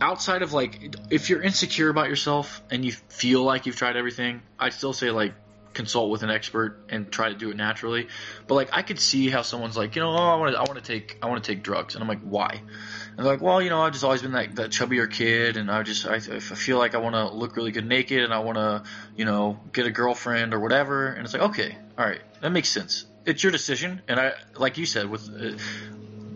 outside 0.01 0.41
of 0.41 0.51
like 0.51 0.95
if 1.11 1.29
you're 1.29 1.41
insecure 1.41 1.89
about 1.89 2.09
yourself 2.09 2.61
and 2.71 2.83
you 2.83 2.91
feel 2.91 3.43
like 3.43 3.67
you've 3.67 3.75
tried 3.75 3.95
everything, 3.95 4.41
I'd 4.59 4.73
still 4.73 4.93
say 4.93 5.11
like 5.11 5.33
consult 5.73 6.09
with 6.09 6.23
an 6.23 6.29
expert 6.29 6.85
and 6.89 7.11
try 7.11 7.29
to 7.29 7.35
do 7.35 7.49
it 7.49 7.55
naturally. 7.55 8.07
But 8.47 8.55
like 8.55 8.69
I 8.73 8.81
could 8.81 8.99
see 8.99 9.29
how 9.29 9.43
someone's 9.43 9.77
like, 9.77 9.95
you 9.95 10.01
know, 10.01 10.11
oh, 10.11 10.15
I 10.15 10.35
want 10.35 10.53
to 10.53 10.59
I 10.59 10.63
want 10.63 10.75
to 10.75 10.81
take 10.81 11.17
I 11.21 11.27
want 11.27 11.43
to 11.43 11.53
take 11.53 11.63
drugs, 11.63 11.95
and 11.95 12.03
I'm 12.03 12.07
like, 12.07 12.21
why? 12.21 12.61
And 13.17 13.25
they're 13.25 13.33
like, 13.33 13.41
well, 13.41 13.61
you 13.61 13.69
know, 13.69 13.81
I've 13.81 13.91
just 13.91 14.03
always 14.03 14.21
been 14.21 14.31
that, 14.31 14.55
that 14.55 14.69
chubbier 14.69 15.11
kid, 15.11 15.57
and 15.57 15.69
I 15.69 15.83
just 15.83 16.07
I, 16.07 16.15
I 16.15 16.39
feel 16.39 16.77
like 16.77 16.95
I 16.95 16.99
want 16.99 17.15
to 17.15 17.29
look 17.29 17.55
really 17.55 17.71
good 17.71 17.85
naked, 17.85 18.23
and 18.23 18.33
I 18.33 18.39
want 18.39 18.57
to, 18.57 18.83
you 19.15 19.25
know, 19.25 19.59
get 19.73 19.85
a 19.85 19.91
girlfriend 19.91 20.53
or 20.53 20.59
whatever. 20.59 21.07
And 21.07 21.25
it's 21.25 21.33
like, 21.33 21.43
okay, 21.43 21.77
all 21.97 22.05
right, 22.05 22.21
that 22.41 22.51
makes 22.51 22.69
sense. 22.69 23.05
It's 23.25 23.43
your 23.43 23.51
decision, 23.51 24.01
and 24.07 24.19
I 24.19 24.33
like 24.55 24.77
you 24.77 24.85
said 24.85 25.09
with. 25.09 25.29
Uh, 25.29 25.57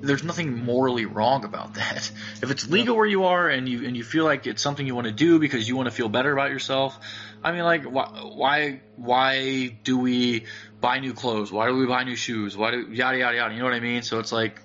there's 0.02 0.24
nothing 0.24 0.64
morally 0.64 1.06
wrong 1.06 1.46
about 1.46 1.74
that. 1.76 2.12
If 2.42 2.52
it's 2.52 2.68
legal 2.70 2.96
where 2.96 3.06
you 3.06 3.26
are 3.26 3.50
and 3.50 3.68
you 3.68 3.86
and 3.86 3.96
you 3.96 4.04
feel 4.04 4.26
like 4.26 4.48
it's 4.48 4.62
something 4.62 4.86
you 4.86 4.96
want 4.96 5.08
to 5.08 5.14
do 5.14 5.40
because 5.40 5.68
you 5.68 5.76
want 5.76 5.88
to 5.88 5.96
feel 5.96 6.10
better 6.10 6.32
about 6.32 6.52
yourself, 6.52 7.00
I 7.44 7.52
mean, 7.52 7.64
like 7.64 7.84
why 7.84 8.06
why 8.06 8.82
why 8.96 9.78
do 9.84 9.98
we 9.98 10.46
buy 10.82 11.00
new 11.00 11.14
clothes? 11.14 11.52
Why 11.52 11.68
do 11.68 11.76
we 11.76 11.88
buy 11.88 12.04
new 12.04 12.16
shoes? 12.16 12.56
Why 12.56 12.72
do 12.72 12.92
yada 12.92 13.18
yada 13.18 13.38
yada? 13.38 13.54
You 13.54 13.60
know 13.60 13.66
what 13.66 13.74
I 13.74 13.80
mean? 13.80 14.04
So 14.04 14.20
it's 14.20 14.32
like, 14.32 14.62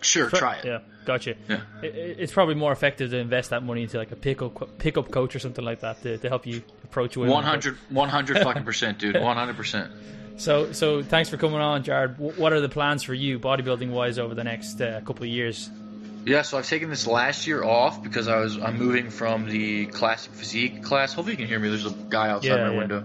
sure, 0.00 0.30
try 0.30 0.56
it. 0.56 0.64
Yeah, 0.64 0.78
gotcha. 1.04 1.34
Yeah. 1.48 1.60
It, 1.82 1.94
it- 1.94 2.16
it's 2.20 2.32
probably 2.32 2.54
more 2.54 2.72
effective 2.72 3.10
to 3.10 3.18
invest 3.18 3.50
that 3.50 3.62
money 3.62 3.82
into 3.82 3.98
like 3.98 4.10
a 4.12 4.16
pickup 4.16 4.78
pickup 4.78 5.10
coach 5.10 5.34
or 5.36 5.38
something 5.38 5.64
like 5.64 5.80
that 5.80 6.02
to, 6.02 6.18
to 6.18 6.28
help 6.28 6.46
you 6.46 6.62
approach 6.84 7.16
women. 7.16 7.32
100 7.34 7.76
100 7.90 8.38
fucking 8.42 8.64
percent, 8.64 8.98
dude. 8.98 9.20
One 9.20 9.36
hundred 9.36 9.56
percent. 9.56 9.90
So, 10.36 10.72
so 10.72 11.00
thanks 11.00 11.30
for 11.30 11.36
coming 11.36 11.60
on, 11.60 11.84
Jared. 11.84 12.18
What 12.18 12.52
are 12.52 12.60
the 12.60 12.68
plans 12.68 13.04
for 13.04 13.14
you, 13.14 13.38
bodybuilding 13.38 13.90
wise, 13.90 14.18
over 14.18 14.34
the 14.34 14.42
next 14.42 14.80
uh, 14.80 15.00
couple 15.06 15.22
of 15.22 15.28
years? 15.28 15.70
Yeah, 16.26 16.42
so 16.42 16.58
I've 16.58 16.66
taken 16.66 16.90
this 16.90 17.06
last 17.06 17.46
year 17.46 17.62
off 17.62 18.02
because 18.02 18.26
I 18.26 18.40
was 18.40 18.58
I'm 18.58 18.76
moving 18.76 19.10
from 19.10 19.48
the 19.48 19.86
classic 19.86 20.32
physique 20.32 20.82
class. 20.82 21.12
Hopefully 21.12 21.34
you 21.34 21.36
can 21.36 21.46
hear 21.46 21.60
me. 21.60 21.68
There's 21.68 21.86
a 21.86 21.90
guy 22.08 22.30
outside 22.30 22.48
Yeah, 22.48 22.64
my 22.66 22.72
yeah. 22.72 22.78
window. 22.78 23.04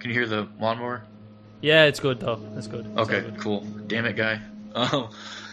Can 0.00 0.10
you 0.10 0.16
hear 0.18 0.26
the 0.26 0.48
lawnmower? 0.60 1.02
Yeah, 1.62 1.84
it's 1.84 1.98
good 1.98 2.20
though. 2.20 2.42
It's 2.58 2.66
good. 2.66 2.84
It's 2.84 2.98
Okay, 2.98 3.22
good. 3.22 3.38
cool. 3.38 3.60
Damn 3.86 4.04
it, 4.04 4.14
guy. 4.16 4.42
Um, 4.74 5.08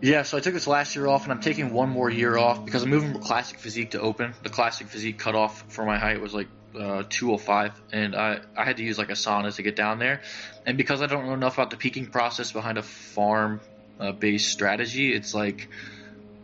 yeah, 0.00 0.22
so 0.22 0.38
I 0.38 0.40
took 0.40 0.54
this 0.54 0.66
last 0.66 0.96
year 0.96 1.06
off, 1.06 1.24
and 1.24 1.32
I'm 1.32 1.40
taking 1.40 1.72
one 1.72 1.90
more 1.90 2.08
year 2.08 2.36
off 2.36 2.64
because 2.64 2.82
I'm 2.82 2.90
moving 2.90 3.12
from 3.12 3.22
classic 3.22 3.58
physique 3.58 3.90
to 3.92 4.00
open. 4.00 4.34
The 4.42 4.48
classic 4.48 4.88
physique 4.88 5.18
cutoff 5.18 5.64
for 5.68 5.84
my 5.84 5.98
height 5.98 6.20
was 6.20 6.32
like 6.32 6.48
uh, 6.74 7.04
205, 7.08 7.80
and 7.92 8.16
I 8.16 8.40
I 8.56 8.64
had 8.64 8.78
to 8.78 8.82
use 8.82 8.96
like 8.96 9.10
a 9.10 9.14
sauna 9.14 9.54
to 9.54 9.62
get 9.62 9.76
down 9.76 9.98
there. 9.98 10.22
And 10.64 10.78
because 10.78 11.02
I 11.02 11.06
don't 11.06 11.26
know 11.26 11.34
enough 11.34 11.54
about 11.54 11.70
the 11.70 11.76
peaking 11.76 12.06
process 12.06 12.52
behind 12.52 12.78
a 12.78 12.82
pharm 12.82 13.60
uh, 13.98 14.12
based 14.12 14.50
strategy, 14.50 15.12
it's 15.12 15.34
like 15.34 15.68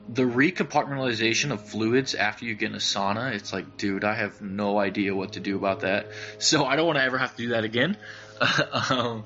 the 0.08 0.22
recompartmentalization 0.22 1.50
of 1.50 1.66
fluids 1.66 2.14
after 2.14 2.44
you 2.44 2.54
get 2.54 2.70
in 2.70 2.76
a 2.76 2.78
sauna. 2.78 3.32
It's 3.32 3.52
like, 3.52 3.76
dude, 3.76 4.04
I 4.04 4.14
have 4.14 4.40
no 4.40 4.78
idea 4.78 5.14
what 5.14 5.32
to 5.32 5.40
do 5.40 5.56
about 5.56 5.80
that. 5.80 6.08
So 6.38 6.64
I 6.64 6.76
don't 6.76 6.86
want 6.86 6.98
to 6.98 7.04
ever 7.04 7.18
have 7.18 7.34
to 7.36 7.42
do 7.42 7.48
that 7.50 7.64
again. 7.64 7.96
um, 8.90 9.24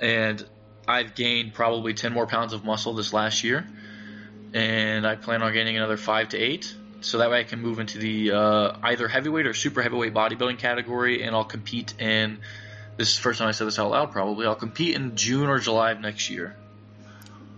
and 0.00 0.44
I've 0.88 1.14
gained 1.14 1.54
probably 1.54 1.94
10 1.94 2.12
more 2.12 2.26
pounds 2.26 2.52
of 2.52 2.64
muscle 2.64 2.94
this 2.94 3.12
last 3.12 3.44
year, 3.44 3.66
and 4.54 5.06
I 5.06 5.16
plan 5.16 5.42
on 5.42 5.52
gaining 5.52 5.76
another 5.76 5.96
five 5.96 6.30
to 6.30 6.38
eight. 6.38 6.74
So 7.02 7.18
that 7.18 7.30
way 7.30 7.40
I 7.40 7.44
can 7.44 7.62
move 7.62 7.78
into 7.78 7.98
the 7.98 8.32
uh, 8.32 8.76
either 8.82 9.08
heavyweight 9.08 9.46
or 9.46 9.54
super 9.54 9.80
heavyweight 9.82 10.12
bodybuilding 10.12 10.58
category, 10.58 11.22
and 11.22 11.34
I'll 11.34 11.44
compete 11.44 11.94
in. 11.98 12.38
This 12.98 13.10
is 13.10 13.16
the 13.16 13.22
first 13.22 13.38
time 13.38 13.48
I 13.48 13.52
said 13.52 13.66
this 13.66 13.78
out 13.78 13.90
loud. 13.90 14.12
Probably 14.12 14.46
I'll 14.46 14.54
compete 14.54 14.96
in 14.96 15.16
June 15.16 15.48
or 15.48 15.58
July 15.58 15.92
of 15.92 16.00
next 16.00 16.28
year. 16.28 16.56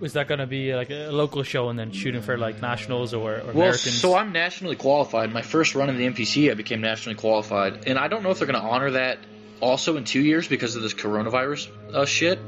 Is 0.00 0.12
that 0.14 0.26
going 0.28 0.40
to 0.40 0.46
be 0.46 0.74
like 0.74 0.90
a 0.90 1.10
local 1.10 1.42
show 1.44 1.68
and 1.68 1.78
then 1.78 1.92
shooting 1.92 2.22
for 2.22 2.36
like 2.36 2.60
nationals 2.60 3.14
or, 3.14 3.34
or 3.34 3.44
Well, 3.46 3.50
Americans? 3.50 4.00
so 4.00 4.14
I'm 4.16 4.32
nationally 4.32 4.76
qualified. 4.76 5.32
My 5.32 5.42
first 5.42 5.74
run 5.76 5.88
in 5.90 5.96
the 5.96 6.06
NPC, 6.06 6.50
I 6.50 6.54
became 6.54 6.80
nationally 6.80 7.16
qualified, 7.16 7.88
and 7.88 7.98
I 7.98 8.08
don't 8.08 8.22
know 8.22 8.30
if 8.30 8.38
they're 8.38 8.48
going 8.48 8.60
to 8.60 8.66
honor 8.68 8.90
that 8.92 9.18
also 9.60 9.96
in 9.96 10.04
two 10.04 10.20
years 10.20 10.46
because 10.48 10.74
of 10.76 10.82
this 10.82 10.92
coronavirus 10.94 11.68
uh, 11.94 12.04
shit. 12.04 12.38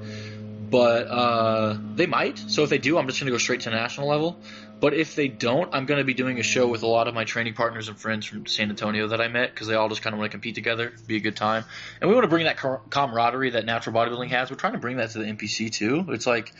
But 0.75 1.07
uh, 1.07 1.79
they 1.95 2.07
might. 2.07 2.37
So 2.37 2.65
if 2.65 2.69
they 2.69 2.79
do, 2.79 2.99
I'm 2.99 3.07
just 3.07 3.21
going 3.21 3.27
to 3.27 3.31
go 3.31 3.39
straight 3.39 3.61
to 3.61 3.71
national 3.71 4.09
level. 4.09 4.41
But 4.81 4.93
if 4.93 5.15
they 5.15 5.29
don't, 5.29 5.73
I'm 5.73 5.87
going 5.87 5.99
to 5.99 6.05
be 6.05 6.15
doing 6.15 6.41
a 6.41 6.43
show 6.43 6.67
with 6.67 6.83
a 6.83 6.89
lot 6.89 7.07
of 7.07 7.15
my 7.15 7.23
training 7.23 7.55
partners 7.55 7.87
and 7.87 7.97
friends 7.97 8.27
from 8.27 8.45
San 8.47 8.71
Antonio 8.71 9.07
that 9.07 9.21
I 9.21 9.29
met 9.29 9.55
because 9.55 9.69
they 9.69 9.77
all 9.77 9.89
just 9.89 10.03
kind 10.03 10.15
of 10.15 10.19
want 10.19 10.33
to 10.33 10.35
compete 10.35 10.57
together, 10.57 10.93
be 11.07 11.15
a 11.15 11.21
good 11.21 11.37
time, 11.37 11.65
and 12.01 12.11
we 12.11 12.17
want 12.17 12.25
to 12.25 12.29
bring 12.29 12.47
that 12.47 12.57
camaraderie 12.91 13.51
that 13.51 13.67
natural 13.67 13.95
bodybuilding 13.95 14.31
has. 14.31 14.51
We're 14.51 14.57
trying 14.57 14.73
to 14.73 14.81
bring 14.81 14.97
that 14.97 15.11
to 15.11 15.19
the 15.19 15.27
NPC 15.27 15.71
too. 15.71 16.07
It's 16.09 16.27
like, 16.27 16.53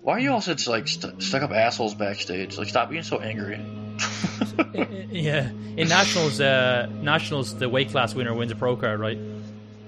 why 0.00 0.12
are 0.12 0.20
you 0.20 0.30
all 0.30 0.40
such 0.40 0.68
like 0.68 0.86
st- 0.86 1.20
stuck 1.20 1.42
up 1.42 1.50
assholes 1.50 1.96
backstage? 1.96 2.56
Like, 2.56 2.68
stop 2.68 2.88
being 2.88 3.02
so 3.02 3.18
angry. 3.18 3.56
yeah, 5.10 5.50
in 5.76 5.88
nationals, 5.88 6.40
uh, 6.40 6.88
nationals, 7.02 7.56
the 7.56 7.68
weight 7.68 7.90
class 7.90 8.14
winner 8.14 8.32
wins 8.32 8.52
a 8.52 8.54
pro 8.54 8.76
card, 8.76 9.00
right? 9.00 9.18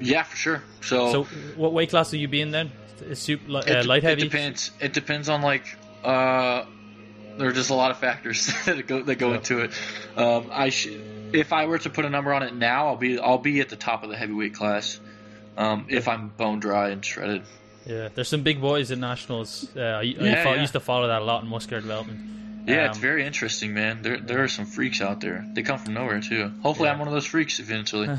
Yeah, 0.00 0.24
for 0.24 0.36
sure. 0.36 0.62
So, 0.80 1.12
so 1.12 1.24
what 1.54 1.72
weight 1.72 1.90
class 1.90 2.10
will 2.10 2.18
you 2.18 2.26
be 2.26 2.40
in 2.40 2.50
then? 2.50 2.72
Super, 3.14 3.56
uh, 3.56 3.62
it, 3.66 3.86
light 3.86 4.02
heavy. 4.02 4.22
It 4.22 4.24
depends. 4.24 4.70
It 4.80 4.92
depends 4.92 5.28
on 5.28 5.42
like 5.42 5.64
uh, 6.04 6.64
there 7.36 7.48
are 7.48 7.52
just 7.52 7.70
a 7.70 7.74
lot 7.74 7.90
of 7.90 7.98
factors 7.98 8.52
that 8.66 8.86
go 8.86 9.02
that 9.02 9.16
go 9.16 9.30
yeah. 9.30 9.36
into 9.36 9.60
it. 9.60 9.70
Um, 10.16 10.50
I 10.52 10.70
sh- 10.70 10.98
if 11.32 11.52
I 11.52 11.66
were 11.66 11.78
to 11.78 11.90
put 11.90 12.04
a 12.04 12.10
number 12.10 12.32
on 12.32 12.42
it 12.42 12.54
now, 12.54 12.88
I'll 12.88 12.96
be 12.96 13.18
I'll 13.18 13.38
be 13.38 13.60
at 13.60 13.68
the 13.68 13.76
top 13.76 14.02
of 14.02 14.10
the 14.10 14.16
heavyweight 14.16 14.54
class. 14.54 15.00
Um, 15.56 15.86
if 15.88 16.06
I'm 16.06 16.28
bone 16.28 16.60
dry 16.60 16.90
and 16.90 17.04
shredded. 17.04 17.42
Yeah, 17.84 18.10
there's 18.14 18.28
some 18.28 18.42
big 18.42 18.60
boys 18.60 18.90
in 18.92 19.00
nationals. 19.00 19.66
Uh, 19.74 19.80
I, 19.80 20.02
yeah, 20.02 20.44
I, 20.46 20.54
yeah. 20.54 20.60
used 20.60 20.74
to 20.74 20.80
follow 20.80 21.08
that 21.08 21.22
a 21.22 21.24
lot 21.24 21.42
in 21.42 21.48
muscular 21.48 21.80
development. 21.80 22.20
Yeah, 22.68 22.84
um, 22.84 22.90
it's 22.90 22.98
very 22.98 23.24
interesting, 23.24 23.72
man. 23.72 24.02
There 24.02 24.18
there 24.18 24.42
are 24.44 24.48
some 24.48 24.66
freaks 24.66 25.00
out 25.00 25.20
there. 25.20 25.44
They 25.54 25.62
come 25.62 25.78
from 25.78 25.94
nowhere 25.94 26.20
too. 26.20 26.52
Hopefully, 26.62 26.88
yeah. 26.88 26.92
I'm 26.92 26.98
one 26.98 27.08
of 27.08 27.14
those 27.14 27.26
freaks 27.26 27.58
eventually. 27.58 28.06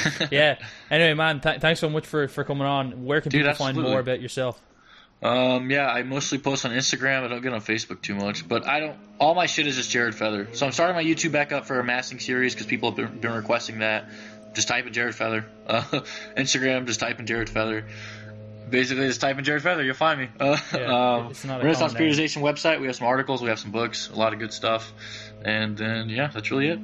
yeah. 0.30 0.58
Anyway, 0.90 1.14
man, 1.14 1.40
th- 1.40 1.60
thanks 1.60 1.80
so 1.80 1.88
much 1.88 2.06
for, 2.06 2.28
for 2.28 2.44
coming 2.44 2.66
on. 2.66 3.04
Where 3.04 3.20
can 3.20 3.30
Dude, 3.30 3.40
people 3.40 3.50
absolutely. 3.50 3.82
find 3.82 3.90
more 3.90 4.00
about 4.00 4.20
yourself? 4.20 4.60
Um, 5.22 5.70
yeah, 5.70 5.86
I 5.86 6.02
mostly 6.02 6.38
post 6.38 6.64
on 6.64 6.70
Instagram. 6.70 7.24
I 7.24 7.28
don't 7.28 7.42
get 7.42 7.52
on 7.52 7.60
Facebook 7.60 8.00
too 8.00 8.14
much, 8.14 8.48
but 8.48 8.66
I 8.66 8.80
don't. 8.80 8.98
All 9.18 9.34
my 9.34 9.46
shit 9.46 9.66
is 9.66 9.76
just 9.76 9.90
Jared 9.90 10.14
Feather. 10.14 10.48
So 10.52 10.64
I'm 10.64 10.72
starting 10.72 10.96
my 10.96 11.04
YouTube 11.04 11.32
back 11.32 11.52
up 11.52 11.66
for 11.66 11.78
a 11.78 11.84
massing 11.84 12.18
series 12.20 12.54
because 12.54 12.66
people 12.66 12.90
have 12.90 12.96
been, 12.96 13.20
been, 13.20 13.32
requesting 13.32 13.80
that. 13.80 14.08
Just 14.54 14.68
type 14.68 14.86
in 14.86 14.92
Jared 14.92 15.14
Feather. 15.14 15.46
Uh, 15.70 15.82
Instagram, 16.36 16.84
just 16.84 16.98
type 16.98 17.20
in 17.20 17.26
Jared 17.26 17.48
Feather. 17.48 17.86
Basically, 18.70 19.06
just 19.08 19.20
type 19.20 19.36
in 19.38 19.44
Jared 19.44 19.62
Feather, 19.62 19.82
you'll 19.82 19.94
find 19.94 20.20
me. 20.20 20.28
Uh, 20.40 20.56
yeah, 20.74 21.16
um, 21.16 21.32
Renaissance 21.62 21.94
Periodization 21.94 22.42
website. 22.42 22.80
We 22.80 22.86
have 22.86 22.96
some 22.96 23.06
articles. 23.06 23.42
We 23.42 23.48
have 23.48 23.58
some 23.58 23.72
books. 23.72 24.08
A 24.08 24.16
lot 24.16 24.32
of 24.32 24.38
good 24.38 24.52
stuff. 24.52 24.92
And 25.44 25.76
then 25.76 26.08
yeah, 26.08 26.28
that's 26.28 26.50
really 26.50 26.68
it. 26.68 26.78